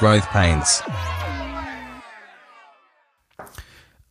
Growth 0.00 0.26
Pains. 0.28 0.80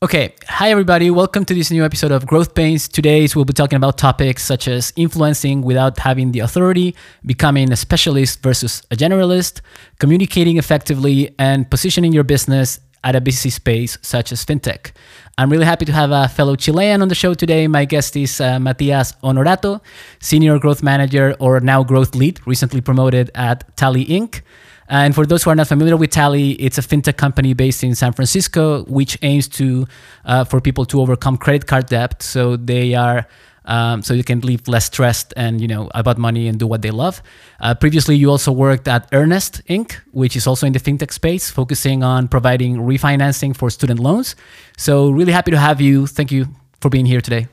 Okay, 0.04 0.36
hi 0.47 0.70
everybody. 0.70 1.09
Welcome 1.09 1.46
to 1.46 1.55
this 1.55 1.71
new 1.71 1.84
episode 1.84 2.12
of 2.12 2.27
Growth 2.27 2.54
Pains. 2.54 2.88
Today 2.88 3.27
we'll 3.36 3.43
be 3.43 3.54
talking 3.54 3.77
about 3.77 3.97
topics 3.97 4.44
such 4.44 4.67
as 4.67 4.94
influencing 4.96 5.63
without 5.63 5.97
having 5.97 6.32
the 6.32 6.41
authority, 6.41 6.96
becoming 7.25 7.71
a 7.71 7.75
specialist 7.75 8.43
versus 8.43 8.83
a 8.91 8.96
generalist, 8.96 9.61
communicating 10.00 10.57
effectively, 10.57 11.33
and 11.39 11.68
positioning 11.71 12.14
your 12.14 12.24
business 12.24 12.79
at 13.04 13.15
a 13.15 13.21
busy 13.21 13.50
space 13.50 13.97
such 14.04 14.32
as 14.32 14.46
fintech. 14.46 14.92
I'm 15.39 15.50
really 15.50 15.65
happy 15.65 15.86
to 15.86 15.92
have 15.92 16.11
a 16.11 16.28
fellow 16.28 16.56
Chilean 16.56 17.01
on 17.01 17.07
the 17.07 17.15
show 17.15 17.33
today. 17.33 17.68
My 17.68 17.86
guest 17.86 18.15
is 18.15 18.39
uh, 18.39 18.60
Matias 18.60 19.14
Honorato, 19.24 19.82
Senior 20.19 20.60
Growth 20.60 20.83
Manager 20.83 21.36
or 21.39 21.60
now 21.61 21.83
Growth 21.83 22.14
Lead, 22.14 22.46
recently 22.46 22.79
promoted 22.79 23.32
at 23.33 23.75
Tally 23.75 24.06
Inc. 24.06 24.43
And 24.89 25.14
for 25.14 25.25
those 25.25 25.43
who 25.43 25.52
are 25.52 25.56
not 25.56 25.68
familiar 25.68 25.96
with 25.96 26.10
Tally, 26.10 26.54
it's 26.54 26.78
a 26.78 26.82
fintech 26.82 27.16
company 27.16 27.54
based 27.54 27.84
in 27.84 27.93
San 27.96 28.11
Francisco, 28.11 28.84
which 28.86 29.18
aims 29.21 29.47
to 29.50 29.88
uh, 30.25 30.43
for 30.43 30.60
people 30.60 30.84
to 30.86 31.00
overcome 31.00 31.38
credit 31.38 31.68
card 31.68 31.86
debt. 31.86 32.22
So 32.23 32.58
they 32.58 32.95
are 32.95 33.28
um, 33.66 34.02
so 34.02 34.16
you 34.16 34.23
can 34.23 34.39
live 34.39 34.67
less 34.67 34.86
stressed 34.86 35.33
and 35.38 35.61
you 35.61 35.67
know 35.67 35.89
about 35.94 36.17
money 36.17 36.47
and 36.47 36.59
do 36.59 36.66
what 36.66 36.81
they 36.81 36.89
love. 36.89 37.22
Uh, 37.59 37.75
previously, 37.75 38.16
you 38.16 38.30
also 38.30 38.52
worked 38.52 38.88
at 38.88 39.08
Earnest 39.14 39.61
Inc., 39.67 39.94
which 40.11 40.36
is 40.36 40.47
also 40.47 40.66
in 40.66 40.73
the 40.73 40.80
fintech 40.80 41.14
space, 41.14 41.52
focusing 41.52 42.03
on 42.03 42.28
providing 42.28 42.78
refinancing 42.78 43.56
for 43.56 43.69
student 43.69 44.00
loans. 44.00 44.36
So 44.78 45.11
really 45.11 45.31
happy 45.31 45.52
to 45.52 45.59
have 45.59 45.80
you. 45.80 46.08
Thank 46.08 46.31
you 46.31 46.47
for 46.81 46.89
being 46.89 47.06
here 47.06 47.22
today. 47.22 47.47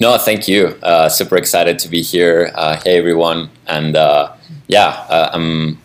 No, 0.00 0.16
thank 0.18 0.48
you. 0.48 0.68
Uh, 0.82 1.08
super 1.08 1.36
excited 1.36 1.78
to 1.80 1.88
be 1.88 2.02
here. 2.02 2.50
Uh, 2.54 2.80
hey 2.82 2.98
everyone, 2.98 3.50
and 3.66 3.96
uh, 3.96 4.32
yeah, 4.66 5.06
uh, 5.08 5.30
I'm 5.32 5.78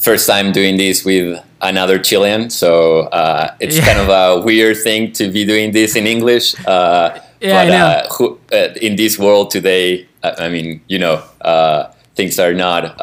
first 0.00 0.26
time 0.26 0.50
doing 0.50 0.76
this 0.76 1.04
with 1.04 1.38
another 1.60 1.98
Chilean, 1.98 2.50
so 2.50 3.00
uh, 3.12 3.54
it's 3.60 3.76
yeah. 3.76 3.86
kind 3.86 3.98
of 4.00 4.08
a 4.08 4.44
weird 4.44 4.78
thing 4.78 5.12
to 5.12 5.30
be 5.30 5.44
doing 5.44 5.72
this 5.72 5.94
in 5.94 6.06
English. 6.06 6.58
Uh, 6.66 7.20
yeah, 7.40 7.64
but 7.64 7.70
uh, 7.72 8.08
who, 8.14 8.38
uh, 8.52 8.74
in 8.80 8.96
this 8.96 9.18
world 9.18 9.50
today, 9.50 10.08
I 10.22 10.48
mean, 10.48 10.82
you 10.88 10.98
know, 10.98 11.22
uh, 11.40 11.92
things 12.14 12.38
are 12.38 12.54
not. 12.54 12.96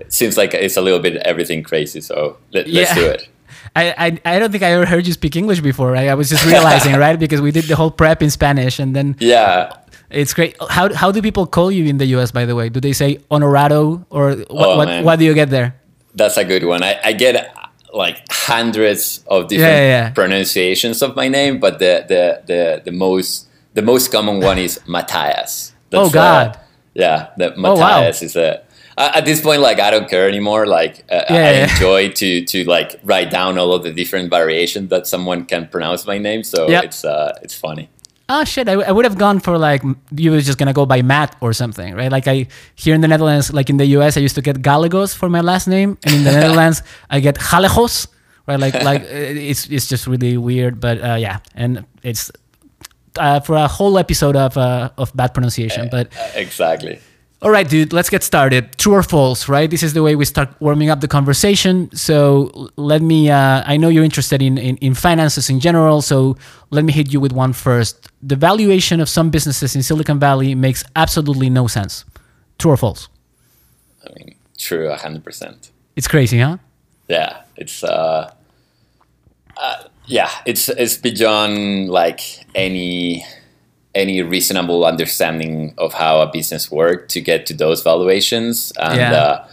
it 0.00 0.12
seems 0.12 0.36
like 0.36 0.54
it's 0.54 0.76
a 0.76 0.80
little 0.80 1.00
bit 1.00 1.16
everything 1.24 1.62
crazy. 1.62 2.00
So 2.00 2.38
let, 2.52 2.66
yeah. 2.66 2.94
do 2.94 3.06
it. 3.06 3.28
I, 3.76 3.94
I, 3.96 4.34
I 4.34 4.38
don't 4.38 4.50
think 4.50 4.62
I 4.62 4.72
ever 4.72 4.84
heard 4.84 5.06
you 5.06 5.12
speak 5.12 5.34
English 5.36 5.60
before. 5.60 5.92
Right? 5.92 6.08
I 6.08 6.14
was 6.14 6.28
just 6.28 6.44
realizing, 6.44 6.94
right? 7.04 7.18
Because 7.18 7.40
we 7.40 7.50
did 7.50 7.64
the 7.64 7.76
whole 7.76 7.90
prep 7.90 8.22
in 8.22 8.30
Spanish, 8.30 8.78
and 8.78 8.94
then 8.94 9.16
yeah, 9.18 9.72
it's 10.10 10.34
great. 10.34 10.56
How 10.68 10.92
how 10.92 11.10
do 11.10 11.22
people 11.22 11.46
call 11.46 11.70
you 11.70 11.86
in 11.86 11.98
the 11.98 12.06
U.S. 12.16 12.30
By 12.32 12.44
the 12.44 12.54
way, 12.54 12.68
do 12.68 12.80
they 12.80 12.92
say 12.92 13.18
Honorado 13.30 14.04
or 14.10 14.32
what? 14.32 14.48
Oh, 14.50 14.76
what, 14.76 15.04
what, 15.04 15.18
do 15.18 15.24
you 15.24 15.34
get 15.34 15.48
there? 15.50 15.74
That's 16.14 16.36
a 16.36 16.44
good 16.44 16.64
one. 16.64 16.82
I, 16.82 17.00
I 17.02 17.12
get 17.12 17.54
like 17.92 18.22
hundreds 18.30 19.22
of 19.26 19.48
different 19.48 19.72
yeah, 19.72 20.06
yeah. 20.06 20.10
pronunciations 20.10 21.02
of 21.02 21.16
my 21.16 21.28
name, 21.28 21.58
but 21.58 21.78
the, 21.78 22.04
the 22.08 22.42
the 22.46 22.82
the 22.84 22.92
most 22.92 23.48
the 23.74 23.82
most 23.82 24.12
common 24.12 24.40
one 24.40 24.58
is 24.58 24.80
Matthias. 24.86 25.72
oh 25.92 26.10
God! 26.10 26.56
Uh, 26.56 26.60
yeah, 26.94 27.30
the 27.36 27.56
Matthias 27.56 28.22
oh, 28.22 28.26
wow. 28.26 28.26
is 28.26 28.36
a. 28.36 28.62
at 28.98 29.24
this 29.24 29.40
point, 29.40 29.60
like 29.60 29.80
I 29.80 29.90
don't 29.90 30.08
care 30.08 30.28
anymore. 30.28 30.66
Like 30.66 31.04
uh, 31.10 31.24
yeah, 31.30 31.36
I 31.36 31.72
enjoy 31.72 32.10
to 32.10 32.44
to 32.44 32.64
like 32.64 33.00
write 33.02 33.30
down 33.30 33.58
all 33.58 33.72
of 33.72 33.82
the 33.82 33.92
different 33.92 34.30
variations 34.30 34.90
that 34.90 35.06
someone 35.06 35.44
can 35.44 35.68
pronounce 35.68 36.06
my 36.06 36.18
name. 36.18 36.44
So 36.44 36.68
yep. 36.68 36.84
it's 36.84 37.04
uh 37.04 37.38
it's 37.42 37.54
funny 37.54 37.88
oh 38.32 38.44
shit, 38.44 38.68
I, 38.68 38.72
I 38.72 38.92
would 38.92 39.04
have 39.04 39.18
gone 39.18 39.40
for 39.40 39.58
like 39.58 39.82
you 40.16 40.30
were 40.32 40.40
just 40.40 40.58
gonna 40.58 40.72
go 40.72 40.86
by 40.86 41.02
Matt 41.02 41.36
or 41.40 41.52
something, 41.52 41.94
right? 41.94 42.10
Like 42.10 42.26
I 42.26 42.46
here 42.74 42.94
in 42.94 43.00
the 43.00 43.08
Netherlands, 43.08 43.52
like 43.52 43.68
in 43.68 43.76
the 43.76 43.86
US, 43.98 44.16
I 44.16 44.20
used 44.20 44.34
to 44.36 44.42
get 44.42 44.62
Gallegos 44.62 45.14
for 45.14 45.28
my 45.28 45.40
last 45.40 45.68
name, 45.68 45.98
and 46.04 46.14
in 46.14 46.24
the 46.24 46.32
Netherlands, 46.40 46.82
I 47.10 47.20
get 47.20 47.36
Jalejos, 47.36 48.08
right? 48.46 48.58
Like 48.58 48.74
like 48.82 49.02
it's 49.50 49.68
it's 49.68 49.86
just 49.86 50.06
really 50.06 50.36
weird, 50.36 50.80
but 50.80 50.98
uh, 51.02 51.16
yeah, 51.20 51.38
and 51.54 51.84
it's 52.02 52.30
uh, 53.18 53.40
for 53.40 53.56
a 53.56 53.68
whole 53.68 53.98
episode 53.98 54.36
of 54.36 54.56
uh, 54.56 54.90
of 54.96 55.14
bad 55.14 55.34
pronunciation, 55.34 55.88
but 55.90 56.08
exactly. 56.34 56.98
All 57.42 57.50
right, 57.50 57.68
dude, 57.68 57.92
let's 57.92 58.08
get 58.08 58.22
started. 58.22 58.78
True 58.78 58.94
or 58.94 59.02
false, 59.02 59.48
right? 59.48 59.68
This 59.68 59.82
is 59.82 59.94
the 59.94 60.02
way 60.04 60.14
we 60.14 60.24
start 60.24 60.48
warming 60.60 60.90
up 60.90 61.00
the 61.00 61.08
conversation. 61.08 61.90
So 61.92 62.70
let 62.76 63.02
me, 63.02 63.30
uh, 63.30 63.64
I 63.66 63.76
know 63.76 63.88
you're 63.88 64.04
interested 64.04 64.40
in, 64.40 64.56
in, 64.58 64.76
in, 64.76 64.94
finances 64.94 65.50
in 65.50 65.58
general. 65.58 66.02
So 66.02 66.36
let 66.70 66.84
me 66.84 66.92
hit 66.92 67.12
you 67.12 67.18
with 67.18 67.32
one 67.32 67.52
first. 67.52 68.08
The 68.22 68.36
valuation 68.36 69.00
of 69.00 69.08
some 69.08 69.30
businesses 69.30 69.74
in 69.74 69.82
Silicon 69.82 70.20
Valley 70.20 70.54
makes 70.54 70.84
absolutely 70.94 71.50
no 71.50 71.66
sense. 71.66 72.04
True 72.58 72.70
or 72.70 72.76
false? 72.76 73.08
I 74.06 74.10
mean, 74.14 74.36
true, 74.56 74.88
100%. 74.88 75.70
It's 75.96 76.06
crazy, 76.06 76.38
huh? 76.38 76.58
Yeah, 77.08 77.42
it's, 77.56 77.82
uh, 77.82 78.32
uh 79.56 79.82
yeah, 80.06 80.30
it's, 80.46 80.68
it's 80.68 80.96
beyond 80.96 81.90
like 81.90 82.20
any 82.54 83.24
any 83.94 84.22
reasonable 84.22 84.84
understanding 84.84 85.74
of 85.78 85.94
how 85.94 86.20
a 86.20 86.30
business 86.30 86.70
works 86.70 87.12
to 87.14 87.20
get 87.20 87.46
to 87.46 87.54
those 87.54 87.82
valuations. 87.82 88.72
And 88.78 88.98
yeah. 88.98 89.12
uh, 89.12 89.48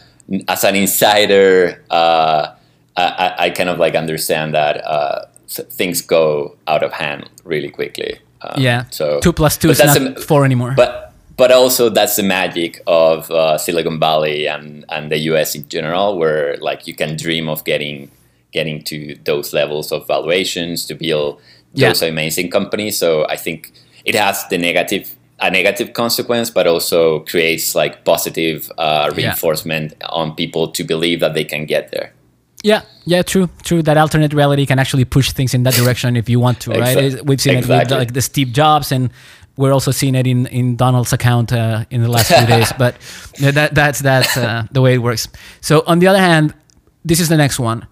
as 0.48 0.64
an 0.64 0.76
insider, 0.76 1.84
uh, 1.90 2.54
I, 2.96 3.36
I, 3.38 3.50
kind 3.50 3.70
of 3.70 3.80
like 3.80 3.96
understand 3.96 4.54
that 4.54 4.86
uh, 4.86 5.26
things 5.48 6.02
go 6.02 6.56
out 6.68 6.84
of 6.84 6.94
hand 6.94 7.30
really 7.44 7.70
quickly. 7.70 8.20
Um, 8.42 8.62
yeah. 8.62 8.86
So 8.92 9.20
two 9.20 9.34
plus 9.34 9.58
two 9.58 9.72
is 9.72 9.80
not 9.80 9.98
a, 9.98 10.16
four 10.22 10.46
anymore. 10.46 10.74
But 10.76 11.14
but 11.38 11.52
also 11.52 11.90
that's 11.90 12.16
the 12.16 12.24
magic 12.24 12.82
of 12.88 13.30
uh, 13.32 13.58
Silicon 13.58 14.00
Valley 14.00 14.48
and 14.48 14.86
and 14.90 15.12
the 15.12 15.18
US 15.32 15.56
in 15.56 15.68
general, 15.68 16.18
where 16.18 16.58
like 16.58 16.88
you 16.88 16.94
can 16.94 17.18
dream 17.18 17.50
of 17.50 17.64
getting 17.66 18.12
getting 18.52 18.84
to 18.84 19.16
those 19.26 19.54
levels 19.54 19.92
of 19.92 20.08
valuations 20.08 20.86
to 20.86 20.96
build 20.96 21.42
those 21.74 22.02
yeah. 22.02 22.10
amazing 22.10 22.50
companies. 22.50 22.98
So 22.98 23.28
I 23.28 23.36
think 23.36 23.72
it 24.10 24.16
has 24.16 24.48
the 24.50 24.58
negative 24.58 25.16
a 25.42 25.50
negative 25.50 25.94
consequence, 25.94 26.50
but 26.50 26.68
also 26.68 27.20
creates 27.20 27.76
like 27.76 28.04
positive 28.04 28.70
uh, 28.78 29.10
reinforcement 29.16 29.94
yeah. 29.94 30.08
on 30.10 30.36
people 30.36 30.68
to 30.68 30.84
believe 30.84 31.22
that 31.22 31.34
they 31.34 31.46
can 31.46 31.66
get 31.66 31.92
there. 31.92 32.12
Yeah, 32.62 32.82
yeah, 33.06 33.22
true, 33.22 33.48
true. 33.64 33.82
That 33.82 33.96
alternate 33.96 34.34
reality 34.34 34.66
can 34.66 34.80
actually 34.80 35.06
push 35.06 35.32
things 35.32 35.54
in 35.54 35.64
that 35.64 35.76
direction 35.76 36.18
if 36.18 36.28
you 36.28 36.42
want 36.42 36.60
to, 36.62 36.72
right? 36.72 37.24
We've 37.24 37.40
seen 37.40 37.58
exactly. 37.58 37.76
it 37.76 37.80
with 37.84 37.92
like 37.92 38.14
the 38.14 38.22
Steve 38.22 38.52
Jobs, 38.52 38.92
and 38.92 39.12
we're 39.56 39.72
also 39.72 39.92
seeing 39.92 40.16
it 40.16 40.28
in, 40.28 40.46
in 40.48 40.76
Donald's 40.76 41.14
account 41.14 41.54
uh, 41.54 41.86
in 41.90 42.02
the 42.02 42.10
last 42.10 42.28
few 42.28 42.46
days. 42.46 42.74
But 42.78 42.96
that 43.40 43.74
that's 43.74 44.00
that's 44.00 44.36
uh, 44.36 44.66
the 44.72 44.82
way 44.82 44.94
it 44.96 45.02
works. 45.02 45.30
So 45.62 45.84
on 45.88 46.00
the 46.00 46.08
other 46.08 46.20
hand, 46.20 46.54
this 47.06 47.22
is 47.22 47.30
the 47.30 47.38
next 47.38 47.60
one. 47.60 47.88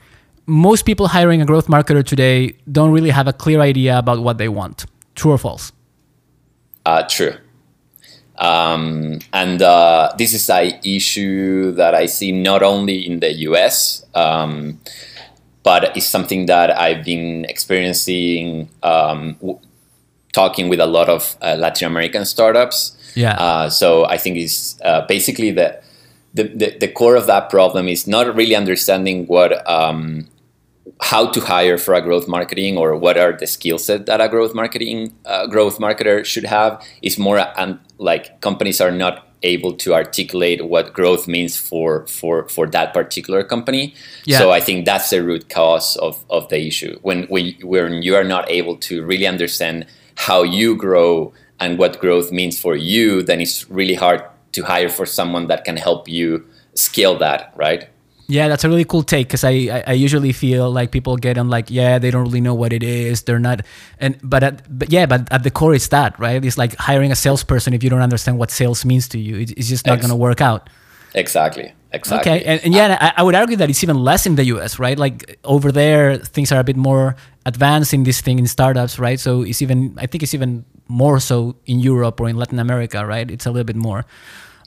Most 0.48 0.84
people 0.84 1.08
hiring 1.08 1.42
a 1.42 1.46
growth 1.46 1.68
marketer 1.68 2.04
today 2.04 2.54
don't 2.70 2.92
really 2.92 3.12
have 3.12 3.28
a 3.28 3.34
clear 3.34 3.62
idea 3.62 3.98
about 3.98 4.20
what 4.20 4.38
they 4.38 4.50
want. 4.50 4.86
True 5.16 5.32
or 5.32 5.38
false? 5.38 5.72
Uh, 6.88 7.04
true. 7.04 7.36
Um, 8.38 9.20
and 9.34 9.62
uh, 9.62 10.14
this 10.18 10.34
is 10.34 10.50
an 10.50 10.80
issue 10.86 11.74
that 11.74 11.94
I 11.94 12.06
see 12.06 12.32
not 12.32 12.64
only 12.64 13.06
in 13.06 13.20
the 13.20 13.34
US, 13.50 14.06
um, 14.16 14.80
but 15.64 15.98
it's 15.98 16.06
something 16.06 16.46
that 16.46 16.72
I've 16.72 17.04
been 17.04 17.44
experiencing 17.50 18.70
um, 18.84 19.34
w- 19.42 19.60
talking 20.32 20.70
with 20.70 20.80
a 20.80 20.86
lot 20.86 21.10
of 21.10 21.36
uh, 21.42 21.58
Latin 21.60 21.88
American 21.88 22.24
startups. 22.24 22.96
Yeah. 23.16 23.34
Uh, 23.34 23.70
so 23.70 24.06
I 24.06 24.18
think 24.18 24.38
it's 24.38 24.80
uh, 24.82 25.06
basically 25.08 25.52
the, 25.52 25.82
the, 26.34 26.44
the, 26.44 26.78
the, 26.80 26.88
core 26.88 27.18
of 27.18 27.28
that 27.28 27.50
problem 27.50 27.90
is 27.90 28.08
not 28.08 28.34
really 28.34 28.56
understanding 28.56 29.26
what 29.26 29.70
um, 29.70 30.30
how 31.02 31.30
to 31.30 31.40
hire 31.42 31.78
for 31.78 31.94
a 31.94 32.02
growth 32.02 32.28
marketing 32.28 32.78
or 32.78 32.96
what 32.96 33.18
are 33.18 33.34
the 33.34 33.46
skill 33.46 33.78
set 33.78 34.06
that 34.08 34.20
a 34.20 34.28
growth 34.28 34.56
marketing 34.56 35.14
uh, 35.26 35.46
growth 35.46 35.78
marketer 35.78 36.26
should 36.26 36.46
have 36.46 36.84
is 37.02 37.18
more 37.20 37.40
and 37.58 37.80
like 38.00 38.42
companies 38.42 38.82
are 38.82 38.92
not 38.92 39.28
able 39.44 39.74
to 39.74 39.94
articulate 39.94 40.66
what 40.66 40.94
growth 40.94 41.28
means 41.28 41.58
for 41.58 42.08
for 42.08 42.48
for 42.50 42.68
that 42.68 42.94
particular 42.94 43.44
company. 43.44 43.94
Yeah. 44.26 44.40
so 44.40 44.52
i 44.52 44.60
think 44.60 44.86
that's 44.86 45.10
the 45.12 45.24
root 45.24 45.50
cause 45.50 45.96
of 45.98 46.24
of 46.30 46.50
the 46.50 46.66
issue. 46.66 46.98
When 47.02 47.24
when 47.28 47.54
when 47.62 48.02
you 48.02 48.16
are 48.16 48.24
not 48.24 48.50
able 48.50 48.78
to 48.78 49.04
really 49.06 49.28
understand 49.28 49.86
how 50.16 50.42
you 50.42 50.76
grow 50.76 51.34
and 51.60 51.78
what 51.78 52.00
growth 52.00 52.32
means 52.32 52.60
for 52.60 52.76
you 52.76 53.22
then 53.22 53.40
it's 53.40 53.70
really 53.70 53.96
hard 53.96 54.24
to 54.54 54.64
hire 54.64 54.90
for 54.90 55.06
someone 55.06 55.48
that 55.48 55.64
can 55.66 55.78
help 55.78 56.08
you 56.08 56.44
scale 56.74 57.18
that 57.20 57.54
right 57.56 57.90
yeah, 58.28 58.50
that's 58.50 58.64
a 58.66 58.70
really 58.70 58.84
cool 58.84 59.04
take 59.04 59.28
because 59.28 59.44
I, 59.44 59.52
I, 59.52 59.84
I 59.88 59.94
usually 59.94 60.34
feel 60.34 60.70
like 60.70 60.92
people 60.92 61.16
get 61.16 61.38
on 61.38 61.50
like 61.50 61.72
yeah 61.72 61.98
they 61.98 62.12
don't 62.12 62.26
really 62.26 62.42
know 62.42 62.54
what 62.54 62.74
it 62.74 62.84
is 62.84 63.24
they're 63.24 63.40
not 63.40 63.62
and 64.00 64.18
but 64.22 64.44
at, 64.44 64.78
but 64.78 64.92
yeah 64.92 65.06
but 65.06 65.32
at 65.32 65.44
the 65.44 65.52
core 65.52 65.74
it's 65.74 65.88
that 65.90 66.20
right 66.20 66.44
it's 66.44 66.58
like 66.58 66.76
hiring 66.76 67.12
a 67.12 67.16
salesperson 67.16 67.74
if 67.74 67.84
you 67.84 67.90
don't 67.90 68.02
understand 68.02 68.38
what 68.38 68.52
sales 68.52 68.84
means 68.84 69.08
to 69.08 69.18
you 69.18 69.38
it's 69.40 69.70
just 69.70 69.86
not 69.88 69.94
Ex- 69.94 70.02
going 70.02 70.12
to 70.12 70.16
work 70.16 70.42
out. 70.42 70.70
Exactly. 71.14 71.74
Exactly. 71.94 72.32
Okay, 72.32 72.44
and, 72.44 72.62
and 72.66 72.74
yeah, 72.74 72.98
I, 73.00 73.22
I, 73.22 73.24
would 73.24 73.34
argue 73.34 73.56
that 73.56 73.70
it's 73.70 73.82
even 73.82 73.98
less 73.98 74.26
in 74.26 74.36
the 74.36 74.44
U.S. 74.46 74.78
Right, 74.78 75.00
like 75.00 75.40
over 75.46 75.72
there 75.72 76.18
things 76.18 76.52
are 76.52 76.60
a 76.60 76.64
bit 76.64 76.76
more 76.76 77.16
advanced 77.46 77.94
in 77.94 78.04
this 78.04 78.20
thing 78.20 78.40
in 78.40 78.46
startups, 78.48 79.00
right? 79.00 79.18
So 79.18 79.42
it's 79.44 79.62
even 79.62 79.96
I 79.98 80.06
think 80.06 80.22
it's 80.22 80.34
even 80.34 80.66
more 80.90 81.22
so 81.22 81.56
in 81.66 81.80
Europe 81.80 82.20
or 82.20 82.28
in 82.28 82.36
Latin 82.36 82.60
America, 82.60 83.06
right? 83.06 83.32
It's 83.32 83.46
a 83.46 83.52
little 83.52 83.64
bit 83.64 83.78
more. 83.78 84.06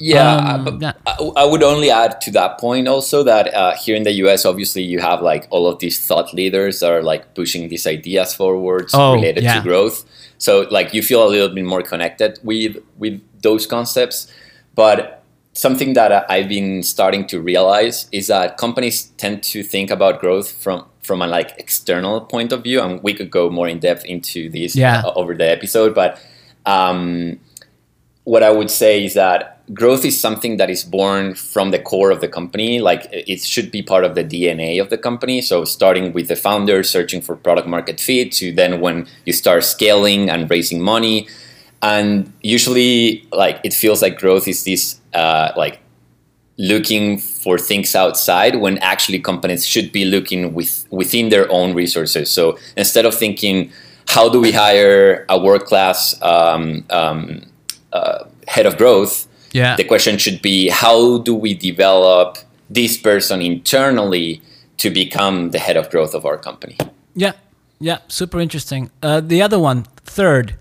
Yeah, 0.00 0.54
Um, 0.54 0.64
but 0.64 0.80
yeah. 0.80 0.92
I, 1.06 1.12
I 1.36 1.44
would 1.44 1.62
only 1.62 1.90
add 1.90 2.20
to 2.22 2.30
that 2.32 2.58
point 2.58 2.88
also 2.88 3.22
that 3.24 3.52
uh, 3.54 3.76
here 3.76 3.94
in 3.94 4.02
the 4.04 4.12
US, 4.24 4.44
obviously, 4.46 4.82
you 4.82 4.98
have 5.00 5.20
like 5.22 5.46
all 5.50 5.66
of 5.66 5.78
these 5.78 5.98
thought 6.04 6.32
leaders 6.34 6.80
that 6.80 6.90
are 6.90 7.02
like 7.02 7.34
pushing 7.34 7.68
these 7.68 7.86
ideas 7.86 8.34
forwards 8.34 8.92
Oh, 8.94 9.14
related 9.14 9.44
yeah. 9.44 9.56
to 9.56 9.62
growth. 9.62 10.04
So 10.38 10.66
like 10.70 10.94
you 10.94 11.02
feel 11.02 11.22
a 11.22 11.28
little 11.28 11.54
bit 11.54 11.64
more 11.64 11.82
connected 11.82 12.38
with 12.42 12.78
with 12.98 13.20
those 13.42 13.66
concepts. 13.66 14.26
But 14.74 15.22
something 15.52 15.92
that 15.94 16.10
I- 16.12 16.24
I've 16.34 16.48
been 16.48 16.82
starting 16.82 17.26
to 17.26 17.40
realize 17.40 18.08
is 18.12 18.28
that 18.28 18.56
companies 18.56 19.10
tend 19.18 19.42
to 19.52 19.62
think 19.62 19.90
about 19.90 20.20
growth 20.20 20.50
from 20.62 20.86
from 21.02 21.20
a 21.22 21.26
like 21.26 21.54
external 21.58 22.20
point 22.22 22.52
of 22.52 22.62
view, 22.62 22.80
and 22.80 23.02
we 23.02 23.12
could 23.12 23.30
go 23.30 23.50
more 23.50 23.68
in 23.68 23.80
depth 23.80 24.04
into 24.04 24.48
this 24.48 24.74
Yeah. 24.76 25.02
uh, 25.04 25.12
over 25.14 25.34
the 25.34 25.48
episode. 25.50 25.94
But 25.94 26.18
um, 26.66 27.38
what 28.24 28.42
I 28.42 28.50
would 28.50 28.70
say 28.70 29.04
is 29.04 29.14
that 29.14 29.59
growth 29.72 30.04
is 30.04 30.20
something 30.20 30.56
that 30.56 30.70
is 30.70 30.84
born 30.84 31.34
from 31.34 31.70
the 31.70 31.78
core 31.78 32.10
of 32.10 32.20
the 32.20 32.28
company. 32.28 32.80
Like 32.80 33.06
it 33.12 33.40
should 33.42 33.70
be 33.70 33.82
part 33.82 34.04
of 34.04 34.14
the 34.14 34.24
DNA 34.24 34.80
of 34.80 34.90
the 34.90 34.98
company. 34.98 35.40
So 35.42 35.64
starting 35.64 36.12
with 36.12 36.28
the 36.28 36.36
founder 36.36 36.82
searching 36.82 37.20
for 37.20 37.36
product 37.36 37.68
market 37.68 38.00
fit 38.00 38.32
to 38.32 38.52
then 38.52 38.80
when 38.80 39.06
you 39.26 39.32
start 39.32 39.64
scaling 39.64 40.30
and 40.30 40.50
raising 40.50 40.80
money. 40.80 41.28
And 41.82 42.32
usually 42.42 43.26
like 43.32 43.60
it 43.64 43.72
feels 43.72 44.02
like 44.02 44.18
growth 44.18 44.48
is 44.48 44.64
this 44.64 45.00
uh, 45.14 45.52
like 45.56 45.80
looking 46.58 47.18
for 47.18 47.56
things 47.56 47.94
outside 47.94 48.56
when 48.56 48.76
actually 48.78 49.18
companies 49.18 49.66
should 49.66 49.92
be 49.92 50.04
looking 50.04 50.52
with 50.52 50.86
within 50.90 51.30
their 51.30 51.50
own 51.50 51.74
resources. 51.74 52.30
So 52.30 52.58
instead 52.76 53.06
of 53.06 53.14
thinking, 53.14 53.72
how 54.08 54.28
do 54.28 54.40
we 54.40 54.52
hire 54.52 55.24
a 55.28 55.40
world 55.40 55.64
class 55.64 56.20
um, 56.22 56.84
um, 56.90 57.42
uh, 57.92 58.24
head 58.46 58.66
of 58.66 58.76
growth? 58.76 59.26
Yeah. 59.52 59.76
The 59.76 59.84
question 59.84 60.18
should 60.18 60.42
be, 60.42 60.68
how 60.68 61.18
do 61.18 61.34
we 61.34 61.54
develop 61.54 62.38
this 62.68 62.96
person 62.96 63.42
internally 63.42 64.42
to 64.78 64.90
become 64.90 65.50
the 65.50 65.58
head 65.58 65.76
of 65.76 65.90
growth 65.90 66.14
of 66.14 66.24
our 66.24 66.38
company? 66.38 66.76
Yeah, 67.14 67.32
yeah, 67.80 67.98
super 68.08 68.40
interesting. 68.40 68.90
Uh, 69.02 69.20
the 69.20 69.42
other 69.42 69.58
one, 69.58 69.84
third, 70.04 70.54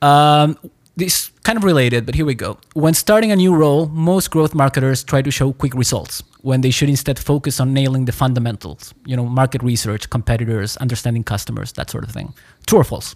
um, 0.00 0.58
this 0.96 1.30
kind 1.44 1.56
of 1.56 1.64
related, 1.64 2.04
but 2.04 2.14
here 2.14 2.26
we 2.26 2.34
go. 2.34 2.58
When 2.74 2.94
starting 2.94 3.32
a 3.32 3.36
new 3.36 3.54
role, 3.54 3.86
most 3.86 4.30
growth 4.30 4.54
marketers 4.54 5.02
try 5.04 5.22
to 5.22 5.30
show 5.30 5.52
quick 5.52 5.74
results 5.74 6.22
when 6.42 6.60
they 6.60 6.70
should 6.70 6.88
instead 6.88 7.18
focus 7.18 7.60
on 7.60 7.72
nailing 7.72 8.04
the 8.04 8.12
fundamentals. 8.12 8.92
You 9.06 9.16
know, 9.16 9.24
market 9.24 9.62
research, 9.62 10.10
competitors, 10.10 10.76
understanding 10.78 11.24
customers, 11.24 11.72
that 11.72 11.90
sort 11.90 12.04
of 12.04 12.10
thing. 12.10 12.34
True 12.66 12.80
or 12.80 12.84
false? 12.84 13.14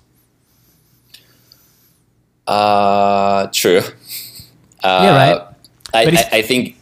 Uh, 2.46 3.48
true. 3.48 3.82
Uh, 4.86 5.02
Yeah, 5.04 5.16
right. 5.22 5.40
I, 5.94 6.04
But 6.04 6.14
I, 6.32 6.38
I 6.38 6.42
think. 6.42 6.76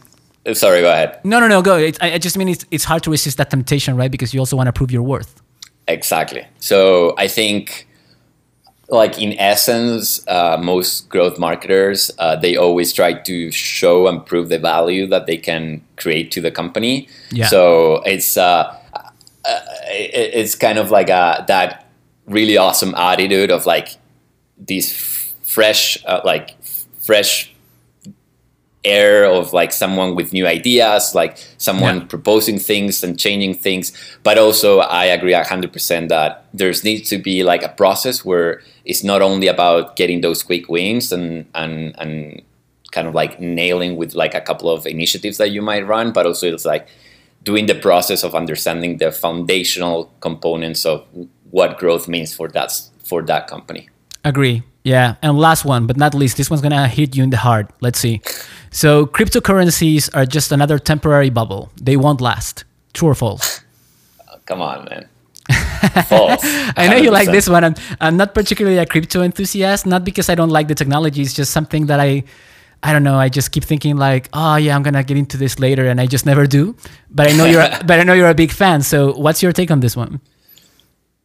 Sorry, 0.53 0.81
go 0.81 0.91
ahead. 0.91 1.09
No, 1.23 1.39
no, 1.39 1.47
no. 1.47 1.61
Go. 1.63 1.75
It, 1.77 1.97
I, 2.05 2.13
I 2.13 2.17
just 2.19 2.37
mean 2.37 2.49
it's, 2.49 2.65
it's 2.69 2.83
hard 2.83 3.01
to 3.03 3.09
resist 3.11 3.37
that 3.37 3.49
temptation, 3.49 3.97
right? 3.97 4.11
Because 4.11 4.31
you 4.33 4.39
also 4.39 4.55
want 4.55 4.67
to 4.67 4.73
prove 4.73 4.91
your 4.91 5.01
worth. 5.01 5.41
Exactly. 5.87 6.43
So 6.59 7.15
I 7.17 7.27
think, 7.27 7.87
like 8.89 9.19
in 9.19 9.33
essence, 9.39 10.21
uh, 10.27 10.57
most 10.61 11.09
growth 11.09 11.39
marketers 11.39 12.11
uh, 12.19 12.35
they 12.35 12.55
always 12.57 12.93
try 12.93 13.13
to 13.13 13.51
show 13.51 14.07
and 14.07 14.23
prove 14.23 14.49
the 14.49 14.59
value 14.59 15.07
that 15.07 15.25
they 15.25 15.37
can 15.37 15.81
create 15.97 16.29
to 16.33 16.41
the 16.41 16.51
company. 16.51 17.07
Yeah. 17.31 17.47
So 17.47 18.03
it's 18.05 18.37
uh, 18.37 18.77
uh, 18.93 19.59
it- 19.89 20.31
it's 20.35 20.53
kind 20.55 20.77
of 20.77 20.91
like 20.91 21.09
a, 21.09 21.43
that 21.47 21.87
really 22.27 22.57
awesome 22.57 22.93
attitude 22.95 23.49
of 23.51 23.65
like 23.65 23.89
these 24.67 24.91
f- 24.93 25.33
fresh 25.41 25.97
uh, 26.05 26.21
like 26.23 26.55
fresh 26.99 27.51
air 28.85 29.25
of 29.25 29.51
like 29.53 29.73
someone 29.73 30.15
with 30.15 30.31
new 30.31 30.47
ideas, 30.47 31.13
like 31.15 31.37
someone 31.57 31.97
Yeah. 31.97 32.05
proposing 32.05 32.59
things 32.59 33.03
and 33.03 33.19
changing 33.19 33.55
things. 33.55 33.91
But 34.23 34.37
also, 34.37 34.79
I 34.79 35.05
agree 35.05 35.33
hundred 35.33 35.73
percent 35.73 36.09
that 36.09 36.45
there's 36.53 36.83
needs 36.83 37.09
to 37.09 37.17
be 37.17 37.43
like 37.43 37.63
a 37.63 37.69
process 37.69 38.23
where 38.23 38.61
it's 38.85 39.03
not 39.03 39.21
only 39.21 39.47
about 39.47 39.95
getting 39.95 40.21
those 40.21 40.43
quick 40.43 40.69
wins 40.69 41.11
and 41.11 41.45
and 41.53 41.95
and 41.97 42.41
kind 42.91 43.07
of 43.07 43.13
like 43.15 43.39
nailing 43.41 43.97
with 43.97 44.15
like 44.15 44.33
a 44.33 44.41
couple 44.41 44.69
of 44.69 44.85
initiatives 44.85 45.37
that 45.37 45.49
you 45.51 45.61
might 45.61 45.85
run, 45.85 46.13
but 46.13 46.25
also 46.25 46.47
it's 46.53 46.65
like 46.65 46.87
doing 47.43 47.65
the 47.67 47.75
process 47.75 48.23
of 48.23 48.33
understanding 48.33 48.97
the 48.97 49.11
foundational 49.11 50.09
components 50.21 50.85
of 50.85 51.03
what 51.51 51.77
growth 51.77 52.07
means 52.07 52.33
for 52.33 52.47
that 52.49 52.71
for 53.03 53.21
that 53.23 53.47
company. 53.47 53.89
Agree. 54.23 54.63
Yeah. 54.85 55.15
And 55.23 55.37
last 55.37 55.65
one, 55.65 55.87
but 55.87 55.97
not 55.97 56.13
least, 56.13 56.37
this 56.37 56.49
one's 56.49 56.61
going 56.61 56.71
to 56.71 56.87
hit 56.87 57.15
you 57.15 57.23
in 57.23 57.31
the 57.31 57.37
heart. 57.37 57.71
Let's 57.81 57.97
see. 57.97 58.21
So, 58.69 59.07
cryptocurrencies 59.07 60.15
are 60.15 60.25
just 60.27 60.51
another 60.51 60.77
temporary 60.77 61.31
bubble. 61.31 61.71
They 61.81 61.97
won't 61.97 62.21
last. 62.21 62.65
True 62.93 63.09
or 63.09 63.15
false? 63.15 63.61
Come 64.45 64.61
on, 64.61 64.85
man. 64.85 65.09
False. 66.05 66.41
I 66.77 66.87
know 66.87 66.97
you 66.97 67.09
like 67.09 67.29
this 67.29 67.49
one. 67.49 67.63
I'm, 67.63 67.75
I'm 67.99 68.17
not 68.17 68.33
particularly 68.33 68.77
a 68.77 68.85
crypto 68.85 69.21
enthusiast, 69.21 69.85
not 69.85 70.03
because 70.03 70.29
I 70.29 70.35
don't 70.35 70.49
like 70.49 70.67
the 70.67 70.75
technology. 70.75 71.21
It's 71.21 71.33
just 71.33 71.51
something 71.51 71.87
that 71.87 71.99
I, 71.99 72.23
I 72.83 72.93
don't 72.93 73.03
know. 73.03 73.17
I 73.17 73.29
just 73.29 73.51
keep 73.51 73.63
thinking 73.63 73.95
like, 73.97 74.29
oh 74.33 74.55
yeah, 74.55 74.75
I'm 74.75 74.83
gonna 74.83 75.03
get 75.03 75.17
into 75.17 75.37
this 75.37 75.59
later, 75.59 75.87
and 75.87 76.01
I 76.01 76.07
just 76.07 76.25
never 76.25 76.47
do. 76.47 76.75
But 77.11 77.27
I 77.29 77.31
know 77.33 77.45
you're, 77.45 77.61
but 77.85 77.99
I 77.99 78.03
know 78.03 78.13
you're 78.13 78.29
a 78.29 78.35
big 78.35 78.51
fan. 78.51 78.81
So 78.81 79.13
what's 79.13 79.43
your 79.43 79.51
take 79.51 79.69
on 79.69 79.81
this 79.81 79.95
one? 79.95 80.19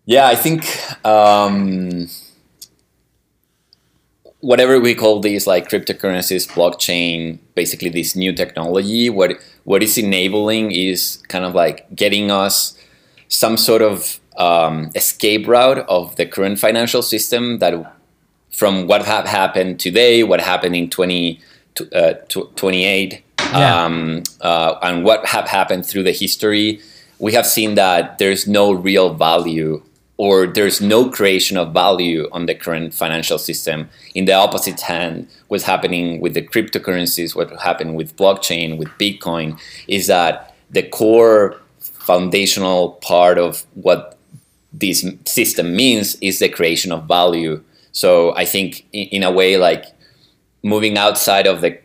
Yeah, 0.04 0.26
I 0.26 0.34
think 0.34 0.66
um, 1.04 2.08
whatever 4.40 4.80
we 4.80 4.94
call 4.94 5.20
these 5.20 5.46
like 5.46 5.68
cryptocurrencies, 5.68 6.48
blockchain, 6.48 7.38
basically 7.54 7.90
this 7.90 8.16
new 8.16 8.32
technology, 8.32 9.10
what 9.10 9.32
what 9.64 9.82
is 9.82 9.98
enabling 9.98 10.72
is 10.72 11.22
kind 11.28 11.44
of 11.44 11.54
like 11.54 11.94
getting 11.94 12.30
us 12.30 12.76
some 13.28 13.56
sort 13.56 13.82
of 13.82 14.18
um, 14.36 14.90
escape 14.94 15.46
route 15.46 15.78
of 15.88 16.16
the 16.16 16.26
current 16.26 16.58
financial 16.58 17.02
system 17.02 17.58
that 17.58 17.74
from 18.50 18.86
what 18.86 19.04
have 19.04 19.26
happened 19.26 19.78
today, 19.78 20.22
what 20.24 20.40
happened 20.40 20.74
in 20.74 20.90
20, 20.90 21.40
uh, 21.92 22.14
28, 22.56 23.22
Yeah. 23.52 23.84
um, 23.84 24.22
uh, 24.40 24.74
and 24.82 25.04
what 25.04 25.26
have 25.26 25.46
happened 25.48 25.86
through 25.86 26.02
the 26.04 26.12
history, 26.12 26.80
we 27.18 27.32
have 27.32 27.46
seen 27.46 27.74
that 27.74 28.18
there's 28.18 28.46
no 28.48 28.72
real 28.72 29.14
value 29.14 29.82
or 30.20 30.46
there's 30.46 30.82
no 30.82 31.08
creation 31.08 31.56
of 31.56 31.72
value 31.72 32.28
on 32.30 32.44
the 32.44 32.54
current 32.54 32.92
financial 32.92 33.38
system. 33.38 33.88
In 34.14 34.26
the 34.26 34.34
opposite 34.34 34.78
hand, 34.82 35.26
what's 35.48 35.64
happening 35.64 36.20
with 36.20 36.34
the 36.34 36.42
cryptocurrencies, 36.42 37.34
what 37.34 37.48
happened 37.62 37.94
with 37.96 38.14
blockchain, 38.18 38.76
with 38.76 38.88
Bitcoin, 38.98 39.58
is 39.88 40.08
that 40.08 40.54
the 40.70 40.82
core 40.82 41.56
foundational 41.78 42.80
part 43.00 43.38
of 43.38 43.64
what 43.72 44.18
this 44.74 45.06
system 45.24 45.74
means 45.74 46.16
is 46.20 46.38
the 46.38 46.50
creation 46.50 46.92
of 46.92 47.08
value. 47.08 47.62
So 47.92 48.36
I 48.36 48.44
think 48.44 48.84
in, 48.92 49.22
a 49.22 49.32
way, 49.32 49.56
like 49.56 49.86
moving 50.62 50.98
outside 50.98 51.46
of 51.46 51.62
the 51.62 51.78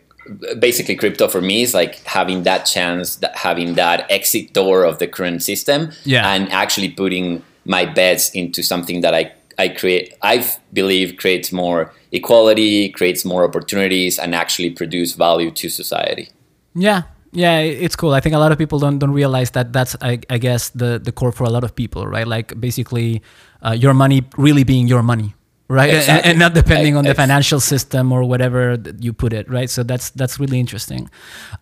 basically 0.59 0.97
crypto 0.97 1.29
for 1.29 1.39
me 1.39 1.61
is 1.61 1.73
like 1.73 2.03
having 2.03 2.43
that 2.43 2.65
chance, 2.65 3.15
that 3.15 3.37
having 3.37 3.75
that 3.75 4.11
exit 4.11 4.51
door 4.51 4.83
of 4.83 4.99
the 4.99 5.07
current 5.07 5.41
system, 5.41 5.93
Yeah. 6.03 6.29
and 6.29 6.51
actually 6.51 6.89
putting 6.89 7.41
my 7.65 7.85
bets 7.85 8.29
into 8.29 8.63
something 8.63 9.01
that 9.01 9.13
I 9.13 9.31
I 9.57 9.69
create 9.69 10.13
I 10.21 10.45
believe 10.73 11.17
creates 11.17 11.51
more 11.51 11.91
equality, 12.11 12.89
creates 12.89 13.25
more 13.25 13.43
opportunities, 13.43 14.19
and 14.19 14.35
actually 14.35 14.69
produce 14.69 15.13
value 15.13 15.51
to 15.51 15.69
society. 15.69 16.29
Yeah, 16.73 17.03
yeah, 17.31 17.59
it's 17.59 17.95
cool. 17.95 18.13
I 18.13 18.19
think 18.21 18.35
a 18.35 18.39
lot 18.39 18.51
of 18.51 18.57
people 18.57 18.79
don't 18.79 18.99
don't 18.99 19.11
realize 19.13 19.51
that 19.51 19.73
that's 19.73 19.95
I, 20.01 20.19
I 20.29 20.37
guess 20.37 20.69
the 20.69 20.99
the 20.99 21.11
core 21.11 21.31
for 21.31 21.43
a 21.43 21.49
lot 21.49 21.63
of 21.63 21.75
people, 21.75 22.07
right? 22.07 22.27
Like 22.27 22.59
basically, 22.59 23.21
uh, 23.61 23.71
your 23.71 23.93
money 23.93 24.23
really 24.37 24.63
being 24.63 24.87
your 24.87 25.03
money, 25.03 25.35
right? 25.67 25.89
And- 25.93 26.09
And, 26.09 26.25
and 26.25 26.39
not 26.39 26.53
depending 26.53 26.95
on 26.97 27.03
the 27.05 27.13
financial 27.13 27.59
system 27.59 28.11
or 28.11 28.23
whatever 28.23 28.77
that 28.77 29.03
you 29.03 29.13
put 29.13 29.33
it, 29.33 29.49
right? 29.49 29.69
So 29.69 29.83
that's 29.83 30.09
that's 30.11 30.39
really 30.39 30.59
interesting. 30.59 31.09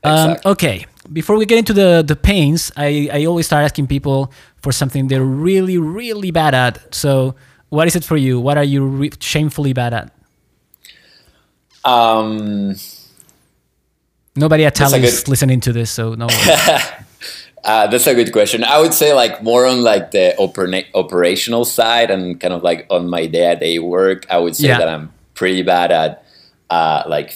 Um, 0.03 0.31
Exactly. 0.31 0.51
okay, 0.51 0.85
before 1.11 1.37
we 1.37 1.45
get 1.45 1.57
into 1.57 1.73
the 1.73 2.03
the 2.05 2.15
pains, 2.15 2.71
I 2.77 3.09
I 3.13 3.25
always 3.25 3.45
start 3.45 3.63
asking 3.65 3.87
people 3.87 4.31
for 4.61 4.71
something 4.71 5.07
they're 5.09 5.23
really 5.45 5.77
really 5.77 6.31
bad 6.31 6.53
at. 6.53 6.93
So 6.95 7.35
what 7.69 7.87
is 7.87 7.95
it 7.95 8.03
for 8.05 8.17
you? 8.17 8.39
What 8.39 8.57
are 8.57 8.63
you 8.67 8.85
re- 8.85 9.11
shamefully 9.19 9.73
bad 9.73 9.93
at? 9.93 10.09
Um, 11.85 12.75
Nobody 14.35 14.65
at 14.65 14.73
Tally 14.75 15.03
is 15.03 15.27
listening 15.27 15.59
to 15.61 15.73
this, 15.73 15.91
so 15.91 16.15
no. 16.15 16.27
Uh, 17.63 17.87
that's 17.87 18.07
a 18.07 18.13
good 18.13 18.33
question. 18.33 18.63
I 18.63 18.79
would 18.81 18.93
say 18.93 19.13
like 19.13 19.41
more 19.41 19.65
on 19.65 19.83
like 19.83 20.11
the 20.11 20.35
opera- 20.37 20.83
operational 20.93 21.63
side 21.63 22.11
and 22.11 22.39
kind 22.39 22.53
of 22.53 22.61
like 22.61 22.85
on 22.89 23.09
my 23.09 23.25
day 23.25 23.53
to 23.53 23.59
day 23.59 23.79
work. 23.79 24.25
I 24.29 24.37
would 24.37 24.55
say 24.55 24.67
Yeah. 24.67 24.79
that 24.79 24.89
I'm 24.89 25.13
pretty 25.33 25.61
bad 25.63 25.91
at 25.91 26.25
uh, 26.69 27.03
like 27.07 27.31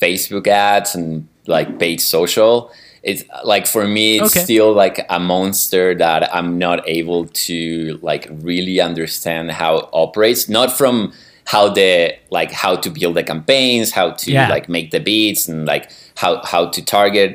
Facebook 0.00 0.46
ads 0.48 0.94
and 0.94 1.28
like 1.46 1.78
paid 1.78 2.00
social. 2.00 2.72
It's 3.02 3.24
like 3.44 3.66
for 3.66 3.86
me, 3.86 4.18
it's 4.18 4.34
Okay. 4.36 4.44
still 4.44 4.72
like 4.72 5.06
a 5.08 5.20
monster 5.20 5.94
that 5.94 6.34
I'm 6.34 6.58
not 6.58 6.86
able 6.88 7.26
to 7.46 7.98
like 8.02 8.26
really 8.30 8.80
understand 8.80 9.52
how 9.52 9.76
it 9.78 9.84
operates. 9.92 10.48
Not 10.48 10.76
from 10.76 11.12
how 11.52 11.68
the 11.68 12.14
like 12.30 12.52
how 12.52 12.76
to 12.76 12.88
build 12.90 13.14
the 13.16 13.24
campaigns, 13.32 13.90
how 13.92 14.08
to 14.22 14.30
Yeah. 14.30 14.48
like 14.54 14.68
make 14.68 14.90
the 14.90 15.00
beats, 15.00 15.48
and 15.48 15.66
like 15.66 15.90
how 16.22 16.32
how 16.52 16.62
to 16.74 16.80
target 16.96 17.30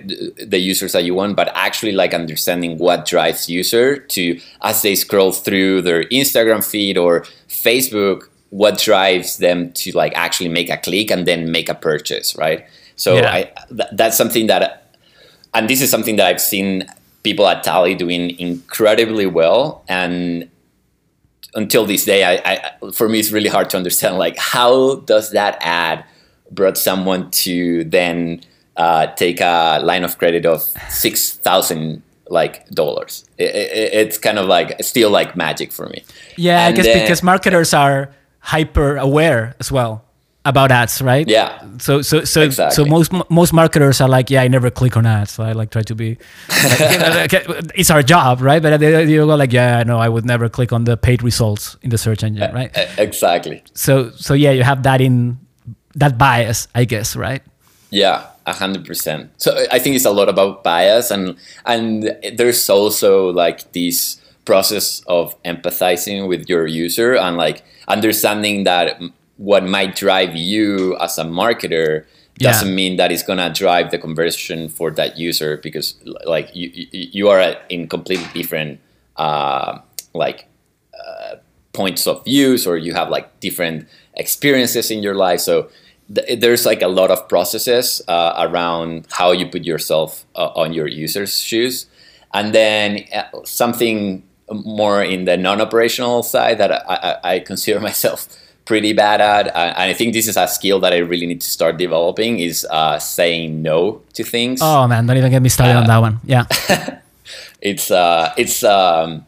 the 0.54 0.60
users 0.72 0.92
that 0.94 1.04
you 1.04 1.14
want, 1.16 1.36
but 1.36 1.48
actually 1.68 1.92
like 1.92 2.14
understanding 2.14 2.78
what 2.78 3.06
drives 3.06 3.50
user 3.50 3.98
to 4.16 4.40
as 4.62 4.82
they 4.84 4.96
scroll 4.96 5.32
through 5.34 5.82
their 5.82 6.04
Instagram 6.20 6.62
feed 6.64 6.98
or 6.98 7.26
Facebook, 7.50 8.20
what 8.52 8.78
drives 8.80 9.38
them 9.38 9.72
to 9.74 9.92
like 10.02 10.14
actually 10.16 10.50
make 10.50 10.70
a 10.70 10.78
click 10.78 11.12
and 11.12 11.26
then 11.26 11.52
make 11.52 11.68
a 11.70 11.76
purchase, 11.76 12.36
right? 12.38 12.64
So 12.96 13.10
Yeah. 13.18 13.34
I 13.38 13.40
th- 13.78 13.90
that's 14.00 14.16
something 14.18 14.48
that 14.48 14.62
and 15.54 15.70
this 15.70 15.82
is 15.82 15.90
something 15.90 16.16
that 16.18 16.28
I've 16.28 16.42
seen 16.54 16.86
people 17.24 17.46
at 17.48 17.64
Tally 17.64 17.96
doing 17.96 18.38
incredibly 18.40 19.26
well. 19.26 19.84
And 19.90 20.48
until 21.54 21.86
this 21.86 22.06
day, 22.06 22.24
I, 22.24 22.42
I 22.84 22.92
for 22.92 23.08
me, 23.10 23.20
it's 23.20 23.32
really 23.32 23.50
hard 23.50 23.70
to 23.72 23.78
understand 23.78 24.18
like 24.18 24.38
how 24.38 24.96
does 25.02 25.32
that 25.32 25.58
ad 25.62 26.04
brought 26.52 26.78
someone 26.78 27.32
to 27.32 27.84
then 27.86 28.42
uh, 28.78 29.08
take 29.16 29.42
a 29.42 29.80
line 29.84 30.04
of 30.04 30.18
credit 30.18 30.46
of 30.46 30.62
six 30.90 31.34
thousand 31.38 32.04
like 32.30 32.68
dollars. 32.70 33.26
It, 33.38 33.56
it, 33.56 33.94
it's 33.94 34.18
kind 34.18 34.40
of 34.40 34.48
like 34.48 34.82
still 34.84 35.10
like 35.10 35.36
magic 35.36 35.72
for 35.72 35.88
me. 35.88 36.04
Yeah, 36.38 36.68
And 36.68 36.74
I 36.74 36.76
guess 36.76 36.86
then- 36.86 37.02
because 37.04 37.24
marketers 37.24 37.74
are 37.74 38.14
hyper 38.40 38.98
aware 38.98 39.56
as 39.60 39.72
well 39.72 40.05
about 40.46 40.72
ads, 40.72 41.02
right? 41.02 41.28
Yeah. 41.28 41.62
So 41.80 42.02
so 42.02 42.24
so 42.24 42.50
so 42.50 42.86
most 42.86 43.12
most 43.30 43.52
marketers 43.52 44.00
are 44.00 44.08
like, 44.08 44.30
yeah, 44.30 44.44
I 44.44 44.48
never 44.48 44.70
click 44.70 44.96
on 44.96 45.06
ads. 45.06 45.32
So 45.32 45.44
I 45.44 45.52
like 45.52 45.72
try 45.72 45.82
to 45.82 45.96
be. 45.96 46.18
like, 46.64 47.34
it's 47.76 47.90
our 47.90 48.04
job, 48.04 48.42
right? 48.42 48.62
But 48.62 48.80
you 48.80 49.26
go 49.26 49.36
like, 49.36 49.52
yeah, 49.52 49.84
no, 49.84 50.00
I 50.00 50.08
would 50.08 50.26
never 50.26 50.48
click 50.48 50.72
on 50.72 50.86
the 50.86 50.96
paid 50.96 51.24
results 51.24 51.76
in 51.82 51.90
the 51.90 51.98
search 51.98 52.24
engine, 52.24 52.54
right? 52.54 52.72
Exactly. 52.98 53.64
So 53.74 54.12
so 54.12 54.34
yeah, 54.34 54.52
you 54.52 54.64
have 54.64 54.84
that 54.84 55.02
in 55.02 55.40
that 55.96 56.18
bias, 56.18 56.68
I 56.76 56.86
guess, 56.86 57.16
right? 57.16 57.42
Yeah, 57.90 58.28
a 58.46 58.54
hundred 58.54 58.86
percent. 58.86 59.32
So 59.38 59.66
I 59.72 59.80
think 59.80 59.96
it's 59.96 60.06
a 60.06 60.12
lot 60.12 60.30
about 60.30 60.64
bias, 60.64 61.12
and 61.12 61.36
and 61.66 62.16
there's 62.36 62.70
also 62.70 63.32
like 63.32 63.72
this 63.74 64.22
process 64.46 65.02
of 65.08 65.42
empathizing 65.44 66.28
with 66.28 66.48
your 66.48 66.68
user 66.68 67.16
and 67.16 67.36
like 67.36 67.64
understanding 67.88 68.64
that 68.64 69.02
what 69.38 69.64
might 69.64 69.96
drive 69.96 70.36
you 70.36 70.98
as 70.98 71.18
a 71.18 71.24
marketer 71.24 72.06
doesn't 72.38 72.76
mean 72.76 72.98
that 72.98 73.12
it's 73.12 73.24
gonna 73.24 73.52
drive 73.54 73.92
the 73.92 73.98
conversion 73.98 74.68
for 74.68 74.92
that 74.92 75.18
user 75.18 75.58
because 75.58 75.96
like 76.26 76.54
you 76.54 76.70
you, 76.74 76.88
you 76.92 77.30
are 77.30 77.56
in 77.70 77.88
completely 77.88 78.28
different 78.34 78.80
uh, 79.16 79.80
like 80.14 80.48
uh, 80.94 81.36
points 81.74 82.08
of 82.08 82.24
views 82.26 82.68
or 82.68 82.78
you 82.78 82.94
have 82.94 83.10
like 83.10 83.40
different 83.40 83.88
experiences 84.16 84.92
in 84.92 85.04
your 85.04 85.16
life. 85.16 85.40
So 85.42 85.70
th- 86.14 86.40
there's 86.40 86.66
like 86.66 86.82
a 86.82 86.88
lot 86.88 87.12
of 87.12 87.28
processes 87.28 88.02
uh, 88.08 88.48
around 88.48 89.08
how 89.12 89.32
you 89.32 89.48
put 89.48 89.64
yourself 89.64 90.26
uh, 90.36 90.50
on 90.56 90.74
your 90.74 90.88
user's 90.88 91.40
shoes. 91.40 91.88
And 92.34 92.54
then 92.54 93.06
uh, 93.14 93.24
something 93.44 94.24
more 94.52 95.04
in 95.04 95.26
the 95.26 95.38
non-operational 95.38 96.24
side 96.24 96.58
that 96.58 96.72
I, 96.72 96.82
I, 96.88 97.34
I 97.36 97.40
consider 97.40 97.80
myself 97.90 98.28
pretty 98.66 98.94
bad 98.94 99.22
at 99.22 99.48
uh, 99.56 99.74
and 99.78 99.90
i 99.92 99.94
think 99.94 100.14
this 100.14 100.28
is 100.28 100.38
a 100.38 100.48
skill 100.48 100.80
that 100.80 100.92
i 100.94 100.98
really 100.98 101.26
need 101.28 101.40
to 101.42 101.50
start 101.50 101.78
developing 101.78 102.40
is 102.40 102.66
uh, 102.72 102.98
saying 103.00 103.62
no 103.62 104.02
to 104.14 104.24
things 104.24 104.60
Oh 104.62 104.88
man, 104.88 105.06
don't 105.06 105.18
even 105.18 105.30
get 105.32 105.42
me 105.42 105.50
started 105.50 105.76
on 105.78 105.86
that 105.88 106.00
one. 106.02 106.20
Yeah. 106.26 106.46
it's 107.62 107.90
uh 107.92 108.34
it's 108.38 108.64
um 108.64 109.26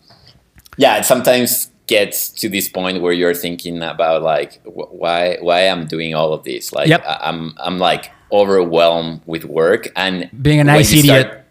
yeah 0.77 0.97
it 0.97 1.05
sometimes 1.05 1.69
gets 1.87 2.29
to 2.29 2.49
this 2.49 2.67
point 2.67 3.01
where 3.01 3.13
you're 3.13 3.33
thinking 3.33 3.81
about 3.81 4.21
like 4.21 4.61
wh- 4.65 4.91
why 4.93 5.37
why 5.41 5.61
i'm 5.69 5.87
doing 5.87 6.13
all 6.13 6.33
of 6.33 6.43
this 6.43 6.73
like 6.73 6.87
Yep. 6.89 7.03
I- 7.07 7.19
i'm 7.29 7.53
i'm 7.59 7.77
like 7.79 8.11
overwhelmed 8.31 9.21
with 9.25 9.45
work 9.45 9.87
and 9.95 10.29
Being 10.41 10.59
a 10.59 10.63
nice 10.65 10.91
idiot. 10.91 11.27
start- 11.27 11.46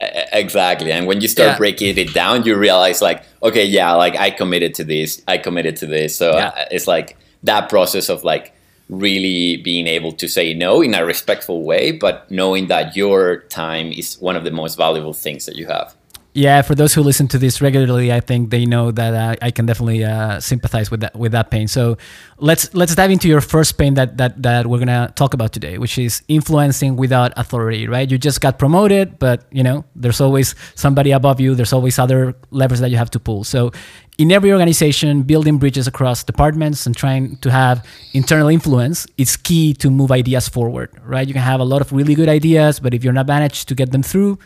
exactly 0.00 0.92
and 0.92 1.06
when 1.06 1.20
you 1.20 1.28
start 1.28 1.48
Yeah. 1.50 1.58
breaking 1.58 1.98
it 1.98 2.14
down 2.14 2.44
you 2.44 2.56
realize 2.56 3.02
like 3.02 3.22
okay 3.42 3.64
yeah 3.64 3.92
like 3.94 4.14
i 4.16 4.30
committed 4.30 4.74
to 4.74 4.84
this 4.84 5.22
i 5.26 5.38
committed 5.38 5.76
to 5.76 5.86
this 5.86 6.14
so 6.16 6.36
Yeah. 6.36 6.48
uh, 6.48 6.64
it's 6.70 6.86
like 6.86 7.16
that 7.42 7.68
process 7.68 8.08
of 8.08 8.22
like 8.22 8.52
really 8.88 9.56
being 9.58 9.86
able 9.86 10.12
to 10.12 10.28
say 10.28 10.54
no 10.54 10.80
in 10.82 10.94
a 10.94 11.04
respectful 11.04 11.62
way 11.64 11.90
but 11.92 12.30
knowing 12.30 12.68
that 12.68 12.96
your 12.96 13.38
time 13.48 13.92
is 13.92 14.16
one 14.20 14.36
of 14.36 14.44
the 14.44 14.50
most 14.52 14.76
valuable 14.76 15.12
things 15.12 15.46
that 15.46 15.56
you 15.56 15.66
have 15.66 15.94
Yeah, 16.34 16.62
for 16.62 16.74
those 16.74 16.92
who 16.94 17.02
listen 17.02 17.26
to 17.28 17.38
this 17.38 17.60
regularly, 17.60 18.12
I 18.12 18.20
think 18.20 18.50
they 18.50 18.66
know 18.66 18.90
that 18.92 19.38
I 19.42 19.50
can 19.50 19.66
definitely 19.66 20.04
uh, 20.04 20.38
sympathize 20.40 20.90
with 20.90 21.00
that 21.00 21.16
with 21.16 21.32
that 21.32 21.50
pain. 21.50 21.68
So 21.68 21.96
let's 22.36 22.72
let's 22.74 22.94
dive 22.94 23.10
into 23.10 23.28
your 23.28 23.40
first 23.40 23.78
pain 23.78 23.94
that 23.94 24.18
that 24.18 24.42
that 24.42 24.66
we're 24.66 24.78
gonna 24.78 25.10
talk 25.16 25.32
about 25.32 25.52
today, 25.52 25.78
which 25.78 25.98
is 25.98 26.22
influencing 26.28 26.96
without 26.96 27.32
authority. 27.36 27.88
Right? 27.88 28.08
You 28.08 28.18
just 28.18 28.40
got 28.40 28.58
promoted, 28.58 29.18
but 29.18 29.46
you 29.50 29.62
know 29.62 29.84
there's 29.96 30.20
always 30.20 30.54
somebody 30.74 31.12
above 31.12 31.40
you. 31.40 31.54
There's 31.54 31.72
always 31.72 31.98
other 31.98 32.36
levers 32.50 32.80
that 32.80 32.90
you 32.90 32.98
have 32.98 33.10
to 33.12 33.18
pull. 33.18 33.42
So 33.42 33.72
in 34.18 34.30
every 34.30 34.52
organization, 34.52 35.22
building 35.22 35.58
bridges 35.58 35.86
across 35.86 36.22
departments 36.22 36.86
and 36.86 36.94
trying 36.94 37.38
to 37.38 37.50
have 37.50 37.86
internal 38.12 38.48
influence 38.48 39.06
is 39.16 39.36
key 39.36 39.72
to 39.74 39.90
move 39.90 40.12
ideas 40.12 40.46
forward. 40.48 40.90
Right? 41.02 41.26
You 41.26 41.32
can 41.32 41.42
have 41.42 41.58
a 41.58 41.64
lot 41.64 41.80
of 41.80 41.90
really 41.90 42.14
good 42.14 42.28
ideas, 42.28 42.80
but 42.80 42.92
if 42.92 43.02
you're 43.02 43.14
not 43.14 43.26
managed 43.26 43.66
to 43.68 43.74
get 43.74 43.92
them 43.92 44.02
through 44.02 44.38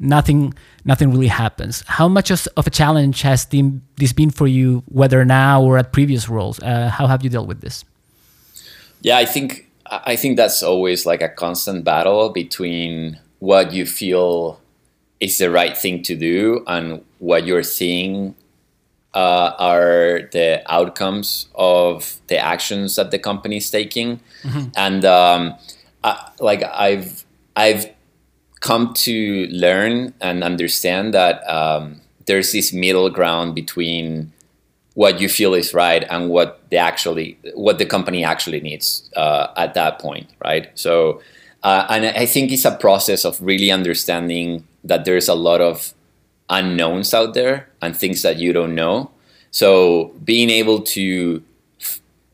nothing 0.00 0.54
nothing 0.84 1.10
really 1.10 1.28
happens. 1.28 1.84
How 1.86 2.08
much 2.08 2.30
of 2.30 2.66
a 2.66 2.70
challenge 2.70 3.22
has 3.22 3.46
this 3.96 4.12
been 4.12 4.30
for 4.30 4.48
you, 4.48 4.82
whether 4.86 5.24
now 5.24 5.62
or 5.62 5.78
at 5.78 5.92
previous 5.92 6.28
roles? 6.28 6.58
Uh, 6.60 6.88
how 6.88 7.06
have 7.06 7.22
you 7.22 7.30
dealt 7.30 7.46
with 7.46 7.60
this? 7.60 7.84
Yeah, 9.02 9.18
I 9.18 9.26
think 9.26 9.70
I 9.86 10.16
think 10.16 10.36
that's 10.36 10.62
always 10.62 11.06
like 11.06 11.22
a 11.22 11.28
constant 11.28 11.84
battle 11.84 12.30
between 12.30 13.20
what 13.38 13.72
you 13.72 13.86
feel 13.86 14.60
is 15.20 15.38
the 15.38 15.50
right 15.50 15.76
thing 15.76 16.02
to 16.02 16.16
do 16.16 16.64
and 16.66 17.04
what 17.18 17.46
you're 17.46 17.62
seeing 17.62 18.34
uh, 19.12 19.52
are 19.58 20.28
the 20.32 20.62
outcomes 20.68 21.48
of 21.54 22.16
the 22.28 22.38
actions 22.38 22.96
that 22.96 23.10
the 23.10 23.18
company 23.18 23.56
is 23.56 23.70
taking, 23.70 24.20
and 24.76 25.04
um, 25.04 25.54
I, 26.04 26.30
like 26.38 26.62
I've 26.62 27.24
I've 27.56 27.86
come 28.60 28.92
to 28.92 29.46
learn 29.48 30.14
and 30.20 30.44
understand 30.44 31.14
that 31.14 31.42
um, 31.48 32.00
there's 32.26 32.52
this 32.52 32.72
middle 32.72 33.10
ground 33.10 33.54
between 33.54 34.32
what 34.94 35.20
you 35.20 35.28
feel 35.28 35.54
is 35.54 35.72
right 35.72 36.04
and 36.10 36.28
what 36.28 36.60
the 36.70 36.76
actually 36.76 37.38
what 37.54 37.78
the 37.78 37.86
company 37.86 38.24
actually 38.24 38.60
needs 38.60 39.08
uh, 39.16 39.48
at 39.56 39.74
that 39.74 39.98
point, 39.98 40.28
right? 40.44 40.68
So, 40.74 41.22
uh, 41.62 41.86
and 41.88 42.06
I 42.06 42.26
think 42.26 42.52
it's 42.52 42.64
a 42.64 42.76
process 42.76 43.24
of 43.24 43.40
really 43.40 43.70
understanding 43.70 44.66
that 44.84 45.04
there's 45.04 45.28
a 45.28 45.34
lot 45.34 45.60
of 45.60 45.94
unknowns 46.48 47.14
out 47.14 47.34
there 47.34 47.68
and 47.80 47.96
things 47.96 48.22
that 48.22 48.38
you 48.38 48.52
don't 48.52 48.74
know. 48.74 49.10
So, 49.52 50.12
being 50.24 50.50
able 50.50 50.82
to 50.82 51.42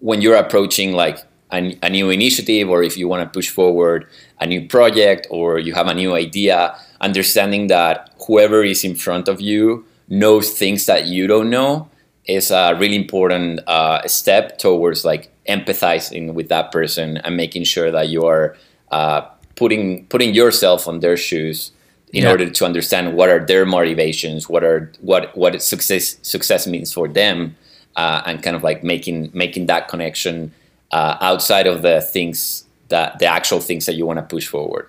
when 0.00 0.20
you're 0.20 0.36
approaching 0.36 0.92
like 0.92 1.18
a, 1.52 1.78
a 1.82 1.90
new 1.90 2.10
initiative 2.10 2.68
or 2.68 2.82
if 2.82 2.96
you 2.96 3.08
want 3.08 3.22
to 3.22 3.36
push 3.36 3.48
forward 3.48 4.06
a 4.40 4.46
new 4.46 4.66
project 4.66 5.26
or 5.30 5.58
you 5.58 5.74
have 5.74 5.86
a 5.86 5.94
new 5.94 6.14
idea 6.14 6.76
understanding 7.00 7.66
that 7.68 8.10
whoever 8.26 8.62
is 8.64 8.84
in 8.84 8.94
front 8.94 9.28
of 9.28 9.40
you 9.40 9.84
knows 10.08 10.50
things 10.50 10.86
that 10.86 11.06
you 11.06 11.26
don't 11.26 11.50
know 11.50 11.88
is 12.26 12.50
a 12.50 12.74
really 12.78 12.96
important 12.96 13.60
uh, 13.66 14.06
step 14.06 14.58
towards 14.58 15.04
like 15.04 15.30
empathizing 15.48 16.34
with 16.34 16.48
that 16.48 16.72
person 16.72 17.16
and 17.18 17.36
making 17.36 17.64
sure 17.64 17.90
that 17.90 18.08
you 18.08 18.24
are 18.24 18.56
uh, 18.90 19.20
putting 19.54 20.06
putting 20.06 20.34
yourself 20.34 20.86
on 20.88 21.00
their 21.00 21.16
shoes 21.16 21.72
in 22.12 22.22
Yeah. 22.22 22.30
order 22.32 22.48
to 22.50 22.64
understand 22.64 23.14
what 23.16 23.28
are 23.28 23.44
their 23.44 23.64
motivations 23.66 24.48
what 24.48 24.62
are 24.64 24.92
what 25.00 25.36
what 25.36 25.60
success 25.62 26.16
success 26.22 26.66
means 26.66 26.92
for 26.92 27.08
them 27.08 27.56
uh, 27.96 28.22
and 28.26 28.42
kind 28.42 28.54
of 28.56 28.62
like 28.62 28.84
making 28.84 29.30
making 29.32 29.66
that 29.66 29.88
connection 29.88 30.52
uh, 30.92 31.16
outside 31.20 31.66
of 31.66 31.82
the 31.82 32.00
things 32.00 32.64
that 32.88 33.18
the 33.18 33.26
actual 33.26 33.60
things 33.60 33.86
that 33.86 33.94
you 33.94 34.06
want 34.06 34.18
to 34.18 34.22
push 34.22 34.46
forward. 34.46 34.88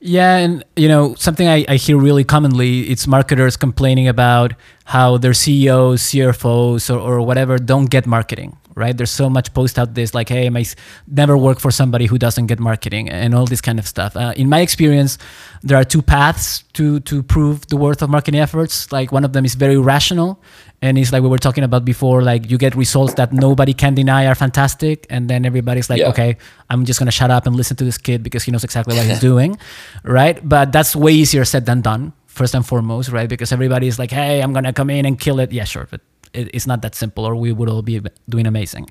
Yeah, 0.00 0.36
and 0.36 0.64
you 0.76 0.86
know 0.86 1.14
something 1.14 1.48
I, 1.48 1.64
I 1.68 1.74
hear 1.74 1.96
really 1.96 2.22
commonly 2.22 2.88
it's 2.88 3.06
marketers 3.06 3.56
complaining 3.56 4.06
about 4.06 4.54
how 4.84 5.18
their 5.18 5.34
CEOs, 5.34 6.02
CFOs, 6.02 6.94
or, 6.94 6.98
or 6.98 7.20
whatever 7.20 7.58
don't 7.58 7.86
get 7.86 8.06
marketing. 8.06 8.56
Right? 8.78 8.96
There's 8.96 9.10
so 9.10 9.28
much 9.28 9.52
post 9.52 9.78
out 9.78 9.94
this 9.94 10.14
like, 10.14 10.28
hey, 10.28 10.46
I 10.48 10.64
never 11.06 11.36
work 11.36 11.58
for 11.58 11.70
somebody 11.70 12.06
who 12.06 12.16
doesn't 12.18 12.46
get 12.46 12.58
marketing 12.60 13.08
and 13.10 13.34
all 13.34 13.44
this 13.44 13.60
kind 13.60 13.78
of 13.78 13.86
stuff. 13.86 14.14
Uh, 14.16 14.32
in 14.36 14.48
my 14.48 14.60
experience, 14.60 15.18
there 15.62 15.76
are 15.76 15.84
two 15.84 16.02
paths 16.02 16.62
to 16.78 17.00
to 17.10 17.22
prove 17.22 17.66
the 17.66 17.76
worth 17.76 18.00
of 18.02 18.08
marketing 18.08 18.40
efforts. 18.40 18.92
Like 18.92 19.10
one 19.12 19.24
of 19.24 19.32
them 19.32 19.44
is 19.44 19.54
very 19.56 19.76
rational, 19.76 20.38
and 20.80 20.96
it's 20.96 21.10
like 21.12 21.22
we 21.22 21.28
were 21.28 21.42
talking 21.48 21.64
about 21.64 21.84
before. 21.84 22.22
Like 22.22 22.50
you 22.50 22.58
get 22.58 22.74
results 22.76 23.14
that 23.14 23.32
nobody 23.32 23.74
can 23.74 23.94
deny 23.94 24.26
are 24.30 24.36
fantastic, 24.36 25.06
and 25.10 25.28
then 25.28 25.44
everybody's 25.44 25.90
like, 25.90 26.00
Yeah. 26.00 26.10
okay, 26.14 26.36
I'm 26.70 26.84
just 26.84 26.98
gonna 27.00 27.10
shut 27.20 27.30
up 27.30 27.46
and 27.46 27.56
listen 27.56 27.76
to 27.78 27.84
this 27.84 27.98
kid 27.98 28.22
because 28.22 28.44
he 28.46 28.52
knows 28.52 28.64
exactly 28.64 28.94
what 28.96 29.06
he's 29.06 29.20
doing, 29.30 29.58
right? 30.04 30.38
But 30.46 30.70
that's 30.72 30.94
way 30.94 31.12
easier 31.12 31.44
said 31.44 31.66
than 31.66 31.80
done. 31.82 32.12
First 32.26 32.54
and 32.54 32.64
foremost, 32.64 33.10
right? 33.10 33.28
Because 33.28 33.50
everybody's 33.50 33.98
like, 33.98 34.12
hey, 34.14 34.40
I'm 34.40 34.52
gonna 34.52 34.72
come 34.72 34.90
in 34.90 35.04
and 35.04 35.18
kill 35.18 35.40
it. 35.40 35.50
Yeah, 35.50 35.64
sure, 35.66 35.88
but 35.90 36.00
it, 36.32 36.50
it's 36.54 36.66
not 36.66 36.82
that 36.82 36.94
simple, 36.94 37.24
or 37.24 37.34
we 37.36 37.52
would 37.52 37.68
all 37.68 37.82
be 37.82 38.00
doing 38.28 38.46
amazing. 38.46 38.88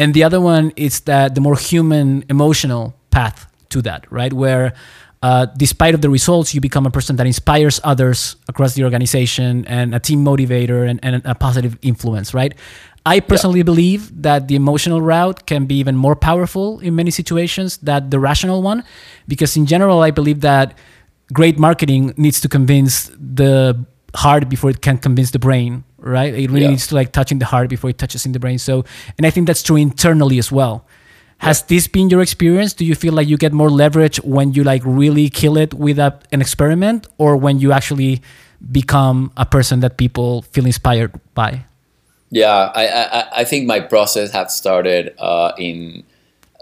and 0.00 0.14
the 0.14 0.24
other 0.24 0.40
one 0.40 0.72
is 0.76 1.00
that 1.00 1.34
the 1.34 1.40
more 1.40 1.56
human 1.56 2.24
emotional 2.28 2.96
path 3.10 3.46
to 3.68 3.82
that 3.82 4.10
right 4.10 4.32
where 4.32 4.72
uh, 5.22 5.44
despite 5.56 5.94
of 5.94 6.00
the 6.00 6.08
results 6.08 6.54
you 6.54 6.60
become 6.60 6.86
a 6.86 6.90
person 6.90 7.16
that 7.16 7.26
inspires 7.26 7.78
others 7.84 8.36
across 8.48 8.74
the 8.74 8.82
organization 8.82 9.66
and 9.66 9.94
a 9.94 10.00
team 10.00 10.24
motivator 10.24 10.88
and, 10.88 10.98
and 11.02 11.22
a 11.24 11.34
positive 11.34 11.78
influence 11.82 12.32
right 12.32 12.54
i 13.04 13.20
personally 13.20 13.60
yeah. 13.60 13.70
believe 13.72 14.22
that 14.22 14.48
the 14.48 14.56
emotional 14.56 15.00
route 15.02 15.46
can 15.46 15.66
be 15.66 15.76
even 15.76 15.94
more 15.94 16.16
powerful 16.16 16.80
in 16.80 16.96
many 16.96 17.10
situations 17.10 17.76
than 17.78 18.08
the 18.10 18.18
rational 18.18 18.62
one 18.62 18.82
because 19.28 19.56
in 19.56 19.66
general 19.66 20.00
i 20.00 20.10
believe 20.10 20.40
that 20.40 20.76
great 21.32 21.58
marketing 21.58 22.14
needs 22.16 22.40
to 22.40 22.48
convince 22.48 23.10
the 23.18 23.78
heart 24.16 24.48
before 24.48 24.70
it 24.70 24.80
can 24.80 24.98
convince 24.98 25.30
the 25.30 25.38
brain 25.38 25.84
right 26.00 26.34
it 26.34 26.50
really 26.50 26.62
yeah. 26.62 26.70
needs 26.70 26.86
to 26.86 26.94
like 26.94 27.12
touching 27.12 27.38
the 27.38 27.44
heart 27.44 27.68
before 27.68 27.90
it 27.90 27.98
touches 27.98 28.26
in 28.26 28.32
the 28.32 28.38
brain 28.38 28.58
so 28.58 28.84
and 29.16 29.26
i 29.26 29.30
think 29.30 29.46
that's 29.46 29.62
true 29.62 29.76
internally 29.76 30.38
as 30.38 30.50
well 30.50 30.86
has 31.38 31.60
yeah. 31.60 31.66
this 31.68 31.88
been 31.88 32.10
your 32.10 32.20
experience 32.20 32.72
do 32.72 32.84
you 32.84 32.94
feel 32.94 33.12
like 33.12 33.28
you 33.28 33.36
get 33.36 33.52
more 33.52 33.70
leverage 33.70 34.16
when 34.18 34.52
you 34.52 34.64
like 34.64 34.82
really 34.84 35.28
kill 35.28 35.56
it 35.56 35.74
with 35.74 35.98
a, 35.98 36.18
an 36.32 36.40
experiment 36.40 37.06
or 37.18 37.36
when 37.36 37.58
you 37.58 37.72
actually 37.72 38.20
become 38.70 39.32
a 39.36 39.46
person 39.46 39.80
that 39.80 39.96
people 39.96 40.42
feel 40.42 40.66
inspired 40.66 41.12
by 41.34 41.64
yeah 42.30 42.70
i 42.74 42.86
i, 42.86 43.28
I 43.40 43.44
think 43.44 43.66
my 43.66 43.80
process 43.80 44.32
had 44.32 44.50
started 44.50 45.14
uh, 45.18 45.52
in 45.58 46.04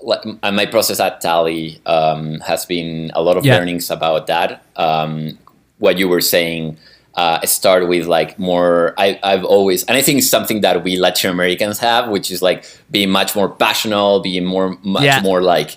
like 0.02 0.24
my 0.42 0.66
process 0.66 1.00
at 1.00 1.20
Tally 1.20 1.80
um, 1.86 2.40
has 2.40 2.64
been 2.64 3.10
a 3.14 3.22
lot 3.22 3.36
of 3.36 3.44
yeah. 3.44 3.56
learnings 3.56 3.90
about 3.90 4.26
that. 4.28 4.62
Um, 4.76 5.38
what 5.78 5.98
you 5.98 6.08
were 6.08 6.20
saying 6.20 6.76
uh, 7.18 7.44
start 7.44 7.88
with 7.88 8.06
like 8.06 8.38
more. 8.38 8.94
I, 8.96 9.18
I've 9.24 9.44
always, 9.44 9.82
and 9.84 9.96
I 9.96 10.02
think 10.02 10.18
it's 10.18 10.30
something 10.30 10.60
that 10.60 10.84
we 10.84 10.96
Latin 10.96 11.32
Americans 11.32 11.80
have, 11.80 12.10
which 12.10 12.30
is 12.30 12.42
like 12.42 12.64
being 12.92 13.10
much 13.10 13.34
more 13.34 13.48
passionate, 13.48 14.22
being 14.22 14.44
more, 14.44 14.78
much 14.82 15.02
yeah. 15.02 15.20
more 15.20 15.42
like, 15.42 15.76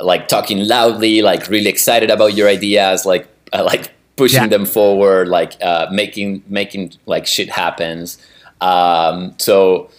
like 0.00 0.26
talking 0.26 0.66
loudly, 0.66 1.22
like 1.22 1.48
really 1.48 1.68
excited 1.68 2.10
about 2.10 2.34
your 2.34 2.48
ideas, 2.48 3.06
like, 3.06 3.28
uh, 3.52 3.62
like 3.62 3.92
pushing 4.16 4.42
yeah. 4.42 4.48
them 4.48 4.66
forward, 4.66 5.28
like 5.28 5.52
uh, 5.62 5.86
making 5.92 6.42
making 6.48 6.92
like 7.06 7.24
shit 7.24 7.50
happens. 7.50 8.18
Um, 8.60 9.36
so 9.38 9.90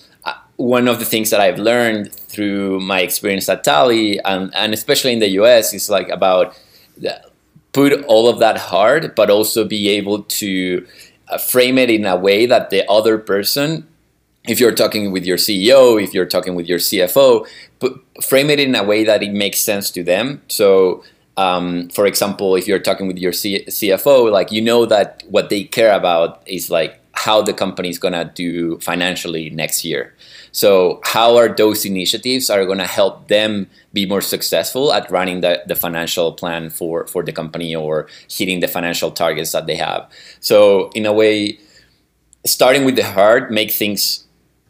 one 0.58 0.90
of 0.90 1.00
the 1.00 1.06
things 1.06 1.30
that 1.30 1.40
I've 1.40 1.58
learned 1.58 2.14
through 2.14 2.82
my 2.82 3.00
experience 3.00 3.48
at 3.48 3.64
Tally 3.64 4.20
and, 4.20 4.54
and 4.54 4.74
especially 4.74 5.14
in 5.14 5.20
the 5.20 5.30
US 5.42 5.74
is 5.74 5.90
like 5.90 6.10
about 6.10 6.54
put 7.74 8.04
all 8.06 8.28
of 8.28 8.40
that 8.40 8.58
hard, 8.58 9.16
but 9.16 9.30
also 9.30 9.66
be 9.66 9.90
able 9.90 10.24
to 10.24 10.86
uh, 11.30 11.38
frame 11.38 11.78
it 11.78 11.90
in 11.90 12.06
a 12.06 12.16
way 12.16 12.46
that 12.46 12.70
the 12.70 12.90
other 12.90 13.18
person, 13.18 13.88
if 14.46 14.60
you're 14.60 14.76
talking 14.76 15.12
with 15.12 15.26
your 15.26 15.38
CEO, 15.38 16.02
if 16.02 16.14
you're 16.14 16.26
talking 16.26 16.56
with 16.56 16.68
your 16.68 16.80
CFO, 16.80 17.48
put, 17.80 18.04
frame 18.24 18.50
it 18.50 18.60
in 18.60 18.76
a 18.76 18.84
way 18.84 19.04
that 19.04 19.24
it 19.24 19.32
makes 19.32 19.60
sense 19.60 19.90
to 19.92 20.04
them. 20.04 20.42
So, 20.48 21.04
um, 21.38 21.90
for 21.90 22.06
example, 22.06 22.56
if 22.56 22.68
you're 22.68 22.80
talking 22.80 23.08
with 23.08 23.18
your 23.18 23.34
C- 23.34 23.66
CFO, 23.66 24.32
like 24.32 24.52
you 24.52 24.62
know 24.62 24.86
that 24.86 25.24
what 25.30 25.50
they 25.50 25.64
care 25.64 25.94
about 25.94 26.42
is 26.46 26.70
like 26.70 27.01
how 27.26 27.42
the 27.42 27.54
company 27.54 27.90
is 27.90 28.00
gonna 28.00 28.26
do 28.34 28.80
financially 28.80 29.50
next 29.50 29.86
year. 29.86 30.14
So 30.52 31.00
how 31.04 31.38
are 31.38 31.50
those 31.50 31.86
initiatives 31.86 32.50
are 32.50 32.66
going 32.66 32.78
to 32.80 32.88
help 32.88 33.28
them 33.30 33.70
be 33.94 34.06
more 34.06 34.22
successful 34.22 34.92
at 34.94 35.10
running 35.10 35.42
the, 35.42 35.64
the 35.66 35.76
financial 35.76 36.34
plan 36.34 36.70
for, 36.70 37.08
for 37.08 37.24
the 37.24 37.32
company 37.32 37.76
or 37.76 38.08
hitting 38.30 38.60
the 38.60 38.68
financial 38.68 39.12
targets 39.12 39.54
that 39.54 39.66
they 39.66 39.76
have? 39.76 40.10
So 40.42 40.90
in 40.94 41.06
a 41.06 41.14
way, 41.14 41.58
starting 42.46 42.84
with 42.84 42.96
the 42.98 43.06
heart 43.06 43.52
make 43.52 43.72
things 43.72 44.26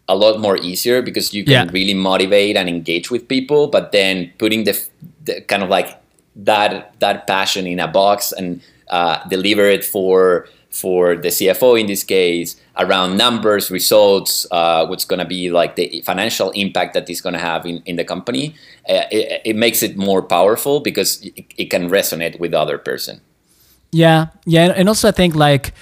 a 0.07 0.15
lot 0.15 0.39
more 0.39 0.57
easier 0.57 1.01
because 1.01 1.33
you 1.33 1.43
can 1.43 1.67
yeah. 1.67 1.71
really 1.71 1.93
motivate 1.93 2.57
and 2.57 2.69
engage 2.69 3.09
with 3.09 3.27
people, 3.27 3.67
but 3.67 3.91
then 3.91 4.31
putting 4.37 4.65
the, 4.65 4.79
the 5.23 5.41
kind 5.41 5.63
of 5.63 5.69
like 5.69 5.97
that 6.35 6.97
that 6.99 7.27
passion 7.27 7.67
in 7.67 7.79
a 7.79 7.87
box 7.87 8.31
and 8.31 8.61
uh, 8.89 9.25
deliver 9.27 9.65
it 9.67 9.83
for 9.83 10.47
for 10.71 11.15
the 11.15 11.27
CFO 11.27 11.79
in 11.79 11.85
this 11.85 12.03
case 12.03 12.55
around 12.77 13.17
numbers, 13.17 13.69
results, 13.69 14.47
uh, 14.51 14.85
what's 14.87 15.05
going 15.05 15.19
to 15.19 15.25
be 15.25 15.51
like 15.51 15.75
the 15.75 16.01
financial 16.05 16.49
impact 16.51 16.93
that 16.93 17.09
is 17.09 17.21
going 17.21 17.33
to 17.33 17.39
have 17.39 17.65
in, 17.65 17.83
in 17.85 17.97
the 17.97 18.05
company, 18.05 18.55
uh, 18.89 19.03
it, 19.11 19.41
it, 19.45 19.55
makes 19.55 19.83
it 19.83 19.97
more 19.97 20.21
powerful 20.21 20.79
because 20.79 21.21
it, 21.21 21.45
it, 21.57 21.65
can 21.69 21.89
resonate 21.89 22.39
with 22.39 22.51
the 22.51 22.59
other 22.59 22.77
person. 22.77 23.19
Yeah, 23.91 24.27
yeah, 24.45 24.73
and 24.75 24.87
also 24.87 25.09
I 25.09 25.11
think 25.11 25.35
like 25.35 25.73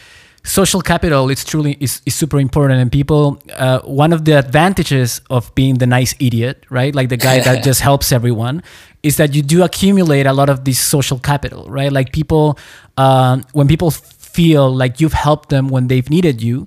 social 0.44 0.82
capital 0.82 1.30
it's 1.30 1.44
truly 1.44 1.78
is, 1.80 2.02
is 2.06 2.16
super 2.16 2.40
important 2.40 2.80
and 2.80 2.92
people 2.92 3.42
uh, 3.58 3.80
one 3.82 4.14
of 4.14 4.24
the 4.26 4.38
advantages 4.38 5.22
of 5.30 5.54
being 5.54 5.76
the 5.76 5.86
nice 5.86 6.16
idiot 6.20 6.66
right 6.70 6.96
like 6.96 7.10
the 7.10 7.18
guy 7.18 7.42
that 7.42 7.62
just 7.70 7.82
helps 7.82 8.12
everyone 8.12 8.64
is 9.04 9.18
that 9.18 9.36
you 9.36 9.42
do 9.42 9.64
accumulate 9.64 10.26
a 10.26 10.34
lot 10.34 10.50
of 10.50 10.64
this 10.64 10.80
social 10.80 11.20
capital 11.20 11.66
right 11.70 11.92
like 11.92 12.14
people 12.14 12.58
um, 12.98 13.44
when 13.52 13.68
people 13.68 13.92
feel 14.40 14.74
like 14.74 15.02
you've 15.02 15.20
helped 15.28 15.50
them 15.50 15.68
when 15.68 15.88
they've 15.90 16.10
needed 16.10 16.42
you 16.42 16.66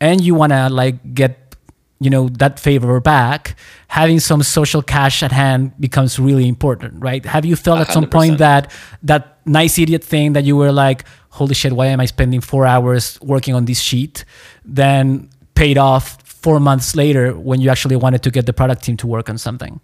and 0.00 0.20
you 0.26 0.34
want 0.34 0.50
to 0.50 0.68
like 0.68 0.96
get 1.14 1.54
you 2.00 2.10
know 2.10 2.28
that 2.42 2.58
favor 2.58 2.98
back 2.98 3.54
having 3.86 4.18
some 4.18 4.42
social 4.42 4.82
cash 4.82 5.22
at 5.22 5.30
hand 5.30 5.70
becomes 5.78 6.18
really 6.18 6.48
important 6.48 6.92
right 7.08 7.24
have 7.24 7.44
you 7.44 7.54
felt 7.54 7.78
100%. 7.78 7.82
at 7.82 7.92
some 7.92 8.08
point 8.16 8.38
that 8.38 8.62
that 9.04 9.22
nice 9.46 9.78
idiot 9.78 10.02
thing 10.02 10.32
that 10.32 10.42
you 10.42 10.56
were 10.56 10.72
like 10.72 11.04
holy 11.38 11.54
shit 11.54 11.72
why 11.72 11.86
am 11.86 12.00
i 12.00 12.06
spending 12.06 12.40
four 12.40 12.66
hours 12.66 13.04
working 13.22 13.54
on 13.54 13.66
this 13.66 13.80
sheet 13.80 14.24
then 14.64 15.30
paid 15.54 15.78
off 15.78 16.04
four 16.44 16.58
months 16.58 16.96
later 16.96 17.24
when 17.48 17.60
you 17.60 17.70
actually 17.70 17.94
wanted 18.04 18.20
to 18.26 18.32
get 18.32 18.46
the 18.46 18.56
product 18.60 18.82
team 18.82 18.96
to 18.96 19.06
work 19.06 19.30
on 19.30 19.38
something 19.38 19.80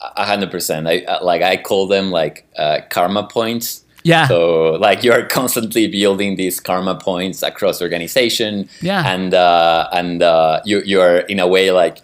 a 0.00 0.24
hundred 0.24 0.50
percent. 0.50 0.88
I 0.88 1.18
like 1.20 1.42
I 1.42 1.58
call 1.58 1.86
them 1.86 2.10
like 2.10 2.48
uh, 2.56 2.78
karma 2.88 3.24
points 3.28 3.84
yeah. 4.02 4.26
So 4.28 4.72
like 4.80 5.04
you're 5.04 5.26
constantly 5.26 5.86
building 5.86 6.36
these 6.36 6.60
karma 6.60 6.94
points 6.94 7.42
across 7.42 7.82
organization. 7.82 8.68
Yeah. 8.80 9.06
And 9.06 9.34
uh, 9.34 9.88
and 9.92 10.22
uh, 10.22 10.60
you 10.64 10.82
you're 10.84 11.18
in 11.18 11.38
a 11.38 11.46
way 11.46 11.70
like 11.70 11.98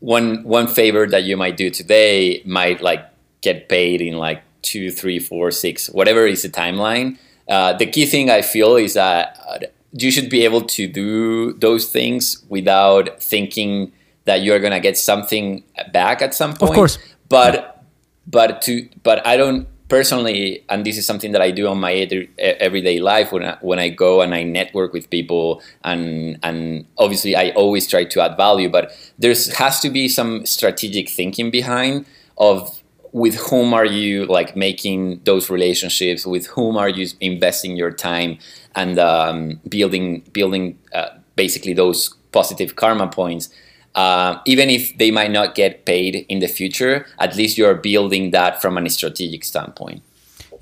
one 0.00 0.42
one 0.44 0.66
favor 0.66 1.06
that 1.06 1.24
you 1.24 1.36
might 1.36 1.56
do 1.56 1.70
today 1.70 2.42
might 2.44 2.80
like 2.80 3.04
get 3.42 3.68
paid 3.68 4.00
in 4.00 4.16
like 4.16 4.42
two, 4.62 4.90
three, 4.90 5.18
four, 5.18 5.50
six, 5.50 5.88
whatever 5.90 6.26
is 6.26 6.42
the 6.42 6.48
timeline. 6.48 7.18
Uh, 7.48 7.72
the 7.72 7.86
key 7.86 8.06
thing 8.06 8.30
I 8.30 8.42
feel 8.42 8.76
is 8.76 8.94
that 8.94 9.38
uh, 9.48 9.58
you 9.92 10.10
should 10.10 10.30
be 10.30 10.44
able 10.44 10.62
to 10.62 10.86
do 10.86 11.52
those 11.54 11.86
things 11.90 12.44
without 12.48 13.22
thinking 13.22 13.92
that 14.24 14.42
you're 14.42 14.60
gonna 14.60 14.80
get 14.80 14.96
something 14.96 15.64
back 15.92 16.22
at 16.22 16.34
some 16.34 16.54
point. 16.54 16.70
Of 16.70 16.74
course. 16.74 16.98
But 17.28 17.84
but 18.26 18.62
to 18.62 18.88
but 19.02 19.26
I 19.26 19.36
don't 19.36 19.66
personally, 19.90 20.64
and 20.70 20.86
this 20.86 20.96
is 20.96 21.04
something 21.04 21.32
that 21.32 21.42
I 21.42 21.50
do 21.50 21.66
on 21.66 21.78
my 21.78 21.92
everyday 22.38 23.00
life 23.00 23.32
when 23.32 23.44
I, 23.44 23.58
when 23.60 23.78
I 23.78 23.88
go 23.90 24.22
and 24.22 24.34
I 24.34 24.44
network 24.44 24.94
with 24.94 25.10
people, 25.10 25.60
and 25.84 26.38
and 26.42 26.86
obviously 26.96 27.36
I 27.36 27.50
always 27.50 27.86
try 27.86 28.04
to 28.04 28.22
add 28.22 28.36
value, 28.36 28.70
but 28.70 28.92
there 29.18 29.34
has 29.58 29.80
to 29.80 29.90
be 29.90 30.08
some 30.08 30.46
strategic 30.46 31.10
thinking 31.10 31.50
behind 31.50 32.06
of 32.38 32.82
with 33.12 33.34
whom 33.50 33.74
are 33.74 33.84
you 33.84 34.24
like 34.26 34.54
making 34.56 35.20
those 35.24 35.50
relationships, 35.50 36.24
with 36.24 36.46
whom 36.46 36.76
are 36.76 36.88
you 36.88 37.08
investing 37.20 37.76
your 37.76 37.90
time, 37.90 38.38
and 38.76 38.98
um, 38.98 39.60
building 39.68 40.22
building 40.32 40.78
uh, 40.94 41.10
basically 41.34 41.74
those 41.74 42.14
positive 42.32 42.76
karma 42.76 43.08
points 43.08 43.50
uh, 43.94 44.38
even 44.46 44.70
if 44.70 44.96
they 44.98 45.10
might 45.10 45.30
not 45.30 45.54
get 45.54 45.84
paid 45.84 46.26
in 46.28 46.38
the 46.38 46.46
future, 46.46 47.06
at 47.18 47.36
least 47.36 47.58
you're 47.58 47.74
building 47.74 48.30
that 48.30 48.60
from 48.62 48.78
a 48.78 48.90
strategic 48.90 49.44
standpoint. 49.44 50.02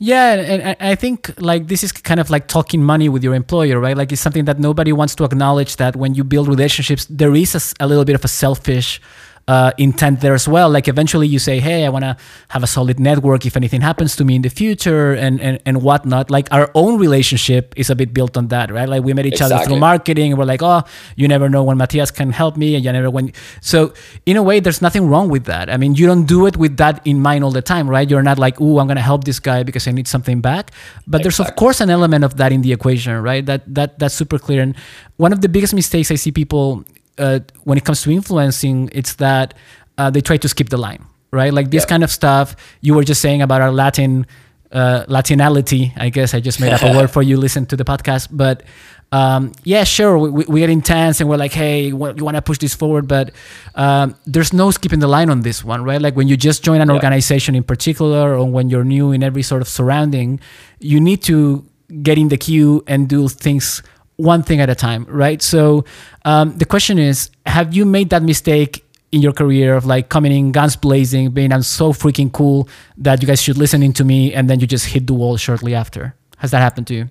Yeah, 0.01 0.35
and 0.35 0.77
I 0.79 0.95
think 0.95 1.35
like 1.41 1.67
this 1.67 1.83
is 1.83 1.91
kind 1.91 2.21
of 2.21 2.31
like 2.31 2.47
talking 2.47 2.85
money 2.85 3.09
with 3.09 3.25
your 3.25 3.35
employer, 3.35 3.81
right? 3.81 3.97
Like 3.97 4.12
it's 4.12 4.21
something 4.21 4.45
that 4.45 4.61
nobody 4.61 4.93
wants 4.93 5.17
to 5.17 5.25
acknowledge 5.25 5.77
that 5.77 5.97
when 5.97 6.14
you 6.14 6.23
build 6.23 6.47
relationships, 6.47 7.07
there 7.11 7.35
is 7.35 7.55
a, 7.57 7.85
a 7.85 7.87
little 7.88 8.05
bit 8.05 8.14
of 8.14 8.25
a 8.25 8.29
selfish 8.29 9.01
uh, 9.48 9.72
intent 9.78 10.20
there 10.20 10.34
as 10.34 10.46
well. 10.46 10.68
Like 10.68 10.88
eventually 10.88 11.26
you 11.26 11.38
say, 11.38 11.58
hey, 11.58 11.87
I 11.87 11.88
want 11.88 12.04
to 12.04 12.16
have 12.50 12.62
a 12.62 12.66
solid 12.66 13.00
network 13.00 13.46
if 13.46 13.56
anything 13.56 13.80
happens 13.80 14.14
to 14.16 14.24
me 14.24 14.37
in 14.37 14.42
the 14.42 14.50
future 14.50 15.14
and, 15.14 15.40
and, 15.40 15.58
and 15.64 15.82
whatnot. 15.82 16.30
Like 16.30 16.48
our 16.52 16.70
own 16.74 16.98
relationship 17.00 17.72
is 17.74 17.88
a 17.88 17.96
bit 17.96 18.12
built 18.12 18.37
on 18.37 18.48
that, 18.48 18.70
right? 18.70 18.87
Like 18.87 19.04
we 19.04 19.14
met 19.14 19.24
each 19.24 19.40
exactly. 19.40 19.56
other 19.56 19.64
through 19.64 19.78
marketing 19.78 20.32
and 20.32 20.38
we're 20.38 20.44
like, 20.44 20.62
oh, 20.62 20.82
you 21.16 21.26
never 21.26 21.48
know 21.48 21.64
when 21.64 21.78
Matthias 21.78 22.11
can 22.11 22.30
help 22.30 22.58
me 22.58 22.74
and 22.74 22.84
you 22.84 22.92
never 22.92 23.11
when. 23.11 23.32
So 23.62 23.94
in 24.26 24.37
a 24.37 24.42
way, 24.42 24.61
there's 24.61 24.82
nothing 24.82 25.08
wrong 25.08 25.30
with 25.30 25.44
that. 25.46 25.70
I 25.70 25.78
mean, 25.78 25.94
you 25.94 26.06
don't 26.06 26.26
do 26.26 26.46
it 26.46 26.58
with 26.58 26.76
that 26.76 27.00
in 27.06 27.22
mind 27.22 27.42
all 27.42 27.50
the 27.50 27.62
time, 27.62 27.88
right? 27.88 28.08
You're 28.08 28.22
not 28.22 28.38
like, 28.38 28.61
oh, 28.61 28.80
I'm 28.80 28.87
going 28.87 28.96
to 28.96 29.02
help 29.02 29.24
this 29.24 29.40
guy 29.40 29.62
because 29.62 29.88
I 29.88 29.92
need 29.92 30.06
something 30.06 30.42
back. 30.42 30.72
But 31.06 31.22
exactly. 31.22 31.22
there's 31.22 31.40
of 31.40 31.56
course 31.56 31.80
an 31.80 31.88
element 31.88 32.22
of 32.22 32.37
that 32.37 32.52
in 32.52 32.61
the 32.61 32.74
equation, 32.74 33.16
right? 33.22 33.46
That, 33.46 33.62
that, 33.74 33.98
that's 33.98 34.14
super 34.14 34.38
clear. 34.38 34.61
And 34.61 34.76
one 35.16 35.32
of 35.32 35.40
the 35.40 35.48
biggest 35.48 35.72
mistakes 35.72 36.11
I 36.11 36.16
see 36.16 36.32
people 36.32 36.84
uh, 37.18 37.40
when 37.64 37.78
it 37.78 37.85
comes 37.85 38.02
to 38.02 38.11
influencing, 38.11 38.90
it's 38.92 39.14
that 39.14 39.54
uh, 39.96 40.11
they 40.11 40.20
try 40.20 40.37
to 40.37 40.48
skip 40.48 40.68
the 40.68 40.76
line, 40.76 41.04
right? 41.31 41.52
Like 41.52 41.70
this 41.70 41.85
kind 41.85 42.04
of 42.04 42.11
stuff 42.11 42.57
you 42.81 42.94
were 42.94 43.04
just 43.04 43.20
saying 43.20 43.42
about 43.42 43.61
our 43.61 43.72
Latin 43.72 44.26
uh, 44.72 45.04
Latinality. 45.09 45.92
I 45.96 46.11
guess 46.11 46.35
I 46.35 46.40
just 46.40 46.61
made 46.61 46.72
up 46.72 46.83
a 46.83 46.92
word 46.96 47.11
for 47.11 47.22
you. 47.22 47.37
Listen 47.37 47.66
to 47.66 47.76
the 47.76 47.85
podcast, 47.85 48.28
but 48.31 48.62
um, 49.11 49.52
yeah, 49.64 49.85
sure, 49.85 50.18
we, 50.18 50.44
we 50.44 50.61
get 50.61 50.68
intense 50.68 51.20
and 51.20 51.31
we're 51.31 51.38
like, 51.38 51.52
hey, 51.52 51.87
you 51.87 51.96
want 51.96 52.18
to 52.18 52.42
push 52.42 52.59
this 52.59 52.74
forward, 52.74 53.09
but 53.09 53.33
um, 53.74 54.14
there's 54.26 54.52
no 54.52 54.70
skipping 54.70 54.98
the 54.98 55.07
line 55.07 55.31
on 55.31 55.40
this 55.40 55.64
one, 55.64 55.83
right? 55.83 56.00
Like 56.00 56.14
when 56.14 56.28
you 56.28 56.37
just 56.37 56.62
join 56.62 56.81
an 56.81 56.88
yeah. 56.88 56.94
organization 56.94 57.54
in 57.54 57.64
particular, 57.64 58.37
or 58.37 58.44
when 58.44 58.68
you're 58.68 58.85
new 58.85 59.12
in 59.12 59.22
every 59.22 59.42
sort 59.42 59.62
of 59.62 59.68
surrounding, 59.68 60.40
you 60.78 61.00
need 61.00 61.22
to 61.22 61.64
get 62.02 62.18
in 62.18 62.28
the 62.28 62.37
queue 62.37 62.85
and 62.87 63.09
do 63.09 63.28
things 63.28 63.83
one 64.18 64.42
thing 64.42 64.61
at 64.61 64.68
a 64.68 64.74
time, 64.74 65.07
right? 65.09 65.40
So 65.40 65.85
um, 66.24 66.57
the 66.59 66.66
question 66.66 66.98
is, 66.98 67.31
have 67.46 67.74
you 67.74 67.87
made 67.87 68.11
that 68.11 68.22
mistake 68.22 68.85
in 69.11 69.22
your 69.22 69.33
career 69.33 69.74
of 69.74 69.87
like 69.87 70.11
coming 70.11 70.33
in 70.33 70.52
guns 70.52 70.76
blazing, 70.76 71.31
being 71.31 71.52
I'm 71.52 71.62
so 71.62 71.92
freaking 71.92 72.31
cool 72.31 72.68
that 72.98 73.22
you 73.22 73.26
guys 73.26 73.40
should 73.40 73.57
listen 73.57 73.92
to 73.92 74.04
me, 74.04 74.35
and 74.35 74.50
then 74.50 74.61
you 74.61 74.66
just 74.66 74.87
hit 74.87 75.07
the 75.07 75.14
wall 75.14 75.37
shortly 75.37 75.74
after? 75.74 76.14
Has 76.38 76.50
that 76.50 76.59
happened 76.59 76.87
to 76.88 76.94
you? 76.94 77.09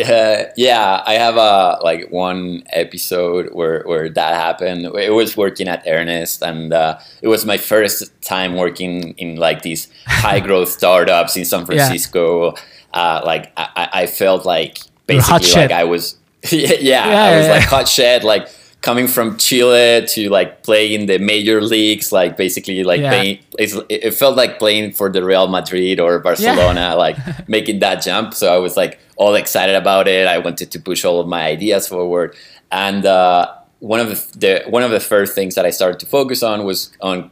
Uh, 0.00 0.44
yeah, 0.56 1.02
I 1.04 1.14
have 1.14 1.36
a 1.36 1.78
like 1.82 2.10
one 2.10 2.64
episode 2.70 3.52
where 3.52 3.82
where 3.84 4.08
that 4.08 4.34
happened. 4.34 4.86
It 4.96 5.12
was 5.12 5.36
working 5.36 5.68
at 5.68 5.84
Earnest, 5.86 6.42
and 6.42 6.72
uh, 6.72 6.98
it 7.20 7.28
was 7.28 7.44
my 7.44 7.58
first 7.58 8.10
time 8.22 8.56
working 8.56 9.14
in 9.18 9.36
like 9.36 9.60
these 9.60 9.88
high 10.06 10.40
growth 10.40 10.68
startups 10.78 11.36
in 11.36 11.44
San 11.44 11.66
Francisco. 11.66 12.54
Yeah. 12.54 12.60
Uh, 12.94 13.22
like 13.24 13.52
I, 13.56 13.88
I, 13.92 14.06
felt 14.06 14.44
like 14.44 14.78
basically 15.06 15.62
like 15.62 15.70
I 15.70 15.84
was 15.84 16.18
yeah, 16.50 16.72
yeah, 16.80 17.08
yeah, 17.08 17.22
I 17.24 17.36
was 17.36 17.46
yeah. 17.46 17.52
like 17.52 17.64
hot 17.64 17.88
shit, 17.88 18.24
like 18.24 18.48
coming 18.82 19.06
from 19.06 19.36
Chile 19.38 20.04
to 20.06 20.28
like 20.28 20.64
play 20.64 20.92
in 20.92 21.06
the 21.06 21.18
major 21.18 21.60
leagues, 21.60 22.12
like 22.12 22.36
basically 22.36 22.82
like 22.82 23.00
playing. 23.00 23.38
it 23.58 24.10
felt 24.12 24.36
like 24.36 24.58
playing 24.58 24.92
for 24.92 25.08
the 25.08 25.24
Real 25.24 25.46
Madrid 25.46 26.00
or 26.00 26.18
Barcelona, 26.18 26.96
like 26.96 27.16
making 27.48 27.78
that 27.78 28.02
jump. 28.02 28.34
So 28.34 28.52
I 28.52 28.58
was 28.58 28.76
like 28.76 28.98
all 29.16 29.34
excited 29.34 29.76
about 29.76 30.08
it. 30.08 30.26
I 30.26 30.38
wanted 30.38 30.70
to 30.72 30.80
push 30.80 31.04
all 31.04 31.20
of 31.20 31.28
my 31.28 31.44
ideas 31.46 31.88
forward, 31.88 32.34
and 32.70 33.06
uh, 33.06 33.54
one 33.78 34.00
of 34.00 34.08
the, 34.08 34.38
the, 34.38 34.70
one 34.70 34.82
of 34.82 34.90
the 34.90 35.00
first 35.00 35.34
things 35.34 35.54
that 35.54 35.64
I 35.64 35.70
started 35.70 35.98
to 36.00 36.06
focus 36.06 36.42
on 36.42 36.64
was 36.64 36.92
on 37.00 37.30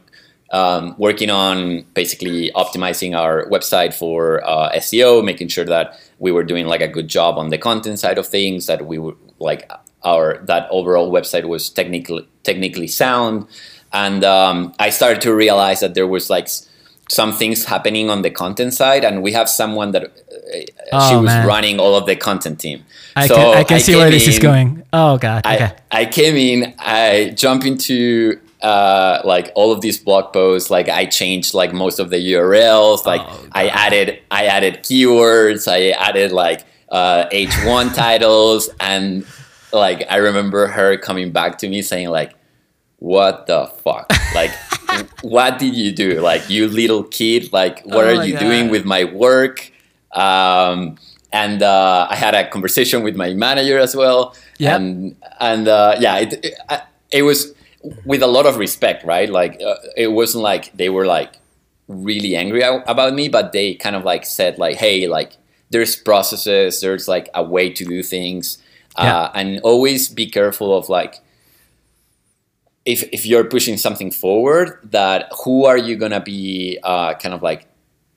um, 0.51 0.95
working 0.97 1.29
on 1.29 1.83
basically 1.93 2.51
optimizing 2.55 3.17
our 3.17 3.45
website 3.47 3.93
for 3.93 4.45
uh, 4.47 4.71
SEO, 4.73 5.23
making 5.23 5.47
sure 5.47 5.65
that 5.65 5.99
we 6.21 6.31
were 6.31 6.43
doing 6.43 6.67
like 6.67 6.81
a 6.81 6.87
good 6.87 7.07
job 7.07 7.37
on 7.37 7.49
the 7.49 7.57
content 7.57 7.99
side 7.99 8.17
of 8.19 8.27
things, 8.27 8.67
that 8.67 8.85
we 8.85 8.97
were 8.99 9.15
like 9.39 9.69
our 10.03 10.37
that 10.45 10.67
overall 10.69 11.11
website 11.11 11.45
was 11.45 11.69
technically 11.69 12.27
technically 12.43 12.87
sound, 12.87 13.47
and 13.91 14.23
um, 14.23 14.73
I 14.79 14.91
started 14.91 15.21
to 15.23 15.33
realize 15.33 15.79
that 15.79 15.95
there 15.95 16.07
was 16.07 16.29
like 16.29 16.47
some 17.09 17.33
things 17.33 17.65
happening 17.65 18.09
on 18.09 18.21
the 18.21 18.29
content 18.29 18.73
side, 18.73 19.03
and 19.03 19.23
we 19.23 19.31
have 19.33 19.49
someone 19.49 19.91
that 19.91 20.03
uh, 20.03 20.93
oh, 20.93 21.09
she 21.09 21.15
was 21.15 21.25
man. 21.25 21.47
running 21.47 21.79
all 21.79 21.95
of 21.95 22.05
the 22.05 22.15
content 22.15 22.59
team. 22.59 22.85
I 23.15 23.27
so 23.27 23.35
can, 23.35 23.57
I 23.57 23.63
can 23.63 23.77
I 23.77 23.79
see 23.79 23.95
where 23.95 24.07
in, 24.07 24.13
this 24.13 24.27
is 24.27 24.39
going. 24.39 24.83
Oh 24.93 25.17
god. 25.17 25.45
Okay. 25.45 25.73
I, 25.91 26.01
I 26.01 26.05
came 26.05 26.35
in. 26.35 26.73
I 26.77 27.33
jump 27.35 27.65
into 27.65 28.39
uh, 28.61 29.21
like 29.23 29.51
all 29.55 29.71
of 29.71 29.81
these 29.81 29.97
blog 29.97 30.33
posts. 30.33 30.69
Like 30.69 30.89
I 30.89 31.05
changed 31.05 31.53
like 31.53 31.73
most 31.73 31.99
of 31.99 32.09
the 32.09 32.17
URLs. 32.33 33.05
Like 33.05 33.21
oh, 33.23 33.47
I 33.51 33.67
added 33.67 34.19
I 34.29 34.45
added 34.45 34.83
keywords. 34.83 35.71
I 35.71 35.89
added 35.91 36.31
like 36.31 36.65
uh, 36.89 37.27
H1 37.29 37.95
titles, 37.95 38.69
and 38.79 39.25
like 39.73 40.05
I 40.09 40.17
remember 40.17 40.67
her 40.67 40.97
coming 40.97 41.31
back 41.31 41.57
to 41.59 41.69
me 41.69 41.81
saying 41.81 42.09
like, 42.09 42.33
"What 42.97 43.47
the 43.47 43.67
fuck? 43.83 44.11
Like." 44.35 44.51
what 45.21 45.59
did 45.59 45.75
you 45.75 45.91
do? 45.91 46.19
Like, 46.19 46.49
you 46.49 46.67
little 46.67 47.03
kid, 47.03 47.53
like, 47.53 47.81
what 47.85 48.05
oh 48.05 48.17
are 48.17 48.25
you 48.25 48.33
God. 48.33 48.39
doing 48.39 48.69
with 48.69 48.85
my 48.85 49.05
work? 49.05 49.71
Um, 50.11 50.97
and 51.31 51.63
uh, 51.63 52.07
I 52.09 52.15
had 52.15 52.35
a 52.35 52.49
conversation 52.49 53.03
with 53.03 53.15
my 53.15 53.33
manager 53.33 53.79
as 53.79 53.95
well. 53.95 54.35
Yeah. 54.57 54.75
And, 54.75 55.15
and 55.39 55.67
uh, 55.67 55.95
yeah, 55.99 56.17
it, 56.17 56.45
it, 56.45 56.53
it, 57.11 57.21
was 57.23 57.53
with 58.05 58.21
a 58.21 58.27
lot 58.27 58.45
of 58.45 58.57
respect, 58.57 59.03
right? 59.03 59.29
Like, 59.29 59.61
uh, 59.61 59.75
it 59.97 60.11
wasn't 60.11 60.43
like 60.43 60.71
they 60.73 60.89
were 60.89 61.05
like 61.05 61.33
really 61.87 62.35
angry 62.35 62.61
about 62.63 63.13
me, 63.13 63.27
but 63.29 63.51
they 63.51 63.75
kind 63.75 63.95
of 63.95 64.03
like 64.03 64.25
said, 64.25 64.57
like, 64.57 64.77
hey, 64.77 65.07
like, 65.07 65.37
there's 65.69 65.95
processes, 65.95 66.81
there's 66.81 67.07
like 67.07 67.29
a 67.33 67.43
way 67.43 67.69
to 67.69 67.85
do 67.85 68.03
things. 68.03 68.57
Yeah. 68.97 69.17
Uh, 69.17 69.31
and 69.35 69.59
always 69.61 70.09
be 70.09 70.29
careful 70.29 70.77
of 70.77 70.89
like, 70.89 71.15
if, 72.85 73.03
if 73.13 73.25
you're 73.25 73.45
pushing 73.45 73.77
something 73.77 74.11
forward 74.11 74.79
that 74.83 75.31
who 75.43 75.65
are 75.65 75.77
you 75.77 75.95
gonna 75.95 76.19
be 76.19 76.79
uh, 76.83 77.13
kind 77.13 77.33
of 77.33 77.41
like 77.41 77.67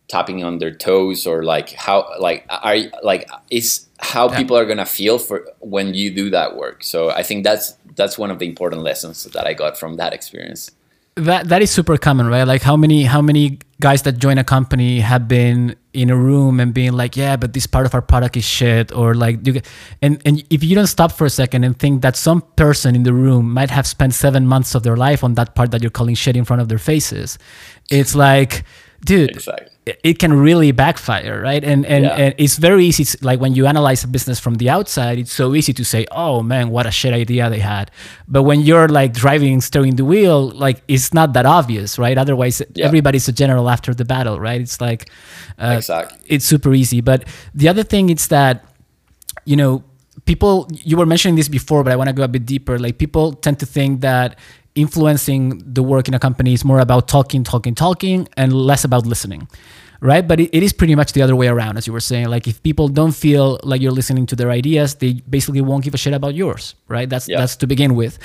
tapping 0.09 0.45
on 0.45 0.59
their 0.59 0.71
toes 0.71 1.27
or 1.27 1.43
like 1.43 1.73
how 1.73 2.11
like 2.19 2.47
are 2.49 2.77
like 3.03 3.29
is 3.51 3.87
how 3.99 4.29
yeah. 4.29 4.37
people 4.37 4.57
are 4.57 4.67
gonna 4.67 4.87
feel 4.87 5.19
for 5.19 5.47
when 5.61 5.95
you 5.95 6.14
do 6.14 6.31
that 6.31 6.57
work. 6.57 6.85
So 6.85 7.11
i 7.11 7.23
think 7.23 7.45
that's 7.45 7.77
that's 7.97 8.19
one 8.19 8.31
of 8.31 8.38
the 8.38 8.47
important 8.47 8.83
lessons 8.83 9.25
that 9.25 9.47
i 9.47 9.55
got 9.55 9.79
from 9.79 9.97
that 9.97 10.12
experience. 10.12 10.71
That 11.17 11.49
that 11.49 11.62
is 11.62 11.71
super 11.71 11.97
common 11.97 12.27
right? 12.27 12.45
Like 12.45 12.62
how 12.62 12.77
many 12.77 13.05
how 13.05 13.23
many 13.23 13.61
guys 13.81 14.03
that 14.03 14.19
join 14.19 14.38
a 14.38 14.45
company 14.45 15.01
have 15.01 15.29
been 15.29 15.77
in 15.93 16.11
a 16.11 16.17
room 16.17 16.59
and 16.59 16.75
being 16.75 16.93
like 16.93 17.17
yeah 17.17 17.37
but 17.37 17.53
this 17.53 17.67
part 17.67 17.87
of 17.87 17.95
our 17.95 18.03
product 18.03 18.37
is 18.37 18.45
shit 18.45 18.90
or 18.93 19.14
like 19.14 19.47
you 19.47 19.61
and 20.03 20.21
and 20.27 20.45
if 20.51 20.64
you 20.64 20.75
don't 20.75 20.88
stop 20.88 21.12
for 21.12 21.25
a 21.25 21.31
second 21.31 21.64
and 21.64 21.79
think 21.79 22.03
that 22.03 22.17
some 22.17 22.40
person 22.57 22.97
in 22.97 23.05
the 23.05 23.12
room 23.12 23.53
might 23.53 23.71
have 23.71 23.87
spent 23.87 24.12
seven 24.12 24.47
months 24.47 24.75
of 24.75 24.83
their 24.83 24.97
life 24.97 25.23
on 25.23 25.35
that 25.35 25.55
part 25.55 25.71
that 25.71 25.83
you're 25.83 25.90
calling 25.90 26.14
shit 26.14 26.37
in 26.37 26.45
front 26.45 26.61
of 26.61 26.69
their 26.69 26.79
faces 26.79 27.38
it's 27.90 28.14
like 28.14 28.64
dude 29.05 29.31
exactly 29.31 29.74
it 29.87 30.18
can 30.18 30.33
really 30.33 30.73
backfire, 30.73 31.42
right? 31.42 31.62
And 31.62 31.85
and, 31.85 32.05
yeah. 32.05 32.14
and 32.14 32.35
it's 32.38 32.57
very 32.57 32.87
easy. 32.87 33.05
To, 33.05 33.18
like 33.20 33.38
when 33.38 33.55
you 33.55 33.66
analyze 33.66 34.03
a 34.03 34.09
business 34.09 34.40
from 34.40 34.55
the 34.55 34.70
outside, 34.70 35.18
it's 35.18 35.33
so 35.33 35.55
easy 35.55 35.75
to 35.75 35.85
say, 35.85 36.07
"Oh 36.11 36.42
man, 36.42 36.70
what 36.70 36.87
a 36.87 36.90
shit 36.90 37.12
idea 37.12 37.51
they 37.51 37.59
had." 37.59 37.90
But 38.27 38.44
when 38.44 38.61
you're 38.61 38.88
like 38.88 39.12
driving, 39.12 39.61
steering 39.61 39.97
the 39.97 40.05
wheel, 40.05 40.49
like 40.51 40.83
it's 40.88 41.12
not 41.12 41.35
that 41.35 41.44
obvious, 41.44 41.99
right? 41.99 42.16
Otherwise, 42.16 42.62
yeah. 42.75 42.87
everybody's 42.87 43.29
a 43.29 43.33
general 43.33 43.68
after 43.68 43.92
the 43.92 44.07
battle, 44.07 44.40
right? 44.40 44.61
It's 44.61 44.81
like, 44.81 45.11
uh, 45.59 45.75
exactly. 45.77 46.18
it's 46.27 46.47
super 46.47 46.73
easy. 46.73 47.03
But 47.03 47.29
the 47.55 47.68
other 47.68 47.83
thing 47.83 48.09
is 48.09 48.29
that, 48.29 48.64
you 49.44 49.57
know, 49.57 49.85
people. 50.25 50.66
You 50.73 50.97
were 50.97 51.07
mentioning 51.07 51.37
this 51.37 51.49
before, 51.49 51.85
but 51.85 51.92
I 51.92 51.97
want 51.97 52.09
to 52.09 52.14
go 52.14 52.23
a 52.23 52.29
bit 52.29 52.47
deeper. 52.47 52.79
Like 52.79 52.97
people 52.97 53.35
tend 53.35 53.61
to 53.61 53.66
think 53.66 54.01
that 54.01 54.38
influencing 54.75 55.63
the 55.65 55.83
work 55.83 56.09
in 56.09 56.15
a 56.15 56.19
company 56.19 56.53
is 56.53 56.65
more 56.65 56.81
about 56.81 57.09
talking, 57.09 57.45
talking, 57.45 57.75
talking, 57.75 58.29
and 58.37 58.53
less 58.53 58.85
about 58.85 59.07
listening. 59.07 59.49
Right. 60.01 60.27
But 60.27 60.41
it, 60.41 60.51
it 60.53 60.63
is 60.63 60.73
pretty 60.73 60.95
much 60.95 61.13
the 61.13 61.23
other 61.23 61.35
way 61.35 61.49
around, 61.49 61.79
as 61.79 61.87
you 61.87 61.93
were 61.93 62.01
saying. 62.01 62.29
Like 62.29 62.47
if 62.47 62.63
people 62.63 62.89
don't 62.89 63.13
feel 63.13 63.59
like 63.63 63.81
you're 63.81 63.93
listening 63.93 64.27
to 64.27 64.37
their 64.37 64.51
ideas, 64.51 64.97
they 64.97 65.15
basically 65.31 65.63
won't 65.63 65.85
give 65.85 65.95
a 65.95 65.97
shit 65.97 66.13
about 66.13 66.35
yours. 66.35 66.75
Right. 66.89 67.09
That's 67.09 67.29
yeah. 67.29 67.39
that's 67.39 67.57
to 67.57 67.67
begin 67.67 67.95
with. 67.95 68.19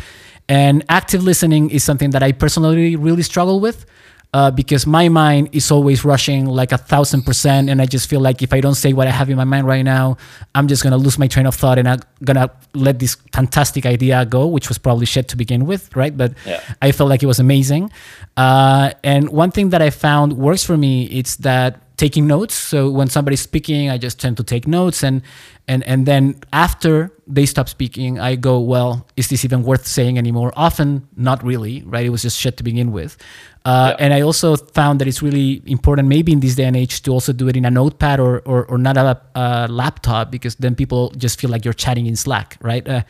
And 0.49 0.83
active 0.89 1.23
listening 1.23 1.69
is 1.69 1.83
something 1.83 2.09
that 2.09 2.23
I 2.23 2.31
personally 2.33 2.95
really 2.95 3.21
struggle 3.21 3.59
with 3.59 3.85
uh, 4.33 4.51
because 4.51 4.85
my 4.85 5.09
mind 5.09 5.49
is 5.53 5.71
always 5.71 6.05
rushing 6.05 6.45
like 6.45 6.71
a 6.71 6.77
thousand 6.77 7.23
percent, 7.23 7.69
and 7.69 7.81
I 7.81 7.85
just 7.85 8.09
feel 8.09 8.19
like 8.19 8.43
if 8.43 8.53
I 8.53 8.61
don't 8.61 8.75
say 8.75 8.93
what 8.93 9.07
I 9.07 9.11
have 9.11 9.29
in 9.29 9.37
my 9.37 9.43
mind 9.43 9.65
right 9.65 9.81
now, 9.81 10.17
I'm 10.53 10.67
just 10.67 10.83
gonna 10.83 10.97
lose 10.97 11.17
my 11.17 11.27
train 11.27 11.47
of 11.47 11.55
thought, 11.55 11.79
and 11.79 11.89
I'm 11.89 11.99
gonna 12.23 12.51
let 12.75 12.99
this 12.99 13.15
fantastic 13.33 13.85
idea 13.85 14.25
go, 14.25 14.45
which 14.45 14.69
was 14.69 14.77
probably 14.77 15.07
shit 15.07 15.27
to 15.29 15.37
begin 15.37 15.65
with, 15.65 15.95
right? 15.95 16.15
But 16.15 16.33
yeah. 16.45 16.61
I 16.81 16.91
felt 16.91 17.09
like 17.09 17.23
it 17.23 17.27
was 17.27 17.39
amazing. 17.39 17.91
Uh, 18.37 18.91
and 19.03 19.29
one 19.29 19.49
thing 19.49 19.69
that 19.69 19.81
I 19.81 19.89
found 19.89 20.33
works 20.33 20.63
for 20.63 20.77
me, 20.77 21.05
it's 21.05 21.37
that 21.37 21.81
taking 21.99 22.25
notes. 22.25 22.55
So 22.55 22.89
when 22.89 23.09
somebody's 23.09 23.41
speaking, 23.41 23.89
I 23.89 23.97
just 23.97 24.19
tend 24.19 24.37
to 24.37 24.43
take 24.43 24.67
notes, 24.67 25.03
and 25.03 25.21
and 25.67 25.83
and 25.83 26.05
then 26.05 26.39
after 26.53 27.11
they 27.27 27.45
stop 27.45 27.69
speaking, 27.69 28.19
I 28.19 28.35
go, 28.35 28.59
well, 28.59 29.05
is 29.15 29.27
this 29.27 29.45
even 29.45 29.61
worth 29.63 29.85
saying 29.85 30.17
anymore? 30.17 30.51
Often, 30.55 31.07
not 31.15 31.43
really, 31.43 31.83
right? 31.83 32.05
It 32.05 32.09
was 32.09 32.23
just 32.23 32.39
shit 32.39 32.57
to 32.57 32.63
begin 32.63 32.91
with. 32.91 33.17
Uh, 33.65 33.89
yeah. 33.91 34.05
And 34.05 34.13
I 34.13 34.21
also 34.21 34.55
found 34.55 34.99
that 34.99 35.07
it's 35.07 35.21
really 35.21 35.61
important, 35.65 36.07
maybe 36.07 36.31
in 36.31 36.39
this 36.39 36.55
day 36.55 36.63
and 36.63 36.75
age, 36.75 37.03
to 37.03 37.11
also 37.11 37.33
do 37.33 37.47
it 37.49 37.55
in 37.55 37.65
a 37.65 37.69
notepad 37.69 38.19
or, 38.19 38.39
or, 38.45 38.65
or 38.65 38.77
not 38.79 38.97
a, 38.97 39.21
a, 39.35 39.67
laptop, 39.67 40.31
because 40.31 40.55
then 40.55 40.73
people 40.73 41.11
just 41.17 41.39
feel 41.39 41.51
like 41.51 41.65
you're 41.65 41.79
chatting 41.85 42.07
in 42.07 42.15
Slack, 42.15 42.57
right? 42.61 42.87
Uh, 42.87 43.03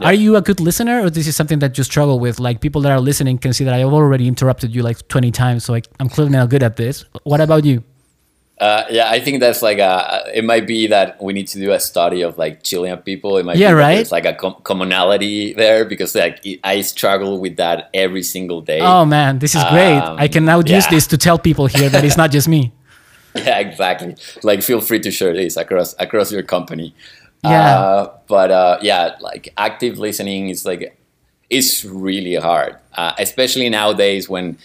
yeah. 0.00 0.06
Are 0.08 0.14
you 0.14 0.34
a 0.34 0.40
good 0.40 0.58
listener, 0.58 1.04
or 1.04 1.10
this 1.10 1.28
is 1.28 1.36
something 1.36 1.60
that 1.60 1.78
you 1.78 1.84
struggle 1.84 2.18
with? 2.18 2.40
Like 2.40 2.60
people 2.60 2.80
that 2.82 2.90
are 2.90 3.00
listening 3.00 3.38
can 3.38 3.52
see 3.52 3.64
that 3.64 3.74
I've 3.74 3.92
already 3.92 4.26
interrupted 4.26 4.74
you 4.74 4.82
like 4.82 5.06
20 5.06 5.30
times, 5.30 5.64
so 5.64 5.74
I, 5.74 5.82
I'm 6.00 6.08
clearly 6.08 6.32
not 6.32 6.48
good 6.48 6.64
at 6.64 6.76
this. 6.76 7.04
What 7.22 7.40
about 7.40 7.64
you? 7.64 7.84
Uh, 8.60 8.84
yeah, 8.90 9.08
I 9.08 9.20
think 9.20 9.40
that's 9.40 9.62
like 9.62 9.78
a. 9.78 10.22
It 10.34 10.44
might 10.44 10.66
be 10.66 10.86
that 10.88 11.20
we 11.22 11.32
need 11.32 11.48
to 11.48 11.58
do 11.58 11.72
a 11.72 11.80
study 11.80 12.20
of 12.20 12.36
like 12.36 12.62
Chilean 12.62 12.98
people. 12.98 13.38
It 13.38 13.46
might 13.46 13.56
yeah, 13.56 13.70
be 13.70 13.74
right. 13.74 13.98
It's 13.98 14.12
like 14.12 14.26
a 14.26 14.34
com- 14.34 14.56
commonality 14.64 15.54
there 15.54 15.86
because 15.86 16.14
like 16.14 16.44
I 16.62 16.82
struggle 16.82 17.40
with 17.40 17.56
that 17.56 17.88
every 17.94 18.22
single 18.22 18.60
day. 18.60 18.80
Oh 18.80 19.06
man, 19.06 19.38
this 19.38 19.54
is 19.54 19.64
great! 19.70 19.96
Um, 19.96 20.18
I 20.18 20.28
can 20.28 20.44
now 20.44 20.60
yeah. 20.60 20.76
use 20.76 20.86
this 20.88 21.06
to 21.06 21.16
tell 21.16 21.38
people 21.38 21.68
here 21.68 21.88
that 21.88 22.04
it's 22.04 22.18
not 22.18 22.30
just 22.30 22.48
me. 22.48 22.70
yeah, 23.34 23.60
exactly. 23.60 24.16
Like, 24.42 24.62
feel 24.62 24.80
free 24.80 25.00
to 25.00 25.10
share 25.10 25.32
this 25.32 25.56
across 25.56 25.94
across 25.98 26.30
your 26.30 26.42
company. 26.42 26.94
Yeah. 27.42 27.78
Uh, 27.78 28.18
but 28.26 28.50
uh, 28.50 28.78
yeah, 28.82 29.16
like 29.20 29.52
active 29.56 29.98
listening 29.98 30.50
is 30.50 30.66
like 30.66 30.98
it's 31.48 31.84
really 31.84 32.34
hard, 32.34 32.76
uh, 32.94 33.12
especially 33.18 33.68
nowadays 33.70 34.28
when 34.28 34.58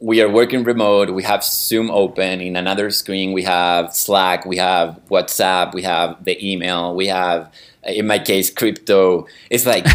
we 0.00 0.22
are 0.22 0.28
working 0.30 0.64
remote. 0.64 1.10
We 1.10 1.22
have 1.24 1.44
Zoom 1.44 1.90
open. 1.90 2.40
In 2.40 2.56
another 2.56 2.90
screen, 2.90 3.32
we 3.32 3.42
have 3.42 3.94
Slack, 3.94 4.46
we 4.46 4.56
have 4.56 4.98
WhatsApp, 5.10 5.74
we 5.74 5.82
have 5.82 6.24
the 6.24 6.36
email, 6.44 6.94
we 6.94 7.06
have 7.06 7.52
in 7.82 8.06
my 8.06 8.18
case, 8.18 8.50
crypto. 8.50 9.26
It's 9.48 9.66
like 9.66 9.86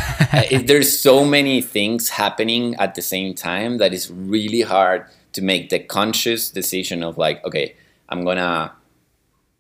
there's 0.65 1.00
so 1.00 1.24
many 1.24 1.62
things 1.62 2.10
happening 2.10 2.76
at 2.76 2.96
the 2.96 3.02
same 3.02 3.34
time 3.34 3.78
that 3.78 3.94
it's 3.94 4.10
really 4.10 4.62
hard 4.62 5.06
to 5.34 5.41
make 5.41 5.70
the 5.70 5.80
conscious 5.80 6.50
decision 6.50 7.04
of 7.04 7.18
like, 7.18 7.44
okay, 7.46 7.76
I'm 8.10 8.24
gonna 8.24 8.72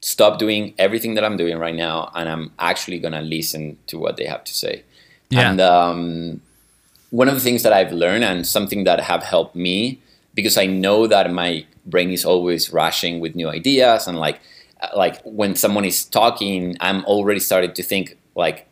stop 0.01 0.39
doing 0.39 0.73
everything 0.77 1.15
that 1.15 1.23
I'm 1.23 1.37
doing 1.37 1.57
right 1.57 1.75
now, 1.75 2.11
and 2.15 2.29
I'm 2.29 2.51
actually 2.59 2.99
gonna 2.99 3.21
listen 3.21 3.77
to 3.87 3.99
what 3.99 4.17
they 4.17 4.25
have 4.25 4.43
to 4.45 4.53
say. 4.53 4.83
Yeah. 5.29 5.49
And 5.49 5.61
um, 5.61 6.41
one 7.09 7.27
of 7.27 7.33
the 7.33 7.41
things 7.41 7.63
that 7.63 7.73
I've 7.73 7.91
learned, 7.91 8.23
and 8.23 8.45
something 8.47 8.85
that 8.85 9.01
have 9.01 9.23
helped 9.23 9.55
me, 9.55 10.01
because 10.35 10.57
I 10.57 10.65
know 10.67 11.07
that 11.07 11.31
my 11.31 11.65
brain 11.85 12.11
is 12.11 12.25
always 12.25 12.71
rushing 12.71 13.19
with 13.19 13.35
new 13.35 13.49
ideas, 13.49 14.07
and 14.07 14.19
like, 14.19 14.39
uh, 14.81 14.89
like 14.95 15.21
when 15.23 15.55
someone 15.55 15.85
is 15.85 16.05
talking, 16.05 16.75
I'm 16.79 17.03
already 17.05 17.39
started 17.39 17.75
to 17.75 17.83
think 17.83 18.17
like 18.35 18.67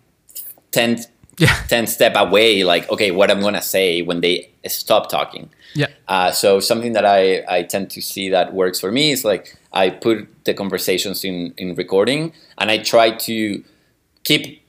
10, 0.71 0.97
Yeah. 1.39 1.55
10 1.67 1.87
step 1.87 2.13
away, 2.15 2.63
like, 2.63 2.87
okay, 2.91 3.09
what 3.09 3.31
I'm 3.31 3.41
gonna 3.41 3.61
say 3.61 4.01
when 4.03 4.21
they 4.21 4.49
stop 4.67 5.09
talking. 5.09 5.49
Yeah. 5.73 5.87
Uh, 6.07 6.31
so 6.31 6.59
something 6.59 6.93
that 6.93 7.05
I, 7.05 7.43
I 7.49 7.63
tend 7.63 7.89
to 7.91 8.01
see 8.01 8.29
that 8.29 8.53
works 8.53 8.79
for 8.79 8.91
me 8.91 9.11
is 9.11 9.25
like 9.25 9.57
I 9.71 9.89
put 9.89 10.27
the 10.45 10.53
conversations 10.53 11.23
in, 11.23 11.53
in 11.57 11.73
recording 11.73 12.33
and 12.59 12.69
I 12.69 12.77
try 12.77 13.09
to 13.09 13.63
keep 14.23 14.61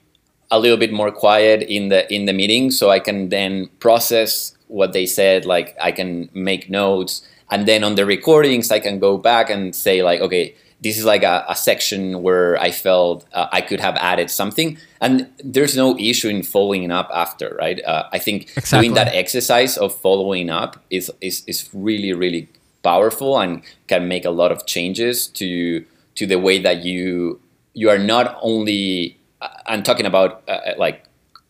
a 0.49 0.57
little 0.57 0.77
bit 0.77 0.91
more 0.91 1.11
quiet 1.11 1.61
in 1.63 1.89
the 1.89 2.11
in 2.13 2.25
the 2.25 2.33
meeting 2.33 2.71
so 2.71 2.89
I 2.89 2.99
can 2.99 3.29
then 3.29 3.67
process 3.79 4.54
what 4.67 4.93
they 4.93 5.05
said 5.05 5.45
like 5.45 5.75
I 5.81 5.91
can 5.91 6.29
make 6.33 6.69
notes. 6.69 7.27
And 7.51 7.67
then 7.67 7.83
on 7.83 7.95
the 7.95 8.05
recordings 8.05 8.71
I 8.71 8.79
can 8.79 8.99
go 8.99 9.17
back 9.17 9.49
and 9.49 9.75
say 9.75 10.03
like 10.03 10.21
okay 10.21 10.55
this 10.81 10.97
is 10.97 11.05
like 11.05 11.23
a, 11.23 11.45
a 11.49 11.55
section 11.55 12.21
where 12.21 12.59
I 12.61 12.69
felt 12.69 13.25
uh, 13.33 13.47
I 13.51 13.61
could 13.61 13.79
have 13.79 13.95
added 13.95 14.29
something. 14.29 14.77
And 15.01 15.29
there's 15.43 15.75
no 15.75 15.97
issue 15.97 16.27
in 16.29 16.43
following 16.43 16.91
up 16.91 17.09
after 17.13 17.55
right? 17.59 17.83
Uh, 17.83 18.07
I 18.11 18.19
think 18.19 18.51
Exactly. 18.57 18.87
doing 18.87 18.95
that 18.95 19.15
exercise 19.15 19.77
of 19.77 19.95
following 19.95 20.49
up 20.49 20.83
is, 20.89 21.11
is 21.21 21.43
is 21.47 21.69
really 21.73 22.13
really 22.13 22.49
powerful 22.83 23.39
and 23.39 23.63
can 23.87 24.07
make 24.07 24.25
a 24.25 24.29
lot 24.29 24.51
of 24.51 24.65
changes 24.67 25.27
to 25.27 25.83
to 26.15 26.25
the 26.27 26.37
way 26.39 26.59
that 26.59 26.83
you 26.85 27.39
you 27.73 27.89
are 27.89 27.97
not 27.97 28.37
only 28.41 29.17
uh, 29.41 29.49
I'm 29.65 29.83
talking 29.83 30.05
about 30.05 30.43
uh, 30.47 30.73
like 30.77 31.04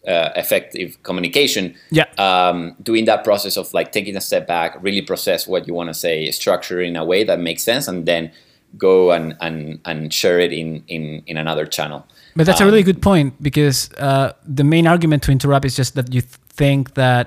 uh, 0.07 0.29
effective 0.35 0.97
communication 1.03 1.73
Yeah. 1.91 2.05
um, 2.17 2.75
doing 2.81 3.05
that 3.05 3.23
process 3.23 3.57
of 3.57 3.73
like 3.73 3.91
taking 3.91 4.15
a 4.15 4.21
step 4.21 4.47
back 4.47 4.77
really 4.81 5.01
process 5.01 5.47
what 5.47 5.67
you 5.67 5.73
want 5.73 5.89
to 5.89 5.93
say 5.93 6.31
structure 6.31 6.79
it 6.81 6.87
in 6.87 6.95
a 6.95 7.03
way 7.05 7.23
that 7.23 7.39
makes 7.39 7.63
sense 7.63 7.87
and 7.87 8.05
then 8.05 8.31
go 8.77 9.11
and 9.11 9.35
and, 9.41 9.79
and 9.85 10.13
share 10.13 10.39
it 10.39 10.51
in, 10.51 10.83
in 10.87 11.23
in 11.27 11.37
another 11.37 11.65
channel 11.65 12.05
But 12.35 12.45
that's 12.45 12.59
a 12.59 12.63
Um, 12.63 12.69
really 12.71 12.83
good 12.83 13.01
point 13.01 13.33
because 13.41 13.89
uh, 13.97 14.33
the 14.57 14.63
main 14.63 14.87
argument 14.87 15.23
to 15.23 15.31
interrupt 15.31 15.65
is 15.65 15.75
just 15.77 15.95
that 15.95 16.07
you 16.13 16.21
th- 16.21 16.33
think 16.57 16.93
that 16.95 17.25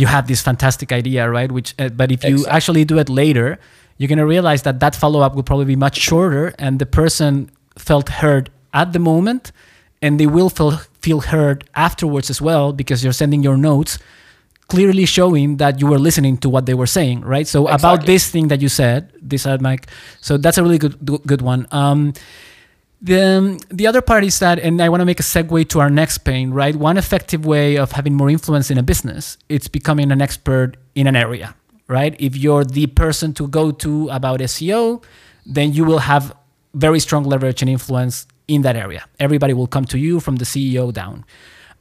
you 0.00 0.06
had 0.06 0.26
this 0.26 0.40
fantastic 0.42 0.90
idea, 0.92 1.28
right? 1.30 1.50
Which, 1.52 1.74
uh, 1.78 1.88
but 2.00 2.10
if 2.10 2.22
you 2.24 2.34
Exactly. 2.34 2.56
actually 2.56 2.84
do 2.84 2.98
it 2.98 3.08
later, 3.08 3.58
you're 3.98 4.08
gonna 4.08 4.26
realize 4.36 4.62
that 4.62 4.78
that 4.80 4.94
follow 4.96 5.20
up 5.26 5.34
will 5.34 5.42
probably 5.50 5.66
be 5.66 5.76
much 5.76 5.96
shorter, 5.98 6.52
and 6.58 6.78
the 6.78 6.86
person 6.86 7.50
felt 7.78 8.08
heard 8.22 8.44
at 8.72 8.92
the 8.92 8.98
moment, 8.98 9.52
and 10.02 10.18
they 10.20 10.26
will 10.36 10.50
feel 10.50 10.70
feel 11.04 11.20
heard 11.34 11.58
afterwards 11.74 12.28
as 12.34 12.40
well 12.48 12.72
because 12.72 12.98
you're 13.02 13.18
sending 13.22 13.42
your 13.48 13.58
notes 13.70 13.98
clearly 14.68 15.04
showing 15.04 15.58
that 15.58 15.80
you 15.80 15.86
were 15.86 15.98
listening 15.98 16.36
to 16.38 16.48
what 16.48 16.64
they 16.66 16.74
were 16.74 16.86
saying, 16.98 17.20
right? 17.20 17.46
So 17.46 17.68
about 17.68 18.06
this 18.06 18.30
thing 18.30 18.48
that 18.48 18.60
you 18.64 18.70
said, 18.70 19.12
this 19.20 19.46
ad 19.46 19.60
mic. 19.60 19.86
So 20.20 20.38
that's 20.38 20.58
a 20.58 20.62
really 20.62 20.78
good 20.78 20.96
good 21.26 21.42
one. 21.42 21.66
Um, 21.70 22.14
the, 23.04 23.62
the 23.68 23.86
other 23.86 24.00
part 24.00 24.24
is 24.24 24.38
that, 24.38 24.58
and 24.58 24.80
I 24.80 24.88
want 24.88 25.02
to 25.02 25.04
make 25.04 25.20
a 25.20 25.22
segue 25.22 25.68
to 25.68 25.80
our 25.80 25.90
next 25.90 26.18
pain, 26.24 26.52
right? 26.52 26.74
One 26.74 26.96
effective 26.96 27.44
way 27.44 27.76
of 27.76 27.92
having 27.92 28.14
more 28.14 28.30
influence 28.30 28.70
in 28.70 28.78
a 28.78 28.82
business, 28.82 29.36
it's 29.50 29.68
becoming 29.68 30.10
an 30.10 30.22
expert 30.22 30.78
in 30.94 31.06
an 31.06 31.14
area, 31.14 31.54
right? 31.86 32.16
If 32.18 32.34
you're 32.34 32.64
the 32.64 32.86
person 32.86 33.34
to 33.34 33.46
go 33.46 33.72
to 33.84 34.08
about 34.08 34.40
SEO, 34.40 35.04
then 35.44 35.74
you 35.74 35.84
will 35.84 35.98
have 35.98 36.34
very 36.72 36.98
strong 36.98 37.24
leverage 37.24 37.60
and 37.60 37.68
influence 37.68 38.26
in 38.48 38.62
that 38.62 38.76
area. 38.76 39.04
Everybody 39.18 39.54
will 39.54 39.66
come 39.66 39.84
to 39.86 39.98
you 39.98 40.20
from 40.20 40.36
the 40.36 40.44
CEO 40.44 40.92
down. 40.92 41.24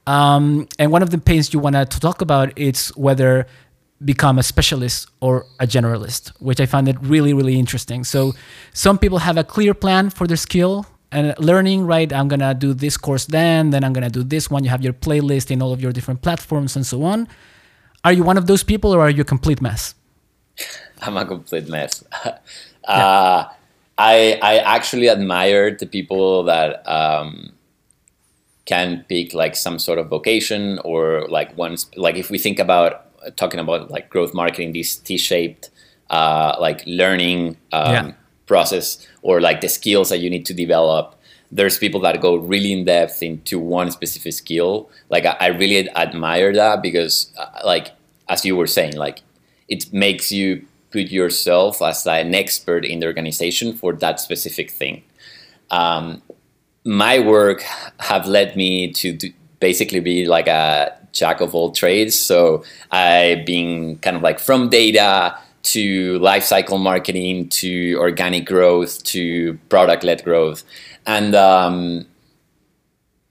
Um, 0.06 0.68
and 0.80 0.92
one 0.92 1.02
of 1.02 1.12
the 1.12 1.18
pains 1.18 1.54
you 1.54 1.60
want 1.60 1.76
to 1.76 1.86
talk 1.86 2.22
about 2.22 2.58
is 2.58 2.90
whether 2.90 3.48
become 4.04 4.38
a 4.38 4.44
specialist 4.44 5.10
or 5.22 5.46
a 5.60 5.68
generalist, 5.68 6.32
which 6.40 6.60
I 6.60 6.66
find 6.66 6.88
it 6.88 6.98
really, 7.02 7.34
really 7.34 7.58
interesting. 7.58 8.04
So 8.04 8.34
some 8.74 8.98
people 8.98 9.20
have 9.20 9.38
a 9.38 9.44
clear 9.44 9.74
plan 9.74 10.10
for 10.10 10.28
their 10.28 10.38
skill 10.38 10.86
and 11.12 11.34
learning, 11.40 11.86
right? 11.86 12.12
I'm 12.12 12.28
gonna 12.28 12.54
do 12.54 12.74
this 12.74 12.98
course 12.98 13.26
then, 13.26 13.70
then 13.70 13.84
I'm 13.84 13.94
gonna 13.94 14.10
do 14.10 14.24
this 14.24 14.50
one. 14.50 14.64
You 14.64 14.72
have 14.72 14.82
your 14.82 14.94
playlist 14.94 15.52
in 15.52 15.62
all 15.62 15.72
of 15.72 15.80
your 15.80 15.92
different 15.92 16.22
platforms 16.22 16.76
and 16.76 16.86
so 16.86 17.04
on. 17.04 17.28
Are 18.04 18.12
you 18.12 18.24
one 18.24 18.38
of 18.38 18.48
those 18.48 18.64
people 18.64 18.94
or 18.94 19.00
are 19.00 19.10
you 19.10 19.22
a 19.22 19.26
complete 19.26 19.62
mess? 19.62 19.96
I'm 21.02 21.16
a 21.16 21.26
complete 21.26 21.70
mess. 21.70 22.04
uh, 22.88 23.46
I 23.98 24.40
I 24.42 24.58
actually 24.58 25.10
admire 25.10 25.76
the 25.76 25.86
people 25.86 26.44
that 26.44 26.88
um, 26.88 27.54
can 28.66 29.06
pick 29.10 29.34
like 29.34 29.56
some 29.56 29.78
sort 29.80 30.00
of 30.00 30.08
vocation 30.08 30.80
or 30.84 31.28
like 31.30 31.56
once 31.58 31.90
like 31.96 32.16
if 32.16 32.30
we 32.30 32.38
think 32.38 32.60
about 32.60 33.06
uh, 33.26 33.30
talking 33.36 33.60
about 33.60 33.92
like 33.92 34.10
growth 34.10 34.34
marketing, 34.34 34.74
this 34.74 34.96
T-shaped 34.96 35.70
uh, 36.10 36.56
like 36.60 36.84
learning 36.86 37.58
um, 37.72 37.92
Yeah. 37.94 38.12
process 38.46 39.06
or 39.22 39.42
like 39.42 39.62
the 39.62 39.70
skills 39.70 40.10
that 40.10 40.20
you 40.20 40.30
need 40.30 40.46
to 40.46 40.54
develop. 40.54 41.16
There's 41.52 41.78
people 41.78 42.00
that 42.02 42.20
go 42.20 42.36
really 42.36 42.72
in 42.74 42.86
depth 42.86 43.22
into 43.22 43.60
one 43.60 43.92
specific 43.92 44.34
skill. 44.34 44.90
Like 45.10 45.26
I, 45.26 45.36
I 45.40 45.48
really 45.48 45.88
admire 45.92 46.52
that 46.54 46.82
because 46.82 47.32
uh, 47.38 47.46
like 47.66 47.92
as 48.30 48.44
you 48.46 48.56
were 48.56 48.68
saying, 48.68 48.96
like 48.96 49.22
it 49.68 49.92
makes 49.94 50.32
you 50.32 50.66
put 50.94 51.12
yourself 51.12 51.82
as 51.82 52.06
an 52.08 52.34
expert 52.36 52.86
in 52.86 53.00
the 53.00 53.08
organization 53.08 53.74
for 53.74 53.94
that 53.94 54.20
specific 54.20 54.72
thing. 54.72 55.04
Um, 55.72 56.22
my 56.86 57.20
work 57.20 57.64
have 58.00 58.28
led 58.28 58.56
me 58.56 58.94
to 58.94 59.14
do, 59.14 59.34
basically 59.60 60.00
be 60.00 60.26
like 60.26 60.48
a 60.48 60.96
jack 61.12 61.42
of 61.42 61.56
all 61.56 61.72
trades. 61.72 62.18
So 62.18 62.64
I've 62.92 63.46
been 63.46 63.98
kind 64.00 64.16
of 64.16 64.22
like 64.22 64.40
from 64.40 64.70
data 64.70 65.38
to 65.64 66.20
lifecycle 66.20 66.80
marketing 66.80 67.50
to 67.50 67.96
organic 67.98 68.46
growth 68.46 69.04
to 69.06 69.58
product 69.70 70.04
led 70.04 70.24
growth, 70.24 70.64
and 71.06 71.34
um, 71.34 72.06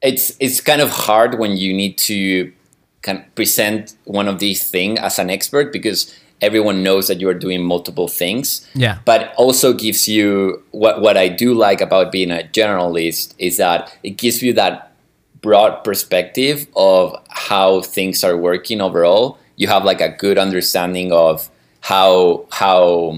it's 0.00 0.34
it's 0.40 0.60
kind 0.60 0.80
of 0.80 0.90
hard 0.90 1.38
when 1.38 1.56
you 1.56 1.74
need 1.74 1.98
to 1.98 2.50
kind 3.02 3.18
of 3.18 3.34
present 3.34 3.94
one 4.04 4.28
of 4.28 4.38
these 4.38 4.70
things 4.70 4.98
as 5.00 5.18
an 5.18 5.28
expert 5.28 5.72
because 5.72 6.14
everyone 6.42 6.82
knows 6.82 7.06
that 7.08 7.20
you 7.20 7.28
are 7.28 7.34
doing 7.46 7.62
multiple 7.62 8.08
things 8.08 8.66
Yeah. 8.74 8.98
but 9.04 9.32
also 9.36 9.72
gives 9.72 10.08
you 10.08 10.62
what 10.72 11.00
what 11.00 11.16
I 11.16 11.28
do 11.28 11.54
like 11.54 11.80
about 11.80 12.12
being 12.12 12.30
a 12.30 12.42
generalist 12.52 13.34
is 13.38 13.56
that 13.56 13.90
it 14.02 14.18
gives 14.18 14.42
you 14.42 14.52
that 14.54 14.92
broad 15.40 15.82
perspective 15.84 16.66
of 16.76 17.16
how 17.30 17.80
things 17.82 18.22
are 18.24 18.36
working 18.36 18.80
overall. 18.80 19.38
You 19.56 19.68
have 19.68 19.84
like 19.84 20.00
a 20.00 20.08
good 20.08 20.38
understanding 20.38 21.12
of 21.12 21.48
how 21.80 22.46
how 22.50 23.16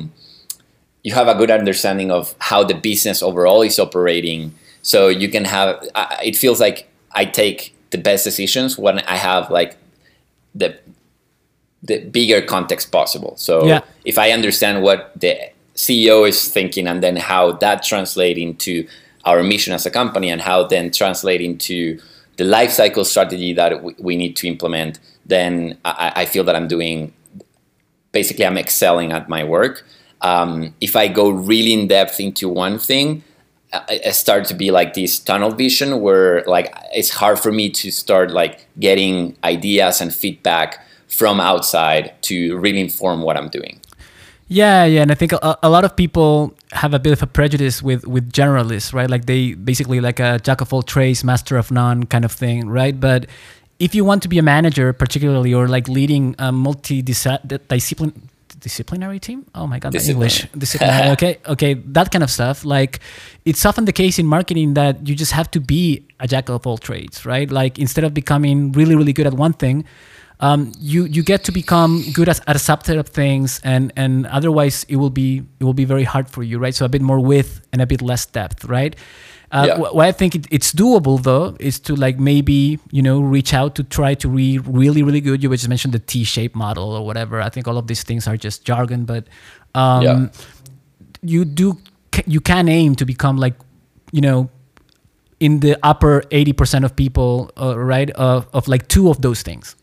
you 1.02 1.14
have 1.14 1.28
a 1.28 1.34
good 1.34 1.50
understanding 1.50 2.10
of 2.10 2.34
how 2.38 2.64
the 2.64 2.74
business 2.74 3.22
overall 3.22 3.62
is 3.62 3.78
operating. 3.78 4.54
So 4.82 5.08
you 5.08 5.28
can 5.28 5.44
have 5.44 5.84
it 6.22 6.36
feels 6.36 6.60
like 6.60 6.88
I 7.12 7.24
take 7.26 7.74
the 7.90 7.98
best 7.98 8.24
decisions 8.24 8.78
when 8.78 8.98
I 9.00 9.16
have 9.16 9.50
like 9.50 9.76
the 10.54 10.78
the 11.84 11.98
bigger 11.98 12.40
context 12.40 12.90
possible. 12.90 13.34
So 13.36 13.66
Yeah. 13.66 13.80
if 14.04 14.18
I 14.18 14.30
understand 14.32 14.82
what 14.82 15.12
the 15.16 15.36
CEO 15.74 16.28
is 16.28 16.48
thinking 16.48 16.86
and 16.86 17.02
then 17.02 17.16
how 17.16 17.52
that 17.52 17.82
translates 17.82 18.40
into 18.40 18.86
our 19.24 19.42
mission 19.42 19.72
as 19.72 19.86
a 19.86 19.90
company 19.90 20.30
and 20.30 20.40
how 20.40 20.64
then 20.66 20.90
translate 20.90 21.40
into 21.40 21.98
the 22.36 22.44
life 22.44 22.70
cycle 22.70 23.04
strategy 23.04 23.52
that 23.52 23.82
we, 24.00 24.16
need 24.16 24.36
to 24.36 24.48
implement, 24.48 24.98
then 25.24 25.78
I, 25.84 26.12
I 26.16 26.24
feel 26.26 26.44
that 26.44 26.56
I'm 26.56 26.68
doing 26.68 27.12
basically 28.12 28.46
I'm 28.46 28.58
excelling 28.58 29.12
at 29.12 29.28
my 29.28 29.44
work. 29.44 29.84
Um, 30.20 30.74
if 30.80 30.96
I 30.96 31.08
go 31.08 31.28
really 31.30 31.72
in 31.72 31.88
depth 31.88 32.18
into 32.20 32.48
one 32.48 32.78
thing, 32.78 33.22
I, 33.72 34.00
I 34.06 34.10
start 34.10 34.46
to 34.46 34.54
be 34.54 34.70
like 34.70 34.94
this 34.94 35.18
tunnel 35.18 35.50
vision 35.50 36.00
where 36.00 36.42
like 36.44 36.72
it's 36.92 37.10
hard 37.10 37.38
for 37.38 37.52
me 37.52 37.70
to 37.70 37.90
start 37.90 38.30
like 38.30 38.66
getting 38.78 39.36
ideas 39.42 40.00
and 40.00 40.14
feedback 40.14 40.84
from 41.16 41.40
outside 41.40 42.12
to 42.22 42.56
really 42.58 42.80
inform 42.80 43.22
what 43.22 43.36
I'm 43.36 43.48
doing. 43.48 43.80
Yeah, 44.48 44.84
yeah, 44.84 45.02
and 45.02 45.10
I 45.10 45.14
think 45.14 45.32
a, 45.32 45.58
a 45.62 45.70
lot 45.70 45.84
of 45.84 45.96
people 45.96 46.54
have 46.72 46.92
a 46.92 46.98
bit 46.98 47.12
of 47.12 47.22
a 47.22 47.26
prejudice 47.26 47.82
with 47.82 48.06
with 48.06 48.30
generalists, 48.30 48.92
right? 48.92 49.08
Like 49.08 49.24
they 49.24 49.54
basically 49.54 50.00
like 50.00 50.20
a 50.20 50.38
jack 50.38 50.60
of 50.60 50.72
all 50.72 50.82
trades, 50.82 51.24
master 51.24 51.56
of 51.56 51.70
none 51.70 52.04
kind 52.04 52.24
of 52.24 52.32
thing, 52.32 52.68
right? 52.68 52.98
But 52.98 53.26
if 53.78 53.94
you 53.94 54.04
want 54.04 54.22
to 54.22 54.28
be 54.28 54.38
a 54.38 54.42
manager, 54.42 54.92
particularly, 54.92 55.54
or 55.54 55.66
like 55.66 55.88
leading 55.88 56.34
a 56.38 56.52
multi-discipline 56.52 58.28
disciplinary 58.64 59.20
team. 59.20 59.44
Oh 59.54 59.66
my 59.66 59.78
god, 59.78 59.94
my 59.94 60.00
English 60.00 60.46
disciplinary. 60.56 61.10
okay, 61.12 61.38
okay, 61.54 61.74
that 61.74 62.10
kind 62.10 62.22
of 62.22 62.30
stuff. 62.30 62.64
Like 62.64 63.00
it's 63.44 63.64
often 63.64 63.84
the 63.84 63.92
case 63.92 64.18
in 64.18 64.26
marketing 64.26 64.74
that 64.74 65.06
you 65.08 65.14
just 65.14 65.32
have 65.32 65.50
to 65.52 65.60
be 65.60 66.06
a 66.20 66.26
jack 66.26 66.48
of 66.48 66.66
all 66.66 66.78
trades, 66.78 67.24
right? 67.24 67.50
Like 67.50 67.78
instead 67.78 68.04
of 68.04 68.12
becoming 68.12 68.72
really 68.72 68.94
really 68.94 69.12
good 69.12 69.26
at 69.26 69.34
one 69.34 69.52
thing, 69.52 69.84
um, 70.40 70.72
you 70.78 71.04
you 71.04 71.22
get 71.22 71.44
to 71.44 71.52
become 71.52 72.04
good 72.12 72.28
at, 72.28 72.40
at 72.48 72.56
a 72.56 72.58
subset 72.58 72.98
of 72.98 73.08
things, 73.08 73.60
and 73.64 73.92
and 73.96 74.26
otherwise 74.26 74.84
it 74.88 74.96
will 74.96 75.10
be 75.10 75.44
it 75.60 75.64
will 75.64 75.74
be 75.74 75.84
very 75.84 76.04
hard 76.04 76.28
for 76.28 76.42
you, 76.42 76.58
right? 76.58 76.74
So 76.74 76.84
a 76.84 76.88
bit 76.88 77.02
more 77.02 77.20
width 77.20 77.66
and 77.72 77.80
a 77.80 77.86
bit 77.86 78.02
less 78.02 78.26
depth, 78.26 78.64
right? 78.64 78.96
Uh, 79.52 79.66
yeah. 79.68 79.78
What 79.78 80.06
I 80.06 80.10
think 80.10 80.34
it, 80.34 80.46
it's 80.50 80.72
doable 80.72 81.22
though 81.22 81.56
is 81.60 81.78
to 81.80 81.94
like 81.94 82.18
maybe 82.18 82.80
you 82.90 83.02
know 83.02 83.20
reach 83.20 83.54
out 83.54 83.76
to 83.76 83.84
try 83.84 84.14
to 84.14 84.28
be 84.28 84.58
really 84.58 85.02
really 85.02 85.20
good. 85.20 85.42
You 85.42 85.50
just 85.50 85.68
mentioned 85.68 85.94
the 85.94 86.00
T-shaped 86.00 86.56
model 86.56 86.90
or 86.92 87.06
whatever. 87.06 87.40
I 87.40 87.48
think 87.48 87.68
all 87.68 87.78
of 87.78 87.86
these 87.86 88.02
things 88.02 88.26
are 88.26 88.36
just 88.36 88.64
jargon, 88.64 89.04
but 89.04 89.28
um, 89.74 90.02
yeah. 90.02 90.28
you 91.22 91.44
do 91.44 91.78
you 92.26 92.40
can 92.40 92.68
aim 92.68 92.96
to 92.96 93.04
become 93.04 93.36
like 93.36 93.54
you 94.10 94.20
know 94.20 94.50
in 95.40 95.60
the 95.60 95.76
upper 95.82 96.22
80% 96.30 96.84
of 96.84 96.94
people 96.96 97.50
uh, 97.60 97.78
right 97.78 98.08
of, 98.10 98.48
of 98.52 98.68
like 98.68 98.88
two 98.88 99.10
of 99.10 99.20
those 99.20 99.42
things 99.42 99.76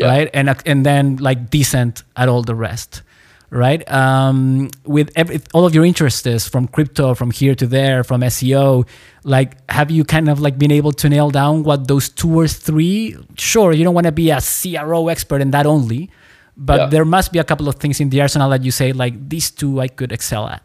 yeah. 0.00 0.08
right 0.08 0.30
and 0.34 0.54
and 0.66 0.84
then 0.84 1.16
like 1.16 1.50
decent 1.50 2.02
at 2.16 2.28
all 2.28 2.42
the 2.42 2.54
rest 2.54 3.02
right? 3.50 3.82
Um, 3.90 4.70
with 4.84 5.10
every, 5.16 5.40
all 5.52 5.66
of 5.66 5.74
your 5.74 5.84
interests 5.84 6.48
from 6.48 6.68
crypto, 6.68 7.14
from 7.14 7.30
here 7.30 7.54
to 7.56 7.66
there, 7.66 8.02
from 8.04 8.22
SEO, 8.22 8.86
like 9.24 9.58
have 9.70 9.90
you 9.90 10.04
kind 10.04 10.28
of 10.28 10.40
like 10.40 10.56
been 10.56 10.70
able 10.70 10.92
to 10.92 11.08
nail 11.08 11.30
down 11.30 11.64
what 11.64 11.88
those 11.88 12.08
two 12.08 12.38
or 12.38 12.48
three? 12.48 13.16
Sure, 13.36 13.72
you 13.72 13.84
don't 13.84 13.94
want 13.94 14.06
to 14.06 14.12
be 14.12 14.30
a 14.30 14.40
CRO 14.40 15.08
expert 15.08 15.40
in 15.40 15.50
that 15.50 15.66
only, 15.66 16.10
but 16.56 16.80
yeah. 16.80 16.86
there 16.86 17.04
must 17.04 17.32
be 17.32 17.38
a 17.38 17.44
couple 17.44 17.68
of 17.68 17.74
things 17.76 18.00
in 18.00 18.10
the 18.10 18.20
arsenal 18.20 18.48
that 18.50 18.62
you 18.62 18.70
say 18.70 18.92
like 18.92 19.28
these 19.28 19.50
two 19.50 19.80
I 19.80 19.88
could 19.88 20.12
excel 20.12 20.46
at. 20.46 20.62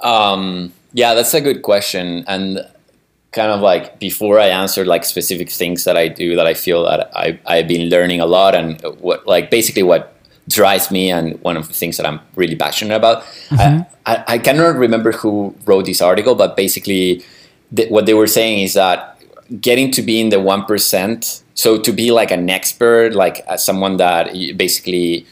Um, 0.00 0.72
yeah, 0.92 1.14
that's 1.14 1.32
a 1.32 1.40
good 1.40 1.62
question, 1.62 2.24
and 2.26 2.66
kind 3.34 3.50
of 3.50 3.60
like 3.60 3.98
before 3.98 4.38
I 4.38 4.46
answer 4.46 4.84
like 4.84 5.04
specific 5.04 5.50
things 5.50 5.84
that 5.84 5.96
I 5.96 6.08
do 6.08 6.36
that 6.36 6.46
I 6.46 6.54
feel 6.54 6.84
that 6.84 7.10
I 7.14 7.38
I've 7.46 7.68
been 7.68 7.90
learning 7.90 8.20
a 8.20 8.26
lot 8.26 8.54
and 8.54 8.80
what 9.00 9.26
like 9.26 9.50
basically 9.50 9.82
what 9.82 10.14
drives 10.48 10.90
me 10.90 11.10
and 11.10 11.40
one 11.42 11.56
of 11.56 11.68
the 11.68 11.74
things 11.74 11.96
that 11.96 12.06
I'm 12.06 12.20
really 12.36 12.56
passionate 12.56 12.94
about. 12.94 13.22
Mm-hmm. 13.48 13.82
I, 14.06 14.16
I, 14.16 14.24
I, 14.34 14.38
cannot 14.38 14.76
remember 14.76 15.12
who 15.12 15.54
wrote 15.64 15.86
this 15.86 16.02
article, 16.02 16.34
but 16.34 16.54
basically, 16.54 17.24
the, 17.72 17.88
what 17.88 18.04
they 18.06 18.14
were 18.14 18.26
saying 18.26 18.58
is 18.58 18.74
that 18.74 19.22
getting 19.60 19.90
to 19.92 20.02
be 20.02 20.20
in 20.20 20.28
the 20.28 20.36
1%, 20.36 21.42
so 21.54 21.80
to 21.80 21.92
be 21.92 22.10
like 22.10 22.30
an 22.30 22.50
expert, 22.50 23.14
like 23.14 23.42
someone 23.56 23.96
that 23.96 24.32
basically 24.56 25.26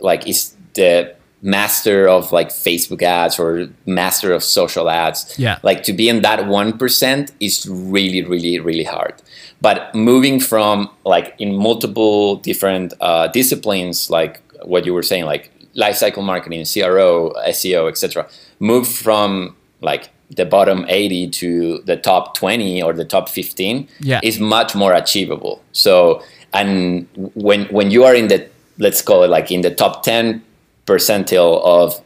like 0.00 0.26
is 0.28 0.54
the 0.74 1.14
master 1.42 2.08
of 2.08 2.30
like 2.30 2.48
Facebook 2.48 3.02
ads 3.02 3.38
or 3.38 3.68
master 3.84 4.32
of 4.32 4.44
social 4.44 4.88
ads. 4.88 5.36
Yeah. 5.38 5.58
Like 5.62 5.82
to 5.84 5.92
be 5.92 6.08
in 6.08 6.22
that 6.22 6.40
1% 6.40 7.32
is 7.40 7.66
really, 7.68 8.22
really, 8.22 8.60
really 8.60 8.84
hard. 8.84 9.14
But 9.60 9.94
moving 9.94 10.38
from 10.38 10.88
like 11.04 11.34
in 11.38 11.54
multiple 11.56 12.36
different 12.36 12.94
uh, 13.00 13.26
disciplines, 13.28 14.08
like 14.08 14.40
what 14.62 14.86
you 14.86 14.94
were 14.94 15.02
saying, 15.02 15.24
like 15.24 15.50
lifecycle 15.74 16.22
marketing, 16.24 16.64
CRO, 16.64 17.32
SEO, 17.48 17.88
etc., 17.88 18.28
move 18.60 18.86
from 18.86 19.56
like 19.80 20.10
the 20.30 20.46
bottom 20.46 20.86
80 20.88 21.30
to 21.30 21.78
the 21.82 21.96
top 21.96 22.34
20 22.36 22.82
or 22.82 22.92
the 22.92 23.04
top 23.04 23.28
15 23.28 23.88
yeah. 24.00 24.20
is 24.22 24.38
much 24.38 24.74
more 24.74 24.92
achievable. 24.94 25.62
So, 25.72 26.22
and 26.52 27.06
when 27.34 27.66
when 27.66 27.90
you 27.90 28.04
are 28.04 28.14
in 28.14 28.28
the 28.28 28.48
let's 28.78 29.02
call 29.02 29.22
it 29.22 29.28
like 29.28 29.50
in 29.50 29.60
the 29.60 29.74
top 29.74 30.02
10 30.02 30.42
percentile 30.86 31.62
of 31.64 32.02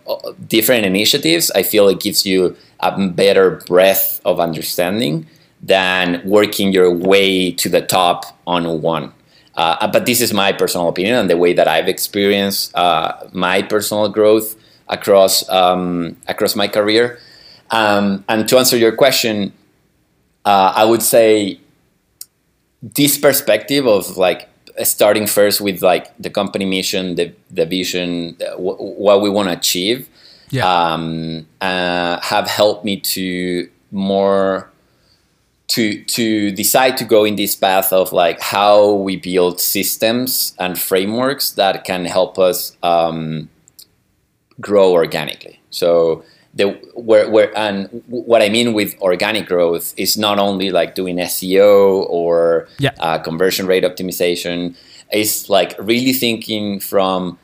different 0.48 0.84
initiatives, 0.86 1.50
I 1.52 1.62
feel 1.62 1.88
it 1.88 2.00
gives 2.00 2.26
you 2.26 2.56
a 2.80 3.08
better 3.08 3.62
breadth 3.66 4.20
of 4.24 4.38
understanding 4.38 5.26
than 5.62 6.22
working 6.24 6.72
your 6.72 6.92
way 6.94 7.50
to 7.52 7.68
the 7.68 7.80
top 7.80 8.38
on 8.46 8.82
one. 8.82 9.12
Uh, 9.54 9.86
but 9.88 10.04
this 10.04 10.20
is 10.20 10.34
my 10.34 10.52
personal 10.52 10.88
opinion 10.88 11.14
and 11.14 11.30
the 11.30 11.36
way 11.36 11.54
that 11.54 11.66
I've 11.66 11.88
experienced 11.88 12.74
uh, 12.76 13.14
my 13.32 13.62
personal 13.62 14.08
growth 14.10 14.54
across 14.88 15.48
um, 15.48 16.16
across 16.28 16.54
my 16.54 16.68
career. 16.68 17.18
Um, 17.70 18.24
and 18.28 18.46
to 18.48 18.58
answer 18.58 18.76
your 18.76 18.92
question, 18.92 19.52
uh, 20.44 20.72
I 20.76 20.84
would 20.84 21.02
say 21.02 21.58
this 22.82 23.18
perspective 23.18 23.86
of 23.86 24.16
like 24.18 24.48
starting 24.82 25.26
first 25.26 25.60
with 25.60 25.82
like 25.82 26.16
the 26.18 26.30
company 26.30 26.64
mission, 26.64 27.14
the 27.14 27.32
the 27.50 27.66
vision, 27.66 28.36
w- 28.38 28.76
what 28.76 29.20
we 29.20 29.30
want 29.30 29.48
to 29.48 29.56
achieve, 29.56 30.08
yeah. 30.50 30.66
um, 30.66 31.46
uh, 31.60 32.20
have 32.20 32.48
helped 32.48 32.84
me 32.84 33.00
to 33.00 33.68
more 33.90 34.70
to 35.68 36.04
to 36.04 36.50
decide 36.52 36.96
to 36.96 37.04
go 37.04 37.24
in 37.24 37.36
this 37.36 37.56
path 37.56 37.92
of 37.92 38.12
like 38.12 38.40
how 38.40 38.92
we 38.92 39.16
build 39.16 39.60
systems 39.60 40.54
and 40.58 40.78
frameworks 40.78 41.52
that 41.52 41.84
can 41.84 42.04
help 42.04 42.38
us 42.38 42.76
um, 42.82 43.48
grow 44.60 44.92
organically. 44.92 45.60
So 45.70 46.24
the 46.56 46.70
where 46.94 47.30
where 47.30 47.56
and 47.56 48.02
what 48.08 48.40
I 48.42 48.48
mean 48.48 48.72
with 48.72 48.98
organic 49.00 49.46
growth 49.46 49.92
is 49.96 50.16
not 50.16 50.38
only 50.38 50.70
like 50.70 50.94
doing 50.94 51.16
SEO 51.16 52.06
or 52.08 52.66
yeah. 52.78 52.94
uh, 52.98 53.18
conversion 53.18 53.66
rate 53.66 53.84
optimization. 53.84 54.74
It's 55.12 55.48
like 55.48 55.76
really 55.78 56.12
thinking 56.12 56.80
from 56.80 57.38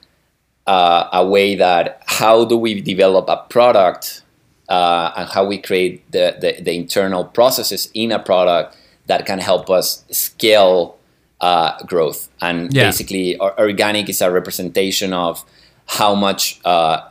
uh, 0.66 1.09
a 1.12 1.27
way 1.27 1.55
that 1.55 2.03
how 2.07 2.44
do 2.44 2.57
we 2.57 2.81
develop 2.81 3.29
a 3.29 3.37
product 3.48 4.22
uh, 4.68 5.12
and 5.16 5.29
how 5.29 5.44
we 5.44 5.59
create 5.59 6.11
the, 6.11 6.37
the, 6.40 6.62
the, 6.62 6.75
internal 6.75 7.25
processes 7.25 7.90
in 7.94 8.11
a 8.11 8.18
product 8.18 8.77
that 9.07 9.27
can 9.27 9.38
help 9.38 9.68
us 9.68 10.05
scale 10.11 10.96
uh, 11.40 11.77
growth. 11.85 12.31
And 12.40 12.72
yeah. 12.72 12.85
basically, 12.85 13.38
organic 13.38 14.09
is 14.09 14.22
a 14.22 14.31
representation 14.31 15.12
of 15.12 15.44
how 15.87 16.14
much 16.14 16.61
uh, 16.64 17.03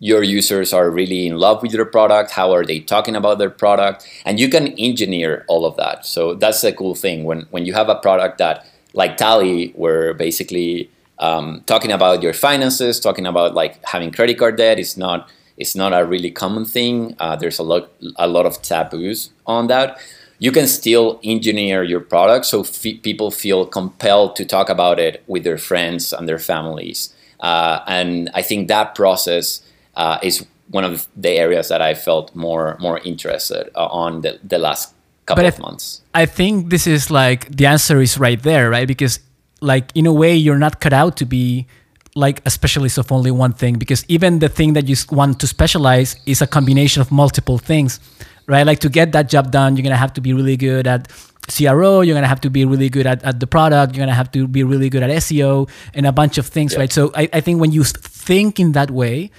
your 0.00 0.22
users 0.22 0.72
are 0.72 0.90
really 0.90 1.26
in 1.26 1.36
love 1.36 1.62
with 1.62 1.72
your 1.72 1.84
product, 1.84 2.32
how 2.32 2.52
are 2.52 2.64
they 2.64 2.80
talking 2.80 3.14
about 3.14 3.38
their 3.38 3.50
product, 3.50 4.08
and 4.24 4.40
you 4.40 4.48
can 4.48 4.68
engineer 4.78 5.44
all 5.46 5.64
of 5.64 5.76
that. 5.76 6.06
So 6.06 6.34
that's 6.34 6.62
the 6.62 6.72
cool 6.72 6.94
thing 6.94 7.24
when 7.24 7.46
when 7.50 7.66
you 7.66 7.74
have 7.74 7.88
a 7.88 7.94
product 7.94 8.38
that 8.38 8.66
like 8.94 9.16
Tally, 9.16 9.70
where 9.76 10.14
basically 10.14 10.90
um, 11.18 11.62
talking 11.66 11.92
about 11.92 12.22
your 12.22 12.32
finances, 12.32 12.98
talking 12.98 13.26
about 13.26 13.54
like 13.54 13.84
having 13.84 14.10
credit 14.10 14.38
card 14.38 14.56
debt 14.56 14.78
is 14.78 14.96
not 14.96 15.30
it's 15.56 15.76
not 15.76 15.92
a 15.92 16.06
really 16.06 16.30
common 16.30 16.64
thing. 16.64 17.14
Uh, 17.20 17.36
there's 17.36 17.58
a 17.58 17.62
lot 17.62 17.90
a 18.16 18.26
lot 18.26 18.46
of 18.46 18.62
taboos 18.62 19.30
on 19.46 19.66
that. 19.66 19.98
You 20.38 20.50
can 20.52 20.66
still 20.66 21.20
engineer 21.22 21.82
your 21.82 22.00
product 22.00 22.46
so 22.46 22.64
people 23.02 23.30
feel 23.30 23.66
compelled 23.66 24.36
to 24.36 24.46
talk 24.46 24.70
about 24.70 24.98
it 24.98 25.22
with 25.26 25.44
their 25.44 25.58
friends 25.58 26.14
and 26.14 26.26
their 26.26 26.38
families. 26.38 27.14
Uh, 27.40 27.80
and 27.86 28.30
I 28.32 28.40
think 28.40 28.68
that 28.68 28.94
process 28.94 29.60
uh, 30.00 30.18
is 30.22 30.46
one 30.70 30.84
of 30.84 31.06
the 31.16 31.30
areas 31.44 31.68
that 31.68 31.82
I 31.82 31.94
felt 31.94 32.34
more 32.34 32.76
more 32.80 32.98
interested 33.10 33.64
uh, 33.74 34.04
on 34.04 34.22
the, 34.22 34.32
the 34.42 34.58
last 34.58 34.94
couple 35.26 35.44
but 35.44 35.54
of 35.54 35.60
months. 35.60 36.02
I 36.14 36.26
think 36.26 36.70
this 36.70 36.86
is 36.86 37.10
like 37.10 37.40
the 37.58 37.66
answer 37.66 38.00
is 38.00 38.18
right 38.18 38.42
there, 38.42 38.70
right? 38.70 38.88
Because 38.88 39.20
like 39.60 39.86
in 39.94 40.06
a 40.06 40.12
way 40.12 40.34
you're 40.34 40.62
not 40.66 40.80
cut 40.80 40.92
out 40.92 41.16
to 41.18 41.26
be 41.26 41.66
like 42.14 42.40
a 42.46 42.50
specialist 42.50 42.98
of 42.98 43.12
only 43.12 43.30
one 43.30 43.52
thing 43.52 43.74
because 43.78 44.04
even 44.08 44.40
the 44.40 44.48
thing 44.48 44.72
that 44.72 44.88
you 44.88 44.96
want 45.10 45.38
to 45.38 45.46
specialize 45.46 46.16
is 46.26 46.42
a 46.42 46.46
combination 46.46 47.00
of 47.00 47.12
multiple 47.12 47.56
things 47.56 48.00
right 48.48 48.66
like 48.66 48.80
to 48.80 48.88
get 48.88 49.12
that 49.12 49.28
job 49.28 49.52
done 49.52 49.76
you're 49.76 49.86
going 49.88 49.98
to 50.00 50.04
have 50.06 50.12
to 50.12 50.20
be 50.20 50.32
really 50.32 50.56
good 50.56 50.88
at 50.88 51.06
CRO, 51.50 52.00
you're 52.00 52.14
gonna 52.14 52.26
have 52.26 52.40
to 52.42 52.50
be 52.50 52.64
really 52.64 52.88
good 52.88 53.06
at, 53.06 53.22
at 53.24 53.40
the 53.40 53.46
product, 53.46 53.94
you're 53.94 54.02
gonna 54.02 54.14
have 54.14 54.30
to 54.32 54.46
be 54.46 54.62
really 54.62 54.88
good 54.88 55.02
at 55.02 55.10
SEO 55.10 55.68
and 55.94 56.06
a 56.06 56.12
bunch 56.12 56.38
of 56.38 56.46
things, 56.46 56.72
yeah. 56.72 56.80
right? 56.80 56.92
So 56.92 57.10
I, 57.14 57.28
I 57.32 57.40
think 57.40 57.60
when 57.60 57.72
you 57.72 57.84
think 57.84 58.60
in 58.60 58.72
that 58.72 58.90
way, 58.90 59.30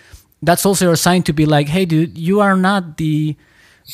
that's 0.42 0.66
also 0.66 0.92
a 0.92 0.98
sign 0.98 1.24
to 1.24 1.34
be 1.34 1.46
like, 1.46 1.68
hey 1.68 1.86
dude, 1.86 2.18
you 2.18 2.40
are 2.40 2.56
not 2.56 2.98
the 2.98 3.36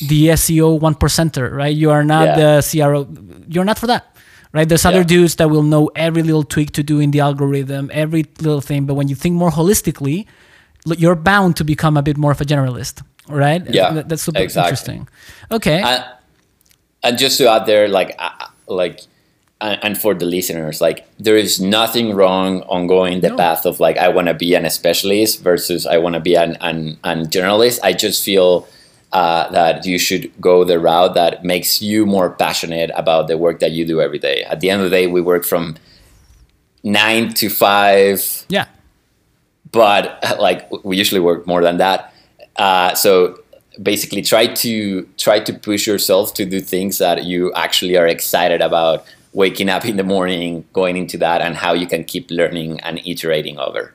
the 0.07 0.27
SEO 0.27 0.79
one 0.79 0.95
percenter, 0.95 1.51
right? 1.51 1.75
You 1.75 1.91
are 1.91 2.03
not 2.03 2.37
yeah. 2.37 2.59
the 2.59 2.69
CRO, 2.69 3.07
you're 3.47 3.65
not 3.65 3.79
for 3.79 3.87
that 3.87 4.17
right? 4.53 4.67
There's 4.67 4.85
other 4.85 4.99
yeah. 4.99 5.15
dudes 5.15 5.35
that 5.35 5.49
will 5.49 5.63
know 5.63 5.91
every 5.95 6.23
little 6.23 6.43
tweak 6.43 6.71
to 6.73 6.83
do 6.83 6.99
in 6.99 7.11
the 7.11 7.19
algorithm, 7.19 7.91
every 7.93 8.25
little 8.39 8.61
thing. 8.61 8.85
But 8.85 8.95
when 8.95 9.07
you 9.07 9.15
think 9.15 9.35
more 9.35 9.51
holistically, 9.51 10.25
you're 10.85 11.15
bound 11.15 11.55
to 11.57 11.63
become 11.63 11.97
a 11.97 12.01
bit 12.01 12.17
more 12.17 12.31
of 12.31 12.41
a 12.41 12.45
generalist, 12.45 13.03
right? 13.27 13.61
Yeah, 13.69 14.03
that's 14.05 14.23
super 14.23 14.39
exactly. 14.39 14.67
interesting. 14.67 15.07
Okay. 15.51 15.81
And, 15.81 16.05
and, 17.03 17.17
just 17.17 17.37
to 17.39 17.49
add 17.49 17.65
there, 17.65 17.87
like, 17.87 18.19
like, 18.67 19.01
and 19.59 19.97
for 19.97 20.13
the 20.13 20.25
listeners, 20.25 20.81
like, 20.81 21.07
there 21.19 21.35
is 21.35 21.59
nothing 21.59 22.13
wrong 22.13 22.61
on 22.63 22.85
going 22.87 23.21
the 23.21 23.29
no. 23.29 23.37
path 23.37 23.65
of 23.65 23.79
like 23.79 23.97
I 23.97 24.07
want 24.07 24.27
to 24.27 24.33
be 24.33 24.53
an 24.53 24.69
specialist 24.69 25.41
versus 25.41 25.85
I 25.87 25.97
want 25.97 26.13
to 26.13 26.19
be 26.19 26.35
an, 26.35 26.57
an 26.61 26.97
an 27.03 27.25
generalist. 27.27 27.79
I 27.83 27.93
just 27.93 28.23
feel 28.23 28.67
uh, 29.13 29.49
that 29.51 29.85
you 29.85 29.97
should 29.97 30.31
go 30.39 30.63
the 30.63 30.79
route 30.79 31.15
that 31.15 31.43
makes 31.43 31.81
you 31.81 32.05
more 32.05 32.29
passionate 32.29 32.91
about 32.95 33.27
the 33.27 33.37
work 33.37 33.59
that 33.59 33.71
you 33.71 33.85
do 33.85 33.99
every 34.01 34.19
day. 34.19 34.43
At 34.43 34.59
the 34.59 34.69
end 34.69 34.81
of 34.83 34.91
the 34.91 34.95
day, 34.95 35.07
we 35.07 35.21
work 35.21 35.43
from 35.45 35.75
nine 36.83 37.33
to 37.35 37.49
five. 37.49 38.45
Yeah. 38.49 38.65
but 39.71 40.23
like 40.39 40.69
we 40.83 40.97
usually 40.97 41.21
work 41.21 41.45
more 41.47 41.61
than 41.61 41.77
that. 41.77 42.13
Uh, 42.55 42.95
so 42.95 43.39
basically, 43.81 44.21
try 44.21 44.47
to 44.47 45.03
try 45.17 45.39
to 45.39 45.53
push 45.53 45.85
yourself 45.87 46.33
to 46.35 46.45
do 46.45 46.61
things 46.61 46.97
that 46.97 47.25
you 47.25 47.53
actually 47.53 47.97
are 47.97 48.07
excited 48.07 48.61
about. 48.61 49.05
Waking 49.37 49.69
up 49.69 49.85
in 49.85 49.97
the 50.01 50.03
morning, 50.03 50.65
going 50.73 50.97
into 50.97 51.17
that, 51.21 51.45
and 51.45 51.53
how 51.55 51.73
you 51.77 51.85
can 51.85 52.03
keep 52.03 52.25
learning 52.33 52.81
and 52.81 52.97
iterating 53.05 53.61
over. 53.61 53.93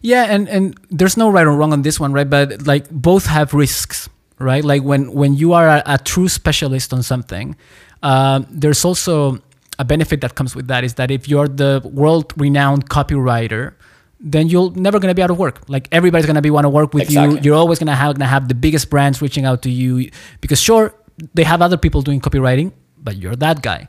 Yeah, 0.00 0.24
and 0.24 0.48
and 0.48 0.72
there's 0.88 1.16
no 1.16 1.28
right 1.28 1.46
or 1.46 1.52
wrong 1.52 1.72
on 1.76 1.82
this 1.82 2.00
one, 2.00 2.12
right? 2.16 2.28
But 2.28 2.66
like 2.66 2.88
both 2.88 3.26
have 3.26 3.52
risks, 3.52 4.08
right? 4.38 4.64
Like 4.64 4.82
when 4.82 5.12
when 5.12 5.34
you 5.34 5.52
are 5.52 5.68
a, 5.68 5.82
a 5.84 5.98
true 5.98 6.28
specialist 6.28 6.92
on 6.96 7.02
something, 7.02 7.56
uh, 8.02 8.42
there's 8.48 8.84
also 8.84 9.42
a 9.78 9.84
benefit 9.84 10.20
that 10.20 10.34
comes 10.34 10.56
with 10.56 10.66
that 10.68 10.82
is 10.82 10.94
that 10.94 11.10
if 11.10 11.28
you're 11.28 11.48
the 11.48 11.80
world 11.84 12.32
renowned 12.36 12.88
copywriter, 12.90 13.74
then 14.18 14.48
you're 14.48 14.72
never 14.72 14.98
going 14.98 15.10
to 15.10 15.14
be 15.14 15.22
out 15.22 15.30
of 15.30 15.38
work. 15.38 15.60
Like 15.68 15.88
everybody's 15.92 16.26
going 16.26 16.36
to 16.36 16.42
be 16.42 16.50
want 16.50 16.64
to 16.64 16.68
work 16.68 16.94
with 16.94 17.04
exactly. 17.04 17.36
you. 17.36 17.42
You're 17.44 17.56
always 17.56 17.78
going 17.78 17.86
to 17.86 17.94
have, 17.94 18.16
gonna 18.16 18.26
have 18.26 18.48
the 18.48 18.54
biggest 18.54 18.90
brands 18.90 19.22
reaching 19.22 19.44
out 19.44 19.62
to 19.62 19.70
you 19.70 20.10
because 20.40 20.60
sure, 20.60 20.94
they 21.34 21.44
have 21.44 21.62
other 21.62 21.76
people 21.76 22.02
doing 22.02 22.20
copywriting, 22.20 22.72
but 22.98 23.16
you're 23.16 23.36
that 23.36 23.62
guy, 23.62 23.88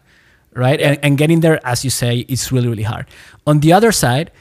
right? 0.59 0.79
And, 0.79 0.99
and 1.01 1.17
getting 1.17 1.39
there, 1.39 1.59
as 1.65 1.83
you 1.83 1.89
say, 1.89 2.25
is 2.27 2.51
really, 2.51 2.67
really 2.67 2.83
hard. 2.83 3.07
On 3.47 3.59
the 3.61 3.73
other 3.73 3.91
side, 3.91 4.31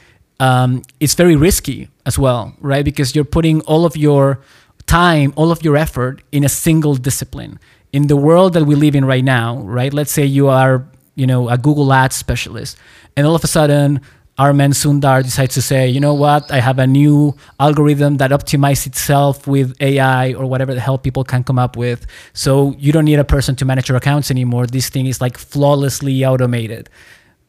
um, 0.40 0.82
it's 1.00 1.14
very 1.14 1.36
risky 1.36 1.88
as 2.04 2.18
well, 2.18 2.54
right? 2.60 2.84
Because 2.84 3.14
you're 3.14 3.24
putting 3.24 3.60
all 3.62 3.84
of 3.84 3.96
your 3.96 4.40
time, 4.86 5.32
all 5.36 5.50
of 5.50 5.62
your 5.62 5.76
effort 5.76 6.22
in 6.32 6.44
a 6.44 6.48
single 6.48 6.94
discipline. 6.96 7.58
In 7.92 8.06
the 8.06 8.16
world 8.16 8.52
that 8.52 8.64
we 8.64 8.74
live 8.74 8.94
in 8.94 9.04
right 9.04 9.24
now, 9.24 9.58
right? 9.58 9.92
Let's 9.94 10.12
say 10.12 10.24
you 10.24 10.48
are, 10.48 10.86
you 11.14 11.26
know, 11.26 11.48
a 11.48 11.56
Google 11.56 11.92
Ads 11.92 12.16
specialist, 12.16 12.76
and 13.16 13.26
all 13.26 13.34
of 13.34 13.42
a 13.42 13.46
sudden 13.46 14.00
Armen 14.38 14.70
Sundar 14.70 15.22
decides 15.22 15.54
to 15.54 15.62
say, 15.62 15.88
you 15.88 15.98
know 15.98 16.14
what, 16.14 16.50
I 16.52 16.60
have 16.60 16.78
a 16.78 16.86
new 16.86 17.36
algorithm 17.58 18.18
that 18.18 18.30
optimizes 18.30 18.86
itself 18.86 19.48
with 19.48 19.74
AI 19.80 20.32
or 20.34 20.46
whatever 20.46 20.74
the 20.74 20.80
hell 20.80 20.96
people 20.96 21.24
can 21.24 21.42
come 21.42 21.58
up 21.58 21.76
with. 21.76 22.06
So 22.34 22.74
you 22.78 22.92
don't 22.92 23.04
need 23.04 23.18
a 23.18 23.24
person 23.24 23.56
to 23.56 23.64
manage 23.64 23.88
your 23.88 23.98
accounts 23.98 24.30
anymore. 24.30 24.66
This 24.66 24.88
thing 24.88 25.06
is 25.06 25.20
like 25.20 25.36
flawlessly 25.36 26.24
automated. 26.24 26.88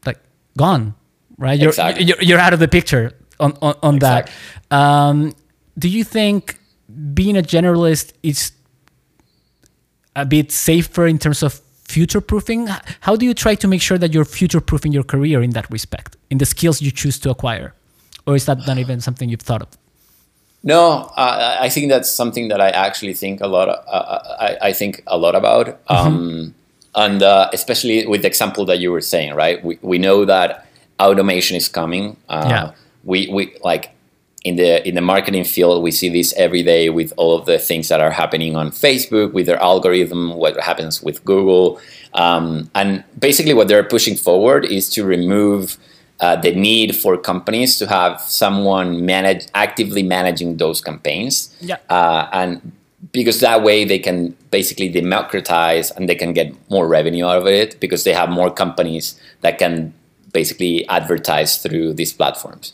Like 0.04 0.18
gone, 0.58 0.94
right? 1.38 1.58
You're, 1.60 1.68
exactly. 1.68 2.04
you're, 2.06 2.20
you're 2.20 2.40
out 2.40 2.52
of 2.52 2.58
the 2.58 2.68
picture 2.68 3.12
on, 3.38 3.56
on, 3.62 3.76
on 3.82 3.94
exactly. 3.96 4.34
that. 4.70 4.76
Um, 4.76 5.32
do 5.78 5.88
you 5.88 6.02
think 6.02 6.58
being 7.14 7.38
a 7.38 7.42
generalist 7.42 8.14
is 8.24 8.50
a 10.16 10.26
bit 10.26 10.50
safer 10.50 11.06
in 11.06 11.18
terms 11.18 11.44
of 11.44 11.60
future 11.90 12.20
proofing? 12.20 12.68
How 13.00 13.14
do 13.16 13.24
you 13.26 13.34
try 13.34 13.54
to 13.56 13.66
make 13.68 13.82
sure 13.82 13.98
that 13.98 14.14
you're 14.14 14.24
future 14.24 14.62
proofing 14.70 14.92
your 14.92 15.06
career 15.12 15.42
in 15.42 15.50
that 15.50 15.66
respect, 15.70 16.16
in 16.30 16.38
the 16.38 16.46
skills 16.46 16.80
you 16.80 16.90
choose 16.90 17.18
to 17.20 17.30
acquire? 17.30 17.74
Or 18.26 18.36
is 18.36 18.46
that 18.46 18.58
not 18.66 18.78
even 18.78 19.00
something 19.00 19.28
you've 19.28 19.48
thought 19.50 19.62
of? 19.62 19.70
No, 20.62 21.10
uh, 21.16 21.56
I 21.60 21.68
think 21.68 21.88
that's 21.88 22.10
something 22.10 22.48
that 22.48 22.60
I 22.60 22.68
actually 22.70 23.14
think 23.14 23.40
a 23.40 23.46
lot. 23.46 23.68
Of, 23.68 23.78
uh, 23.86 23.90
uh, 23.90 24.36
I, 24.40 24.68
I, 24.68 24.72
think 24.72 25.02
a 25.06 25.16
lot 25.16 25.34
about, 25.34 25.66
mm-hmm. 25.86 26.06
um, 26.06 26.54
and 26.94 27.22
uh, 27.22 27.48
especially 27.52 28.06
with 28.06 28.20
the 28.22 28.28
example 28.28 28.66
that 28.66 28.78
you 28.78 28.92
were 28.92 29.00
saying, 29.00 29.34
right? 29.34 29.64
We 29.64 29.78
we 29.80 29.98
know 29.98 30.26
that 30.26 30.66
automation 31.00 31.56
is 31.56 31.68
coming. 31.68 32.16
Uh, 32.28 32.46
yeah. 32.50 32.72
We 33.04 33.28
we 33.32 33.56
like 33.64 33.90
in 34.44 34.56
the 34.56 34.86
in 34.88 34.94
the 34.94 35.00
marketing 35.00 35.44
field 35.44 35.82
we 35.82 35.90
see 35.90 36.08
this 36.08 36.32
every 36.36 36.62
day 36.62 36.88
with 36.88 37.12
all 37.16 37.36
of 37.36 37.44
the 37.44 37.58
things 37.58 37.88
that 37.88 38.00
are 38.00 38.10
happening 38.10 38.56
on 38.56 38.70
facebook 38.70 39.32
with 39.32 39.46
their 39.46 39.60
algorithm 39.60 40.34
what 40.34 40.58
happens 40.60 41.02
with 41.02 41.24
google. 41.24 41.80
Um, 42.14 42.70
and 42.74 43.04
basically 43.18 43.54
what 43.54 43.68
they're 43.68 43.84
pushing 43.84 44.16
forward 44.16 44.64
is 44.64 44.88
to 44.90 45.04
remove 45.04 45.76
uh, 46.20 46.36
the 46.36 46.54
need 46.54 46.96
for 46.96 47.16
companies 47.16 47.78
to 47.78 47.86
have 47.86 48.20
someone 48.20 49.06
manage 49.06 49.46
actively 49.54 50.02
managing 50.02 50.56
those 50.56 50.80
campaigns. 50.80 51.54
Yeah. 51.60 51.76
Uh, 51.88 52.28
and 52.32 52.72
because 53.12 53.40
that 53.40 53.62
way 53.62 53.84
they 53.84 53.98
can 53.98 54.36
basically 54.50 54.88
democratize 54.88 55.90
and 55.92 56.08
they 56.08 56.14
can 56.14 56.32
get 56.32 56.52
more 56.68 56.86
revenue 56.86 57.26
out 57.26 57.38
of 57.38 57.46
it 57.46 57.80
because 57.80 58.04
they 58.04 58.12
have 58.12 58.28
more 58.28 58.50
companies 58.50 59.18
that 59.40 59.58
can 59.58 59.94
basically 60.32 60.86
advertise 60.88 61.58
through 61.58 61.94
these 61.94 62.12
platforms 62.12 62.72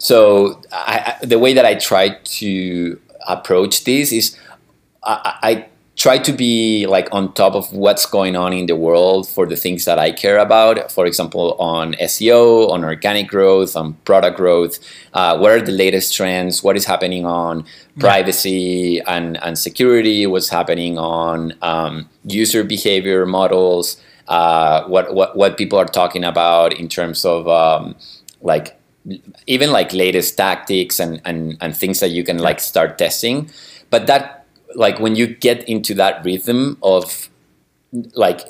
so 0.00 0.60
I, 0.72 1.16
the 1.22 1.38
way 1.38 1.52
that 1.52 1.66
I 1.66 1.74
try 1.74 2.08
to 2.08 3.00
approach 3.28 3.84
this 3.84 4.12
is 4.12 4.36
I, 5.02 5.38
I, 5.42 5.66
try 5.96 6.16
to 6.16 6.32
be 6.32 6.86
like 6.86 7.06
on 7.12 7.30
top 7.34 7.54
of 7.54 7.70
what's 7.74 8.06
going 8.06 8.34
on 8.34 8.54
in 8.54 8.64
the 8.64 8.74
world 8.74 9.28
for 9.28 9.44
the 9.44 9.54
things 9.54 9.84
that 9.84 9.98
I 9.98 10.12
care 10.12 10.38
about. 10.38 10.90
For 10.90 11.04
example, 11.04 11.52
on 11.58 11.92
SEO, 12.00 12.70
on 12.70 12.84
organic 12.84 13.28
growth, 13.28 13.76
on 13.76 13.92
product 14.08 14.38
growth. 14.38 14.78
Uh, 15.12 15.36
what 15.36 15.50
are 15.50 15.60
the 15.60 15.72
latest 15.72 16.16
trends? 16.16 16.62
What 16.62 16.74
is 16.78 16.86
happening 16.86 17.26
on 17.26 17.66
privacy 17.98 19.00
and, 19.00 19.36
and 19.42 19.58
security? 19.58 20.26
What's 20.26 20.48
happening 20.48 20.96
on 20.96 21.52
um, 21.60 22.08
user 22.24 22.64
behavior 22.64 23.26
models? 23.26 24.00
Uh, 24.26 24.84
what, 24.84 25.12
what 25.12 25.36
what 25.36 25.58
people 25.58 25.78
are 25.78 25.84
talking 25.84 26.24
about 26.24 26.72
in 26.72 26.88
terms 26.88 27.26
of 27.26 27.46
um, 27.46 27.94
like 28.40 28.79
even 29.46 29.72
like 29.72 29.92
latest 29.92 30.36
tactics 30.36 31.00
and, 31.00 31.20
and, 31.24 31.56
and 31.60 31.76
things 31.76 32.00
that 32.00 32.10
you 32.10 32.24
can 32.24 32.38
like 32.38 32.60
start 32.60 32.98
testing. 32.98 33.50
But 33.90 34.06
that 34.06 34.46
like 34.74 35.00
when 35.00 35.16
you 35.16 35.26
get 35.26 35.68
into 35.68 35.94
that 35.94 36.24
rhythm 36.24 36.78
of 36.82 37.28
like 38.14 38.40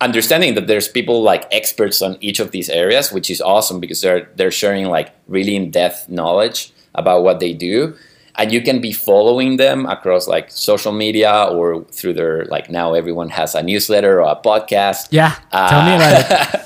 understanding 0.00 0.54
that 0.54 0.66
there's 0.66 0.88
people 0.88 1.22
like 1.22 1.46
experts 1.50 2.02
on 2.02 2.18
each 2.20 2.40
of 2.40 2.50
these 2.50 2.68
areas, 2.68 3.12
which 3.12 3.30
is 3.30 3.40
awesome 3.40 3.80
because 3.80 4.00
they're 4.00 4.28
they're 4.36 4.50
sharing 4.50 4.86
like 4.86 5.14
really 5.28 5.56
in-depth 5.56 6.08
knowledge 6.08 6.72
about 6.94 7.22
what 7.22 7.40
they 7.40 7.52
do. 7.52 7.94
And 8.36 8.50
you 8.50 8.62
can 8.62 8.80
be 8.80 8.92
following 8.92 9.58
them 9.58 9.84
across 9.86 10.26
like 10.26 10.50
social 10.50 10.92
media 10.92 11.44
or 11.44 11.84
through 11.84 12.14
their 12.14 12.44
like 12.46 12.70
now 12.70 12.94
everyone 12.94 13.28
has 13.28 13.54
a 13.54 13.62
newsletter 13.62 14.20
or 14.20 14.30
a 14.30 14.36
podcast. 14.36 15.08
Yeah. 15.10 15.36
Uh, 15.52 15.68
tell 15.68 15.84
me 15.84 15.94
about 15.94 16.54
it. 16.54 16.60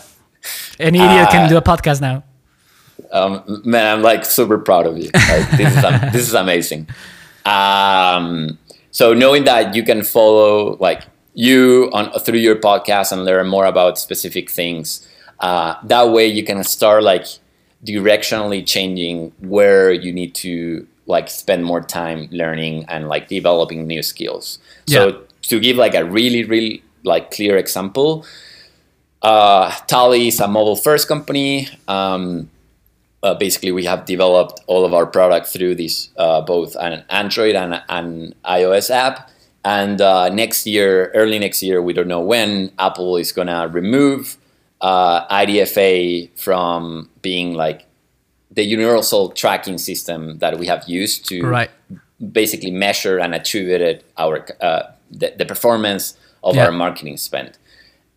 Any 0.79 0.99
idiot 0.99 1.27
uh, 1.27 1.31
can 1.31 1.49
do 1.49 1.57
a 1.57 1.63
podcast 1.63 2.01
now 2.01 2.23
um, 3.13 3.63
man, 3.65 3.99
I'm 3.99 4.03
like 4.03 4.25
super 4.25 4.59
proud 4.59 4.87
of 4.87 4.99
you. 4.99 5.11
Like, 5.15 5.51
this 5.57 5.77
is 5.77 5.83
this 6.13 6.29
is 6.29 6.35
amazing. 6.35 6.89
Um, 7.45 8.59
so 8.91 9.15
knowing 9.15 9.45
that 9.45 9.75
you 9.75 9.83
can 9.83 10.03
follow 10.03 10.77
like 10.79 11.03
you 11.35 11.91
on 11.93 12.11
through 12.21 12.39
your 12.39 12.57
podcast 12.57 13.13
and 13.13 13.25
learn 13.25 13.47
more 13.47 13.67
about 13.67 13.99
specific 13.99 14.51
things, 14.51 15.07
uh, 15.41 15.75
that 15.85 16.11
way 16.11 16.27
you 16.27 16.45
can 16.45 16.65
start 16.65 17.03
like 17.03 17.27
directionally 17.85 18.67
changing 18.67 19.33
where 19.41 19.93
you 19.93 20.13
need 20.13 20.35
to 20.35 20.87
like 21.07 21.29
spend 21.29 21.65
more 21.65 21.81
time 21.81 22.29
learning 22.33 22.85
and 22.89 23.09
like 23.09 23.29
developing 23.29 23.87
new 23.87 24.03
skills. 24.03 24.59
Yeah. 24.87 24.99
So 24.99 25.23
to 25.43 25.61
give 25.61 25.77
like 25.77 25.95
a 25.95 26.05
really 26.05 26.45
really 26.45 26.83
like 27.05 27.31
clear 27.31 27.57
example, 27.57 28.25
uh, 29.23 29.71
Tally 29.87 30.29
is 30.29 30.41
a 30.41 30.49
mobile 30.49 30.77
first 30.77 31.07
company. 31.07 31.69
Um, 31.87 32.51
uh, 33.23 33.35
basically 33.35 33.73
we 33.73 33.85
have 33.85 34.05
developed 34.05 34.61
all 34.67 34.85
of 34.85 34.93
our 34.95 35.07
product 35.07 35.47
through 35.47 35.75
this 35.75 36.11
uh, 36.17 36.41
both 36.41 36.77
an 36.77 37.05
Android 37.11 37.55
and 37.55 37.83
an 37.89 38.35
iOS 38.45 38.91
app. 38.91 39.31
And 39.65 40.01
uh, 40.01 40.29
next 40.29 40.67
year, 40.67 41.11
early 41.13 41.41
next 41.41 41.61
year, 41.63 41.83
we 41.83 41.93
don't 41.93 42.07
know 42.07 42.21
when, 42.21 42.71
Apple 42.79 43.17
is 43.17 43.33
gonna 43.33 43.69
remove 43.69 44.37
uh, 44.81 45.27
IDFA 45.29 46.39
from 46.39 47.11
being 47.23 47.55
like 47.55 47.87
the 48.51 48.63
universal 48.63 49.31
tracking 49.31 49.79
system 49.79 50.39
that 50.39 50.59
we 50.59 50.67
have 50.67 50.85
used 50.87 51.29
to 51.29 51.43
right. 51.43 51.71
basically 52.33 52.71
measure 52.71 53.19
and 53.19 53.35
attribute 53.35 54.05
our 54.17 54.47
uh, 54.61 54.83
the, 55.11 55.35
the, 55.37 55.45
performance 55.45 56.17
of 56.43 56.57
yeah. 56.57 56.67
our 56.67 56.73
marketing 56.73 57.17
spend. 57.17 57.59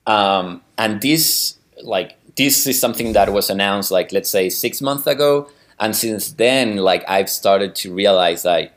Um, 0.05 0.61
and 0.77 1.01
this 1.01 1.57
like 1.81 2.18
this 2.39 2.65
is 2.65 2.79
something 2.79 3.13
that 3.13 3.27
was 3.37 3.49
announced 3.49 3.91
like 3.91 4.11
let's 4.11 4.29
say 4.29 4.49
six 4.49 4.81
months 4.81 5.05
ago 5.05 5.49
and 5.79 5.95
since 5.95 6.31
then 6.43 6.77
like 6.77 7.03
i've 7.07 7.29
started 7.29 7.75
to 7.75 7.93
realize 7.93 8.45
like 8.45 8.71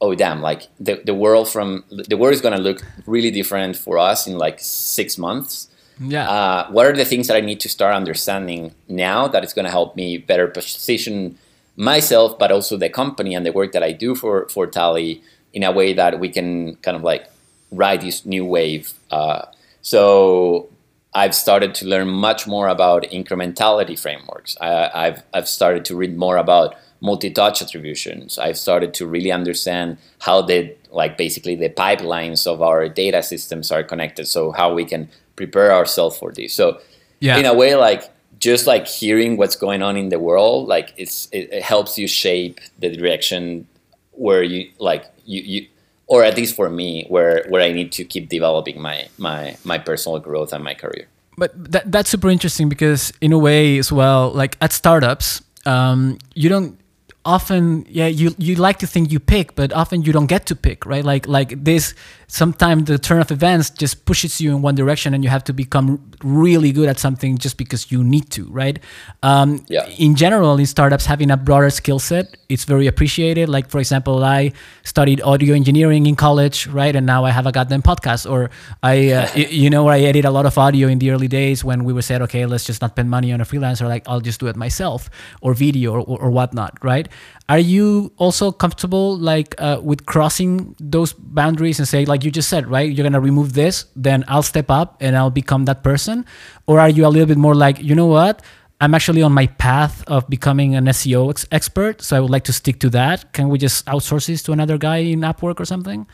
oh 0.00 0.14
damn 0.14 0.40
like 0.42 0.62
the, 0.78 0.94
the 1.04 1.14
world 1.14 1.48
from 1.48 1.82
the 1.90 2.16
world 2.16 2.34
is 2.34 2.42
going 2.42 2.56
to 2.56 2.62
look 2.68 2.80
really 3.06 3.30
different 3.30 3.74
for 3.74 3.98
us 3.98 4.26
in 4.26 4.36
like 4.36 4.58
six 4.60 5.16
months. 5.16 5.68
Yeah. 5.98 6.28
Uh, 6.28 6.70
what 6.70 6.84
are 6.84 6.92
the 6.92 7.06
things 7.06 7.26
that 7.28 7.36
i 7.36 7.40
need 7.40 7.60
to 7.60 7.70
start 7.70 7.94
understanding 7.94 8.74
now 8.86 9.26
that 9.28 9.42
is 9.42 9.54
going 9.54 9.64
to 9.64 9.70
help 9.70 9.96
me 9.96 10.18
better 10.18 10.46
position 10.46 11.38
myself 11.76 12.38
but 12.38 12.52
also 12.52 12.76
the 12.76 12.90
company 12.90 13.34
and 13.34 13.46
the 13.46 13.52
work 13.52 13.72
that 13.72 13.82
i 13.82 13.92
do 13.92 14.14
for 14.14 14.46
for 14.54 14.66
tally 14.66 15.22
in 15.54 15.62
a 15.62 15.72
way 15.72 15.94
that 15.94 16.20
we 16.20 16.28
can 16.28 16.76
kind 16.84 16.98
of 16.98 17.02
like 17.02 17.24
ride 17.70 18.02
this 18.02 18.24
new 18.26 18.44
wave? 18.44 18.92
Uh, 19.10 19.46
so 19.82 20.68
I've 21.16 21.34
started 21.34 21.74
to 21.76 21.86
learn 21.86 22.08
much 22.08 22.46
more 22.46 22.68
about 22.68 23.04
incrementality 23.04 23.98
frameworks. 23.98 24.54
I, 24.60 25.06
have 25.06 25.24
I've 25.32 25.48
started 25.48 25.86
to 25.86 25.96
read 25.96 26.14
more 26.14 26.36
about 26.36 26.76
multi-touch 27.00 27.62
attributions. 27.62 28.38
I've 28.38 28.58
started 28.58 28.92
to 28.94 29.06
really 29.06 29.32
understand 29.32 29.96
how 30.20 30.42
the 30.42 30.76
like 30.90 31.16
basically 31.16 31.56
the 31.56 31.70
pipelines 31.70 32.46
of 32.46 32.60
our 32.60 32.86
data 32.90 33.22
systems 33.22 33.72
are 33.72 33.82
connected. 33.82 34.26
So 34.26 34.52
how 34.52 34.74
we 34.74 34.84
can 34.84 35.08
prepare 35.36 35.72
ourselves 35.72 36.18
for 36.18 36.32
this. 36.32 36.52
So 36.52 36.80
yeah. 37.20 37.38
in 37.38 37.46
a 37.46 37.54
way, 37.54 37.74
like 37.76 38.02
just 38.38 38.66
like 38.66 38.86
hearing 38.86 39.38
what's 39.38 39.56
going 39.56 39.82
on 39.82 39.96
in 39.96 40.10
the 40.10 40.18
world, 40.18 40.68
like 40.68 40.92
it's 40.98 41.30
it, 41.32 41.50
it 41.50 41.62
helps 41.62 41.96
you 41.98 42.06
shape 42.06 42.60
the 42.78 42.94
direction 42.94 43.66
where 44.12 44.42
you 44.42 44.70
like 44.78 45.06
you 45.24 45.40
you 45.40 45.66
or 46.06 46.24
at 46.24 46.36
least 46.36 46.54
for 46.54 46.70
me 46.70 47.04
where 47.08 47.44
where 47.48 47.62
I 47.62 47.72
need 47.72 47.92
to 47.92 48.04
keep 48.04 48.28
developing 48.28 48.80
my 48.80 49.08
my 49.18 49.56
my 49.64 49.78
personal 49.78 50.18
growth 50.18 50.52
and 50.52 50.62
my 50.62 50.74
career. 50.74 51.06
But 51.38 51.52
that, 51.72 51.92
that's 51.92 52.08
super 52.08 52.30
interesting 52.30 52.68
because 52.68 53.12
in 53.20 53.32
a 53.32 53.38
way 53.38 53.76
as 53.78 53.92
well, 53.92 54.30
like 54.30 54.56
at 54.60 54.72
startups, 54.72 55.42
um, 55.66 56.16
you 56.34 56.48
don't 56.48 56.78
often 57.26 57.84
yeah 57.88 58.06
you 58.06 58.34
you 58.38 58.54
like 58.54 58.78
to 58.78 58.86
think 58.86 59.10
you 59.10 59.18
pick 59.18 59.56
but 59.56 59.72
often 59.72 60.02
you 60.02 60.12
don't 60.12 60.26
get 60.26 60.46
to 60.46 60.54
pick 60.54 60.86
right? 60.86 61.04
Like 61.04 61.26
like 61.26 61.64
this 61.64 61.94
sometimes 62.28 62.84
the 62.84 62.98
turn 62.98 63.20
of 63.20 63.30
events 63.30 63.70
just 63.70 64.04
pushes 64.04 64.40
you 64.40 64.54
in 64.54 64.62
one 64.62 64.74
direction 64.74 65.14
and 65.14 65.22
you 65.22 65.30
have 65.30 65.44
to 65.44 65.52
become 65.52 66.00
really 66.22 66.72
good 66.72 66.88
at 66.88 66.98
something 66.98 67.36
just 67.38 67.56
because 67.56 67.90
you 67.90 68.02
need 68.02 68.30
to 68.30 68.44
right? 68.44 68.78
Um, 69.22 69.64
yeah. 69.68 69.86
in 69.98 70.14
general 70.14 70.56
in 70.56 70.66
startups 70.66 71.06
having 71.06 71.30
a 71.30 71.36
broader 71.36 71.70
skill 71.70 71.98
set 71.98 72.36
it's 72.48 72.64
very 72.64 72.86
appreciated. 72.86 73.48
Like 73.48 73.68
for 73.68 73.78
example 73.78 74.24
i 74.24 74.52
studied 74.84 75.20
audio 75.22 75.54
engineering 75.54 76.06
in 76.06 76.14
college 76.14 76.68
right? 76.68 76.94
And 76.94 77.06
now 77.06 77.24
i 77.24 77.30
have 77.30 77.46
a 77.46 77.52
goddamn 77.52 77.82
podcast 77.82 78.30
or 78.30 78.50
i 78.82 79.10
uh, 79.10 79.28
you 79.34 79.68
know 79.68 79.82
where 79.84 79.94
i 79.94 80.00
edit 80.00 80.24
a 80.24 80.30
lot 80.30 80.46
of 80.46 80.56
audio 80.56 80.86
in 80.88 81.00
the 81.00 81.10
early 81.10 81.28
days 81.28 81.64
when 81.64 81.82
we 81.84 81.92
were 81.92 82.02
said 82.02 82.22
okay 82.22 82.46
let's 82.46 82.64
just 82.64 82.80
not 82.80 82.92
spend 82.92 83.10
money 83.10 83.32
on 83.32 83.40
a 83.40 83.44
freelancer. 83.44 83.88
Like 83.88 84.04
i'll 84.08 84.20
just 84.20 84.38
do 84.38 84.46
it 84.46 84.54
myself 84.54 85.10
or 85.42 85.52
video 85.54 85.92
or, 85.92 86.00
or, 86.00 86.18
or 86.22 86.30
whatnot 86.30 86.78
right 86.82 87.08
are 87.48 87.58
you 87.58 88.12
also 88.16 88.50
comfortable 88.50 89.16
like 89.16 89.54
uh, 89.58 89.78
with 89.82 90.04
crossing 90.06 90.74
those 90.80 91.12
boundaries 91.12 91.78
and 91.78 91.86
say 91.86 92.04
like 92.04 92.24
you 92.24 92.30
just 92.30 92.48
said 92.48 92.66
right? 92.68 92.90
You're 92.90 93.04
gonna 93.04 93.20
remove 93.20 93.52
this 93.52 93.86
then 93.94 94.24
i'll 94.28 94.42
step 94.42 94.70
up 94.70 94.96
and 95.00 95.16
i'll 95.16 95.30
become 95.30 95.64
that 95.66 95.82
person? 95.82 96.24
Or 96.66 96.80
are 96.80 96.88
you 96.88 97.06
a 97.06 97.08
little 97.08 97.26
bit 97.26 97.38
more 97.38 97.54
like 97.54 97.80
you 97.80 97.94
know 97.94 98.06
what? 98.06 98.42
I'm 98.80 98.94
actually 98.94 99.22
on 99.22 99.32
my 99.32 99.46
path 99.46 100.04
of 100.06 100.28
becoming 100.28 100.74
an 100.74 100.84
seo 100.86 101.30
ex- 101.30 101.46
expert 101.50 102.02
so 102.02 102.16
i 102.16 102.20
would 102.20 102.30
like 102.30 102.44
to 102.44 102.52
stick 102.52 102.78
to 102.80 102.90
that. 102.90 103.32
Can 103.32 103.48
we 103.48 103.58
just 103.58 103.86
outsource 103.86 104.26
this 104.26 104.42
to 104.44 104.52
another 104.52 104.76
guy 104.78 104.98
in 104.98 105.20
upwork 105.20 105.60
or 105.60 105.64
something? 105.64 106.06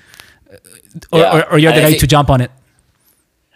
Or, 1.11 1.19
Yeah, 1.19 1.37
or, 1.39 1.53
or 1.53 1.59
you're 1.59 1.73
the 1.73 1.85
I 1.85 1.93
guy 1.93 1.99
to 1.99 2.07
jump 2.07 2.29
on 2.31 2.41
it 2.41 2.51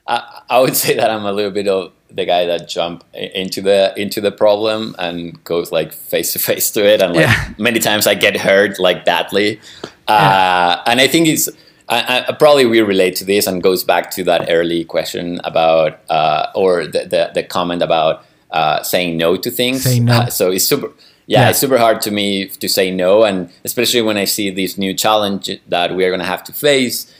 I, 0.08 0.42
I 0.50 0.60
would 0.60 0.76
say 0.84 0.94
that 0.96 1.10
I'm 1.10 1.24
a 1.24 1.32
little 1.32 1.50
bit 1.50 1.68
of 1.68 1.92
the 2.10 2.24
guy 2.24 2.46
that 2.46 2.68
jump 2.68 3.04
into 3.12 3.60
the 3.60 3.92
into 4.00 4.20
the 4.20 4.30
problem 4.30 4.94
and 4.98 5.42
goes 5.44 5.72
like 5.72 5.92
face 5.92 6.32
to 6.34 6.38
face 6.38 6.70
to 6.72 6.86
it, 6.86 7.02
and 7.02 7.14
like 7.14 7.26
Yeah. 7.26 7.54
many 7.58 7.80
times 7.80 8.06
I 8.06 8.14
get 8.14 8.36
hurt 8.36 8.78
like 8.78 9.04
badly, 9.04 9.60
uh, 10.08 10.82
and 10.86 11.00
I 11.00 11.08
think 11.08 11.28
it's. 11.28 11.48
I, 11.88 12.24
I 12.28 12.32
probably 12.32 12.66
we 12.66 12.80
relate 12.80 13.14
to 13.16 13.24
this 13.24 13.46
and 13.46 13.62
goes 13.62 13.84
back 13.84 14.10
to 14.12 14.24
that 14.24 14.46
early 14.50 14.84
question 14.84 15.40
about 15.44 16.00
uh, 16.10 16.46
or 16.54 16.84
the, 16.84 17.04
the 17.06 17.30
the 17.34 17.42
comment 17.44 17.80
about 17.80 18.24
uh, 18.50 18.82
saying 18.82 19.16
no 19.16 19.36
to 19.36 19.50
things. 19.52 19.86
No. 20.00 20.12
Uh, 20.12 20.26
so 20.26 20.50
it's 20.50 20.64
super. 20.64 20.88
Yeah, 21.28 21.42
Yeah. 21.42 21.50
it's 21.50 21.58
super 21.60 21.78
hard 21.78 22.00
to 22.02 22.10
me 22.10 22.46
to 22.48 22.68
say 22.68 22.90
no, 22.90 23.22
and 23.24 23.50
especially 23.64 24.02
when 24.02 24.16
I 24.16 24.24
see 24.24 24.50
this 24.50 24.76
new 24.76 24.94
challenge 24.94 25.48
that 25.68 25.94
we 25.94 26.04
are 26.04 26.10
gonna 26.10 26.24
have 26.24 26.42
to 26.44 26.52
face 26.52 27.12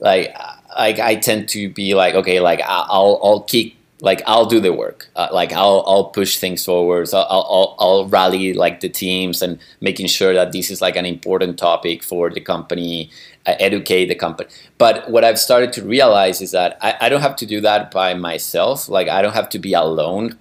like 0.00 0.34
like 0.78 0.98
I 0.98 1.16
tend 1.16 1.48
to 1.50 1.68
be 1.68 1.94
like 1.94 2.14
okay 2.14 2.40
like 2.40 2.60
I- 2.60 2.86
I'll 2.88 3.20
I'll 3.22 3.40
keep 3.42 3.76
like 4.00 4.22
I'll 4.26 4.44
do 4.46 4.60
the 4.60 4.72
work. 4.72 5.08
Uh, 5.16 5.28
like 5.32 5.52
I'll 5.52 5.82
I'll 5.86 6.06
push 6.06 6.36
things 6.38 6.64
forward. 6.64 7.08
So 7.08 7.18
I'll, 7.20 7.46
I'll 7.48 7.76
I'll 7.78 8.06
rally 8.08 8.52
like 8.52 8.80
the 8.80 8.88
teams 8.88 9.40
and 9.40 9.58
making 9.80 10.08
sure 10.08 10.34
that 10.34 10.52
this 10.52 10.70
is 10.70 10.82
like 10.82 10.96
an 10.96 11.06
important 11.06 11.58
topic 11.58 12.02
for 12.02 12.28
the 12.30 12.40
company 12.40 13.10
uh, 13.46 13.54
educate 13.60 14.06
the 14.06 14.14
company. 14.14 14.48
But 14.78 15.08
what 15.10 15.24
I've 15.24 15.38
started 15.38 15.72
to 15.74 15.82
realize 15.84 16.42
is 16.42 16.50
that 16.50 16.76
I, 16.82 16.96
I 17.02 17.08
don't 17.08 17.22
have 17.22 17.36
to 17.36 17.46
do 17.46 17.60
that 17.62 17.90
by 17.90 18.14
myself. 18.14 18.88
Like 18.88 19.08
I 19.08 19.22
don't 19.22 19.34
have 19.34 19.48
to 19.50 19.58
be 19.58 19.72
alone 19.72 20.38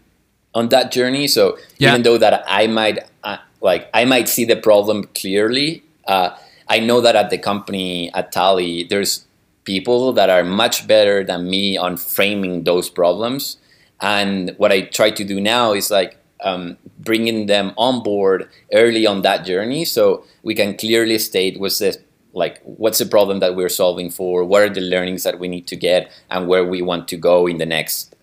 on 0.54 0.70
that 0.70 0.92
journey. 0.92 1.28
So 1.28 1.58
Yeah. 1.78 1.90
even 1.92 2.04
though 2.04 2.18
that 2.18 2.44
I 2.48 2.68
might 2.68 3.00
uh, 3.24 3.38
like 3.62 3.90
I 3.94 4.04
might 4.06 4.28
see 4.28 4.46
the 4.46 4.56
problem 4.58 5.06
clearly 5.16 5.84
uh, 6.08 6.32
I 6.68 6.80
know 6.80 7.00
that 7.02 7.16
at 7.16 7.30
the 7.30 7.38
company 7.38 8.12
at 8.14 8.32
Tally 8.32 8.84
there's 8.84 9.26
people 9.64 10.14
that 10.14 10.30
are 10.30 10.44
much 10.44 10.88
better 10.88 11.24
than 11.24 11.50
me 11.50 11.78
on 11.78 11.98
framing 11.98 12.64
those 12.64 12.90
problems. 12.90 13.58
And 14.02 14.54
what 14.58 14.72
I 14.72 14.82
try 14.82 15.12
to 15.12 15.24
do 15.24 15.40
now 15.40 15.74
is 15.74 15.90
like 15.90 16.18
um, 16.44 16.78
bringing 17.00 17.46
them 17.46 17.72
on 17.78 18.04
board 18.04 18.50
early 18.74 19.06
on 19.08 19.22
that 19.22 19.46
journey, 19.46 19.86
so 19.86 20.26
we 20.44 20.54
can 20.56 20.76
clearly 20.78 21.18
state 21.20 21.60
what's 21.60 21.80
the 21.80 21.98
like 22.34 22.60
what's 22.64 22.98
the 22.98 23.06
problem 23.06 23.40
that 23.40 23.56
we're 23.56 23.70
solving 23.70 24.10
for, 24.10 24.44
what 24.44 24.62
are 24.64 24.70
the 24.70 24.82
learnings 24.82 25.24
that 25.24 25.40
we 25.40 25.48
need 25.48 25.68
to 25.68 25.76
get, 25.76 26.12
and 26.30 26.48
where 26.48 26.66
we 26.66 26.82
want 26.82 27.08
to 27.10 27.16
go 27.18 27.48
in 27.48 27.60
the 27.60 27.66
next 27.66 28.16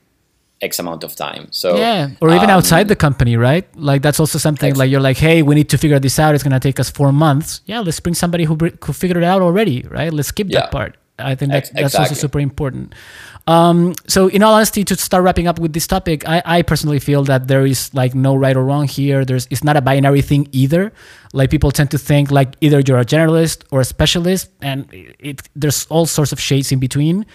X 0.61 0.79
amount 0.79 1.03
of 1.05 1.17
time. 1.17 1.47
So 1.53 1.79
yeah 1.79 2.11
or 2.21 2.29
even 2.29 2.51
um, 2.51 2.57
outside 2.59 2.89
the 2.89 2.97
company 2.97 3.37
right 3.39 3.65
like 3.77 4.03
that's 4.03 4.21
also 4.21 4.37
something 4.39 4.75
like 4.75 4.91
you're 4.91 5.01
like 5.01 5.17
hey 5.17 5.41
we 5.41 5.55
need 5.55 5.71
to 5.71 5.79
figure 5.79 5.99
this 5.99 6.19
out 6.19 6.35
it's 6.35 6.45
going 6.45 6.53
to 6.53 6.61
take 6.61 6.79
us 6.79 6.91
four 6.91 7.13
months 7.13 7.63
yeah 7.65 7.81
let's 7.81 7.99
bring 8.01 8.15
somebody 8.15 8.45
who, 8.45 8.55
br- 8.57 8.77
who 8.85 8.93
figured 8.93 9.17
it 9.17 9.25
out 9.25 9.41
already 9.41 9.83
right 9.89 10.13
let's 10.13 10.29
skip 10.29 10.49
Yeah. 10.51 10.61
that 10.61 10.71
part 10.71 10.97
i 11.21 11.35
think 11.35 11.53
that's, 11.53 11.71
Ex- 11.71 11.81
that's 11.81 11.95
also 11.95 12.15
super 12.15 12.41
important. 12.41 12.95
Um, 13.47 13.95
so 14.07 14.29
in 14.29 14.43
all 14.43 14.55
honesty 14.55 14.85
to 14.85 14.95
start 14.97 15.25
wrapping 15.25 15.49
up 15.49 15.59
with 15.59 15.73
this 15.73 15.87
topic 15.87 16.29
I, 16.29 16.43
I 16.45 16.63
personally 16.63 17.01
feel 17.01 17.25
that 17.25 17.49
there 17.49 17.65
is 17.67 17.93
like 17.95 18.15
no 18.15 18.37
right 18.37 18.57
or 18.57 18.65
wrong 18.65 18.87
here. 18.87 19.25
There's 19.25 19.49
it's 19.51 19.65
not 19.65 19.77
a 19.77 19.81
binary 19.81 20.23
thing 20.23 20.49
either. 20.53 20.93
Like 21.33 21.51
people 21.51 21.71
tend 21.71 21.91
to 21.93 21.99
think 21.99 22.31
like 22.31 22.55
either 22.61 22.81
you're 22.81 22.99
a 22.99 23.05
generalist 23.05 23.65
or 23.71 23.81
a 23.81 23.85
specialist 23.85 24.51
and 24.61 24.93
it, 24.93 25.17
it 25.19 25.49
there's 25.57 25.87
all 25.87 26.07
sorts 26.07 26.33
of 26.33 26.41
shades 26.41 26.71
in 26.71 26.79
between. 26.79 27.27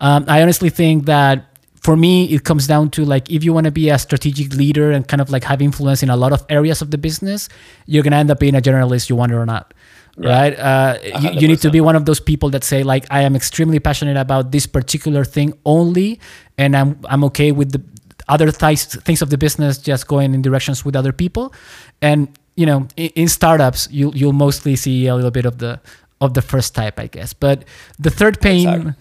Um, 0.00 0.24
i 0.26 0.42
honestly 0.42 0.70
think 0.70 1.06
that 1.06 1.52
for 1.82 1.96
me 1.96 2.24
it 2.32 2.44
comes 2.44 2.66
down 2.66 2.90
to 2.90 3.04
like 3.04 3.30
if 3.30 3.44
you 3.44 3.52
want 3.52 3.64
to 3.64 3.70
be 3.70 3.90
a 3.90 3.98
strategic 3.98 4.54
leader 4.54 4.90
and 4.90 5.06
kind 5.08 5.20
of 5.20 5.30
like 5.30 5.44
have 5.44 5.60
influence 5.60 6.02
in 6.02 6.10
a 6.10 6.16
lot 6.16 6.32
of 6.32 6.44
areas 6.48 6.80
of 6.80 6.90
the 6.90 6.98
business 6.98 7.48
you're 7.86 8.02
going 8.02 8.12
to 8.12 8.16
end 8.16 8.30
up 8.30 8.38
being 8.38 8.54
a 8.54 8.60
generalist 8.60 9.10
you 9.10 9.16
want 9.16 9.32
it 9.32 9.34
or 9.34 9.46
not 9.46 9.74
right? 10.16 10.58
Uh, 10.58 10.98
you, 11.20 11.30
you 11.40 11.48
need 11.48 11.60
to 11.60 11.70
be 11.70 11.80
one 11.80 11.96
of 11.96 12.04
those 12.04 12.20
people 12.20 12.50
that 12.50 12.64
say 12.64 12.82
like 12.82 13.06
i 13.10 13.22
am 13.22 13.34
extremely 13.34 13.80
passionate 13.80 14.16
about 14.16 14.52
this 14.52 14.66
particular 14.66 15.24
thing 15.24 15.52
only 15.64 16.20
and 16.58 16.76
i'm 16.76 17.00
i'm 17.08 17.24
okay 17.24 17.50
with 17.50 17.72
the 17.72 17.82
other 18.28 18.50
th- 18.50 18.78
things 19.06 19.22
of 19.22 19.30
the 19.30 19.38
business 19.38 19.78
just 19.78 20.06
going 20.06 20.34
in 20.34 20.42
directions 20.42 20.84
with 20.84 20.96
other 20.96 21.12
people. 21.12 21.52
And 22.00 22.28
you 22.54 22.66
know 22.66 22.86
in, 22.96 23.10
in 23.14 23.28
startups 23.28 23.88
you 23.90 24.12
you'll 24.14 24.34
mostly 24.34 24.76
see 24.76 25.06
a 25.06 25.14
little 25.14 25.30
bit 25.30 25.46
of 25.46 25.56
the 25.58 25.80
of 26.20 26.34
the 26.34 26.42
first 26.42 26.74
type 26.74 26.98
i 26.98 27.06
guess. 27.06 27.32
But 27.32 27.64
the 27.98 28.10
third 28.10 28.40
pain 28.40 28.68
Exactly. 28.68 28.92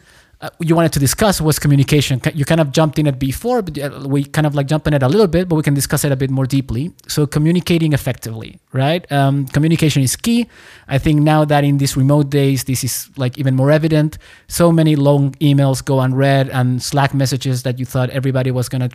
Uh, 0.41 0.49
you 0.59 0.75
wanted 0.75 0.91
to 0.91 0.99
discuss 0.99 1.39
was 1.39 1.59
communication. 1.59 2.19
You 2.33 2.45
kind 2.45 2.59
of 2.59 2.71
jumped 2.71 2.97
in 2.97 3.05
it 3.05 3.19
before, 3.19 3.61
but 3.61 3.77
uh, 3.77 4.01
we 4.05 4.23
kind 4.23 4.47
of 4.47 4.55
like 4.55 4.65
jump 4.65 4.87
in 4.87 4.93
it 4.93 5.03
a 5.03 5.07
little 5.07 5.27
bit, 5.27 5.47
but 5.47 5.55
we 5.55 5.61
can 5.61 5.75
discuss 5.75 6.03
it 6.03 6.11
a 6.11 6.15
bit 6.15 6.31
more 6.31 6.47
deeply. 6.47 6.91
So 7.07 7.27
communicating 7.27 7.93
effectively, 7.93 8.59
right? 8.73 9.09
Um, 9.11 9.45
communication 9.47 10.01
is 10.01 10.15
key. 10.15 10.47
I 10.87 10.97
think 10.97 11.21
now 11.21 11.45
that 11.45 11.63
in 11.63 11.77
these 11.77 11.95
remote 11.95 12.31
days, 12.31 12.63
this 12.63 12.83
is 12.83 13.09
like 13.17 13.37
even 13.37 13.55
more 13.55 13.69
evident. 13.69 14.17
So 14.47 14.71
many 14.71 14.95
long 14.95 15.33
emails 15.33 15.85
go 15.85 15.99
unread 15.99 16.49
and 16.49 16.81
Slack 16.81 17.13
messages 17.13 17.61
that 17.63 17.77
you 17.77 17.85
thought 17.85 18.09
everybody 18.09 18.49
was 18.49 18.67
gonna 18.67 18.89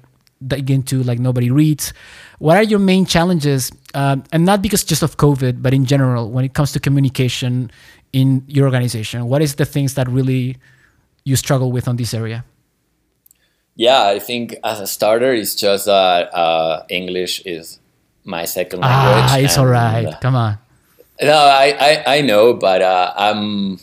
dig 0.46 0.68
into, 0.68 1.02
like 1.04 1.20
nobody 1.20 1.50
reads. 1.50 1.92
What 2.40 2.56
are 2.56 2.62
your 2.64 2.80
main 2.80 3.06
challenges? 3.06 3.70
Um, 3.94 4.24
and 4.32 4.44
not 4.44 4.62
because 4.62 4.82
just 4.82 5.02
of 5.02 5.16
COVID, 5.16 5.62
but 5.62 5.72
in 5.72 5.86
general, 5.86 6.30
when 6.30 6.44
it 6.44 6.54
comes 6.54 6.72
to 6.72 6.80
communication 6.80 7.70
in 8.12 8.42
your 8.48 8.66
organization, 8.66 9.28
what 9.28 9.42
is 9.42 9.54
the 9.54 9.64
things 9.64 9.94
that 9.94 10.08
really 10.08 10.56
you 11.26 11.34
struggle 11.34 11.72
with 11.72 11.88
on 11.88 11.96
this 11.96 12.14
area? 12.14 12.44
Yeah, 13.74 14.06
I 14.06 14.20
think 14.20 14.54
as 14.64 14.80
a 14.80 14.86
starter, 14.86 15.34
it's 15.34 15.54
just 15.54 15.84
that 15.84 16.32
uh, 16.32 16.84
English 16.88 17.42
is 17.44 17.78
my 18.24 18.46
second 18.46 18.80
language. 18.80 19.30
Ah, 19.30 19.38
it's 19.38 19.56
and, 19.56 19.66
all 19.66 19.72
right. 19.72 20.06
uh, 20.06 20.18
Come 20.20 20.36
on. 20.36 20.58
No, 21.20 21.36
I, 21.36 21.76
I, 21.78 22.16
I 22.18 22.20
know, 22.22 22.54
but 22.54 22.80
uh, 22.80 23.12
I'm. 23.16 23.78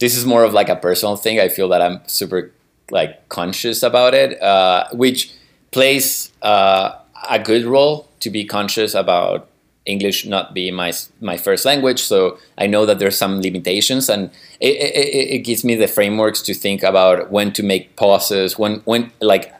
This 0.00 0.16
is 0.16 0.24
more 0.24 0.42
of 0.42 0.52
like 0.52 0.68
a 0.68 0.74
personal 0.74 1.16
thing. 1.16 1.38
I 1.38 1.48
feel 1.48 1.68
that 1.68 1.82
I'm 1.82 2.00
super 2.06 2.50
like 2.90 3.28
conscious 3.28 3.82
about 3.82 4.14
it, 4.14 4.40
uh, 4.42 4.88
which 4.92 5.30
plays 5.70 6.32
uh, 6.42 6.96
a 7.28 7.38
good 7.38 7.64
role 7.64 8.08
to 8.20 8.30
be 8.30 8.44
conscious 8.44 8.94
about 8.94 9.48
English 9.84 10.26
not 10.26 10.54
being 10.54 10.74
my 10.74 10.92
my 11.20 11.36
first 11.36 11.64
language. 11.64 12.00
So 12.00 12.38
I 12.56 12.66
know 12.66 12.86
that 12.86 12.98
there's 12.98 13.18
some 13.18 13.40
limitations, 13.40 14.08
and 14.08 14.30
it, 14.68 14.94
it, 14.94 15.34
it 15.36 15.38
gives 15.48 15.64
me 15.64 15.74
the 15.76 15.88
frameworks 15.88 16.40
to 16.42 16.54
think 16.54 16.82
about 16.82 17.30
when 17.30 17.52
to 17.52 17.62
make 17.62 17.84
pauses, 17.96 18.58
when 18.58 18.80
when 18.84 19.10
like 19.20 19.52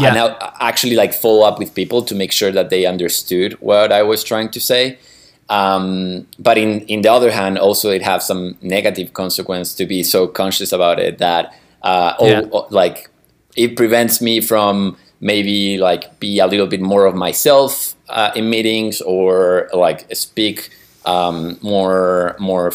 Yeah. 0.00 0.14
and 0.14 0.36
actually 0.60 0.96
like 0.96 1.12
follow 1.14 1.42
up 1.48 1.58
with 1.58 1.74
people 1.74 2.02
to 2.10 2.14
make 2.14 2.32
sure 2.32 2.52
that 2.52 2.68
they 2.70 2.86
understood 2.86 3.52
what 3.60 3.92
I 3.92 4.02
was 4.02 4.24
trying 4.24 4.50
to 4.52 4.60
say. 4.60 4.96
Um, 5.48 6.26
but 6.38 6.56
in 6.56 6.80
in 6.88 7.02
the 7.02 7.12
other 7.12 7.30
hand, 7.30 7.58
also 7.58 7.90
it 7.90 8.02
has 8.02 8.26
some 8.26 8.56
negative 8.62 9.12
consequence 9.12 9.74
to 9.76 9.84
be 9.86 10.02
so 10.02 10.26
conscious 10.26 10.72
about 10.72 10.98
it 10.98 11.18
that 11.18 11.44
uh, 11.82 12.12
oh, 12.18 12.26
Yeah. 12.26 12.42
oh, 12.52 12.66
like 12.70 13.10
it 13.56 13.76
prevents 13.76 14.20
me 14.20 14.40
from 14.40 14.96
maybe 15.20 15.76
like 15.78 16.18
be 16.20 16.40
a 16.40 16.46
little 16.46 16.66
bit 16.66 16.80
more 16.80 17.04
of 17.06 17.14
myself 17.14 17.94
uh, 18.08 18.30
in 18.34 18.48
meetings 18.50 19.00
or 19.02 19.68
like 19.74 20.06
speak 20.16 20.70
um, 21.04 21.58
more 21.62 22.34
more 22.38 22.72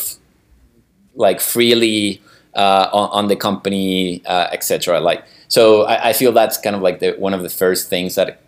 like 1.19 1.39
freely 1.39 2.21
uh, 2.55 2.89
on, 2.91 3.09
on 3.11 3.27
the 3.27 3.35
company, 3.35 4.23
uh, 4.25 4.47
etc. 4.51 4.99
Like 4.99 5.23
so, 5.47 5.83
I, 5.83 6.09
I 6.09 6.13
feel 6.13 6.31
that's 6.31 6.57
kind 6.57 6.75
of 6.75 6.81
like 6.81 6.99
the 6.99 7.11
one 7.13 7.35
of 7.35 7.43
the 7.43 7.49
first 7.49 7.89
things 7.89 8.15
that 8.15 8.41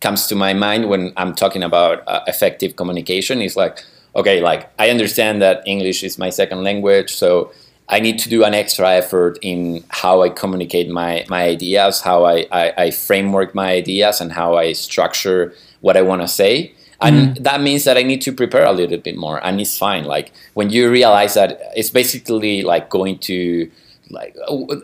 comes 0.00 0.26
to 0.26 0.34
my 0.34 0.52
mind 0.52 0.88
when 0.88 1.12
I'm 1.16 1.34
talking 1.34 1.62
about 1.62 2.02
uh, 2.06 2.20
effective 2.26 2.76
communication 2.76 3.40
is 3.40 3.56
like, 3.56 3.84
okay, 4.16 4.40
like 4.40 4.70
I 4.78 4.90
understand 4.90 5.40
that 5.40 5.62
English 5.66 6.02
is 6.02 6.18
my 6.18 6.30
second 6.30 6.62
language, 6.64 7.14
so 7.14 7.52
I 7.88 8.00
need 8.00 8.18
to 8.20 8.28
do 8.28 8.44
an 8.44 8.54
extra 8.54 8.88
effort 8.90 9.38
in 9.42 9.84
how 9.88 10.22
I 10.22 10.28
communicate 10.28 10.88
my, 10.88 11.24
my 11.28 11.42
ideas, 11.42 12.00
how 12.00 12.24
I, 12.24 12.46
I, 12.52 12.72
I 12.78 12.90
framework 12.92 13.54
my 13.54 13.72
ideas, 13.72 14.20
and 14.20 14.32
how 14.32 14.56
I 14.56 14.72
structure 14.74 15.54
what 15.80 15.96
I 15.96 16.02
want 16.02 16.22
to 16.22 16.28
say. 16.28 16.72
And 17.02 17.36
mm. 17.36 17.42
that 17.44 17.60
means 17.60 17.84
that 17.84 17.96
I 17.96 18.02
need 18.02 18.20
to 18.22 18.32
prepare 18.32 18.64
a 18.64 18.72
little 18.72 18.98
bit 18.98 19.16
more, 19.16 19.44
and 19.44 19.60
it's 19.60 19.76
fine. 19.76 20.04
Like 20.04 20.32
when 20.54 20.70
you 20.70 20.90
realize 20.90 21.34
that 21.34 21.60
it's 21.74 21.90
basically 21.90 22.62
like 22.62 22.90
going 22.90 23.18
to 23.20 23.70
like 24.10 24.34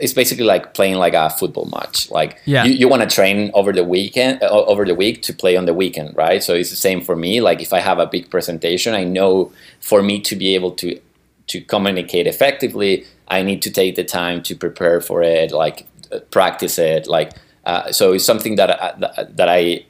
it's 0.00 0.12
basically 0.12 0.44
like 0.44 0.74
playing 0.74 0.94
like 0.94 1.14
a 1.14 1.28
football 1.30 1.66
match 1.66 2.10
like 2.10 2.40
yeah. 2.44 2.64
you, 2.64 2.72
you 2.72 2.88
want 2.88 3.02
to 3.02 3.12
train 3.12 3.50
over 3.54 3.72
the 3.72 3.84
weekend 3.84 4.42
uh, 4.42 4.46
over 4.46 4.84
the 4.84 4.94
week 4.94 5.22
to 5.22 5.32
play 5.32 5.56
on 5.56 5.66
the 5.66 5.74
weekend 5.74 6.16
right 6.16 6.42
so 6.42 6.54
it's 6.54 6.70
the 6.70 6.76
same 6.76 7.00
for 7.00 7.16
me 7.16 7.40
like 7.40 7.60
if 7.60 7.72
i 7.72 7.80
have 7.80 7.98
a 7.98 8.06
big 8.06 8.30
presentation 8.30 8.94
i 8.94 9.04
know 9.04 9.52
for 9.80 10.02
me 10.02 10.20
to 10.20 10.36
be 10.36 10.54
able 10.54 10.70
to 10.70 10.98
to 11.46 11.60
communicate 11.60 12.26
effectively 12.26 13.04
i 13.28 13.42
need 13.42 13.60
to 13.60 13.70
take 13.70 13.96
the 13.96 14.04
time 14.04 14.42
to 14.42 14.54
prepare 14.54 15.00
for 15.00 15.22
it 15.22 15.50
like 15.50 15.86
uh, 16.12 16.20
practice 16.30 16.78
it 16.78 17.06
like 17.06 17.32
uh, 17.64 17.90
so 17.90 18.12
it's 18.12 18.24
something 18.24 18.54
that 18.54 18.70
I, 18.70 19.24
that 19.24 19.48
i 19.48 19.84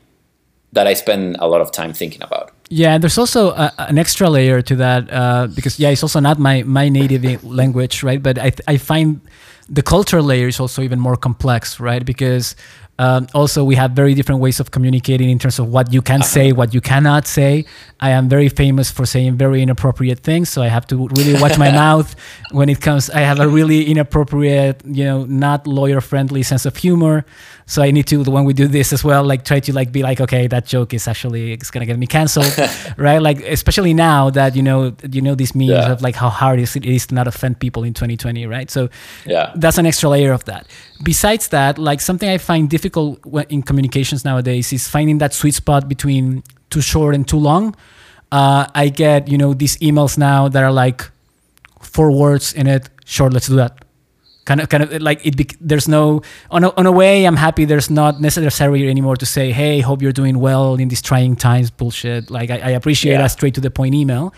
that 0.77 0.87
i 0.87 0.95
spend 0.95 1.37
a 1.41 1.49
lot 1.53 1.61
of 1.61 1.69
time 1.73 1.93
thinking 1.93 2.23
about 2.23 2.53
yeah, 2.69 2.95
and 2.95 3.03
there's 3.03 3.19
also 3.19 3.51
a, 3.51 3.73
an 3.79 3.99
extra 3.99 4.29
layer 4.29 4.61
to 4.63 4.77
that 4.77 5.13
uh, 5.13 5.47
because 5.47 5.79
yeah, 5.79 5.91
it's 5.91 6.03
also 6.03 6.19
not 6.21 6.39
my 6.39 6.63
my 6.65 6.89
native 6.89 7.45
language, 7.45 8.03
right? 8.03 8.21
But 8.21 8.39
I 8.39 8.53
I 8.67 8.77
find 8.77 9.21
the 9.69 9.83
cultural 9.83 10.25
layer 10.25 10.49
is 10.49 10.59
also 10.59 10.83
even 10.83 10.99
more 10.99 11.17
complex, 11.17 11.79
right? 11.79 12.05
Because 12.05 12.57
um, 12.99 13.27
also, 13.35 13.63
we 13.63 13.75
have 13.75 13.93
very 13.93 14.15
different 14.15 14.41
ways 14.41 14.59
of 14.59 14.71
communicating 14.71 15.29
in 15.29 15.39
terms 15.39 15.59
of 15.59 15.69
what 15.69 15.93
you 15.93 16.01
can 16.01 16.23
say, 16.23 16.53
what 16.53 16.73
you 16.73 16.81
cannot 16.81 17.27
say. 17.27 17.67
I 18.01 18.11
am 18.11 18.29
very 18.29 18.49
famous 18.49 18.91
for 18.91 19.05
saying 19.05 19.37
very 19.37 19.63
inappropriate 19.63 20.21
things, 20.21 20.49
so 20.49 20.63
I 20.63 20.69
have 20.69 20.87
to 20.89 21.09
really 21.09 21.41
watch 21.41 21.59
my 21.59 21.71
mouth 21.85 22.15
when 22.53 22.69
it 22.69 22.81
comes. 22.81 23.11
I 23.11 23.21
have 23.21 23.39
a 23.39 23.49
really 23.49 23.85
inappropriate, 23.85 24.83
you 24.87 25.05
know, 25.05 25.25
not 25.25 25.67
lawyer-friendly 25.67 26.43
sense 26.43 26.65
of 26.65 26.77
humor. 26.77 27.27
So 27.69 27.83
I 27.83 27.91
need 27.91 28.07
to 28.09 28.23
when 28.23 28.45
we 28.45 28.53
do 28.53 28.69
this 28.69 28.93
as 28.93 29.03
well, 29.03 29.25
like 29.25 29.45
try 29.45 29.61
to 29.61 29.73
like 29.73 29.91
be 29.91 30.03
like, 30.03 30.21
okay, 30.21 30.47
that 30.47 30.67
joke 30.67 30.95
is 30.95 31.09
actually 31.09 31.53
it's 31.53 31.71
gonna 31.71 31.85
get 31.85 31.99
me 31.99 32.07
canceled, 32.07 32.57
right? 32.97 33.21
Like 33.21 33.41
especially 33.41 33.93
now 33.93 34.31
that 34.31 34.55
you 34.55 34.63
know 34.63 34.95
you 35.11 35.21
know 35.21 35.35
these 35.35 35.55
memes 35.55 35.71
yeah. 35.71 35.93
of 35.93 36.01
like 36.01 36.15
how 36.15 36.29
hard 36.29 36.61
it 36.61 36.77
is 36.77 37.07
to 37.09 37.15
not 37.15 37.27
offend 37.27 37.59
people 37.59 37.83
in 37.83 37.93
2020, 37.93 38.47
right? 38.47 38.71
So 38.71 38.89
yeah, 39.25 39.53
that's 39.57 39.79
an 39.79 39.87
extra 39.87 40.09
layer 40.09 40.33
of 40.33 40.45
that. 40.45 40.69
Besides 41.03 41.49
that, 41.49 41.77
like 41.77 42.01
something 42.01 42.29
I 42.29 42.39
find 42.39 42.71
difficult 42.71 42.86
in 43.49 43.63
communications 43.63 44.25
nowadays 44.25 44.73
is 44.73 44.87
finding 44.89 45.19
that 45.19 45.35
sweet 45.35 45.55
spot 45.55 45.89
between 45.89 46.43
too 46.71 46.81
short 46.81 47.15
and 47.15 47.27
too 47.27 47.39
long. 47.39 47.75
Uh, 48.31 48.67
I 48.75 48.89
get 48.89 49.29
you 49.29 49.39
know 49.39 49.55
these 49.55 49.77
emails 49.79 50.19
now 50.19 50.49
that 50.49 50.63
are 50.63 50.73
like 50.73 51.11
four 51.81 52.13
words 52.13 52.53
in 52.53 52.67
it, 52.67 52.89
short. 53.05 53.33
Let's 53.33 53.47
do 53.49 53.57
that 53.57 53.87
kind 54.47 54.61
of 54.61 54.69
kind 54.69 54.83
of 54.83 55.03
like 55.03 55.27
it 55.27 55.37
bec- 55.37 55.57
there's 55.61 55.89
no 55.89 56.23
on 56.51 56.65
a, 56.65 56.71
on 56.77 56.87
a 56.87 56.93
way 56.93 57.27
i'm 57.27 57.37
happy 57.37 57.65
there's 57.65 57.91
not 57.91 58.21
necessary 58.21 58.89
anymore 58.89 59.17
to 59.17 59.27
say 59.27 59.53
hey 59.53 59.81
hope 59.81 60.01
you're 60.01 60.13
doing 60.13 60.39
well 60.39 60.77
in 60.77 60.89
these 60.89 61.03
trying 61.03 61.37
times 61.37 61.69
bullshit 61.71 62.31
like 62.31 62.49
i, 62.51 62.59
I 62.59 62.71
appreciate 62.71 63.15
yeah. 63.15 63.27
a 63.27 63.29
straight 63.29 63.55
to 63.55 63.61
the 63.61 63.71
point 63.71 63.95
email 63.95 64.33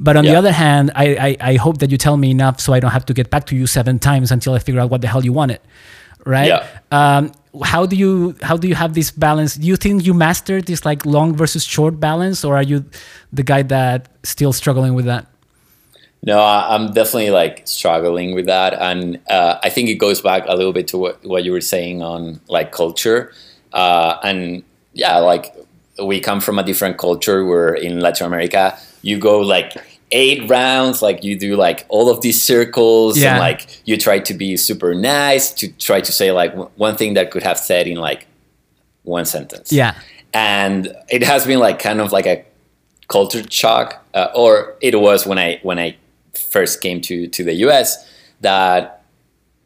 but 0.00 0.16
on 0.16 0.24
yeah. 0.24 0.30
the 0.30 0.38
other 0.38 0.52
hand 0.52 0.92
I, 0.94 1.36
I, 1.40 1.50
I 1.52 1.54
hope 1.56 1.78
that 1.78 1.90
you 1.90 1.98
tell 1.98 2.16
me 2.16 2.30
enough 2.30 2.60
so 2.60 2.72
i 2.72 2.80
don't 2.80 2.92
have 2.92 3.04
to 3.06 3.14
get 3.14 3.30
back 3.30 3.46
to 3.46 3.56
you 3.56 3.66
seven 3.66 3.98
times 3.98 4.30
until 4.30 4.54
i 4.54 4.60
figure 4.60 4.80
out 4.80 4.90
what 4.90 5.00
the 5.00 5.08
hell 5.08 5.24
you 5.24 5.32
wanted 5.32 5.60
right 6.28 6.48
yeah. 6.48 6.66
um, 6.92 7.32
how 7.64 7.86
do 7.86 7.96
you 7.96 8.36
how 8.42 8.56
do 8.56 8.68
you 8.68 8.74
have 8.74 8.92
this 8.92 9.10
balance 9.10 9.56
do 9.56 9.66
you 9.66 9.76
think 9.76 10.04
you 10.04 10.12
mastered 10.12 10.66
this 10.66 10.84
like 10.84 11.04
long 11.06 11.34
versus 11.34 11.64
short 11.64 11.98
balance 11.98 12.44
or 12.44 12.56
are 12.56 12.62
you 12.62 12.84
the 13.32 13.42
guy 13.42 13.62
that 13.62 14.08
still 14.22 14.52
struggling 14.52 14.94
with 14.94 15.06
that 15.06 15.26
no, 16.22 16.40
I'm 16.40 16.92
definitely 16.92 17.30
like 17.30 17.62
struggling 17.66 18.34
with 18.34 18.46
that, 18.46 18.74
and 18.74 19.20
uh, 19.30 19.58
I 19.62 19.70
think 19.70 19.88
it 19.88 19.94
goes 19.94 20.20
back 20.20 20.44
a 20.48 20.56
little 20.56 20.72
bit 20.72 20.88
to 20.88 20.98
what, 20.98 21.24
what 21.24 21.44
you 21.44 21.52
were 21.52 21.60
saying 21.60 22.02
on 22.02 22.40
like 22.48 22.72
culture, 22.72 23.32
uh, 23.72 24.18
and 24.24 24.64
yeah, 24.94 25.18
like 25.18 25.54
we 26.02 26.20
come 26.20 26.40
from 26.40 26.58
a 26.58 26.64
different 26.64 26.98
culture. 26.98 27.44
We're 27.44 27.74
in 27.74 28.00
Latin 28.00 28.26
America. 28.26 28.76
You 29.02 29.18
go 29.18 29.38
like 29.38 29.76
eight 30.12 30.48
rounds, 30.48 31.02
like 31.02 31.24
you 31.24 31.38
do 31.38 31.56
like 31.56 31.86
all 31.88 32.10
of 32.10 32.20
these 32.20 32.40
circles, 32.40 33.18
yeah. 33.18 33.32
and 33.32 33.40
like 33.40 33.80
you 33.86 33.96
try 33.96 34.18
to 34.18 34.34
be 34.34 34.56
super 34.56 34.94
nice 34.94 35.50
to 35.52 35.68
try 35.72 36.00
to 36.00 36.12
say 36.12 36.32
like 36.32 36.54
one 36.78 36.96
thing 36.96 37.14
that 37.14 37.30
could 37.30 37.42
have 37.42 37.58
said 37.58 37.86
in 37.86 37.96
like 37.96 38.26
one 39.02 39.24
sentence. 39.24 39.72
Yeah, 39.72 39.94
and 40.32 40.94
it 41.08 41.22
has 41.22 41.46
been 41.46 41.58
like 41.58 41.78
kind 41.78 42.00
of 42.00 42.12
like 42.12 42.26
a 42.26 42.44
culture 43.08 43.42
shock, 43.50 44.04
uh, 44.14 44.28
or 44.34 44.76
it 44.80 45.00
was 45.00 45.26
when 45.26 45.38
I 45.38 45.60
when 45.62 45.78
I 45.78 45.96
first 46.34 46.80
came 46.80 47.00
to 47.02 47.26
to 47.28 47.44
the 47.44 47.54
US 47.54 48.06
that 48.40 49.02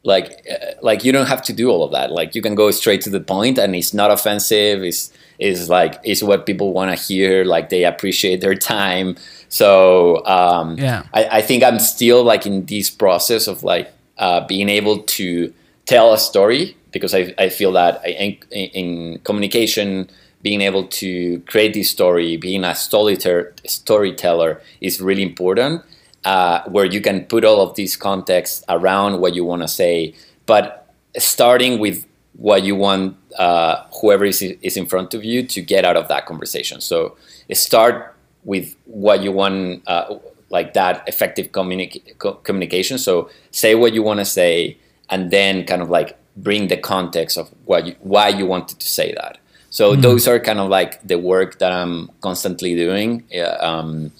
like 0.05 0.45
uh, 0.51 0.72
like 0.82 1.05
you 1.05 1.12
don't 1.12 1.26
have 1.26 1.43
to 1.43 1.53
do 1.53 1.70
all 1.70 1.84
of 1.84 1.93
that. 1.93 2.11
Like 2.11 2.34
you 2.34 2.43
can 2.43 2.55
go 2.55 2.70
straight 2.70 3.01
to 3.03 3.11
the 3.11 3.20
point 3.20 3.59
and 3.59 3.74
it's 3.76 3.95
not 3.95 4.11
offensive. 4.11 4.82
It's 4.82 5.12
is 5.38 5.68
like 5.68 6.01
is 6.05 6.22
what 6.22 6.47
people 6.47 6.72
want 6.72 6.97
to 6.97 7.03
hear. 7.03 7.45
Like 7.45 7.68
they 7.68 7.84
appreciate 7.84 8.40
their 8.40 8.55
time 8.55 9.16
so 9.53 10.24
um, 10.26 10.76
yeah 10.78 11.03
I, 11.12 11.38
I 11.38 11.42
think 11.42 11.62
i'm 11.62 11.78
still 11.78 12.22
like 12.24 12.46
in 12.46 12.66
this 12.66 12.90
process 12.90 13.46
of 13.46 13.62
like 13.62 13.92
uh, 14.18 14.46
being 14.46 14.68
able 14.68 14.98
to 15.18 15.53
tell 15.86 16.12
a 16.12 16.18
story 16.18 16.76
because 16.90 17.14
i, 17.14 17.34
I 17.38 17.48
feel 17.48 17.72
that 17.72 18.07
in, 18.07 18.38
in 18.50 19.18
communication 19.24 20.09
being 20.42 20.61
able 20.61 20.86
to 20.88 21.40
create 21.46 21.74
this 21.74 21.90
story 21.90 22.36
being 22.36 22.64
a 22.64 22.74
storyteller 22.74 23.55
storyteller 23.66 24.61
is 24.80 25.00
really 25.00 25.22
important 25.22 25.82
uh, 26.24 26.62
where 26.64 26.84
you 26.84 27.00
can 27.00 27.24
put 27.24 27.44
all 27.44 27.61
of 27.61 27.74
these 27.74 27.96
context 27.96 28.64
around 28.68 29.20
what 29.20 29.34
you 29.34 29.44
want 29.44 29.62
to 29.62 29.68
say, 29.68 30.14
but 30.46 30.94
starting 31.18 31.78
with 31.78 32.07
what 32.34 32.62
you 32.62 32.74
want 32.74 33.16
uh, 33.38 33.84
whoever 34.00 34.24
is, 34.24 34.40
is 34.40 34.76
in 34.76 34.86
front 34.86 35.14
of 35.14 35.24
you 35.24 35.46
to 35.46 35.61
get 35.61 35.84
out 35.84 35.96
of 35.96 36.09
that 36.09 36.26
conversation. 36.26 36.80
So 36.80 37.16
start 37.53 38.11
with 38.45 38.76
what 38.86 39.22
you 39.22 39.32
want, 39.32 39.82
uh, 39.86 40.18
like 40.51 40.74
that 40.74 41.05
effective 41.07 41.53
communi- 41.53 42.03
co- 42.18 42.34
communication. 42.34 42.99
So 42.99 43.30
say 43.51 43.74
what 43.74 43.93
you 43.93 44.03
want 44.03 44.20
to 44.20 44.24
say, 44.24 44.76
and 45.11 45.30
then 45.30 45.64
kind 45.64 45.82
of 45.82 45.90
like 45.90 46.18
bring 46.36 46.68
the 46.68 46.76
context 46.76 47.36
of 47.36 47.51
what 47.64 47.86
you, 47.86 47.95
why 48.01 48.28
you 48.28 48.47
wanted 48.47 48.80
to 48.80 48.86
say 48.86 49.12
that. 49.14 49.38
So 49.70 49.93
mm-hmm. 49.93 50.03
those 50.03 50.28
are 50.28 50.38
kind 50.38 50.59
of 50.59 50.68
like 50.68 51.03
the 51.07 51.18
work 51.18 51.59
that 51.59 51.72
I'm 51.72 52.11
constantly 52.20 52.74
doing. 52.74 53.24
Um, 53.61 54.12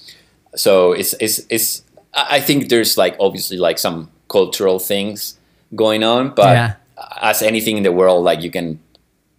so 0.55 0.93
it's, 0.93 1.15
it's, 1.21 1.41
it's 1.49 1.83
I 2.15 2.41
think 2.41 2.69
there's 2.69 2.97
like 2.97 3.17
obviously 3.19 3.57
like 3.57 3.79
some 3.79 4.11
cultural 4.29 4.79
things 4.79 5.39
going 5.75 6.03
on, 6.03 6.35
but 6.35 6.57
yeah. 6.57 6.75
as 7.21 7.43
anything 7.43 7.77
in 7.77 7.83
the 7.83 7.93
world, 7.93 8.25
like 8.25 8.43
you 8.43 8.51
can 8.51 8.81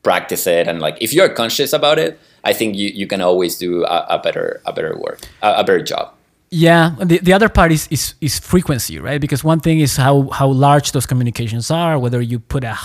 practice 0.03 0.45
it 0.47 0.67
and 0.67 0.79
like 0.79 0.97
if 1.01 1.13
you're 1.13 1.29
conscious 1.29 1.73
about 1.73 1.97
it, 1.97 2.19
I 2.43 2.53
think 2.53 2.75
you, 2.75 2.89
you 2.89 3.07
can 3.07 3.21
always 3.21 3.57
do 3.57 3.85
a, 3.85 4.05
a 4.09 4.19
better 4.19 4.61
a 4.65 4.73
better 4.73 4.97
work 4.97 5.21
a, 5.41 5.53
a, 5.57 5.63
better 5.63 5.81
job. 5.81 6.13
Yeah, 6.49 6.95
the, 6.99 7.17
the 7.19 7.33
other 7.33 7.49
part 7.49 7.71
is, 7.71 7.87
is 7.89 8.13
is 8.21 8.39
frequency, 8.39 8.99
right? 8.99 9.19
Because 9.19 9.43
one 9.43 9.59
thing 9.59 9.79
is 9.79 9.97
how 9.97 10.29
how 10.29 10.47
large 10.47 10.91
those 10.91 11.05
communications 11.05 11.71
are, 11.71 11.97
whether 11.97 12.21
you 12.21 12.39
put 12.39 12.63
a 12.63 12.77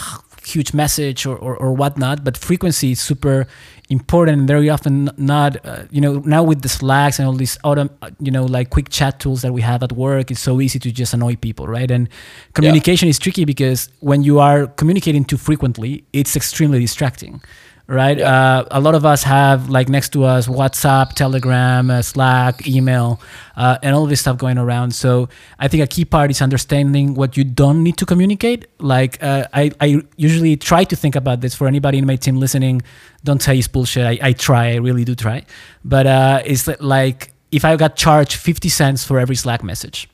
huge 0.48 0.72
message 0.72 1.26
or, 1.26 1.36
or, 1.36 1.56
or 1.56 1.72
whatnot, 1.72 2.24
but 2.24 2.36
frequency 2.36 2.92
is 2.92 3.00
super 3.00 3.46
important 3.90 4.38
and 4.38 4.48
very 4.48 4.68
often 4.68 5.10
not 5.16 5.64
uh, 5.64 5.84
you 5.90 6.00
know 6.00 6.18
now 6.26 6.42
with 6.42 6.60
the 6.60 6.68
slacks 6.68 7.18
and 7.18 7.26
all 7.26 7.32
these 7.34 7.56
auto 7.64 7.88
you 8.20 8.30
know 8.30 8.44
like 8.44 8.68
quick 8.68 8.90
chat 8.90 9.18
tools 9.18 9.40
that 9.40 9.52
we 9.52 9.62
have 9.62 9.82
at 9.82 9.92
work 9.92 10.30
it's 10.30 10.40
so 10.40 10.60
easy 10.60 10.78
to 10.78 10.92
just 10.92 11.14
annoy 11.14 11.34
people 11.36 11.66
right 11.66 11.90
and 11.90 12.06
communication 12.52 13.06
yeah. 13.06 13.10
is 13.10 13.18
tricky 13.18 13.46
because 13.46 13.88
when 14.00 14.22
you 14.22 14.38
are 14.38 14.66
communicating 14.66 15.24
too 15.24 15.38
frequently 15.38 16.04
it's 16.12 16.36
extremely 16.36 16.78
distracting 16.78 17.40
right? 17.88 18.18
Yeah. 18.18 18.58
Uh, 18.58 18.64
a 18.70 18.80
lot 18.80 18.94
of 18.94 19.04
us 19.06 19.22
have 19.22 19.70
like 19.70 19.88
next 19.88 20.10
to 20.10 20.24
us 20.24 20.46
WhatsApp, 20.46 21.14
Telegram, 21.14 21.90
uh, 21.90 22.02
Slack, 22.02 22.68
email, 22.68 23.20
uh, 23.56 23.78
and 23.82 23.96
all 23.96 24.06
this 24.06 24.20
stuff 24.20 24.36
going 24.36 24.58
around. 24.58 24.94
So 24.94 25.28
I 25.58 25.68
think 25.68 25.82
a 25.82 25.86
key 25.86 26.04
part 26.04 26.30
is 26.30 26.42
understanding 26.42 27.14
what 27.14 27.36
you 27.36 27.44
don't 27.44 27.82
need 27.82 27.96
to 27.96 28.06
communicate. 28.06 28.66
Like 28.78 29.20
uh, 29.22 29.46
I, 29.54 29.72
I 29.80 30.02
usually 30.16 30.56
try 30.56 30.84
to 30.84 30.94
think 30.94 31.16
about 31.16 31.40
this 31.40 31.54
for 31.54 31.66
anybody 31.66 31.98
in 31.98 32.06
my 32.06 32.16
team 32.16 32.36
listening. 32.36 32.82
Don't 33.24 33.42
say 33.42 33.58
it's 33.58 33.68
bullshit. 33.68 34.04
I, 34.04 34.18
I 34.28 34.32
try. 34.34 34.72
I 34.72 34.76
really 34.76 35.04
do 35.04 35.14
try. 35.14 35.46
But 35.84 36.06
uh, 36.06 36.42
it's 36.44 36.68
like 36.80 37.32
if 37.50 37.64
I 37.64 37.74
got 37.76 37.96
charged 37.96 38.34
50 38.34 38.68
cents 38.68 39.04
for 39.04 39.18
every 39.18 39.34
Slack 39.34 39.64
message, 39.64 40.10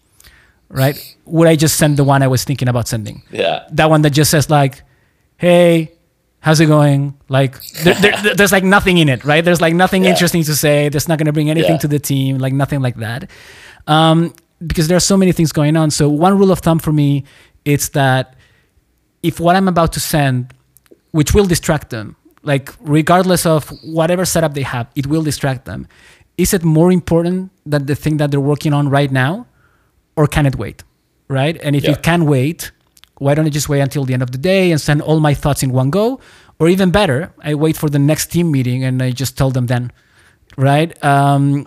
right? 0.68 0.96
Would 1.26 1.48
I 1.48 1.56
just 1.56 1.76
send 1.76 1.96
the 1.96 2.04
one 2.04 2.22
I 2.22 2.28
was 2.28 2.44
thinking 2.44 2.68
about 2.68 2.86
sending? 2.86 3.22
Yeah. 3.32 3.66
That 3.72 3.90
one 3.90 4.02
that 4.02 4.10
just 4.10 4.30
says 4.30 4.48
like, 4.48 4.82
hey, 5.38 5.93
how's 6.44 6.60
it 6.60 6.66
going? 6.66 7.16
Like, 7.30 7.58
there, 7.84 7.94
there, 7.94 8.34
there's 8.34 8.52
like 8.52 8.64
nothing 8.64 8.98
in 8.98 9.08
it, 9.08 9.24
right? 9.24 9.42
There's 9.42 9.62
like 9.62 9.72
nothing 9.72 10.04
yeah. 10.04 10.10
interesting 10.10 10.44
to 10.44 10.54
say. 10.54 10.90
There's 10.90 11.08
not 11.08 11.16
going 11.18 11.24
to 11.24 11.32
bring 11.32 11.48
anything 11.48 11.76
yeah. 11.76 11.84
to 11.84 11.88
the 11.88 11.98
team, 11.98 12.36
like 12.36 12.52
nothing 12.52 12.82
like 12.82 12.96
that. 12.96 13.30
Um, 13.86 14.34
because 14.66 14.86
there 14.88 14.96
are 14.96 15.08
so 15.12 15.16
many 15.16 15.32
things 15.32 15.52
going 15.52 15.74
on. 15.74 15.90
So 15.90 16.06
one 16.08 16.36
rule 16.38 16.52
of 16.52 16.58
thumb 16.58 16.78
for 16.78 16.92
me, 16.92 17.24
it's 17.64 17.88
that 17.90 18.36
if 19.22 19.40
what 19.40 19.56
I'm 19.56 19.68
about 19.68 19.94
to 19.94 20.00
send, 20.00 20.52
which 21.12 21.32
will 21.32 21.46
distract 21.46 21.88
them, 21.88 22.14
like 22.42 22.74
regardless 22.80 23.46
of 23.46 23.70
whatever 23.82 24.26
setup 24.26 24.52
they 24.52 24.62
have, 24.62 24.86
it 24.94 25.06
will 25.06 25.22
distract 25.22 25.64
them. 25.64 25.88
Is 26.36 26.52
it 26.52 26.62
more 26.62 26.92
important 26.92 27.52
than 27.64 27.86
the 27.86 27.94
thing 27.94 28.18
that 28.18 28.30
they're 28.30 28.48
working 28.52 28.74
on 28.74 28.90
right 28.90 29.10
now, 29.10 29.46
or 30.14 30.26
can 30.26 30.44
it 30.44 30.56
wait? 30.56 30.84
Right? 31.28 31.56
And 31.62 31.74
if 31.74 31.84
Yeah. 31.84 31.92
it 31.92 32.02
can 32.02 32.26
wait, 32.26 32.70
why 33.18 33.34
don't 33.34 33.46
I 33.46 33.50
just 33.50 33.68
wait 33.68 33.80
until 33.80 34.04
the 34.04 34.14
end 34.14 34.22
of 34.22 34.30
the 34.32 34.38
day 34.38 34.70
and 34.72 34.80
send 34.80 35.00
all 35.02 35.20
my 35.20 35.34
thoughts 35.34 35.62
in 35.62 35.72
one 35.72 35.90
go? 35.90 36.20
Or 36.58 36.68
even 36.68 36.90
better, 36.90 37.32
I 37.42 37.54
wait 37.54 37.76
for 37.76 37.88
the 37.90 37.98
next 37.98 38.26
team 38.32 38.50
meeting 38.50 38.84
and 38.84 39.02
I 39.02 39.10
just 39.10 39.36
tell 39.36 39.50
them 39.50 39.66
then, 39.66 39.90
right? 40.56 40.92
Um, 41.04 41.66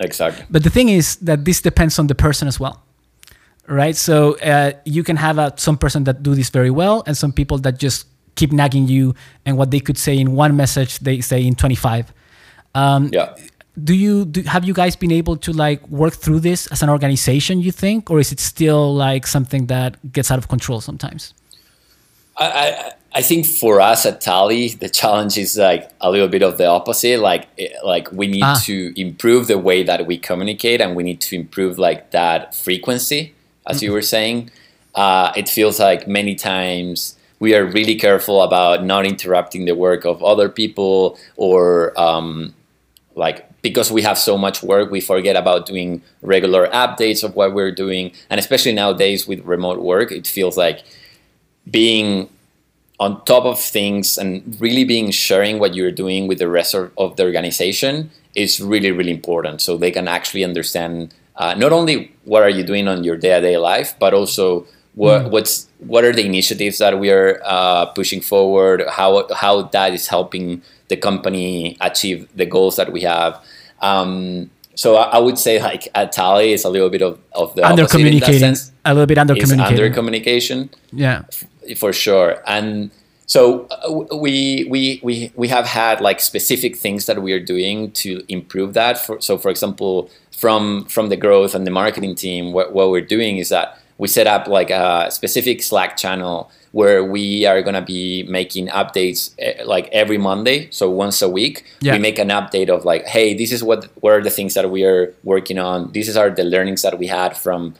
Exactly. 0.00 0.44
but 0.50 0.62
the 0.64 0.70
thing 0.70 0.88
is 0.88 1.16
that 1.16 1.44
this 1.44 1.60
depends 1.60 1.98
on 1.98 2.08
the 2.08 2.14
person 2.16 2.48
as 2.48 2.58
well, 2.58 2.82
right? 3.68 3.94
So 3.96 4.36
uh, 4.38 4.72
you 4.84 5.04
can 5.04 5.16
have 5.16 5.38
uh, 5.38 5.50
some 5.56 5.76
person 5.78 6.04
that 6.04 6.22
do 6.22 6.34
this 6.34 6.50
very 6.50 6.70
well, 6.70 7.04
and 7.06 7.16
some 7.16 7.32
people 7.32 7.58
that 7.58 7.78
just 7.78 8.06
keep 8.34 8.50
nagging 8.52 8.88
you, 8.88 9.14
and 9.46 9.56
what 9.56 9.70
they 9.70 9.78
could 9.80 9.96
say 9.96 10.18
in 10.18 10.34
one 10.34 10.56
message 10.56 10.98
they 10.98 11.20
say 11.20 11.44
in 11.46 11.54
twenty 11.54 11.76
five. 11.76 12.12
Um, 12.74 13.10
Yeah. 13.12 13.34
Do 13.82 13.92
you 13.94 14.24
do, 14.24 14.42
have 14.42 14.64
you 14.64 14.72
guys 14.72 14.94
been 14.94 15.10
able 15.10 15.36
to 15.38 15.52
like 15.52 15.86
work 15.88 16.14
through 16.14 16.40
this 16.40 16.68
as 16.68 16.82
an 16.82 16.88
organization? 16.90 17.60
You 17.60 17.72
think, 17.72 18.10
or 18.10 18.20
is 18.20 18.30
it 18.30 18.38
still 18.38 18.94
like 18.94 19.26
something 19.26 19.66
that 19.66 19.96
gets 20.12 20.30
out 20.30 20.38
of 20.38 20.46
control 20.48 20.80
sometimes? 20.80 21.34
I, 22.36 22.46
I 22.46 22.92
I 23.16 23.22
think 23.22 23.46
for 23.46 23.80
us 23.80 24.06
at 24.06 24.20
Tally, 24.20 24.68
the 24.68 24.88
challenge 24.88 25.36
is 25.38 25.56
like 25.56 25.90
a 26.00 26.10
little 26.10 26.28
bit 26.28 26.42
of 26.42 26.56
the 26.58 26.66
opposite. 26.66 27.18
Like 27.20 27.48
eh, 27.58 27.68
like 27.84 28.10
we 28.12 28.28
need 28.28 28.42
Ah. 28.44 28.60
to 28.64 28.92
improve 29.00 29.48
the 29.48 29.58
way 29.58 29.82
that 29.82 30.06
we 30.06 30.18
communicate, 30.18 30.80
and 30.80 30.94
we 30.94 31.02
need 31.02 31.20
to 31.22 31.34
improve 31.36 31.76
like 31.78 32.10
that 32.12 32.54
frequency, 32.54 33.34
as 33.66 33.82
you 33.82 33.92
were 33.92 34.02
saying. 34.02 34.50
Uh, 34.94 35.32
it 35.36 35.48
feels 35.48 35.80
like 35.80 36.06
many 36.06 36.36
times 36.36 37.16
we 37.40 37.56
are 37.56 37.64
really 37.64 37.96
careful 37.96 38.42
about 38.42 38.84
not 38.84 39.04
interrupting 39.04 39.64
the 39.64 39.74
work 39.74 40.04
of 40.04 40.22
other 40.22 40.48
people, 40.48 41.18
or 41.36 41.92
um, 42.00 42.54
like 43.16 43.48
because 43.64 43.90
we 43.90 44.02
have 44.02 44.18
so 44.18 44.36
much 44.36 44.62
work, 44.62 44.90
we 44.90 45.00
forget 45.00 45.36
about 45.36 45.64
doing 45.64 46.02
regular 46.20 46.68
updates 46.68 47.24
of 47.24 47.34
what 47.34 47.54
we're 47.54 47.72
doing, 47.72 48.12
and 48.28 48.38
especially 48.38 48.74
nowadays 48.74 49.26
with 49.26 49.40
remote 49.40 49.80
work, 49.80 50.12
it 50.12 50.26
feels 50.26 50.58
like 50.58 50.84
being 51.70 52.28
on 53.00 53.24
top 53.24 53.44
of 53.46 53.58
things 53.58 54.18
and 54.18 54.54
really 54.60 54.84
being 54.84 55.10
sharing 55.10 55.58
what 55.58 55.74
you're 55.74 55.90
doing 55.90 56.28
with 56.28 56.38
the 56.38 56.46
rest 56.46 56.74
of, 56.74 57.16
the 57.16 57.24
organization 57.24 58.10
is 58.34 58.60
really 58.60 58.92
really 58.92 59.10
important. 59.10 59.62
So 59.62 59.78
they 59.78 59.90
can 59.90 60.08
actually 60.08 60.44
understand 60.44 61.14
uh, 61.36 61.54
not 61.54 61.72
only 61.72 62.12
what 62.24 62.42
are 62.42 62.50
you 62.50 62.64
doing 62.64 62.86
on 62.86 63.02
your 63.02 63.16
day-to-day 63.16 63.56
life 63.56 63.94
but 63.98 64.12
also 64.12 64.66
what, 64.94 65.30
what's 65.30 65.68
what 65.78 66.04
are 66.04 66.12
the 66.12 66.24
initiatives 66.24 66.78
that 66.78 67.00
we 67.00 67.10
are 67.10 67.40
uh, 67.44 67.86
pushing 67.86 68.20
forward 68.20 68.84
how 68.88 69.26
how 69.34 69.62
that 69.62 69.92
is 69.92 70.06
helping 70.06 70.62
the 70.88 70.96
company 70.96 71.76
achieve 71.80 72.28
the 72.36 72.46
goals 72.46 72.76
that 72.76 72.92
we 72.92 73.00
have 73.00 73.42
um, 73.84 74.50
so 74.74 74.96
I, 74.96 75.16
I 75.16 75.18
would 75.18 75.38
say 75.38 75.60
like 75.62 75.88
at 75.94 76.12
Tally 76.12 76.52
is 76.52 76.64
a 76.64 76.70
little 76.70 76.90
bit 76.90 77.02
of, 77.02 77.18
of 77.32 77.54
the 77.54 77.66
under 77.66 77.86
communicating, 77.86 78.56
a 78.84 78.94
little 78.94 79.06
bit 79.06 79.18
under 79.18 79.34
It's 79.34 79.52
under 79.52 79.90
communication. 79.90 80.70
Yeah. 80.92 81.22
for 81.76 81.92
sure. 81.92 82.42
And 82.46 82.90
so 83.26 83.66
uh, 83.66 83.92
we 84.16 84.66
we 84.68 85.00
we 85.02 85.32
we 85.34 85.48
have 85.48 85.66
had 85.66 86.00
like 86.00 86.20
specific 86.20 86.76
things 86.76 87.06
that 87.06 87.22
we 87.22 87.32
are 87.32 87.40
doing 87.40 87.92
to 88.02 88.22
improve 88.28 88.74
that. 88.74 88.98
For, 88.98 89.20
so 89.20 89.38
for 89.38 89.50
example 89.50 90.10
from 90.32 90.86
from 90.86 91.08
the 91.08 91.16
growth 91.16 91.54
and 91.54 91.66
the 91.66 91.70
marketing 91.70 92.14
team 92.14 92.52
what, 92.52 92.72
what 92.74 92.90
we're 92.90 93.08
doing 93.16 93.38
is 93.38 93.48
that 93.50 93.78
we 93.98 94.08
set 94.08 94.26
up 94.26 94.48
like 94.48 94.70
a 94.70 95.10
specific 95.10 95.62
slack 95.62 95.96
channel 95.96 96.50
where 96.72 97.04
we 97.04 97.46
are 97.46 97.62
going 97.62 97.74
to 97.74 97.82
be 97.82 98.24
making 98.24 98.66
updates 98.68 99.32
eh, 99.38 99.62
like 99.64 99.88
every 99.92 100.18
monday 100.18 100.68
so 100.70 100.90
once 100.90 101.22
a 101.22 101.28
week. 101.28 101.64
Yeah. 101.80 101.92
we 101.92 101.98
make 102.00 102.18
an 102.18 102.28
update 102.28 102.68
of 102.68 102.84
like 102.84 103.04
hey 103.06 103.34
this 103.34 103.52
is 103.52 103.62
what 103.62 103.88
what 104.00 104.12
are 104.12 104.22
the 104.22 104.30
things 104.30 104.54
that 104.54 104.70
we 104.70 104.84
are 104.84 105.14
working 105.22 105.58
on. 105.58 105.92
These 105.92 106.16
are 106.16 106.30
the 106.30 106.44
learnings 106.44 106.82
that 106.82 106.98
we 106.98 107.06
had 107.06 107.36
from 107.36 107.74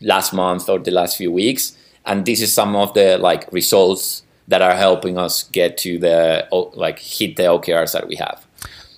last 0.00 0.32
month 0.32 0.68
or 0.68 0.78
the 0.78 0.90
last 0.90 1.16
few 1.16 1.32
weeks. 1.32 1.76
And 2.06 2.26
this 2.26 2.40
is 2.40 2.52
some 2.52 2.76
of 2.76 2.94
the 2.94 3.18
like 3.18 3.50
results 3.52 4.22
that 4.48 4.60
are 4.60 4.74
helping 4.74 5.16
us 5.18 5.44
get 5.44 5.78
to 5.78 5.98
the 5.98 6.46
like 6.74 6.98
hit 6.98 7.36
the 7.36 7.44
okrs 7.44 7.92
that 7.92 8.06
we 8.06 8.16
have. 8.16 8.46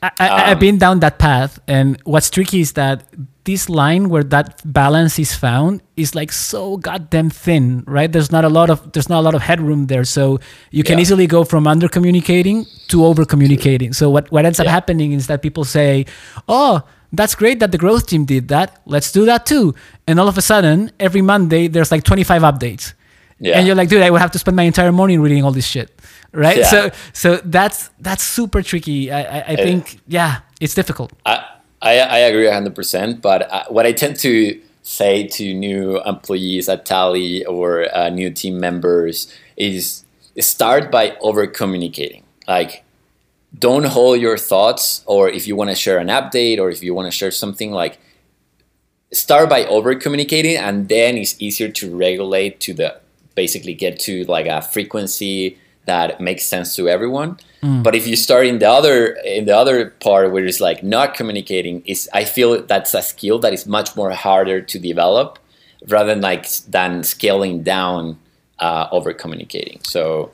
I, 0.02 0.10
I, 0.18 0.50
I've 0.50 0.60
been 0.60 0.78
down 0.78 1.00
that 1.00 1.18
path, 1.18 1.58
and 1.66 1.98
what's 2.04 2.28
tricky 2.30 2.60
is 2.60 2.72
that 2.72 3.02
this 3.46 3.68
line 3.70 4.10
where 4.10 4.22
that 4.24 4.60
balance 4.70 5.18
is 5.18 5.32
found 5.34 5.80
is 5.96 6.14
like 6.14 6.30
so 6.32 6.76
goddamn 6.76 7.30
thin, 7.30 7.82
right? 7.86 8.10
There's 8.12 8.30
not 8.30 8.44
a 8.44 8.50
lot 8.50 8.68
of 8.68 8.92
there's 8.92 9.08
not 9.08 9.20
a 9.20 9.24
lot 9.28 9.34
of 9.34 9.40
headroom 9.42 9.86
there, 9.86 10.04
so 10.04 10.38
you 10.70 10.82
can 10.84 10.98
Yeah. 10.98 11.02
easily 11.02 11.26
go 11.26 11.44
from 11.44 11.66
under 11.66 11.88
communicating 11.88 12.66
to 12.88 13.04
over 13.08 13.24
communicating. 13.24 13.94
So 13.94 14.10
what 14.10 14.30
what 14.30 14.44
ends 14.44 14.60
up 14.60 14.66
happening 14.66 15.12
is 15.12 15.26
that 15.28 15.40
people 15.40 15.64
say, 15.64 16.04
"Oh, 16.48 16.82
that's 17.18 17.34
great 17.34 17.58
that 17.60 17.70
the 17.72 17.78
growth 17.78 18.04
team 18.06 18.24
did 18.26 18.48
that. 18.48 18.68
Let's 18.84 19.10
do 19.12 19.24
that 19.24 19.46
too." 19.46 19.74
And 20.06 20.20
all 20.20 20.28
of 20.28 20.36
a 20.36 20.42
sudden, 20.42 20.90
every 21.00 21.22
Monday 21.22 21.68
there's 21.68 21.90
like 21.90 22.02
25 22.04 22.42
updates. 22.42 22.92
Yeah. 23.38 23.58
And 23.58 23.66
you're 23.66 23.76
like, 23.76 23.90
dude, 23.90 24.02
I 24.02 24.10
would 24.10 24.20
have 24.22 24.30
to 24.32 24.38
spend 24.38 24.56
my 24.56 24.62
entire 24.64 24.92
morning 24.92 25.20
reading 25.20 25.44
all 25.44 25.52
this 25.52 25.66
shit, 25.66 25.88
right? 26.32 26.56
Yeah. 26.58 26.70
So, 26.72 26.90
so 27.12 27.28
that's 27.44 27.90
that's 28.00 28.22
super 28.24 28.62
tricky. 28.62 29.12
I, 29.12 29.20
I, 29.20 29.40
I 29.52 29.56
think, 29.56 30.00
yeah, 30.08 30.40
it's 30.58 30.74
difficult. 30.74 31.12
I, 31.26 31.44
I, 31.82 31.98
I 31.98 32.18
agree 32.18 32.46
100%. 32.46 33.20
But 33.20 33.50
uh, 33.50 33.64
what 33.68 33.86
I 33.86 33.92
tend 33.92 34.16
to 34.20 34.60
say 34.82 35.26
to 35.26 35.54
new 35.54 36.00
employees 36.02 36.68
at 36.68 36.86
Tally 36.86 37.44
or 37.44 37.94
uh, 37.94 38.08
new 38.08 38.30
team 38.30 38.60
members 38.60 39.32
is 39.56 40.04
start 40.38 40.90
by 40.90 41.16
over 41.20 41.46
communicating. 41.46 42.24
Like, 42.46 42.84
don't 43.58 43.86
hold 43.86 44.20
your 44.20 44.36
thoughts, 44.36 45.02
or 45.06 45.28
if 45.28 45.46
you 45.46 45.56
want 45.56 45.70
to 45.70 45.76
share 45.76 45.98
an 45.98 46.08
update 46.08 46.58
or 46.58 46.70
if 46.70 46.82
you 46.82 46.94
want 46.94 47.10
to 47.10 47.16
share 47.16 47.30
something, 47.30 47.72
like, 47.72 47.98
start 49.12 49.48
by 49.48 49.64
over 49.66 49.94
communicating, 49.94 50.56
and 50.56 50.88
then 50.88 51.16
it's 51.16 51.40
easier 51.40 51.68
to 51.70 51.96
regulate 51.96 52.60
to 52.60 52.74
the 52.74 53.00
basically 53.34 53.74
get 53.74 54.00
to 54.00 54.24
like 54.24 54.46
a 54.46 54.62
frequency 54.62 55.58
that 55.86 56.20
makes 56.20 56.44
sense 56.44 56.76
to 56.76 56.88
everyone. 56.88 57.38
But 57.82 57.94
if 57.94 58.06
you 58.06 58.14
start 58.14 58.46
in 58.46 58.58
the 58.58 58.68
other 58.68 59.16
in 59.24 59.46
the 59.46 59.56
other 59.56 59.90
part 60.00 60.30
where 60.30 60.44
it's 60.44 60.60
like 60.60 60.82
not 60.82 61.14
communicating, 61.14 61.82
is 61.86 62.08
I 62.12 62.24
feel 62.24 62.62
that's 62.62 62.94
a 62.94 63.02
skill 63.02 63.38
that 63.40 63.52
is 63.52 63.66
much 63.66 63.96
more 63.96 64.10
harder 64.10 64.60
to 64.60 64.78
develop 64.78 65.38
rather 65.88 66.10
than 66.14 66.20
like 66.20 66.48
than 66.68 67.02
scaling 67.02 67.62
down 67.62 68.18
uh, 68.58 68.88
over 68.92 69.12
communicating. 69.12 69.80
So 69.82 70.30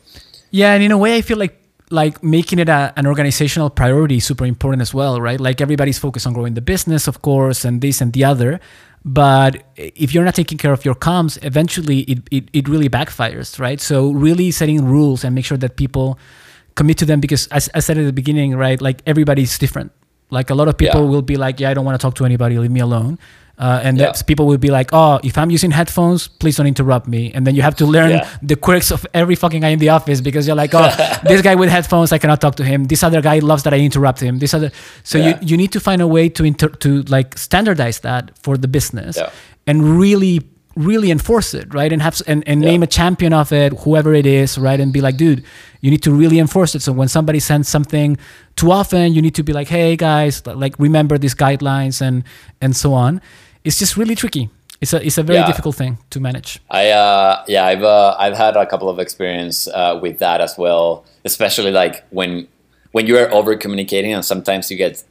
Yeah, 0.50 0.74
and 0.74 0.82
in 0.82 0.92
a 0.92 0.98
way, 0.98 1.16
I 1.16 1.22
feel 1.22 1.38
like 1.38 1.58
like 1.90 2.22
making 2.22 2.58
it 2.58 2.68
a, 2.68 2.92
an 2.96 3.06
organizational 3.06 3.70
priority 3.70 4.16
is 4.16 4.24
super 4.24 4.46
important 4.46 4.82
as 4.82 4.94
well, 4.94 5.20
right? 5.20 5.40
Like 5.40 5.60
everybody's 5.60 5.98
focused 5.98 6.26
on 6.26 6.32
growing 6.32 6.54
the 6.54 6.62
business, 6.62 7.06
of 7.06 7.22
course, 7.22 7.64
and 7.64 7.80
this 7.80 8.00
and 8.00 8.12
the 8.12 8.24
other. 8.24 8.60
But 9.04 9.64
if 9.76 10.14
you're 10.14 10.24
not 10.24 10.34
taking 10.36 10.58
care 10.58 10.72
of 10.72 10.84
your 10.84 10.94
comms, 10.94 11.38
eventually 11.44 12.00
it, 12.02 12.18
it, 12.30 12.44
it 12.52 12.68
really 12.68 12.88
backfires, 12.88 13.58
right? 13.58 13.80
So 13.80 14.10
really 14.12 14.50
setting 14.52 14.84
rules 14.84 15.24
and 15.24 15.34
make 15.34 15.44
sure 15.44 15.58
that 15.58 15.76
people 15.76 16.18
commit 16.76 16.98
to 16.98 17.04
them 17.04 17.20
because 17.20 17.46
as 17.48 17.68
I 17.74 17.80
said 17.80 17.98
at 17.98 18.04
the 18.04 18.12
beginning, 18.12 18.54
right? 18.56 18.80
Like 18.80 19.02
everybody's 19.06 19.58
different. 19.58 19.90
Like 20.30 20.50
a 20.50 20.54
lot 20.54 20.68
of 20.68 20.78
people 20.78 21.02
Yeah. 21.02 21.10
will 21.10 21.22
be 21.22 21.36
like, 21.36 21.58
yeah, 21.60 21.70
I 21.70 21.74
don't 21.74 21.84
want 21.84 22.00
to 22.00 22.02
talk 22.04 22.14
to 22.16 22.24
anybody, 22.24 22.58
leave 22.58 22.70
me 22.70 22.80
alone. 22.80 23.18
Uh, 23.64 23.86
and 23.86 23.94
Yeah. 23.98 24.12
people 24.30 24.44
will 24.50 24.58
be 24.68 24.70
like, 24.78 24.88
oh, 24.92 25.14
if 25.22 25.34
I'm 25.40 25.50
using 25.56 25.70
headphones, 25.72 26.20
please 26.40 26.56
don't 26.58 26.66
interrupt 26.74 27.06
me. 27.06 27.22
And 27.34 27.46
then 27.46 27.54
you 27.56 27.62
have 27.68 27.76
to 27.76 27.86
learn 27.96 28.10
Yeah. 28.10 28.26
the 28.50 28.56
quirks 28.66 28.90
of 28.90 29.06
every 29.14 29.36
fucking 29.42 29.60
guy 29.64 29.70
in 29.76 29.78
the 29.78 29.90
office 29.98 30.20
because 30.28 30.42
you're 30.48 30.60
like, 30.64 30.74
oh, 30.80 30.88
this 31.30 31.40
guy 31.48 31.54
with 31.54 31.70
headphones, 31.70 32.10
I 32.12 32.18
cannot 32.18 32.40
talk 32.40 32.54
to 32.56 32.64
him. 32.64 32.78
This 32.92 33.02
other 33.08 33.20
guy 33.22 33.38
loves 33.50 33.62
that 33.62 33.72
I 33.72 33.80
interrupt 33.88 34.20
him. 34.20 34.38
This 34.38 34.52
other, 34.54 34.70
so 35.10 35.16
Yeah. 35.18 35.26
you 35.28 35.32
you 35.50 35.56
need 35.62 35.70
to 35.72 35.80
find 35.88 36.00
a 36.02 36.06
way 36.16 36.24
to 36.36 36.42
inter- 36.44 36.76
to 36.84 36.88
like 37.16 37.28
standardize 37.38 37.98
that 38.08 38.22
for 38.44 38.54
the 38.58 38.68
business 38.68 39.14
and 39.68 39.76
really 40.04 40.40
really 40.74 41.10
enforce 41.10 41.50
it, 41.60 41.66
right? 41.74 41.92
And 41.92 42.00
have 42.02 42.14
and, 42.26 42.42
and 42.48 42.58
name 42.60 42.82
a 42.82 42.86
champion 42.86 43.32
of 43.34 43.52
it, 43.52 43.70
whoever 43.84 44.14
it 44.14 44.24
is, 44.24 44.56
right? 44.58 44.80
And 44.82 44.90
be 44.92 45.00
like, 45.02 45.16
dude, 45.18 45.40
you 45.82 45.90
need 45.90 46.02
to 46.02 46.10
really 46.22 46.38
enforce 46.38 46.74
it. 46.76 46.82
So 46.82 46.92
when 47.00 47.08
somebody 47.08 47.40
sends 47.40 47.68
something 47.68 48.16
too 48.56 48.70
often, 48.72 49.12
you 49.14 49.20
need 49.26 49.34
to 49.34 49.42
be 49.42 49.52
like, 49.52 49.68
hey 49.68 49.96
guys, 49.96 50.42
like 50.46 50.74
remember 50.78 51.18
these 51.18 51.36
guidelines 51.44 52.00
and 52.00 52.24
and 52.62 52.74
so 52.74 52.94
on. 52.94 53.20
It's 53.64 53.78
just 53.78 53.96
really 53.96 54.14
tricky. 54.14 54.50
It's 54.80 54.92
a 54.92 55.04
it's 55.06 55.18
a 55.18 55.22
very 55.22 55.38
Yeah. 55.38 55.46
difficult 55.46 55.76
thing 55.76 55.98
to 56.10 56.18
manage. 56.20 56.58
I 56.70 56.90
uh, 56.90 57.44
yeah, 57.46 57.64
I've 57.66 57.84
uh, 57.84 58.16
I've 58.18 58.36
had 58.36 58.56
a 58.56 58.66
couple 58.66 58.88
of 58.88 58.98
experience 58.98 59.68
uh, 59.68 59.98
with 60.02 60.18
that 60.18 60.40
as 60.40 60.58
well, 60.58 61.04
especially 61.24 61.70
like 61.70 62.04
when 62.10 62.48
when 62.90 63.06
you 63.06 63.16
are 63.18 63.32
over 63.32 63.56
communicating 63.56 64.12
and 64.12 64.24
sometimes 64.24 64.70
you 64.70 64.76
get 64.76 65.04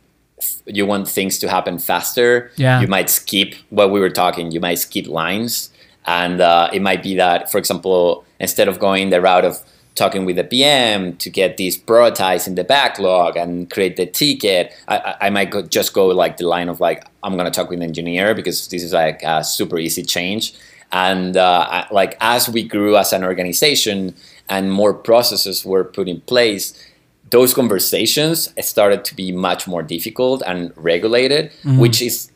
you 0.65 0.85
want 0.85 1.07
things 1.07 1.37
to 1.39 1.47
happen 1.47 1.79
faster. 1.79 2.51
Yeah. 2.57 2.81
you 2.81 2.87
might 2.87 3.09
skip 3.09 3.53
what 3.69 3.91
we 3.91 3.99
were 3.99 4.09
talking. 4.09 4.51
You 4.51 4.59
might 4.59 4.79
skip 4.79 5.07
lines, 5.07 5.69
and 6.05 6.41
uh, 6.41 6.69
it 6.73 6.81
might 6.81 7.01
be 7.03 7.15
that, 7.15 7.49
for 7.51 7.57
example, 7.59 8.25
instead 8.39 8.67
of 8.67 8.77
going 8.79 9.09
the 9.11 9.21
route 9.21 9.45
of 9.45 9.59
talking 10.01 10.25
with 10.25 10.35
the 10.35 10.43
PM 10.43 11.15
to 11.17 11.29
get 11.29 11.57
these 11.57 11.77
prioritized 11.77 12.47
in 12.47 12.55
the 12.55 12.63
backlog 12.63 13.37
and 13.37 13.69
create 13.69 13.95
the 14.01 14.07
ticket, 14.07 14.73
I, 14.87 15.15
I- 15.25 15.29
might 15.29 15.51
go, 15.51 15.61
just 15.77 15.93
go 15.93 16.07
like 16.07 16.37
the 16.37 16.47
line 16.55 16.69
of 16.69 16.79
like 16.79 16.99
I'm 17.23 17.37
gonna 17.37 17.51
talk 17.51 17.69
with 17.69 17.79
the 17.79 17.85
engineer 17.85 18.33
because 18.33 18.67
this 18.69 18.81
is 18.87 18.93
like 18.93 19.21
a 19.23 19.43
super 19.43 19.77
easy 19.77 20.03
change. 20.03 20.43
And 20.91 21.37
uh, 21.37 21.67
I- 21.77 21.87
like 21.91 22.17
as 22.19 22.49
we 22.49 22.61
grew 22.75 22.97
as 22.97 23.13
an 23.13 23.23
organization 23.23 24.15
and 24.49 24.71
more 24.81 24.93
processes 25.09 25.63
were 25.63 25.83
put 25.97 26.07
in 26.13 26.19
place, 26.21 26.65
those 27.29 27.53
conversations 27.53 28.37
started 28.73 29.05
to 29.05 29.15
be 29.15 29.31
much 29.31 29.67
more 29.67 29.83
difficult 29.83 30.41
and 30.47 30.73
regulated, 30.75 31.51
which 31.83 32.01
is 32.01 32.31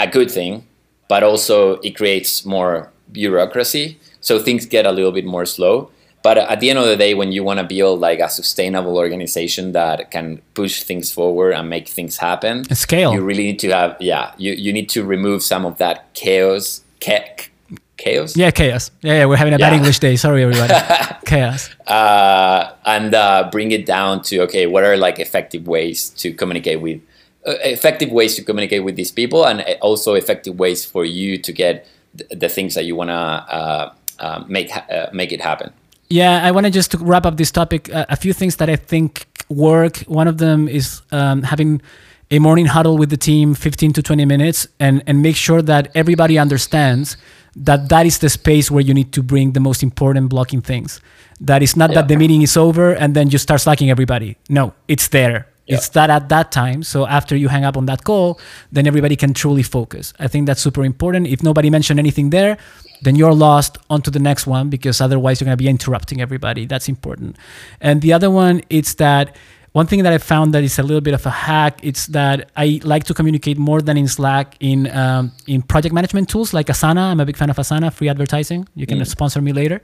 a 0.00 0.08
good 0.16 0.30
thing, 0.38 0.66
but 1.08 1.22
also 1.22 1.76
it 1.86 1.92
creates 1.96 2.44
more 2.44 2.90
bureaucracy. 3.12 3.98
So 4.20 4.32
things 4.46 4.66
get 4.66 4.84
a 4.84 4.92
little 4.92 5.12
bit 5.12 5.24
more 5.24 5.46
slow. 5.46 5.90
But 6.24 6.38
at 6.38 6.58
the 6.60 6.70
end 6.70 6.78
of 6.78 6.86
the 6.86 6.96
day, 6.96 7.12
when 7.14 7.30
you 7.32 7.44
want 7.44 7.58
to 7.60 7.66
build 7.76 8.00
like 8.00 8.18
a 8.18 8.28
sustainable 8.30 8.96
organization 8.96 9.72
that 9.72 10.10
can 10.10 10.40
push 10.54 10.82
things 10.82 11.12
forward 11.12 11.52
and 11.52 11.68
make 11.68 11.86
things 11.98 12.16
happen, 12.16 12.64
And 12.70 12.78
scale. 12.78 13.12
you 13.14 13.20
really 13.20 13.44
need 13.44 13.58
to 13.60 13.68
have 13.70 13.96
yeah. 14.00 14.32
You 14.38 14.52
you 14.64 14.72
need 14.72 14.88
to 14.96 15.04
remove 15.04 15.42
some 15.42 15.64
of 15.70 15.76
that 15.78 15.96
chaos. 16.14 16.80
Ca- 17.04 17.50
chaos. 17.96 18.36
Yeah, 18.36 18.50
chaos. 18.50 18.90
Yeah, 19.02 19.18
yeah, 19.18 19.24
we're 19.28 19.36
having 19.36 19.54
a 19.54 19.58
bad 19.58 19.72
Yeah. 19.72 19.78
English 19.80 19.98
day. 20.00 20.16
Sorry, 20.16 20.42
everybody. 20.42 20.72
chaos. 21.26 21.68
uh, 21.86 22.72
and 22.86 23.14
uh, 23.14 23.48
bring 23.52 23.70
it 23.72 23.84
down 23.86 24.22
to 24.28 24.40
okay, 24.46 24.64
what 24.66 24.82
are 24.84 24.96
like 24.96 25.18
effective 25.20 25.66
ways 25.68 26.08
to 26.22 26.32
communicate 26.32 26.80
with 26.80 26.98
uh, 27.46 27.52
effective 27.76 28.10
ways 28.10 28.34
to 28.36 28.42
communicate 28.42 28.82
with 28.84 28.96
these 28.96 29.12
people, 29.12 29.44
and 29.46 29.60
uh, 29.60 29.76
also 29.82 30.14
effective 30.14 30.58
ways 30.58 30.84
for 30.92 31.04
you 31.04 31.36
to 31.46 31.52
get 31.52 31.86
th- 32.16 32.30
the 32.40 32.48
things 32.48 32.74
that 32.74 32.84
you 32.88 32.96
want 32.96 33.10
to 33.10 33.20
uh, 33.58 33.92
uh, 34.18 34.44
make 34.48 34.70
ha- 34.70 34.86
uh, 34.90 35.08
make 35.12 35.30
it 35.36 35.42
happen. 35.42 35.68
Yeah, 36.14 36.46
I 36.46 36.52
want 36.52 36.64
to 36.66 36.70
just 36.70 36.92
to 36.92 36.98
wrap 36.98 37.26
up 37.26 37.36
this 37.36 37.50
topic. 37.50 37.92
Uh, 37.92 38.06
a 38.08 38.14
few 38.14 38.32
things 38.32 38.54
that 38.56 38.70
I 38.70 38.76
think 38.76 39.26
work. 39.48 39.96
One 40.06 40.28
of 40.28 40.38
them 40.38 40.68
is 40.68 41.02
um, 41.10 41.42
having 41.42 41.82
a 42.30 42.38
morning 42.38 42.66
huddle 42.66 42.96
with 42.96 43.10
the 43.10 43.16
team, 43.16 43.54
15 43.54 43.92
to 43.94 44.02
20 44.02 44.24
minutes, 44.24 44.68
and 44.78 45.02
and 45.08 45.22
make 45.22 45.34
sure 45.34 45.60
that 45.62 45.90
everybody 45.96 46.38
understands 46.38 47.16
that 47.56 47.88
that 47.88 48.06
is 48.06 48.18
the 48.18 48.28
space 48.28 48.70
where 48.70 48.84
you 48.88 48.94
need 48.94 49.12
to 49.12 49.22
bring 49.24 49.54
the 49.54 49.60
most 49.60 49.82
important 49.82 50.28
blocking 50.28 50.62
things. 50.62 51.00
That 51.40 51.62
is 51.62 51.76
not 51.76 51.92
that 51.94 52.06
the 52.06 52.16
meeting 52.16 52.42
is 52.42 52.56
over 52.56 52.92
and 52.92 53.14
then 53.14 53.30
you 53.30 53.38
start 53.38 53.60
slacking 53.60 53.90
everybody. 53.90 54.36
No, 54.48 54.72
it's 54.86 55.08
there. 55.08 55.46
Yeah. 55.66 55.76
It's 55.76 55.88
that 55.90 56.10
at 56.10 56.28
that 56.28 56.52
time. 56.52 56.82
So 56.82 57.06
after 57.06 57.34
you 57.34 57.48
hang 57.48 57.64
up 57.64 57.76
on 57.76 57.86
that 57.86 58.04
call, 58.04 58.38
then 58.70 58.86
everybody 58.86 59.16
can 59.16 59.32
truly 59.32 59.62
focus. 59.62 60.12
I 60.18 60.28
think 60.28 60.46
that's 60.46 60.60
super 60.60 60.84
important. 60.84 61.26
If 61.26 61.42
nobody 61.42 61.70
mentioned 61.70 61.98
anything 61.98 62.30
there, 62.30 62.58
then 63.02 63.16
you're 63.16 63.34
lost 63.34 63.78
onto 63.88 64.10
the 64.10 64.18
next 64.18 64.46
one 64.46 64.68
because 64.68 65.00
otherwise 65.00 65.40
you're 65.40 65.46
going 65.46 65.56
to 65.56 65.62
be 65.62 65.68
interrupting 65.68 66.20
everybody. 66.20 66.66
That's 66.66 66.88
important. 66.88 67.36
And 67.80 68.02
the 68.02 68.12
other 68.12 68.30
one 68.30 68.62
is 68.68 68.94
that 68.96 69.36
one 69.72 69.86
thing 69.86 70.04
that 70.04 70.12
I 70.12 70.18
found 70.18 70.54
that 70.54 70.62
is 70.62 70.78
a 70.78 70.84
little 70.84 71.00
bit 71.00 71.14
of 71.14 71.26
a 71.26 71.30
hack. 71.30 71.80
It's 71.82 72.06
that 72.08 72.50
I 72.56 72.80
like 72.84 73.04
to 73.04 73.14
communicate 73.14 73.58
more 73.58 73.82
than 73.82 73.96
in 73.96 74.06
Slack 74.06 74.56
in 74.60 74.88
um, 74.96 75.32
in 75.48 75.62
project 75.62 75.92
management 75.92 76.28
tools 76.28 76.54
like 76.54 76.66
Asana. 76.66 77.10
I'm 77.10 77.18
a 77.18 77.26
big 77.26 77.36
fan 77.36 77.50
of 77.50 77.56
Asana, 77.56 77.92
free 77.92 78.08
advertising. 78.08 78.68
You 78.76 78.86
can 78.86 79.04
sponsor 79.04 79.42
me 79.42 79.52
later. 79.52 79.82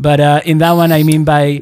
But 0.00 0.20
uh, 0.20 0.40
in 0.44 0.58
that 0.58 0.72
one, 0.72 0.92
I 0.92 1.02
mean 1.02 1.24
by 1.24 1.56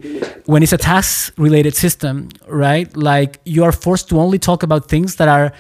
when 0.44 0.62
it's 0.62 0.72
a 0.74 0.78
task 0.78 1.32
related 1.38 1.74
system, 1.74 2.28
right? 2.46 2.94
Like 2.96 3.40
you 3.44 3.64
are 3.64 3.72
forced 3.72 4.08
to 4.10 4.20
only 4.20 4.38
talk 4.38 4.62
about 4.62 4.88
things 4.88 5.16
that 5.16 5.28
are 5.28 5.52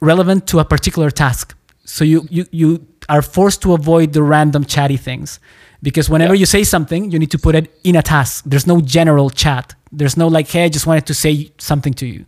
relevant 0.00 0.46
to 0.48 0.58
a 0.58 0.64
particular 0.64 1.10
task. 1.10 1.54
So 1.84 2.04
you 2.04 2.26
you 2.30 2.44
you 2.50 2.86
are 3.08 3.22
forced 3.22 3.62
to 3.62 3.72
avoid 3.72 4.12
the 4.12 4.22
random 4.22 4.64
chatty 4.64 4.96
things 4.98 5.40
because 5.82 6.10
whenever 6.10 6.34
Yeah. 6.34 6.40
you 6.40 6.46
say 6.46 6.64
something, 6.64 7.10
you 7.12 7.18
need 7.18 7.30
to 7.30 7.38
put 7.38 7.54
it 7.54 7.70
in 7.84 7.96
a 7.96 8.02
task. 8.02 8.44
There's 8.46 8.66
no 8.66 8.80
general 8.80 9.30
chat. 9.30 9.74
There's 9.92 10.16
no 10.16 10.26
like, 10.28 10.48
hey, 10.48 10.64
I 10.64 10.68
just 10.68 10.86
wanted 10.86 11.06
to 11.06 11.14
say 11.14 11.52
something 11.58 11.94
to 11.94 12.06
you, 12.06 12.26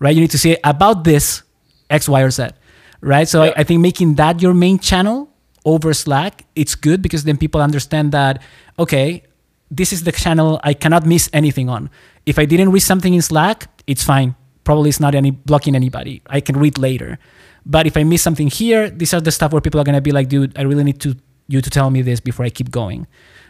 right? 0.00 0.14
You 0.14 0.20
need 0.22 0.30
to 0.32 0.38
say 0.38 0.56
about 0.64 1.04
this 1.04 1.42
X, 1.90 2.08
Y, 2.08 2.20
or 2.22 2.30
Z, 2.30 2.48
right? 3.00 3.28
So 3.28 3.44
Yeah. 3.44 3.52
I, 3.56 3.60
I 3.60 3.64
think 3.64 3.80
making 3.80 4.14
that 4.16 4.40
your 4.42 4.54
main 4.54 4.78
channel 4.78 5.28
over 5.64 5.94
Slack, 5.94 6.44
it's 6.54 6.74
good 6.74 7.02
because 7.02 7.24
then 7.24 7.36
people 7.36 7.60
understand 7.60 8.12
that 8.12 8.42
okay, 8.78 9.22
this 9.70 9.92
is 9.92 10.04
the 10.04 10.12
channel 10.12 10.60
I 10.62 10.74
cannot 10.74 11.06
miss 11.06 11.30
anything 11.32 11.68
on. 11.68 11.90
If 12.26 12.38
I 12.38 12.44
didn't 12.44 12.70
read 12.70 12.80
something 12.80 13.14
in 13.14 13.22
Slack, 13.22 13.68
it's 13.86 14.04
fine. 14.04 14.34
Probably 14.64 14.88
it's 14.88 15.00
not 15.00 15.14
any 15.14 15.30
blocking 15.30 15.74
anybody. 15.74 16.22
I 16.26 16.40
can 16.40 16.56
read 16.56 16.78
later. 16.78 17.18
But 17.66 17.86
if 17.86 17.96
I 17.96 18.04
miss 18.04 18.22
something 18.22 18.48
here, 18.48 18.90
these 18.90 19.14
are 19.14 19.20
the 19.20 19.32
stuff 19.32 19.52
where 19.52 19.60
people 19.60 19.80
are 19.80 19.84
gonna 19.84 20.00
be 20.00 20.12
like, 20.12 20.28
dude, 20.28 20.56
I 20.58 20.62
really 20.62 20.84
need 20.84 21.00
to 21.00 21.16
you 21.46 21.60
to 21.60 21.70
tell 21.70 21.90
me 21.90 22.02
this 22.02 22.20
before 22.20 22.46
I 22.46 22.50
keep 22.50 22.70
going, 22.70 23.06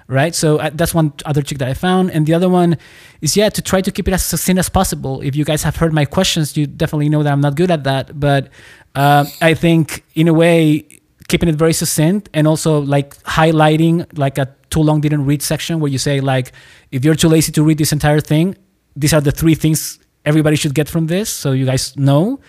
right? 0.09 0.35
So 0.35 0.59
uh, 0.59 0.71
that's 0.75 0.93
one 0.93 1.13
other 1.25 1.43
trick 1.43 1.59
that 1.59 1.69
I 1.69 1.75
found, 1.75 2.11
and 2.11 2.27
the 2.27 2.35
other 2.35 2.49
one 2.49 2.77
is 3.21 3.37
yeah 3.37 3.49
to 3.51 3.63
try 3.63 3.81
to 3.81 3.91
keep 3.93 4.09
it 4.09 4.15
as 4.15 4.25
succinct 4.25 4.59
as 4.59 4.69
possible. 4.69 5.21
If 5.21 5.37
you 5.37 5.45
guys 5.45 5.63
have 5.63 5.77
heard 5.77 5.93
my 5.93 6.05
questions, 6.05 6.57
you 6.57 6.67
definitely 6.67 7.09
know 7.09 7.23
that 7.23 7.33
I'm 7.33 7.41
not 7.41 7.55
good 7.55 7.71
at 7.71 7.85
that, 7.85 8.19
but 8.19 8.49
uh, 8.95 9.27
I 9.41 9.55
think 9.55 10.05
in 10.15 10.29
a 10.29 10.35
way 10.35 10.87
keeping 11.29 11.49
it 11.49 11.55
very 11.55 11.73
succinct 11.73 12.29
and 12.35 12.47
also 12.47 12.81
like 12.81 13.17
highlighting 13.23 14.07
like 14.19 14.39
a 14.39 14.47
too 14.71 14.81
long 14.81 15.01
didn't 15.01 15.25
read 15.25 15.43
section 15.43 15.81
where 15.81 15.91
you 15.91 15.99
say 15.99 16.21
like 16.21 16.53
if 16.91 17.05
you're 17.05 17.15
too 17.15 17.29
lazy 17.29 17.53
to 17.53 17.63
read 17.63 17.79
this 17.79 17.93
entire 17.93 18.21
thing 18.21 18.57
these 18.97 19.13
are 19.15 19.21
the 19.21 19.33
three 19.33 19.55
things 19.55 19.99
everybody 20.25 20.57
should 20.57 20.75
get 20.75 20.89
from 20.89 21.07
this 21.07 21.31
so 21.31 21.53
you 21.53 21.65
guys 21.65 21.97
know 21.97 22.41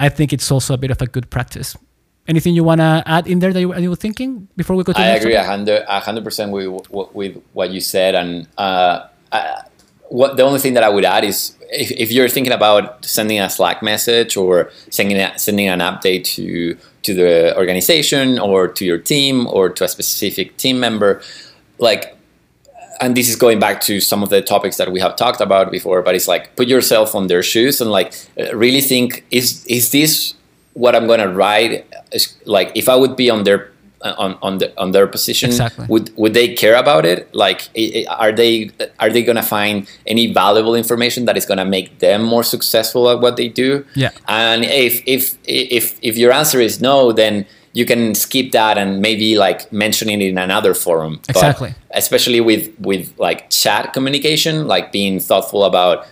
i 0.00 0.08
think 0.08 0.32
it's 0.32 0.50
also 0.50 0.74
a 0.74 0.78
bit 0.78 0.90
of 0.90 1.00
a 1.02 1.06
good 1.06 1.30
practice 1.30 1.76
anything 2.28 2.54
you 2.54 2.62
want 2.62 2.80
to 2.80 3.02
add 3.06 3.26
in 3.26 3.40
there 3.40 3.52
that 3.52 3.60
you, 3.60 3.74
you 3.76 3.90
were 3.90 3.96
thinking 3.96 4.46
before 4.56 4.76
we 4.76 4.84
go 4.84 4.92
to 4.92 4.98
the 4.98 5.04
I 5.04 5.12
next 5.12 5.24
agree 5.24 5.34
one? 5.34 5.44
a 5.44 5.46
hundred 5.46 5.84
a 5.88 6.00
hundred 6.00 6.24
percent 6.24 6.52
with 6.52 6.68
with 6.90 7.42
what 7.54 7.70
you 7.70 7.80
said, 7.80 8.14
and 8.14 8.46
uh, 8.58 9.08
I, 9.32 9.62
what 10.08 10.36
the 10.36 10.42
only 10.42 10.58
thing 10.58 10.74
that 10.74 10.82
I 10.82 10.88
would 10.88 11.04
add 11.04 11.24
is 11.24 11.54
if, 11.70 11.90
if 11.90 12.12
you're 12.12 12.28
thinking 12.28 12.52
about 12.52 13.04
sending 13.04 13.40
a 13.40 13.50
Slack 13.50 13.82
message 13.82 14.36
or 14.36 14.70
sending 14.90 15.16
a, 15.18 15.38
sending 15.38 15.68
an 15.68 15.80
update 15.80 16.24
to 16.36 16.76
to 17.02 17.14
the 17.14 17.56
organization 17.56 18.38
or 18.38 18.68
to 18.68 18.84
your 18.84 18.98
team 18.98 19.46
or 19.46 19.68
to 19.68 19.84
a 19.84 19.88
specific 19.88 20.56
team 20.56 20.80
member, 20.80 21.22
like 21.78 22.18
and 23.00 23.16
this 23.16 23.28
is 23.28 23.36
going 23.36 23.60
back 23.60 23.80
to 23.82 24.00
some 24.00 24.22
of 24.22 24.28
the 24.28 24.42
topics 24.42 24.76
that 24.76 24.90
we 24.90 25.00
have 25.00 25.16
talked 25.16 25.40
about 25.40 25.70
before 25.70 26.02
but 26.02 26.14
it's 26.14 26.28
like 26.28 26.54
put 26.56 26.68
yourself 26.68 27.14
on 27.14 27.28
their 27.28 27.42
shoes 27.42 27.80
and 27.80 27.90
like 27.90 28.12
really 28.52 28.80
think 28.80 29.24
is 29.30 29.64
is 29.66 29.92
this 29.92 30.34
what 30.74 30.94
i'm 30.94 31.06
going 31.06 31.20
to 31.20 31.28
write 31.28 31.86
like 32.44 32.72
if 32.74 32.88
i 32.88 32.96
would 32.96 33.16
be 33.16 33.30
on 33.30 33.44
their 33.44 33.70
on 34.02 34.38
on, 34.42 34.58
the, 34.58 34.72
on 34.80 34.92
their 34.92 35.06
position 35.06 35.50
Exactly. 35.50 35.86
would 35.88 36.10
would 36.16 36.32
they 36.34 36.54
care 36.54 36.76
about 36.76 37.04
it 37.04 37.28
like 37.34 37.62
are 38.08 38.30
they 38.32 38.70
are 39.00 39.10
they 39.10 39.22
going 39.22 39.36
to 39.36 39.42
find 39.42 39.88
any 40.06 40.32
valuable 40.32 40.74
information 40.74 41.24
that 41.24 41.36
is 41.36 41.44
going 41.46 41.58
to 41.58 41.64
make 41.64 41.98
them 41.98 42.22
more 42.22 42.44
successful 42.44 43.08
at 43.10 43.20
what 43.20 43.36
they 43.36 43.48
do 43.48 43.84
Yeah. 43.94 44.10
and 44.28 44.64
if 44.64 45.02
if 45.06 45.36
if 45.44 45.98
if 46.02 46.16
your 46.16 46.32
answer 46.32 46.60
is 46.60 46.80
no 46.80 47.12
then 47.12 47.44
you 47.72 47.84
can 47.84 48.14
skip 48.14 48.52
that 48.52 48.78
and 48.78 49.00
maybe 49.00 49.36
like 49.36 49.70
mention 49.72 50.08
it 50.08 50.20
in 50.20 50.38
another 50.38 50.74
forum 50.74 51.20
But 51.26 51.36
Exactly. 51.36 51.74
especially 51.90 52.40
with 52.40 52.70
with 52.80 53.12
like 53.18 53.50
chat 53.50 53.92
communication 53.92 54.66
like 54.68 54.92
being 54.92 55.18
thoughtful 55.20 55.64
about 55.64 56.06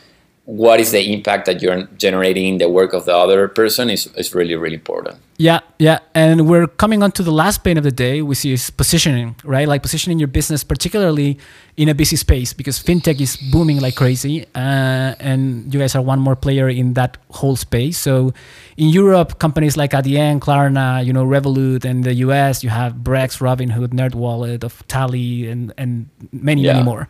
what 0.45 0.79
is 0.81 0.91
the 0.93 1.13
impact 1.13 1.47
that 1.47 1.61
you're 1.63 1.85
generating 1.99 2.47
in 2.47 2.59
the 2.59 2.69
work 2.69 2.93
of 2.93 3.05
the 3.05 3.15
other 3.17 3.49
person 3.49 3.91
is, 3.91 4.07
is 4.17 4.35
really 4.35 4.55
really 4.57 4.77
important 4.77 5.17
Yeah, 5.39 5.61
yeah. 5.79 5.99
And 6.15 6.49
we're 6.49 6.67
coming 6.67 7.03
on 7.03 7.13
to 7.13 7.23
the 7.23 7.31
last 7.31 7.63
pain 7.63 7.77
of 7.77 7.85
the 7.85 7.93
day, 7.93 8.23
which 8.23 8.45
is 8.45 8.71
positioning, 8.71 9.37
right? 9.45 9.69
Like 9.69 9.83
positioning 9.83 10.19
your 10.19 10.29
business, 10.29 10.65
particularly 10.65 11.39
in 11.77 11.91
a 11.91 11.95
busy 11.95 12.17
space, 12.17 12.55
because 12.55 12.83
fintech 12.83 13.21
is 13.21 13.37
booming 13.37 13.81
like 13.81 13.97
crazy. 13.97 14.47
Uh, 14.55 15.15
and 15.21 15.73
you 15.73 15.79
guys 15.79 15.95
are 15.95 16.01
one 16.01 16.21
more 16.21 16.37
player 16.37 16.71
in 16.71 16.95
that 16.95 17.19
whole 17.33 17.55
space. 17.55 17.99
So 17.99 18.33
in 18.79 18.89
Europe, 18.89 19.39
companies 19.39 19.77
like 19.77 19.91
Adyen, 19.91 20.41
Klarna, 20.41 21.05
you 21.05 21.13
know, 21.13 21.27
Revolut, 21.27 21.85
and 21.85 22.03
the 22.03 22.15
US, 22.15 22.65
you 22.65 22.71
have 22.71 22.95
Brex, 22.95 23.39
Robinhood, 23.39 23.89
NerdWallet, 23.89 24.65
of 24.65 24.87
Tally, 24.89 25.49
and, 25.49 25.73
and 25.77 26.09
many, 26.33 26.63
many 26.63 26.83
more. 26.83 27.09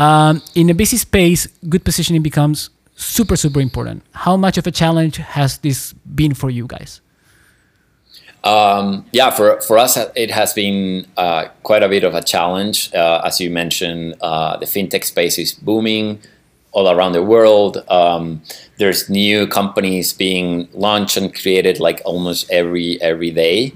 Um, 0.00 0.42
in 0.56 0.70
a 0.70 0.74
busy 0.74 0.96
space, 0.96 1.46
good 1.68 1.84
positioning 1.84 2.22
becomes 2.22 2.70
super, 2.96 3.36
super 3.36 3.60
important. 3.60 4.02
How 4.12 4.36
much 4.36 4.58
of 4.58 4.66
a 4.66 4.72
challenge 4.72 5.18
has 5.18 5.58
this 5.58 5.92
been 5.92 6.34
for 6.34 6.50
you 6.50 6.66
guys? 6.66 7.00
Um, 8.42 9.04
yeah, 9.12 9.30
for, 9.30 9.60
for 9.60 9.78
us, 9.78 9.98
it 10.14 10.30
has 10.30 10.52
been 10.54 11.06
uh, 11.16 11.48
quite 11.62 11.82
a 11.82 11.88
bit 11.88 12.04
of 12.04 12.14
a 12.14 12.22
challenge. 12.22 12.92
Uh, 12.94 13.20
as 13.24 13.40
you 13.40 13.50
mentioned, 13.50 14.14
uh, 14.20 14.56
the 14.56 14.66
fintech 14.66 15.04
space 15.04 15.38
is 15.38 15.52
booming 15.52 16.20
all 16.72 16.88
around 16.88 17.12
the 17.12 17.22
world. 17.22 17.84
Um, 17.88 18.42
there's 18.78 19.10
new 19.10 19.46
companies 19.46 20.12
being 20.12 20.68
launched 20.72 21.16
and 21.16 21.34
created 21.34 21.80
like 21.80 22.00
almost 22.04 22.50
every 22.50 23.00
every 23.02 23.30
day. 23.30 23.72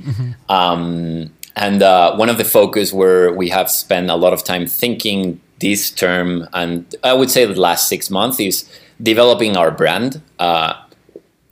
Um, 0.48 1.32
and 1.56 1.82
uh, 1.82 2.16
one 2.16 2.28
of 2.28 2.38
the 2.38 2.44
focus 2.44 2.92
where 2.92 3.32
we 3.32 3.48
have 3.50 3.70
spent 3.70 4.10
a 4.10 4.16
lot 4.16 4.32
of 4.32 4.44
time 4.44 4.66
thinking 4.66 5.40
this 5.60 5.90
term, 5.90 6.48
and 6.52 6.94
I 7.02 7.14
would 7.14 7.30
say 7.30 7.44
the 7.44 7.60
last 7.60 7.88
six 7.88 8.10
months 8.10 8.40
is 8.40 8.68
developing 9.02 9.56
our 9.56 9.70
brand. 9.70 10.20
Uh, 10.38 10.74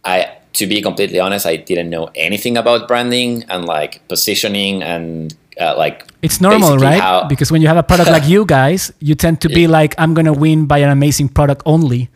I 0.05 0.37
to 0.55 0.67
be 0.67 0.81
completely 0.83 1.19
honest, 1.19 1.47
I 1.47 1.57
didn't 1.57 1.91
know 1.91 2.11
anything 2.15 2.57
about 2.57 2.87
branding 2.89 3.45
and 3.49 3.65
like 3.65 4.07
positioning 4.09 4.83
and 4.83 5.35
uh, 5.61 5.75
like 5.77 6.07
It's 6.23 6.41
normal, 6.41 6.79
right? 6.79 7.01
how- 7.01 7.25
because 7.29 7.51
when 7.53 7.63
you 7.63 7.69
have 7.69 7.77
a 7.77 7.83
product 7.83 8.11
like 8.11 8.27
you 8.29 8.45
guys, 8.45 8.93
you 9.01 9.15
tend 9.15 9.41
to 9.43 9.49
be 9.49 9.67
like, 9.79 9.95
I'm 9.99 10.15
going 10.15 10.27
to 10.27 10.33
win 10.33 10.67
by 10.67 10.79
an 10.79 10.91
amazing 10.91 11.29
product 11.31 11.63
only. 11.67 12.09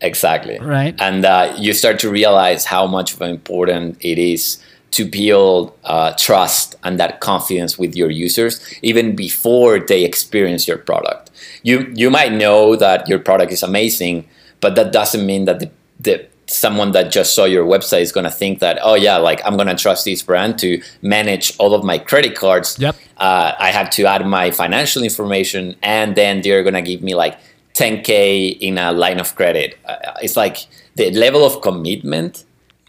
exactly 0.00 0.58
Right. 0.60 0.94
and 1.00 1.24
uh, 1.24 1.54
you 1.58 1.72
start 1.72 1.98
to 2.00 2.10
realize 2.10 2.66
how 2.66 2.86
much 2.86 3.14
of 3.14 3.22
important 3.22 3.96
it 4.00 4.18
is 4.18 4.58
to 4.92 5.04
build 5.04 5.72
uh, 5.84 6.12
trust 6.18 6.74
and 6.84 7.00
that 7.00 7.20
confidence 7.20 7.78
with 7.78 7.96
your 7.96 8.10
users 8.10 8.60
even 8.82 9.16
before 9.16 9.78
they 9.80 10.04
experience 10.04 10.68
your 10.68 10.78
product. 10.78 11.30
You 11.62 11.90
you 11.94 12.08
might 12.10 12.32
know 12.32 12.76
that 12.76 13.08
your 13.08 13.18
product 13.18 13.52
is 13.52 13.62
amazing, 13.62 14.24
but 14.60 14.74
that 14.76 14.92
doesn't 14.92 15.24
mean 15.26 15.44
that 15.46 15.58
the, 15.60 15.70
the 15.98 16.14
someone 16.48 16.92
that 16.92 17.10
just 17.10 17.34
saw 17.34 17.44
your 17.44 17.64
website 17.64 18.02
is 18.02 18.12
going 18.12 18.24
to 18.24 18.30
think 18.30 18.60
that 18.60 18.78
oh 18.82 18.94
yeah 18.94 19.16
like 19.16 19.40
i'm 19.44 19.56
going 19.56 19.66
to 19.66 19.74
trust 19.74 20.04
this 20.04 20.22
brand 20.22 20.58
to 20.58 20.80
manage 21.02 21.56
all 21.58 21.74
of 21.74 21.82
my 21.82 21.98
credit 21.98 22.36
cards. 22.36 22.78
Yep. 22.78 22.94
Uh, 23.16 23.52
i 23.58 23.70
have 23.70 23.90
to 23.90 24.06
add 24.06 24.24
my 24.26 24.50
financial 24.50 25.02
information 25.02 25.74
and 25.82 26.16
then 26.16 26.42
they're 26.42 26.62
going 26.62 26.74
to 26.74 26.82
give 26.82 27.02
me 27.02 27.14
like 27.14 27.38
10k 27.76 28.58
in 28.58 28.78
a 28.78 28.90
line 28.90 29.20
of 29.20 29.34
credit. 29.34 29.78
Uh, 29.84 29.96
it's 30.22 30.34
like 30.36 30.66
the 30.94 31.10
level 31.10 31.44
of 31.44 31.60
commitment 31.60 32.44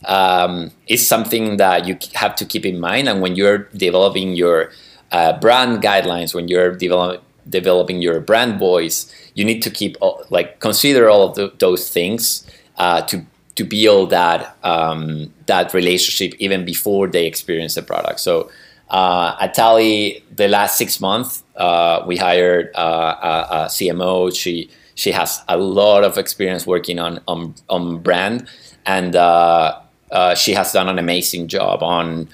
um, 0.05 0.71
is 0.87 1.05
something 1.05 1.57
that 1.57 1.85
you 1.85 1.97
have 2.13 2.35
to 2.37 2.45
keep 2.45 2.65
in 2.65 2.79
mind 2.79 3.09
and 3.09 3.21
when 3.21 3.35
you're 3.35 3.69
developing 3.75 4.33
your 4.33 4.71
uh, 5.11 5.37
brand 5.39 5.81
guidelines 5.81 6.33
when 6.33 6.47
you're 6.47 6.73
develop, 6.75 7.23
developing 7.49 8.01
your 8.01 8.19
brand 8.21 8.59
voice 8.59 9.11
you 9.33 9.43
need 9.43 9.61
to 9.61 9.69
keep 9.69 9.97
like 10.29 10.59
consider 10.59 11.09
all 11.09 11.27
of 11.27 11.35
the, 11.35 11.51
those 11.59 11.89
things 11.89 12.45
uh, 12.77 13.01
to 13.01 13.25
to 13.57 13.63
build 13.63 14.11
that 14.11 14.55
um, 14.63 15.33
that 15.47 15.73
relationship 15.73 16.39
even 16.39 16.63
before 16.63 17.07
they 17.07 17.25
experience 17.25 17.75
the 17.75 17.81
product. 17.81 18.19
So 18.19 18.49
uh, 18.89 19.35
at 19.41 19.53
Tally, 19.53 20.23
the 20.35 20.47
last 20.47 20.77
six 20.77 21.01
months, 21.01 21.43
uh, 21.57 22.03
we 22.07 22.15
hired 22.17 22.71
uh, 22.75 23.15
a, 23.21 23.55
a, 23.55 23.65
CMO. 23.65 24.33
She 24.33 24.69
she 24.95 25.11
has 25.11 25.43
a 25.49 25.57
lot 25.57 26.03
of 26.03 26.17
experience 26.17 26.65
working 26.65 26.99
on 26.99 27.19
on, 27.27 27.55
on 27.69 27.99
brand, 27.99 28.47
and 28.85 29.15
uh, 29.15 29.79
uh, 30.11 30.35
she 30.35 30.53
has 30.53 30.71
done 30.71 30.87
an 30.87 30.99
amazing 30.99 31.47
job 31.49 31.83
on 31.83 32.29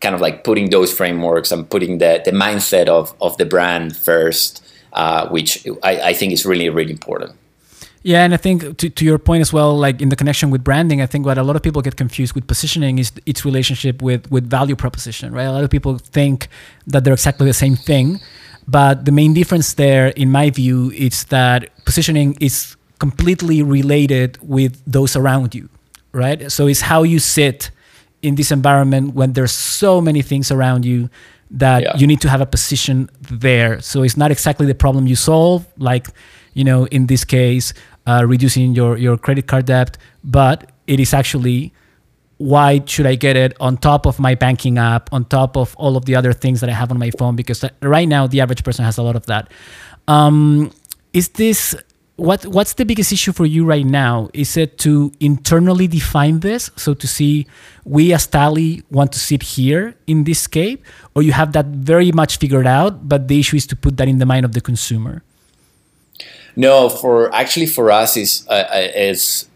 kind 0.00 0.14
of 0.14 0.20
like 0.22 0.44
putting 0.44 0.70
those 0.70 0.90
frameworks 0.90 1.52
and 1.52 1.68
putting 1.68 1.98
the, 1.98 2.22
the 2.24 2.30
mindset 2.30 2.86
of, 2.86 3.14
of 3.20 3.36
the 3.36 3.44
brand 3.44 3.94
first, 3.94 4.64
uh, 4.94 5.28
which 5.28 5.66
I, 5.82 6.00
I 6.00 6.12
think 6.14 6.32
is 6.32 6.46
really 6.46 6.70
really 6.70 6.92
important. 6.92 7.36
Yeah, 8.02 8.24
and 8.24 8.32
I 8.32 8.38
think 8.38 8.78
to, 8.78 8.88
to 8.88 9.04
your 9.04 9.18
point 9.18 9.42
as 9.42 9.52
well, 9.52 9.76
like 9.76 10.00
in 10.00 10.08
the 10.08 10.16
connection 10.16 10.50
with 10.50 10.64
branding, 10.64 11.02
I 11.02 11.06
think 11.06 11.26
what 11.26 11.36
a 11.36 11.42
lot 11.42 11.54
of 11.54 11.62
people 11.62 11.82
get 11.82 11.96
confused 11.96 12.34
with 12.34 12.46
positioning 12.46 12.98
is 12.98 13.12
its 13.26 13.44
relationship 13.44 14.00
with 14.00 14.30
with 14.30 14.48
value 14.48 14.74
proposition, 14.74 15.34
right? 15.34 15.44
A 15.44 15.52
lot 15.52 15.64
of 15.64 15.70
people 15.70 15.98
think 15.98 16.48
that 16.86 17.04
they're 17.04 17.12
exactly 17.12 17.46
the 17.46 17.52
same 17.52 17.76
thing, 17.76 18.20
but 18.66 19.04
the 19.04 19.12
main 19.12 19.34
difference 19.34 19.74
there, 19.74 20.08
in 20.08 20.30
my 20.30 20.48
view, 20.48 20.90
is 20.92 21.24
that 21.24 21.68
positioning 21.84 22.38
is 22.40 22.74
completely 22.98 23.62
related 23.62 24.38
with 24.40 24.80
those 24.86 25.14
around 25.14 25.54
you, 25.54 25.68
right? 26.12 26.50
So 26.50 26.66
it's 26.68 26.82
how 26.82 27.02
you 27.02 27.18
sit 27.18 27.70
in 28.22 28.34
this 28.34 28.50
environment 28.50 29.14
when 29.14 29.32
there's 29.34 29.52
so 29.52 30.00
many 30.00 30.22
things 30.22 30.50
around 30.50 30.84
you 30.84 31.10
that 31.50 31.82
yeah. 31.82 31.96
you 31.96 32.06
need 32.06 32.20
to 32.20 32.28
have 32.28 32.40
a 32.40 32.46
position 32.46 33.10
there. 33.30 33.80
So 33.80 34.02
it's 34.02 34.16
not 34.16 34.30
exactly 34.30 34.66
the 34.66 34.74
problem 34.74 35.06
you 35.06 35.16
solve, 35.16 35.66
like 35.76 36.06
you 36.54 36.64
know, 36.64 36.86
in 36.86 37.06
this 37.06 37.24
case, 37.24 37.72
uh, 38.06 38.24
reducing 38.26 38.74
your, 38.74 38.96
your 38.96 39.16
credit 39.16 39.46
card 39.46 39.66
debt, 39.66 39.96
but 40.24 40.70
it 40.86 41.00
is 41.00 41.14
actually 41.14 41.72
why 42.40 42.80
should 42.86 43.04
I 43.04 43.16
get 43.16 43.36
it 43.36 43.54
on 43.60 43.76
top 43.76 44.06
of 44.06 44.18
my 44.18 44.34
banking 44.34 44.78
app, 44.78 45.12
on 45.12 45.26
top 45.26 45.58
of 45.58 45.76
all 45.76 45.98
of 45.98 46.06
the 46.06 46.16
other 46.16 46.32
things 46.32 46.62
that 46.62 46.70
I 46.70 46.72
have 46.72 46.90
on 46.90 46.98
my 46.98 47.10
phone? 47.10 47.36
Because 47.36 47.62
right 47.82 48.08
now, 48.08 48.26
the 48.26 48.40
average 48.40 48.64
person 48.64 48.82
has 48.82 48.96
a 48.96 49.02
lot 49.02 49.14
of 49.14 49.26
that. 49.26 49.52
Um, 50.08 50.72
is 51.12 51.28
this 51.28 51.76
what 52.16 52.44
what's 52.46 52.74
the 52.74 52.84
biggest 52.84 53.12
issue 53.12 53.32
for 53.32 53.44
you 53.44 53.66
right 53.66 53.84
now? 53.84 54.30
Is 54.32 54.56
it 54.56 54.78
to 54.78 55.12
internally 55.20 55.86
define 55.86 56.40
this, 56.40 56.70
so 56.76 56.94
to 56.94 57.06
see 57.06 57.46
we 57.84 58.12
as 58.14 58.26
Tally 58.26 58.82
want 58.90 59.12
to 59.12 59.18
sit 59.18 59.42
here 59.42 59.94
in 60.06 60.24
this 60.24 60.40
scape, 60.40 60.84
or 61.14 61.22
you 61.22 61.32
have 61.32 61.52
that 61.52 61.66
very 61.66 62.10
much 62.10 62.38
figured 62.38 62.66
out, 62.66 63.06
but 63.06 63.28
the 63.28 63.38
issue 63.38 63.56
is 63.56 63.66
to 63.68 63.76
put 63.76 63.98
that 63.98 64.08
in 64.08 64.18
the 64.18 64.26
mind 64.26 64.46
of 64.46 64.52
the 64.52 64.60
consumer? 64.62 65.22
No, 66.56 66.88
for 66.88 67.34
actually 67.34 67.66
for 67.66 67.90
us 67.90 68.16
is 68.16 68.46
uh, 68.48 68.64
uh, 68.72 68.88
is 68.94 69.48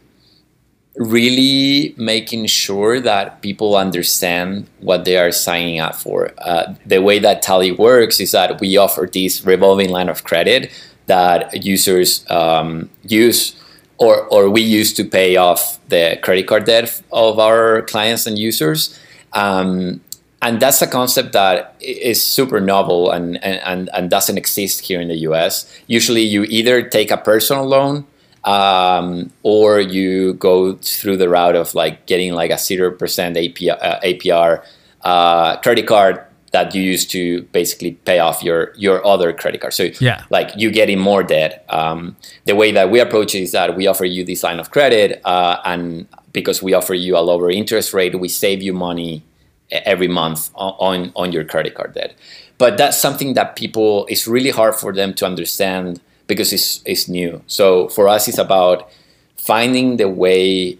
really 0.96 1.94
making 1.96 2.46
sure 2.46 3.00
that 3.00 3.42
people 3.42 3.74
understand 3.76 4.68
what 4.80 5.04
they 5.04 5.16
are 5.16 5.32
signing 5.32 5.80
up 5.80 5.96
for. 5.96 6.30
Uh, 6.38 6.74
the 6.86 7.02
way 7.02 7.18
that 7.18 7.42
Tally 7.42 7.72
works 7.72 8.20
is 8.20 8.30
that 8.30 8.60
we 8.60 8.76
offer 8.76 9.08
this 9.12 9.44
revolving 9.44 9.90
line 9.90 10.08
of 10.08 10.22
credit 10.22 10.70
that 11.06 11.64
users 11.64 12.24
um, 12.30 12.88
use 13.02 13.60
or, 13.98 14.24
or 14.26 14.50
we 14.50 14.60
use 14.60 14.92
to 14.94 15.04
pay 15.04 15.36
off 15.36 15.78
the 15.88 16.18
credit 16.22 16.46
card 16.46 16.64
debt 16.64 17.02
of 17.12 17.38
our 17.38 17.82
clients 17.82 18.26
and 18.26 18.38
users. 18.38 18.98
Um, 19.32 20.00
and 20.44 20.60
that's 20.60 20.82
a 20.82 20.86
concept 20.86 21.32
that 21.32 21.74
is 21.80 22.22
super 22.22 22.60
novel 22.60 23.10
and, 23.10 23.42
and, 23.42 23.88
and 23.94 24.10
doesn't 24.10 24.36
exist 24.36 24.82
here 24.82 25.00
in 25.00 25.08
the 25.08 25.16
US. 25.28 25.66
Usually, 25.86 26.20
you 26.20 26.44
either 26.44 26.82
take 26.82 27.10
a 27.10 27.16
personal 27.16 27.64
loan 27.64 28.04
um, 28.44 29.32
or 29.42 29.80
you 29.80 30.34
go 30.34 30.74
through 30.76 31.16
the 31.16 31.30
route 31.30 31.56
of 31.56 31.74
like 31.74 32.04
getting 32.04 32.34
like 32.34 32.50
a 32.50 32.58
zero 32.58 32.90
percent 32.90 33.36
APR, 33.38 33.78
uh, 33.80 34.00
APR 34.00 34.62
uh, 35.00 35.56
credit 35.60 35.86
card 35.86 36.22
that 36.52 36.74
you 36.74 36.82
use 36.82 37.06
to 37.06 37.42
basically 37.50 37.92
pay 37.92 38.18
off 38.18 38.42
your 38.42 38.74
your 38.76 39.04
other 39.06 39.32
credit 39.32 39.62
card. 39.62 39.72
So 39.72 39.88
yeah, 39.98 40.24
like 40.28 40.52
you 40.56 40.70
getting 40.70 40.98
more 40.98 41.22
debt. 41.22 41.64
Um, 41.70 42.16
the 42.44 42.54
way 42.54 42.70
that 42.70 42.90
we 42.90 43.00
approach 43.00 43.34
it 43.34 43.42
is 43.42 43.52
that 43.52 43.76
we 43.76 43.86
offer 43.86 44.04
you 44.04 44.24
this 44.24 44.42
line 44.42 44.60
of 44.60 44.70
credit, 44.70 45.22
uh, 45.24 45.56
and 45.64 46.06
because 46.32 46.62
we 46.62 46.74
offer 46.74 46.92
you 46.92 47.16
a 47.16 47.22
lower 47.24 47.50
interest 47.50 47.94
rate, 47.94 48.14
we 48.20 48.28
save 48.28 48.62
you 48.62 48.74
money 48.74 49.24
every 49.70 50.08
month 50.08 50.50
on, 50.54 51.12
on 51.16 51.32
your 51.32 51.44
credit 51.44 51.74
card 51.74 51.94
debt. 51.94 52.14
But 52.58 52.76
that's 52.76 52.96
something 52.96 53.34
that 53.34 53.56
people, 53.56 54.06
it's 54.06 54.26
really 54.26 54.50
hard 54.50 54.74
for 54.74 54.92
them 54.92 55.14
to 55.14 55.26
understand 55.26 56.00
because 56.26 56.52
it's, 56.52 56.82
it's 56.84 57.08
new. 57.08 57.42
So 57.46 57.88
for 57.88 58.08
us, 58.08 58.28
it's 58.28 58.38
about 58.38 58.88
finding 59.36 59.96
the 59.96 60.08
way 60.08 60.78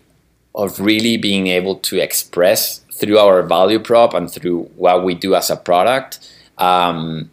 of 0.55 0.78
really 0.78 1.16
being 1.16 1.49
able 1.49 1.76
to 1.76 1.99
express 1.99 2.78
through 2.93 3.18
our 3.18 3.43
value 3.43 3.80
prop 3.80 4.14
and 4.14 4.30
through 4.30 4.64
what 4.76 5.05
we 5.05 5.14
do 5.14 5.35
as 5.35 5.51
a 5.51 5.57
product 5.57 6.20
um, 6.59 7.30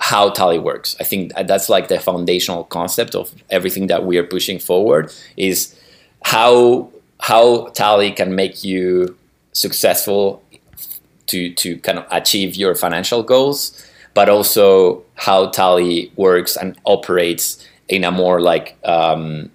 how 0.00 0.30
Tally 0.30 0.58
works. 0.58 0.96
I 1.00 1.04
think 1.04 1.32
that's 1.46 1.68
like 1.68 1.88
the 1.88 1.98
foundational 1.98 2.64
concept 2.64 3.14
of 3.14 3.34
everything 3.50 3.88
that 3.88 4.04
we 4.04 4.16
are 4.18 4.24
pushing 4.24 4.58
forward 4.58 5.12
is 5.36 5.74
how 6.22 6.90
how 7.20 7.68
Tally 7.68 8.12
can 8.12 8.34
make 8.34 8.62
you 8.62 9.16
successful 9.52 10.42
to 11.28 11.52
to 11.54 11.78
kind 11.78 11.98
of 11.98 12.06
achieve 12.10 12.56
your 12.56 12.74
financial 12.74 13.22
goals, 13.22 13.86
but 14.14 14.28
also 14.28 15.04
how 15.14 15.50
Tally 15.50 16.12
works 16.16 16.56
and 16.56 16.78
operates 16.84 17.66
in 17.88 18.04
a 18.04 18.10
more 18.10 18.40
like 18.40 18.76
um, 18.84 19.50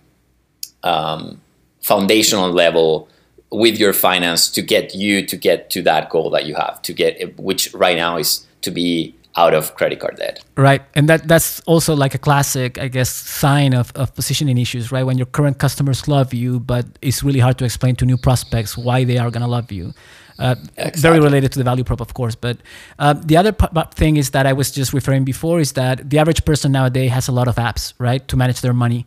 um, 0.84 1.42
foundational 1.82 2.52
level 2.52 3.08
with 3.52 3.78
your 3.78 3.94
finance 3.94 4.50
to 4.50 4.62
get 4.62 4.96
you 4.96 5.26
to 5.26 5.38
get 5.38 5.70
to 5.70 5.82
that 5.84 6.10
goal 6.10 6.30
that 6.32 6.46
you 6.46 6.56
have 6.56 6.82
to 6.82 6.94
get, 6.94 7.38
which 7.38 7.74
right 7.74 7.98
now 7.98 8.18
is 8.18 8.48
to 8.62 8.72
be 8.72 9.16
out 9.36 9.54
of 9.54 9.76
credit 9.76 10.00
card 10.00 10.18
debt. 10.18 10.44
Right. 10.56 10.82
And 10.96 11.10
that 11.10 11.28
that's 11.28 11.60
also 11.62 11.96
like 11.96 12.14
a 12.14 12.18
classic, 12.18 12.78
I 12.78 12.88
guess, 12.88 13.10
sign 13.10 13.74
of, 13.74 13.92
of 13.96 14.14
positioning 14.16 14.58
issues, 14.58 14.92
right? 14.92 15.04
When 15.04 15.18
your 15.18 15.26
current 15.26 15.58
customers 15.60 16.08
love 16.08 16.34
you, 16.34 16.60
but 16.60 16.86
it's 17.02 17.24
really 17.24 17.40
hard 17.40 17.58
to 17.60 17.66
explain 17.66 17.96
to 17.98 18.06
new 18.06 18.18
prospects 18.18 18.78
why 18.78 19.04
they 19.04 19.18
are 19.18 19.32
to 19.32 19.48
love 19.48 19.72
you. 19.72 19.94
Uh, 20.40 20.56
exactly. 20.78 21.02
Very 21.02 21.20
related 21.20 21.52
to 21.54 21.60
the 21.60 21.64
value 21.64 21.84
prop, 21.84 22.02
of 22.02 22.14
course. 22.14 22.36
But 22.36 22.58
uh, 23.00 23.14
the 23.14 23.38
other 23.38 23.52
p- 23.52 23.68
thing 23.94 24.18
is 24.18 24.32
that 24.32 24.46
I 24.46 24.54
was 24.54 24.72
just 24.72 24.94
referring 24.94 25.24
before 25.24 25.60
is 25.60 25.74
that 25.74 26.10
the 26.10 26.18
average 26.18 26.44
person 26.46 26.72
nowadays 26.72 27.12
has 27.12 27.28
a 27.28 27.32
lot 27.32 27.48
of 27.48 27.56
apps, 27.56 27.94
right, 28.00 28.28
to 28.28 28.36
manage 28.36 28.62
their 28.62 28.74
money. 28.74 29.06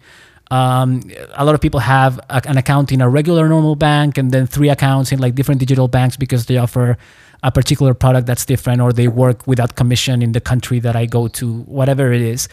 Um, 0.51 1.03
a 1.35 1.45
lot 1.45 1.57
of 1.57 1.61
people 1.61 1.81
have 1.81 2.21
a, 2.31 2.41
an 2.47 2.57
account 2.57 2.93
in 2.93 3.01
a 3.01 3.09
regular 3.09 3.49
normal 3.49 3.75
bank 3.75 4.17
and 4.17 4.31
then 4.31 4.47
three 4.47 4.69
accounts 4.69 5.11
in 5.11 5.19
like 5.19 5.35
different 5.35 5.59
digital 5.59 5.89
banks 5.89 6.17
because 6.17 6.47
they 6.47 6.57
offer 6.57 6.97
a 7.43 7.51
particular 7.51 7.95
product 7.95 8.27
that's 8.27 8.47
different 8.47 8.81
or 8.81 8.93
they 8.93 9.09
work 9.09 9.47
without 9.47 9.75
commission 9.75 10.23
in 10.23 10.33
the 10.33 10.41
country 10.41 10.79
that 10.79 10.95
I 10.95 11.07
go 11.07 11.27
to, 11.29 11.63
whatever 11.63 12.13
it 12.13 12.23
is. 12.23 12.49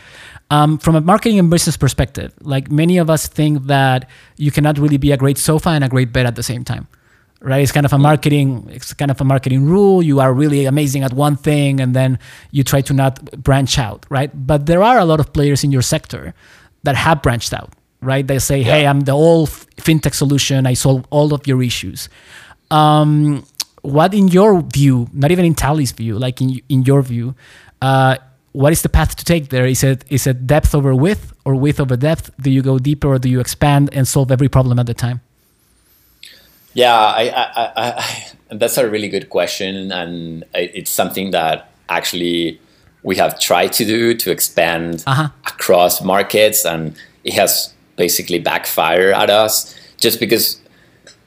Um, 0.50 0.80
from 0.80 0.96
a 0.96 1.02
marketing 1.02 1.38
and 1.38 1.50
business 1.52 1.78
perspective, 1.78 2.34
like 2.42 2.72
many 2.72 2.98
of 2.98 3.10
us 3.10 3.28
think 3.28 3.68
that 3.68 4.10
you 4.38 4.52
cannot 4.52 4.80
really 4.80 4.98
be 4.98 5.12
a 5.12 5.18
great 5.18 5.38
sofa 5.38 5.70
and 5.70 5.84
a 5.84 5.90
great 5.90 6.12
bed 6.12 6.26
at 6.26 6.36
the 6.36 6.44
same 6.44 6.64
time 6.64 6.88
right? 7.44 7.62
It's 7.62 7.72
kind 7.72 7.86
of 7.86 7.94
a 7.94 7.98
marketing 8.00 8.70
it's 8.72 8.94
kind 8.94 9.12
of 9.12 9.20
a 9.22 9.24
marketing 9.24 9.66
rule. 9.66 10.02
You 10.02 10.20
are 10.20 10.34
really 10.34 10.66
amazing 10.66 11.04
at 11.04 11.14
one 11.14 11.36
thing 11.36 11.80
and 11.80 11.96
then 11.96 12.18
you 12.52 12.64
try 12.64 12.82
to 12.82 12.94
not 12.94 13.20
branch 13.44 13.78
out 13.78 14.06
right? 14.10 14.32
But 14.34 14.66
there 14.66 14.82
are 14.82 14.98
a 14.98 15.06
lot 15.06 15.20
of 15.20 15.34
players 15.34 15.64
in 15.64 15.72
your 15.72 15.82
sector 15.82 16.34
that 16.84 16.96
have 16.96 17.22
branched 17.22 17.54
out 17.54 17.74
right? 18.02 18.26
They 18.26 18.40
say 18.40 18.60
yeah. 18.60 18.72
hey 18.74 18.88
i'm 18.88 19.02
the 19.02 19.12
whole 19.12 19.48
fintech 19.48 20.14
solution. 20.14 20.66
I 20.66 20.74
solve 20.74 21.06
all 21.10 21.34
of 21.34 21.46
your 21.46 21.62
issues. 21.62 22.10
Um, 22.72 23.46
what 23.82 24.14
in 24.14 24.30
your 24.30 24.62
view 24.62 25.08
not 25.14 25.32
even 25.32 25.44
in 25.46 25.54
tally's 25.54 25.92
view 25.92 26.18
like 26.18 26.42
in, 26.42 26.62
in 26.70 26.84
your 26.84 27.02
view 27.02 27.36
uh, 27.82 28.16
what 28.54 28.72
is 28.72 28.82
the 28.82 28.90
path 28.90 29.16
to 29.18 29.26
take 29.26 29.50
there? 29.50 29.66
Is 29.66 29.84
it 29.84 30.06
is 30.10 30.26
it 30.26 30.48
depth 30.48 30.74
over 30.74 30.96
width 30.96 31.34
or 31.44 31.56
width 31.56 31.80
over 31.80 31.98
depth? 31.98 32.32
Do 32.40 32.50
you 32.50 32.62
go 32.62 32.80
deeper 32.80 33.10
or 33.10 33.20
do 33.20 33.28
you 33.28 33.40
expand 33.42 33.90
and 33.92 34.08
solve 34.08 34.32
every 34.32 34.48
problem 34.48 34.80
at 34.80 34.86
the 34.86 34.94
time 34.94 35.22
yeah, 36.74 36.96
I, 36.96 37.24
I, 37.30 37.64
I, 37.66 37.94
I, 37.98 38.56
that's 38.56 38.78
a 38.78 38.90
really 38.90 39.10
good 39.10 39.30
question, 39.30 39.92
and 39.92 40.44
it's 40.54 40.92
something 40.92 41.32
that 41.32 41.72
actually 41.90 42.60
we 43.04 43.16
have 43.18 43.40
tried 43.40 43.74
to 43.74 43.86
do 43.86 44.14
to 44.16 44.32
expand 44.32 45.04
uh-huh. 45.06 45.30
across 45.46 46.02
markets, 46.02 46.66
and 46.66 46.96
it 47.24 47.34
has 47.34 47.74
basically 47.96 48.40
backfired 48.40 49.14
at 49.14 49.30
us 49.30 49.76
just 49.98 50.20
because 50.20 50.60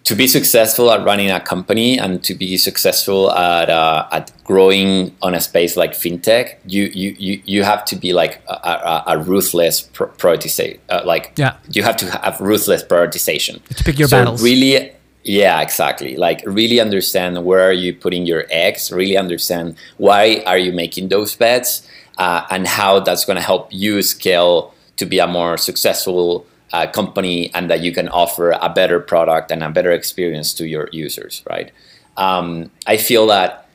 to 0.07 0.15
be 0.15 0.29
successful 0.29 0.91
at 0.93 1.05
running 1.05 1.33
a 1.33 1.41
company 1.41 1.99
and 1.99 2.23
to 2.23 2.33
be 2.33 2.57
successful 2.57 3.33
at 3.33 3.69
uh, 3.69 4.07
at 4.13 4.31
growing 4.45 5.13
on 5.21 5.35
a 5.35 5.41
space 5.41 5.77
like 5.77 5.93
fintech, 5.93 6.55
you 6.65 6.85
you 6.95 7.17
you, 7.19 7.43
you 7.45 7.65
have 7.65 7.85
to 7.87 7.97
be 7.97 8.13
like 8.13 8.41
a, 8.49 8.53
a, 8.53 9.05
a 9.09 9.19
ruthless 9.19 9.83
prioritization. 9.93 10.79
Uh, 10.89 11.03
like 11.05 11.33
yeah. 11.37 11.57
you 11.73 11.83
have 11.83 11.97
to 11.97 12.07
have 12.23 12.41
ruthless 12.41 12.85
prioritization. 12.85 13.61
To 13.77 13.83
pick 13.83 13.99
your 13.99 14.07
so 14.07 14.19
battles. 14.19 14.45
Really, 14.45 14.93
yeah, 15.27 15.61
exactly. 15.61 16.16
Like 16.16 16.41
really 16.47 16.79
understand 16.79 17.45
where 17.45 17.61
are 17.68 17.72
you 17.72 17.93
putting 17.93 18.27
your 18.27 18.45
eggs. 18.49 18.93
Really 18.93 19.16
understand 19.16 19.77
why 19.97 20.45
are 20.47 20.57
you 20.57 20.72
making 20.72 21.09
those 21.09 21.35
bets, 21.35 21.87
uh, 22.16 22.47
and 22.49 22.66
how 22.66 23.01
that's 23.01 23.24
going 23.24 23.37
to 23.37 23.43
help 23.43 23.68
you 23.72 24.03
scale 24.03 24.72
to 24.99 25.05
be 25.05 25.18
a 25.18 25.27
more 25.27 25.57
successful 25.57 26.47
uh, 26.72 26.87
company 26.87 27.53
and 27.55 27.68
that 27.68 27.81
you 27.81 27.91
can 27.91 28.09
offer 28.09 28.53
a 28.53 28.68
better 28.68 29.01
product 29.01 29.51
and 29.51 29.64
a 29.64 29.70
better 29.70 29.91
experience 29.91 30.55
to 30.55 30.66
your 30.66 30.89
users, 30.93 31.43
right? 31.51 31.72
Um, 32.16 32.70
I 32.87 32.97
feel 32.97 33.27
that 33.27 33.68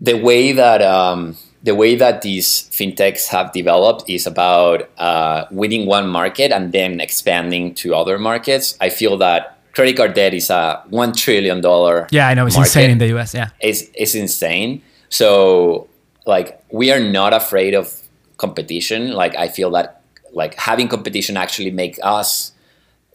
the 0.00 0.14
way 0.14 0.52
that 0.52 0.82
um, 0.82 1.36
the 1.64 1.74
way 1.74 1.96
that 1.96 2.22
these 2.22 2.70
fintechs 2.70 3.26
have 3.26 3.52
developed 3.52 4.08
is 4.08 4.24
about 4.24 4.88
uh, 4.98 5.46
winning 5.50 5.86
one 5.86 6.08
market 6.08 6.52
and 6.52 6.70
then 6.70 7.00
expanding 7.00 7.74
to 7.74 7.94
other 7.96 8.18
markets. 8.20 8.76
I 8.80 8.90
feel 8.90 9.16
that 9.18 9.53
credit 9.74 9.96
card 9.96 10.14
debt 10.14 10.34
is 10.34 10.50
a 10.50 10.82
one 10.88 11.12
trillion 11.12 11.60
dollar. 11.60 12.06
Yeah, 12.10 12.28
I 12.28 12.34
know 12.34 12.46
it's 12.46 12.56
market. 12.56 12.70
insane 12.70 12.90
in 12.90 12.98
the 12.98 13.08
U.S. 13.08 13.34
Yeah, 13.34 13.50
it's 13.60 13.84
it's 13.94 14.14
insane. 14.14 14.82
So 15.08 15.88
like 16.26 16.62
we 16.70 16.92
are 16.92 17.00
not 17.00 17.34
afraid 17.34 17.74
of 17.74 18.00
competition. 18.36 19.12
Like 19.12 19.36
I 19.36 19.48
feel 19.48 19.70
that 19.72 20.02
like 20.32 20.54
having 20.54 20.88
competition 20.88 21.36
actually 21.36 21.70
make 21.70 21.98
us 22.02 22.52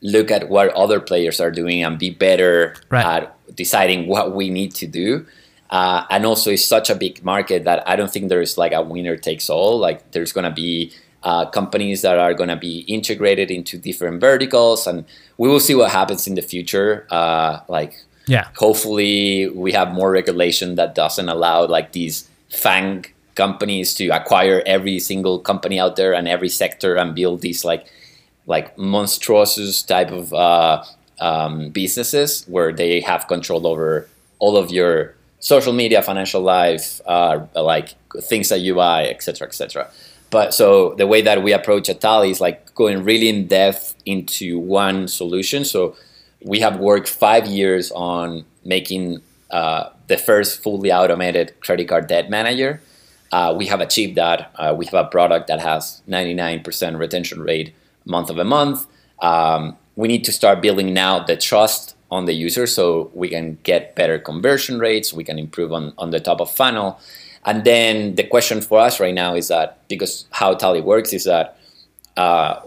look 0.01 0.31
at 0.31 0.49
what 0.49 0.69
other 0.73 0.99
players 0.99 1.39
are 1.39 1.51
doing 1.51 1.83
and 1.83 1.99
be 1.99 2.09
better 2.09 2.75
right. 2.89 3.05
at 3.05 3.55
deciding 3.55 4.07
what 4.07 4.33
we 4.33 4.49
need 4.49 4.73
to 4.75 4.87
do. 4.87 5.25
Uh, 5.69 6.03
and 6.09 6.25
also, 6.25 6.51
it's 6.51 6.65
such 6.65 6.89
a 6.89 6.95
big 6.95 7.23
market 7.23 7.63
that 7.65 7.87
I 7.87 7.95
don't 7.95 8.11
think 8.11 8.29
there's 8.29 8.57
like 8.57 8.71
a 8.71 8.81
winner 8.81 9.17
takes 9.17 9.49
all. 9.49 9.77
Like, 9.77 10.11
there's 10.11 10.31
going 10.31 10.45
to 10.45 10.51
be 10.51 10.93
uh, 11.23 11.45
companies 11.45 12.01
that 12.01 12.17
are 12.17 12.33
going 12.33 12.49
to 12.49 12.55
be 12.55 12.79
integrated 12.81 13.51
into 13.51 13.77
different 13.77 14.21
verticals, 14.21 14.87
and 14.87 15.05
we 15.37 15.49
will 15.49 15.59
see 15.59 15.75
what 15.75 15.91
happens 15.91 16.27
in 16.27 16.35
the 16.35 16.41
future. 16.41 17.05
Uh, 17.09 17.59
like, 17.67 18.01
yeah, 18.27 18.47
hopefully, 18.57 19.49
we 19.49 19.71
have 19.71 19.91
more 19.91 20.11
regulation 20.11 20.75
that 20.75 20.95
doesn't 20.95 21.29
allow 21.29 21.65
like 21.65 21.91
these 21.91 22.29
FAANG 22.51 23.07
companies 23.35 23.93
to 23.95 24.07
acquire 24.09 24.61
every 24.65 24.99
single 24.99 25.39
company 25.39 25.79
out 25.79 25.95
there 25.95 26.13
and 26.13 26.27
every 26.27 26.49
sector 26.49 26.95
and 26.95 27.15
build 27.15 27.41
these 27.41 27.63
like 27.63 27.85
like 28.47 28.77
monstrous 28.77 29.81
type 29.83 30.11
of 30.11 30.33
uh, 30.33 30.83
um, 31.19 31.69
businesses 31.69 32.43
where 32.47 32.73
they 32.73 32.99
have 32.99 33.27
control 33.27 33.67
over 33.67 34.07
all 34.39 34.57
of 34.57 34.71
your 34.71 35.15
social 35.39 35.71
media, 35.71 36.01
financial 36.01 36.41
life, 36.41 36.99
uh, 37.05 37.39
like 37.55 37.95
things 38.23 38.49
that 38.49 38.59
you 38.59 38.75
buy, 38.75 39.07
etc., 39.07 39.47
etc. 39.47 39.89
But 40.29 40.53
so 40.53 40.93
the 40.95 41.07
way 41.07 41.21
that 41.21 41.43
we 41.43 41.53
approach 41.53 41.89
at 41.89 42.01
Tally 42.01 42.29
is 42.29 42.39
like 42.39 42.73
going 42.75 43.03
really 43.03 43.29
in 43.29 43.47
depth 43.47 43.95
into 44.05 44.59
one 44.59 45.07
solution. 45.07 45.65
So 45.65 45.95
we 46.43 46.59
have 46.59 46.79
worked 46.79 47.09
five 47.09 47.47
years 47.47 47.91
on 47.91 48.45
making 48.63 49.21
uh, 49.49 49.89
the 50.07 50.17
first 50.17 50.61
fully 50.61 50.91
automated 50.91 51.59
credit 51.61 51.87
card 51.87 52.07
debt 52.07 52.29
manager. 52.29 52.81
Uh, 53.31 53.53
we 53.57 53.67
have 53.67 53.81
achieved 53.81 54.15
that. 54.15 54.51
Uh, 54.55 54.73
we 54.77 54.85
have 54.85 54.93
a 54.93 55.05
product 55.05 55.47
that 55.47 55.59
has 55.59 56.01
99% 56.07 56.97
retention 56.97 57.41
rate 57.41 57.73
month 58.05 58.29
of 58.29 58.37
a 58.37 58.43
month. 58.43 58.87
Um, 59.21 59.77
we 59.95 60.07
need 60.07 60.23
to 60.25 60.31
start 60.31 60.61
building 60.61 60.93
now 60.93 61.19
the 61.19 61.35
trust 61.35 61.95
on 62.09 62.25
the 62.25 62.33
user 62.33 62.65
so 62.65 63.11
we 63.13 63.29
can 63.29 63.57
get 63.63 63.95
better 63.95 64.17
conversion 64.17 64.79
rates. 64.79 65.13
We 65.13 65.23
can 65.23 65.37
improve 65.37 65.71
on, 65.71 65.93
on 65.97 66.11
the 66.11 66.19
top 66.19 66.39
of 66.41 66.49
funnel. 66.51 66.99
And 67.45 67.63
then 67.63 68.15
the 68.15 68.23
question 68.23 68.61
for 68.61 68.79
us 68.79 68.99
right 68.99 69.13
now 69.13 69.35
is 69.35 69.47
that 69.47 69.87
because 69.87 70.25
how 70.31 70.53
Tally 70.53 70.81
works 70.81 71.13
is 71.13 71.23
that 71.23 71.57
uh, 72.17 72.61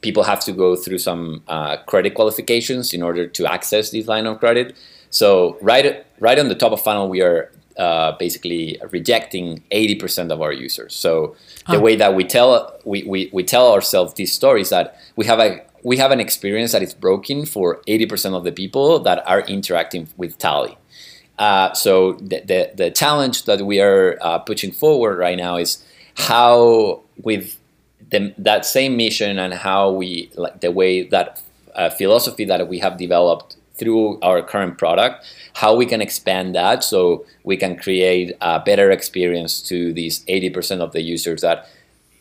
people 0.00 0.22
have 0.22 0.40
to 0.40 0.52
go 0.52 0.76
through 0.76 0.98
some 0.98 1.42
uh, 1.48 1.78
credit 1.78 2.14
qualifications 2.14 2.92
in 2.92 3.02
order 3.02 3.26
to 3.26 3.46
access 3.50 3.90
this 3.90 4.06
line 4.06 4.26
of 4.26 4.38
credit. 4.38 4.76
So 5.10 5.58
right 5.60 6.04
right 6.20 6.38
on 6.38 6.48
the 6.48 6.54
top 6.54 6.72
of 6.72 6.80
funnel, 6.80 7.08
we 7.08 7.22
are 7.22 7.50
uh, 7.76 8.12
basically 8.18 8.78
rejecting 8.90 9.62
80% 9.72 10.30
of 10.30 10.42
our 10.42 10.52
users. 10.52 10.94
So 10.94 11.34
the 11.68 11.76
oh. 11.76 11.80
way 11.80 11.96
that 11.96 12.14
we 12.14 12.24
tell 12.24 12.78
we, 12.84 13.04
we, 13.04 13.30
we 13.32 13.42
tell 13.42 13.72
ourselves 13.72 14.14
this 14.14 14.32
story 14.32 14.60
is 14.60 14.70
that 14.70 14.96
we 15.16 15.24
have 15.26 15.38
a 15.38 15.62
we 15.82 15.96
have 15.96 16.10
an 16.10 16.20
experience 16.20 16.72
that 16.72 16.82
is 16.82 16.92
broken 16.92 17.46
for 17.46 17.80
80% 17.88 18.34
of 18.36 18.44
the 18.44 18.52
people 18.52 19.00
that 19.00 19.26
are 19.26 19.40
interacting 19.40 20.08
with 20.18 20.36
Tally. 20.36 20.76
Uh, 21.40 21.72
so 21.72 22.12
the, 22.20 22.42
the, 22.44 22.70
the, 22.74 22.90
challenge 22.90 23.46
that 23.46 23.62
we 23.62 23.80
are 23.80 24.18
uh, 24.20 24.38
pushing 24.38 24.70
forward 24.70 25.16
right 25.16 25.38
now 25.38 25.56
is 25.56 25.82
how 26.14 27.00
with 27.22 27.58
the, 28.10 28.34
that 28.36 28.66
same 28.66 28.94
mission 28.94 29.38
and 29.38 29.54
how 29.54 29.90
we 29.90 30.30
like 30.34 30.60
the 30.60 30.70
way 30.70 31.02
that 31.02 31.40
uh, 31.74 31.88
philosophy 31.88 32.44
that 32.44 32.68
we 32.68 32.78
have 32.78 32.98
developed 32.98 33.56
through 33.72 34.20
our 34.20 34.42
current 34.42 34.76
product, 34.76 35.24
how 35.54 35.74
we 35.74 35.86
can 35.86 36.02
expand 36.02 36.54
that 36.54 36.84
so 36.84 37.24
we 37.42 37.56
can 37.56 37.74
create 37.74 38.36
a 38.42 38.60
better 38.60 38.90
experience 38.90 39.62
to 39.62 39.94
these 39.94 40.22
80% 40.26 40.82
of 40.82 40.92
the 40.92 41.00
users 41.00 41.40
that 41.40 41.66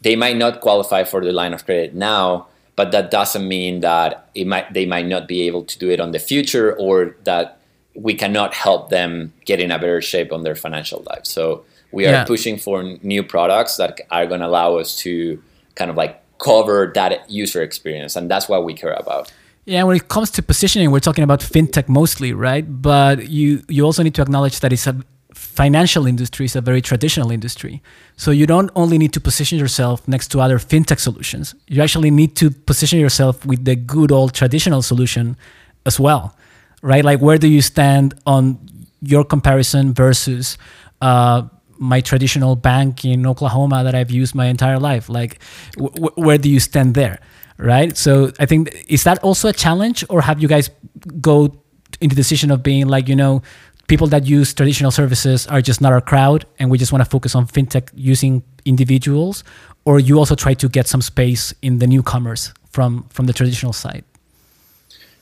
they 0.01 0.15
might 0.15 0.37
not 0.37 0.61
qualify 0.61 1.03
for 1.03 1.19
the 1.19 1.33
line 1.33 1.53
of 1.53 1.65
credit 1.65 1.93
now, 1.93 2.47
but 2.77 2.93
that 2.93 3.11
doesn't 3.11 3.45
mean 3.45 3.81
that 3.81 4.29
it 4.33 4.47
might 4.47 4.73
they 4.73 4.85
might 4.85 5.07
not 5.07 5.27
be 5.27 5.41
able 5.41 5.65
to 5.65 5.77
do 5.77 5.89
it 5.89 5.99
on 5.99 6.11
the 6.11 6.19
future 6.19 6.73
or 6.77 7.17
that 7.25 7.58
we 8.01 8.13
cannot 8.13 8.53
help 8.53 8.89
them 8.89 9.33
get 9.45 9.59
in 9.59 9.71
a 9.71 9.77
better 9.77 10.01
shape 10.01 10.31
on 10.31 10.43
their 10.43 10.55
financial 10.55 11.03
life. 11.09 11.25
So 11.25 11.65
we 11.91 12.05
are 12.05 12.11
yeah. 12.11 12.23
pushing 12.23 12.57
for 12.57 12.83
new 13.01 13.23
products 13.23 13.77
that 13.77 13.99
are 14.11 14.25
going 14.25 14.39
to 14.39 14.47
allow 14.47 14.77
us 14.77 14.95
to 14.97 15.41
kind 15.75 15.91
of 15.91 15.97
like 15.97 16.21
cover 16.37 16.91
that 16.95 17.29
user 17.29 17.61
experience 17.61 18.15
and 18.15 18.31
that's 18.31 18.47
what 18.47 18.63
we 18.63 18.73
care 18.73 18.93
about. 18.93 19.31
Yeah, 19.65 19.83
when 19.83 19.95
it 19.97 20.07
comes 20.07 20.31
to 20.31 20.41
positioning, 20.41 20.89
we're 20.89 20.99
talking 20.99 21.23
about 21.23 21.41
fintech 21.41 21.87
mostly, 21.87 22.33
right? 22.33 22.65
But 22.81 23.29
you 23.29 23.63
you 23.67 23.83
also 23.85 24.01
need 24.01 24.15
to 24.15 24.21
acknowledge 24.21 24.61
that 24.61 24.73
it's 24.73 24.87
a 24.87 24.95
financial 25.33 26.07
industry 26.07 26.45
is 26.45 26.55
a 26.55 26.61
very 26.61 26.81
traditional 26.81 27.31
industry. 27.31 27.81
So 28.17 28.31
you 28.31 28.47
don't 28.47 28.71
only 28.75 28.97
need 28.97 29.13
to 29.13 29.21
position 29.21 29.59
yourself 29.59 30.07
next 30.07 30.29
to 30.29 30.41
other 30.41 30.59
fintech 30.59 30.99
solutions. 30.99 31.55
You 31.67 31.81
actually 31.81 32.11
need 32.11 32.35
to 32.37 32.49
position 32.49 32.99
yourself 32.99 33.45
with 33.45 33.65
the 33.65 33.75
good 33.75 34.11
old 34.11 34.33
traditional 34.33 34.81
solution 34.81 35.37
as 35.85 35.99
well, 35.99 36.35
right? 36.81 37.03
Like 37.03 37.19
where 37.19 37.37
do 37.37 37.47
you 37.47 37.61
stand 37.61 38.13
on 38.25 38.59
your 39.01 39.23
comparison 39.23 39.93
versus 39.93 40.57
uh, 41.01 41.43
my 41.77 42.01
traditional 42.01 42.55
bank 42.55 43.05
in 43.05 43.25
Oklahoma 43.25 43.83
that 43.83 43.95
I've 43.95 44.11
used 44.11 44.35
my 44.35 44.47
entire 44.47 44.79
life? 44.79 45.09
Like 45.09 45.39
w- 45.77 46.11
where 46.15 46.37
do 46.37 46.49
you 46.49 46.59
stand 46.59 46.95
there? 46.95 47.19
right? 47.59 47.95
So 47.95 48.31
I 48.39 48.45
think 48.45 48.73
is 48.87 49.03
that 49.03 49.19
also 49.19 49.49
a 49.49 49.53
challenge, 49.53 50.03
or 50.09 50.21
have 50.21 50.41
you 50.41 50.47
guys 50.47 50.69
go 51.21 51.61
into 52.01 52.15
the 52.15 52.19
decision 52.19 52.49
of 52.49 52.63
being 52.63 52.87
like 52.87 53.07
you 53.07 53.15
know 53.15 53.43
people 53.87 54.07
that 54.07 54.25
use 54.25 54.53
traditional 54.53 54.91
services 54.91 55.47
are 55.47 55.61
just 55.61 55.81
not 55.81 55.93
our 55.93 56.01
crowd, 56.01 56.45
and 56.57 56.71
we 56.71 56.77
just 56.77 56.91
want 56.91 57.03
to 57.03 57.09
focus 57.09 57.35
on 57.35 57.45
fintech 57.45 57.89
using 57.93 58.41
individuals, 58.65 59.43
or 59.85 59.99
you 59.99 60.17
also 60.17 60.35
try 60.35 60.53
to 60.55 60.69
get 60.69 60.87
some 60.87 61.01
space 61.01 61.53
in 61.61 61.79
the 61.79 61.87
newcomers 61.87 62.53
from 62.71 63.05
from 63.09 63.27
the 63.27 63.33
traditional 63.33 63.73
side? 63.73 64.03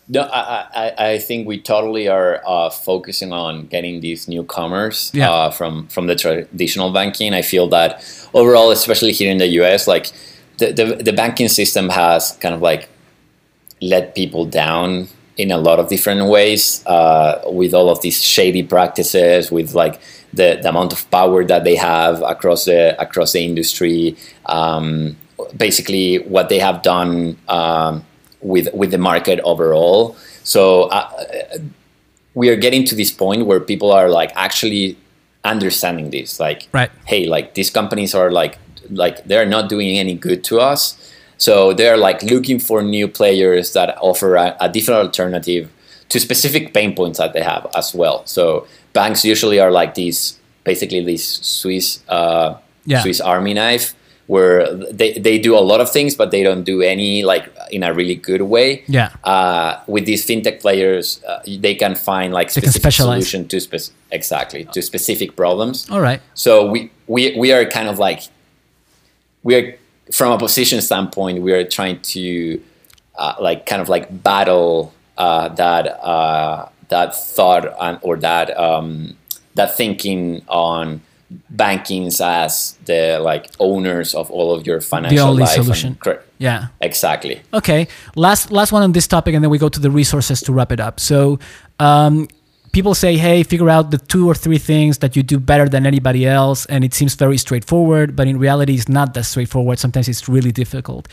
No, 0.10 0.22
I, 0.22 0.68
I, 0.74 0.94
I 1.10 1.20
think 1.20 1.48
we 1.48 1.60
totally 1.60 2.08
are 2.08 2.42
uh, 2.48 2.70
focusing 2.70 3.34
on 3.34 3.68
getting 3.68 4.00
these 4.00 4.28
newcomers 4.28 5.12
yeah. 5.14 5.30
uh, 5.30 5.52
from 5.52 5.88
from 5.88 6.08
the 6.08 6.16
traditional 6.16 6.92
banking. 6.94 7.34
I 7.34 7.42
feel 7.42 7.68
that 7.70 8.04
overall, 8.34 8.72
especially 8.72 9.12
here 9.12 9.30
in 9.30 9.38
the 9.38 9.48
U.S., 9.60 9.86
like 9.86 10.12
the, 10.58 10.72
the, 10.72 11.04
the 11.04 11.14
banking 11.14 11.50
system 11.50 11.90
has 11.90 12.38
kind 12.40 12.56
of 12.56 12.62
like 12.62 12.90
let 13.82 14.16
people 14.16 14.46
down 14.46 15.08
in 15.38 15.52
a 15.52 15.58
lot 15.58 15.80
of 15.80 15.88
different 15.88 16.30
ways 16.30 16.86
uh, 16.88 17.42
with 17.46 17.74
all 17.74 17.90
of 17.90 18.02
these 18.02 18.24
shady 18.24 18.64
practices 18.64 19.52
with 19.52 19.74
like 19.74 20.02
the, 20.34 20.60
the 20.62 20.70
amount 20.70 20.94
of 20.94 21.10
power 21.12 21.44
that 21.44 21.64
they 21.64 21.76
have 21.76 22.22
across 22.24 22.66
the 22.66 23.00
across 23.00 23.34
the 23.34 23.46
industry 23.46 24.18
um, 24.48 25.16
basically 25.56 26.18
what 26.20 26.50
they 26.50 26.58
have 26.58 26.82
done 26.82 27.38
um, 27.50 28.04
with 28.48 28.74
with 28.74 28.92
the 28.92 28.98
market 28.98 29.40
overall 29.44 30.16
so 30.44 30.84
uh, 30.84 31.10
we 32.34 32.50
are 32.50 32.56
getting 32.56 32.86
to 32.86 32.96
this 32.96 33.12
point 33.12 33.46
where 33.46 33.60
people 33.60 33.92
are 33.92 34.10
like 34.10 34.32
actually 34.36 34.98
understanding 35.44 36.10
this 36.10 36.40
like 36.40 36.68
right. 36.72 36.92
hey 37.06 37.26
like 37.26 37.54
these 37.54 37.70
companies 37.70 38.14
are 38.16 38.32
like 38.32 38.58
like 38.92 39.26
they're 39.26 39.46
not 39.46 39.70
doing 39.70 39.98
any 39.98 40.16
good 40.16 40.44
to 40.46 40.60
us. 40.60 41.14
So 41.38 41.74
they're 41.74 41.98
like 41.98 42.24
looking 42.24 42.60
for 42.60 42.82
new 42.82 43.08
players 43.08 43.74
that 43.74 43.98
offer 44.00 44.36
a, 44.36 44.58
a 44.60 44.70
different 44.70 45.02
alternative 45.02 45.72
to 46.10 46.20
specific 46.20 46.74
pain 46.74 46.96
points 46.96 47.20
that 47.20 47.34
they 47.34 47.42
have 47.42 47.68
as 47.76 47.94
well. 47.94 48.26
So 48.26 48.68
banks 48.94 49.24
usually 49.24 49.60
are 49.60 49.72
like 49.72 49.94
these, 49.94 50.40
basically 50.64 51.04
this 51.04 51.28
Swiss 51.28 52.02
uh, 52.10 52.58
yeah. 52.86 53.02
Swiss 53.02 53.22
Army 53.22 53.54
knife, 53.54 53.94
where 54.28 54.74
they, 54.92 55.14
they 55.14 55.40
do 55.40 55.58
a 55.58 55.60
lot 55.60 55.82
of 55.82 55.90
things, 55.90 56.14
but 56.16 56.32
they 56.32 56.44
don't 56.44 56.64
do 56.64 56.82
any 56.82 57.24
like 57.24 57.50
in 57.72 57.82
a 57.84 57.94
really 57.94 58.16
good 58.16 58.42
way. 58.42 58.84
Yeah. 58.88 59.12
Uh, 59.24 59.80
with 59.88 60.06
these 60.06 60.26
fintech 60.26 60.62
players, 60.62 61.24
uh, 61.24 61.42
they 61.48 61.76
can 61.76 61.96
find 61.96 62.34
like 62.34 62.54
They 62.54 62.62
specific 62.62 62.92
solution 62.92 63.48
to 63.48 63.60
spec- 63.60 63.94
exactly 64.12 64.66
to 64.66 64.82
specific 64.82 65.36
problems. 65.36 65.90
All 65.90 66.02
right. 66.02 66.22
So 66.34 66.70
we, 66.70 66.92
we 67.08 67.38
we 67.38 67.54
are 67.54 67.66
kind 67.66 67.88
of 67.88 68.00
like 68.00 68.22
we 69.44 69.56
are 69.56 69.78
from 70.12 70.32
a 70.32 70.38
position 70.38 70.82
standpoint, 70.82 71.42
we 71.42 71.54
are 71.54 71.66
trying 71.66 72.00
to 72.02 72.62
uh, 73.18 73.36
like 73.40 73.66
kind 73.66 73.82
of 73.82 73.90
like 73.90 74.24
battle 74.24 74.94
uh, 75.18 75.50
that 75.50 75.88
uh, 76.04 76.70
that 76.90 77.16
thought 77.16 77.74
and, 77.80 78.00
or 78.02 78.18
that 78.18 78.58
um, 78.58 79.16
that 79.56 79.76
thinking 79.76 80.44
on 80.48 81.02
bankings 81.54 82.22
as 82.22 82.78
the 82.86 83.20
like 83.22 83.50
owners 83.60 84.16
of 84.16 84.32
all 84.32 84.54
of 84.54 84.66
your 84.66 84.80
financial 84.82 85.28
only 85.28 85.42
life. 85.44 85.52
solution. 85.56 85.96
cre- 85.96 86.22
Yeah. 86.38 86.68
exactly. 86.82 87.42
Okay. 87.54 87.88
Last 88.16 88.52
last 88.52 88.72
one 88.72 88.84
on 88.84 88.92
this 88.94 89.08
topic, 89.08 89.34
and 89.36 89.44
then 89.44 89.50
we 89.52 89.58
go 89.58 89.70
to 89.70 89.80
the 89.80 89.92
resources 89.92 90.42
to 90.42 90.54
wrap 90.54 90.72
it 90.72 90.80
up. 90.80 91.00
So, 91.00 91.40
um, 91.80 92.28
people 92.72 92.94
say, 92.96 93.18
"Hey, 93.18 93.44
figure 93.44 93.70
out 93.70 93.92
the 93.92 93.98
two 93.98 94.30
or 94.30 94.36
three 94.36 94.60
things 94.60 95.00
that 95.00 95.16
you 95.16 95.24
do 95.24 95.40
better 95.40 95.68
than 95.68 95.86
anybody 95.86 96.26
else," 96.26 96.66
and 96.68 96.84
it 96.84 96.94
seems 96.94 97.16
very 97.16 97.38
straightforward. 97.38 98.16
But 98.16 98.28
in 98.28 98.38
reality, 98.38 98.76
it's 98.76 98.88
not 98.90 99.14
that 99.16 99.26
straightforward. 99.26 99.80
Sometimes 99.80 100.08
it's 100.08 100.30
really 100.30 100.52
difficult. 100.52 101.08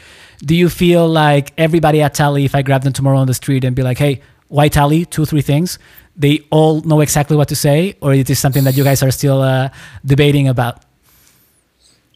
Do 0.44 0.54
you 0.54 0.68
feel 0.68 1.08
like 1.08 1.52
everybody 1.58 2.02
at 2.02 2.14
Tally, 2.14 2.44
if 2.44 2.54
I 2.54 2.62
grab 2.62 2.82
them 2.82 2.92
tomorrow 2.92 3.18
on 3.18 3.26
the 3.26 3.34
street 3.34 3.64
and 3.64 3.74
be 3.74 3.82
like, 3.82 3.98
"Hey, 3.98 4.20
why 4.48 4.68
Tally? 4.68 5.04
Two, 5.04 5.24
three 5.24 5.42
things," 5.42 5.78
they 6.16 6.40
all 6.50 6.80
know 6.82 7.00
exactly 7.00 7.36
what 7.36 7.48
to 7.48 7.56
say, 7.56 7.96
or 8.00 8.12
it 8.14 8.28
is 8.30 8.38
something 8.38 8.64
that 8.64 8.76
you 8.76 8.84
guys 8.84 9.02
are 9.02 9.10
still 9.10 9.42
uh, 9.42 9.68
debating 10.04 10.48
about? 10.48 10.82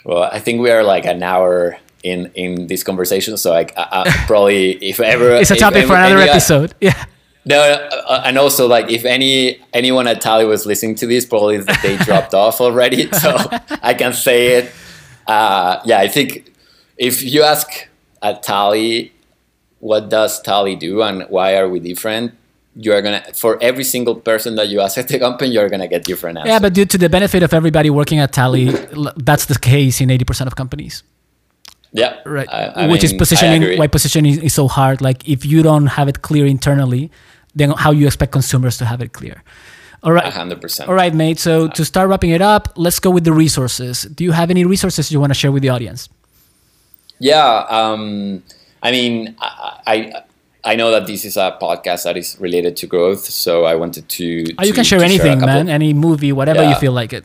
Well, 0.05 0.23
I 0.25 0.39
think 0.39 0.61
we 0.61 0.71
are 0.71 0.83
like 0.85 1.05
an 1.07 1.23
hour 1.23 1.77
in 2.03 2.31
in 2.35 2.67
this 2.69 2.83
conversation, 2.83 3.37
so 3.37 3.51
like 3.51 3.77
I, 3.77 4.05
I 4.07 4.25
probably 4.27 4.73
if 4.85 5.01
ever 5.01 5.33
It's 5.41 5.51
a 5.51 5.55
if 5.55 5.61
topic 5.61 5.87
for 5.87 5.95
another 5.97 6.19
any- 6.19 6.31
episode. 6.31 6.75
Yeah. 6.81 7.05
No, 7.45 7.61
uh, 7.63 8.23
and 8.27 8.37
also 8.37 8.67
like 8.69 8.91
if 8.91 9.07
any 9.07 9.59
anyone 9.73 10.07
at 10.07 10.21
Tally 10.21 10.45
was 10.45 10.67
listening 10.67 10.97
to 10.97 11.07
this, 11.07 11.25
probably 11.25 11.57
they 11.59 11.97
dropped 12.05 12.35
off 12.35 12.61
already. 12.61 13.11
So 13.13 13.37
I 13.83 13.95
can 13.95 14.13
say 14.13 14.59
it. 14.59 14.73
Uh, 15.27 15.81
yeah, 15.87 15.99
I 15.99 16.09
think 16.09 16.53
if 16.99 17.23
you 17.23 17.43
ask 17.43 17.89
at 18.23 18.43
Tally, 18.43 19.13
what 19.81 20.09
does 20.11 20.41
Tally 20.43 20.77
do 20.77 21.03
and 21.03 21.25
why 21.29 21.57
are 21.57 21.69
we 21.69 21.81
different? 21.81 22.33
You 22.77 22.93
are 22.93 23.03
gonna 23.03 23.23
for 23.35 23.59
every 23.63 23.85
single 23.85 24.15
person 24.15 24.55
that 24.57 24.69
you 24.69 24.81
ask 24.81 24.99
at 24.99 25.09
the 25.09 25.19
company, 25.19 25.51
you're 25.53 25.69
gonna 25.69 25.89
get 25.89 26.05
different 26.05 26.39
answers. 26.39 26.51
Yeah, 26.51 26.59
but 26.61 26.75
due 26.75 26.85
to 26.87 26.99
the 26.99 27.09
benefit 27.09 27.43
of 27.43 27.53
everybody 27.53 27.91
working 27.91 28.19
at 28.21 28.33
Tally, 28.33 28.67
that's 29.17 29.47
the 29.47 29.59
case 29.59 30.01
in 30.01 30.09
80% 30.11 30.47
of 30.47 30.55
companies. 30.57 31.03
yeah, 31.93 32.17
Right. 32.27 32.49
I- 32.53 32.85
I 32.85 32.87
Which 32.87 33.03
is 33.03 33.13
mean, 33.13 33.19
I 33.19 33.23
positioning, 33.25 33.79
why 33.79 33.87
positioning 33.89 34.43
is 34.43 34.55
so 34.55 34.69
hard. 34.69 35.01
Like 35.01 35.27
if 35.29 35.45
you 35.47 35.63
don't 35.63 35.87
have 35.99 36.07
it 36.09 36.23
clear 36.23 36.47
internally, 36.47 37.11
then 37.55 37.71
how 37.71 37.91
you 37.93 38.07
expect 38.07 38.31
consumers 38.33 38.77
to 38.79 38.85
have 38.85 39.01
it 39.03 39.13
clear. 39.13 39.43
All 40.05 40.13
right. 40.13 40.33
hundred 40.33 40.61
percent. 40.61 40.89
All 40.89 40.95
right, 40.95 41.13
mate. 41.15 41.39
So 41.41 41.67
to 41.69 41.85
start 41.85 42.09
wrapping 42.11 42.31
it 42.31 42.43
up, 42.43 42.69
let's 42.77 43.01
go 43.01 43.11
with 43.11 43.25
the 43.25 43.33
resources. 43.33 44.03
Do 44.15 44.23
you 44.23 44.33
have 44.33 44.51
any 44.51 44.65
resources 44.65 45.11
you 45.11 45.19
want 45.19 45.31
to 45.31 45.39
share 45.43 45.51
with 45.51 45.63
the 45.63 45.71
audience? 45.71 46.09
Yeah, 47.19 47.65
um, 47.69 48.45
I 48.83 48.91
mean, 48.91 49.37
I, 49.41 49.81
I 49.87 50.23
I 50.65 50.77
know 50.77 50.91
that 50.91 51.07
this 51.07 51.25
is 51.25 51.37
a 51.37 51.57
podcast 51.61 52.05
that 52.05 52.17
is 52.17 52.37
related 52.41 52.77
to 52.79 52.87
growth, 52.87 53.25
so 53.25 53.65
I 53.65 53.75
wanted 53.75 54.09
to. 54.09 54.45
Oh, 54.59 54.65
you 54.65 54.71
to- 54.71 54.75
can 54.75 54.85
share 54.85 55.01
anything, 55.03 55.41
couple- 55.41 55.47
man. 55.47 55.69
Any 55.69 55.93
movie, 55.93 56.33
whatever 56.33 56.69
you 56.69 56.75
feel 56.77 56.93
like 56.93 57.13
it. 57.13 57.25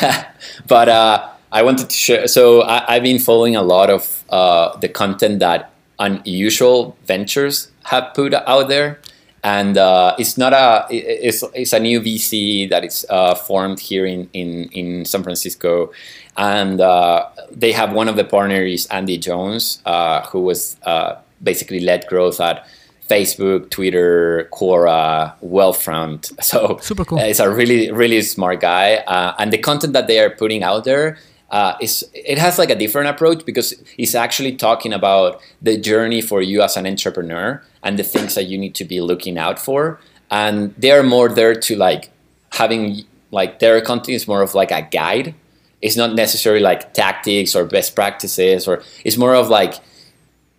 but 0.68 0.88
uh, 0.88 1.28
I 1.50 1.62
wanted 1.62 1.90
to 1.90 1.96
share. 1.96 2.26
So 2.28 2.62
I, 2.62 2.96
I've 2.96 3.02
been 3.02 3.18
following 3.18 3.56
a 3.56 3.62
lot 3.62 3.90
of 3.90 4.24
uh, 4.30 4.76
the 4.78 4.88
content 4.88 5.38
that 5.40 5.72
unusual 5.98 6.96
ventures 7.06 7.70
have 7.84 8.12
put 8.14 8.34
out 8.34 8.68
there, 8.68 9.00
and 9.44 9.78
uh, 9.78 10.14
it's 10.18 10.36
not 10.36 10.52
a 10.52 10.86
it's, 10.90 11.42
it's 11.54 11.72
a 11.72 11.80
new 11.80 12.00
VC 12.00 12.68
that 12.70 12.84
is 12.84 13.06
uh, 13.08 13.34
formed 13.34 13.80
here 13.80 14.06
in, 14.06 14.28
in 14.32 14.68
in 14.72 15.04
San 15.04 15.22
Francisco, 15.22 15.92
and 16.36 16.80
uh, 16.80 17.28
they 17.50 17.72
have 17.72 17.92
one 17.92 18.08
of 18.08 18.16
the 18.16 18.24
partners 18.24 18.86
Andy 18.86 19.18
Johns, 19.18 19.82
uh, 19.84 20.22
who 20.26 20.40
was 20.42 20.76
uh, 20.84 21.16
basically 21.42 21.80
led 21.80 22.06
growth 22.06 22.40
at. 22.40 22.66
Facebook, 23.10 23.68
Twitter, 23.68 24.48
Quora, 24.52 25.34
Wealthfront. 25.44 26.32
So 26.42 26.78
Super 26.80 27.04
cool. 27.04 27.18
It's 27.18 27.40
a 27.40 27.50
really, 27.50 27.90
really 27.90 28.22
smart 28.22 28.60
guy, 28.60 28.94
uh, 29.06 29.34
and 29.38 29.52
the 29.52 29.58
content 29.58 29.92
that 29.92 30.06
they 30.06 30.18
are 30.18 30.30
putting 30.30 30.62
out 30.62 30.84
there 30.84 31.18
uh, 31.52 31.76
is 31.80 32.08
it 32.14 32.38
has 32.38 32.58
like 32.58 32.70
a 32.70 32.74
different 32.74 33.08
approach 33.08 33.44
because 33.44 33.74
it's 33.98 34.14
actually 34.14 34.56
talking 34.56 34.92
about 34.92 35.40
the 35.60 35.76
journey 35.76 36.22
for 36.22 36.40
you 36.40 36.62
as 36.62 36.76
an 36.76 36.86
entrepreneur 36.86 37.62
and 37.82 37.98
the 37.98 38.02
things 38.02 38.34
that 38.34 38.44
you 38.44 38.56
need 38.56 38.74
to 38.76 38.84
be 38.84 39.00
looking 39.00 39.36
out 39.36 39.58
for, 39.58 40.00
and 40.30 40.74
they 40.78 40.90
are 40.90 41.02
more 41.02 41.28
there 41.28 41.54
to 41.54 41.76
like 41.76 42.10
having 42.52 43.04
like 43.30 43.58
their 43.58 43.80
content 43.82 44.14
is 44.14 44.26
more 44.26 44.42
of 44.42 44.54
like 44.54 44.70
a 44.70 44.82
guide. 44.82 45.34
It's 45.82 45.96
not 45.96 46.14
necessarily 46.14 46.62
like 46.62 46.94
tactics 46.94 47.54
or 47.54 47.64
best 47.64 47.94
practices, 47.94 48.66
or 48.68 48.82
it's 49.04 49.16
more 49.16 49.34
of 49.34 49.48
like 49.48 49.74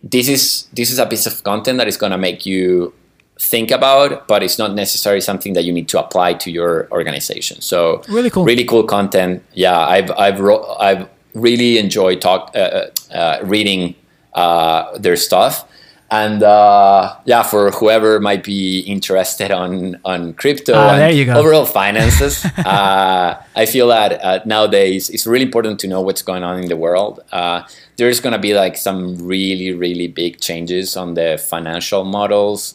this 0.02 0.28
is 0.28 0.68
this 0.72 0.90
is 0.90 0.98
a 0.98 1.06
piece 1.06 1.26
of 1.26 1.42
content 1.42 1.78
that 1.78 1.88
is 1.88 1.96
going 1.96 2.12
to 2.12 2.18
make 2.18 2.44
you 2.46 2.92
think 3.40 3.70
about, 3.70 4.28
but 4.28 4.42
it's 4.42 4.58
not 4.58 4.74
necessarily 4.74 5.20
something 5.20 5.54
that 5.54 5.64
you 5.64 5.72
need 5.72 5.88
to 5.88 5.98
apply 5.98 6.34
to 6.34 6.50
your 6.50 6.88
organization. 6.92 7.60
So 7.60 8.02
Really 8.08 8.30
cool. 8.30 8.44
really 8.44 8.64
cool 8.64 8.84
content. 8.84 9.42
Yeah, 9.54 9.78
I've 9.78 10.10
I've 10.12 10.40
I've 10.78 11.08
really 11.34 11.78
enjoyed 11.78 12.20
talk 12.20 12.52
uh, 12.54 12.58
uh, 12.58 12.90
uh, 13.12 13.38
reading 13.42 13.94
uh, 14.34 14.96
their 14.98 15.16
stuff. 15.16 15.68
And 16.10 16.42
uh, 16.42 17.16
yeah, 17.24 17.42
for 17.42 17.70
whoever 17.70 18.20
might 18.20 18.44
be 18.44 18.80
interested 18.80 19.50
on 19.50 19.98
on 20.04 20.34
crypto 20.34 20.74
and 20.74 21.00
there 21.00 21.10
you 21.10 21.24
go. 21.24 21.34
overall 21.34 21.64
finances, 21.66 22.44
uh, 22.58 23.42
I 23.56 23.66
feel 23.66 23.88
that 23.88 24.22
uh, 24.22 24.40
nowadays 24.44 25.10
it's 25.10 25.26
really 25.26 25.46
important 25.46 25.80
to 25.80 25.88
know 25.88 26.00
what's 26.02 26.22
going 26.22 26.44
on 26.44 26.60
in 26.62 26.68
the 26.68 26.76
world. 26.76 27.20
Uh, 27.32 27.62
there's 27.96 28.20
going 28.20 28.34
to 28.34 28.38
be 28.38 28.54
like 28.54 28.76
some 28.76 29.16
really 29.26 29.72
really 29.72 30.06
big 30.06 30.40
changes 30.40 30.96
on 30.96 31.14
the 31.14 31.38
financial 31.38 32.04
models, 32.04 32.74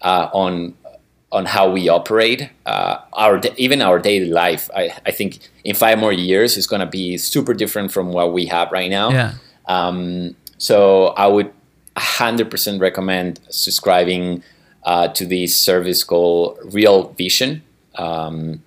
uh, 0.00 0.28
on 0.32 0.74
on 1.32 1.46
how 1.46 1.70
we 1.70 1.88
operate, 1.88 2.50
uh, 2.66 2.98
our 3.12 3.40
even 3.56 3.82
our 3.82 3.98
daily 3.98 4.30
life. 4.30 4.68
I, 4.74 4.90
I 5.06 5.10
think 5.12 5.38
in 5.64 5.76
five 5.76 5.98
more 5.98 6.12
years 6.12 6.56
it's 6.56 6.66
going 6.66 6.80
to 6.80 6.86
be 6.86 7.18
super 7.18 7.54
different 7.54 7.92
from 7.92 8.12
what 8.12 8.32
we 8.32 8.46
have 8.46 8.72
right 8.72 8.90
now. 8.90 9.10
Yeah. 9.10 9.34
Um, 9.68 10.34
so 10.58 11.08
I 11.08 11.26
would 11.26 11.52
100% 12.00 12.80
recommend 12.80 13.40
subscribing 13.50 14.42
uh, 14.84 15.08
to 15.08 15.26
this 15.26 15.54
service 15.54 16.02
called 16.02 16.58
Real 16.64 17.12
Vision. 17.12 17.62
Um, 17.96 18.62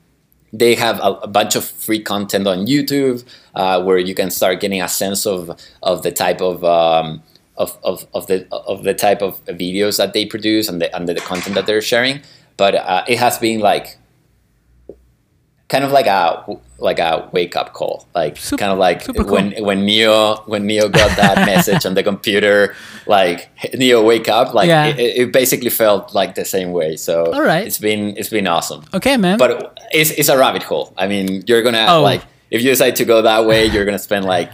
they 0.51 0.75
have 0.75 0.99
a, 0.99 1.13
a 1.23 1.27
bunch 1.27 1.55
of 1.55 1.65
free 1.65 1.99
content 1.99 2.47
on 2.47 2.67
YouTube 2.67 3.25
uh, 3.55 3.81
where 3.83 3.97
you 3.97 4.13
can 4.13 4.29
start 4.29 4.59
getting 4.59 4.81
a 4.81 4.87
sense 4.87 5.25
of, 5.25 5.59
of 5.81 6.03
the 6.03 6.11
type 6.11 6.41
of, 6.41 6.63
um, 6.63 7.23
of, 7.57 7.77
of, 7.83 8.07
of 8.13 8.27
the 8.27 8.47
of 8.51 8.83
the 8.83 8.93
type 8.93 9.21
of 9.21 9.43
videos 9.45 9.97
that 9.97 10.13
they 10.13 10.25
produce 10.25 10.67
and 10.67 10.81
the 10.81 10.95
and 10.95 11.07
the 11.07 11.15
content 11.15 11.55
that 11.55 11.65
they're 11.65 11.81
sharing. 11.81 12.21
But 12.57 12.75
uh, 12.75 13.03
it 13.07 13.19
has 13.19 13.37
been 13.37 13.59
like 13.59 13.97
kind 15.73 15.83
of 15.87 15.91
like 15.99 16.05
a 16.19 16.21
like 16.89 16.99
a 16.99 17.11
wake 17.37 17.55
up 17.61 17.69
call, 17.79 17.95
like 18.19 18.35
Sup- 18.37 18.59
kind 18.61 18.71
of 18.75 18.77
like 18.87 18.97
super 19.01 19.23
cool. 19.23 19.33
when 19.35 19.45
when 19.67 19.79
Neo 19.89 20.17
when 20.51 20.61
Neo 20.69 20.85
got 20.99 21.11
that 21.17 21.35
message 21.51 21.83
on 21.89 21.93
the 21.97 22.03
computer, 22.11 22.75
like 23.15 23.39
Neo 23.73 23.99
wake 24.11 24.27
up, 24.37 24.53
like 24.53 24.67
Yeah. 24.67 24.85
it, 24.87 24.99
it 25.21 25.27
basically 25.39 25.69
felt 25.71 26.13
like 26.19 26.31
the 26.35 26.45
same 26.45 26.69
way. 26.79 26.95
So 27.07 27.13
All 27.35 27.41
right. 27.51 27.65
it's 27.67 27.79
been 27.87 28.01
it's 28.19 28.29
been 28.37 28.47
awesome 28.55 28.81
Okay, 28.93 29.15
man. 29.17 29.37
but 29.43 29.51
it's, 29.99 30.11
it's 30.19 30.29
a 30.29 30.37
rabbit 30.37 30.63
hole. 30.69 30.87
I 30.97 31.05
mean, 31.07 31.43
you're 31.47 31.63
gonna 31.67 31.85
Oh. 31.89 32.01
like 32.11 32.21
if 32.51 32.61
you 32.61 32.69
decide 32.69 32.95
to 33.01 33.05
go 33.05 33.17
that 33.23 33.41
way, 33.49 33.65
you're 33.73 33.85
gonna 33.89 34.05
spend 34.09 34.25
like. 34.25 34.49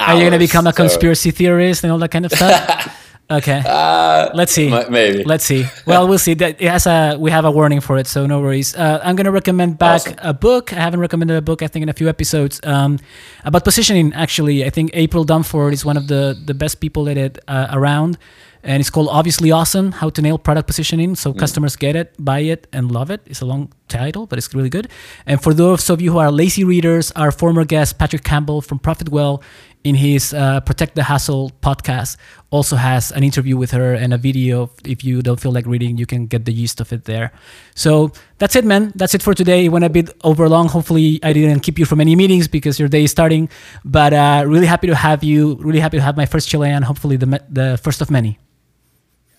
Are 0.00 0.16
you 0.20 0.30
to 0.30 0.38
become 0.48 0.66
a 0.66 0.72
So, 0.72 0.82
conspiracy 0.82 1.30
theorist 1.30 1.84
and 1.84 1.92
all 1.92 1.98
that 2.02 2.10
kind 2.10 2.24
of 2.26 2.32
stuff? 2.32 2.58
okay. 3.30 3.62
uh, 3.66 4.30
Let's 4.34 4.52
see. 4.52 4.70
maybe. 4.90 5.24
Let's 5.24 5.44
see. 5.44 5.66
Well, 5.86 6.08
we'll 6.08 6.18
see. 6.18 6.34
That 6.34 6.60
it 6.60 6.68
has 6.70 6.86
a 6.86 7.16
we 7.18 7.30
have 7.30 7.44
a 7.44 7.50
warning 7.50 7.80
for 7.80 7.98
it, 7.98 8.06
so 8.06 8.26
no 8.26 8.40
worries. 8.40 8.74
Uh, 8.76 9.00
I'm 9.02 9.16
gonna 9.16 9.30
recommend 9.32 9.78
back 9.78 10.00
Awesome. 10.02 10.14
a 10.18 10.34
book. 10.34 10.72
I 10.72 10.80
haven't 10.80 11.00
recommended 11.00 11.36
a 11.36 11.42
book. 11.42 11.62
I 11.62 11.68
think 11.68 11.82
in 11.82 11.88
a 11.88 11.92
few 11.94 12.08
episodes 12.08 12.60
um, 12.64 12.98
about 13.44 13.64
positioning. 13.64 14.12
Actually, 14.14 14.64
I 14.64 14.70
think 14.70 14.90
April 14.94 15.24
Dunford 15.24 15.72
is 15.72 15.84
one 15.84 15.96
of 15.96 16.06
the 16.08 16.36
the 16.46 16.54
best 16.54 16.80
people 16.80 17.08
at 17.08 17.16
it 17.16 17.38
uh, 17.48 17.68
around. 17.72 18.18
and 18.64 18.78
it's 18.80 18.90
called 18.90 19.08
Obviously 19.10 19.50
Awesome: 19.50 19.90
How 20.00 20.08
to 20.10 20.22
Nail 20.22 20.38
Product 20.38 20.66
Positioning, 20.70 21.16
so 21.16 21.32
customers 21.34 21.74
get 21.74 21.96
it, 21.96 22.14
buy 22.18 22.40
it, 22.46 22.68
and 22.72 22.92
love 22.92 23.10
it. 23.10 23.20
It's 23.26 23.42
a 23.42 23.44
long 23.44 23.72
title, 23.88 24.26
but 24.30 24.38
it's 24.38 24.54
really 24.54 24.70
good. 24.70 24.86
And 25.26 25.42
for 25.42 25.52
those 25.52 25.90
of 25.90 26.00
you 26.00 26.12
who 26.12 26.18
are 26.22 26.30
lazy 26.30 26.62
readers, 26.62 27.10
our 27.16 27.32
former 27.32 27.64
guest 27.66 27.98
Patrick 27.98 28.22
Campbell 28.22 28.60
from 28.62 28.78
Profitwell 28.78 29.42
in 29.84 29.94
his 29.94 30.32
uh, 30.32 30.60
Protect 30.60 30.94
the 30.94 31.04
Hustle 31.04 31.50
podcast 31.62 32.16
also 32.50 32.76
has 32.76 33.10
an 33.12 33.24
interview 33.24 33.56
with 33.56 33.70
her 33.72 33.94
and 33.94 34.12
a 34.14 34.18
video. 34.18 34.70
If 34.84 35.04
you 35.04 35.22
don't 35.22 35.40
feel 35.40 35.52
like 35.52 35.66
reading, 35.66 35.98
you 35.98 36.06
can 36.06 36.26
get 36.26 36.44
the 36.44 36.52
gist 36.52 36.80
of 36.80 36.92
it 36.92 37.04
there. 37.04 37.32
So 37.74 38.12
that's 38.38 38.54
it, 38.54 38.64
man. 38.64 38.92
That's 38.94 39.14
it 39.14 39.22
for 39.22 39.34
today. 39.34 39.64
It 39.64 39.68
went 39.70 39.84
a 39.84 39.88
bit 39.90 40.10
over 40.22 40.48
long. 40.48 40.68
Hopefully, 40.68 41.18
I 41.22 41.32
didn't 41.32 41.60
keep 41.60 41.78
you 41.78 41.86
from 41.86 42.00
any 42.00 42.14
meetings 42.14 42.48
because 42.48 42.78
your 42.78 42.88
day 42.88 43.04
is 43.04 43.10
starting. 43.10 43.48
But 43.84 44.12
uh, 44.12 44.44
really 44.46 44.66
happy 44.66 44.86
to 44.86 44.94
have 44.94 45.24
you. 45.24 45.56
Really 45.56 45.80
happy 45.80 45.96
to 45.96 46.02
have 46.02 46.16
my 46.16 46.26
first 46.26 46.48
Chilean. 46.48 46.82
Hopefully, 46.82 47.16
the 47.16 47.42
the 47.48 47.78
first 47.82 48.00
of 48.00 48.10
many. 48.10 48.38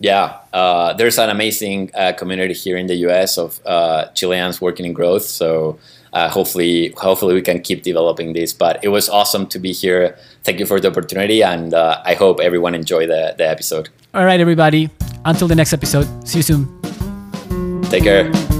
Yeah, 0.00 0.38
uh, 0.52 0.92
there's 0.94 1.18
an 1.18 1.30
amazing 1.30 1.90
uh, 1.94 2.12
community 2.12 2.52
here 2.52 2.76
in 2.76 2.88
the 2.88 2.96
US 3.06 3.38
of 3.38 3.60
uh, 3.64 4.06
Chileans 4.12 4.60
working 4.60 4.84
in 4.84 4.92
growth. 4.92 5.24
So 5.24 5.78
uh, 6.14 6.30
hopefully, 6.30 6.94
hopefully 6.96 7.34
we 7.34 7.42
can 7.42 7.60
keep 7.60 7.82
developing 7.82 8.32
this. 8.32 8.52
But 8.52 8.82
it 8.82 8.88
was 8.88 9.08
awesome 9.08 9.46
to 9.48 9.58
be 9.58 9.72
here. 9.72 10.16
Thank 10.44 10.60
you 10.60 10.66
for 10.66 10.80
the 10.80 10.88
opportunity, 10.88 11.42
and 11.42 11.74
uh, 11.74 12.00
I 12.04 12.14
hope 12.14 12.40
everyone 12.40 12.74
enjoyed 12.74 13.10
the, 13.10 13.34
the 13.36 13.48
episode. 13.48 13.90
All 14.14 14.24
right, 14.24 14.40
everybody. 14.40 14.90
Until 15.24 15.48
the 15.48 15.54
next 15.54 15.72
episode. 15.72 16.06
See 16.26 16.38
you 16.38 16.42
soon. 16.42 17.82
Take 17.90 18.04
care. 18.04 18.53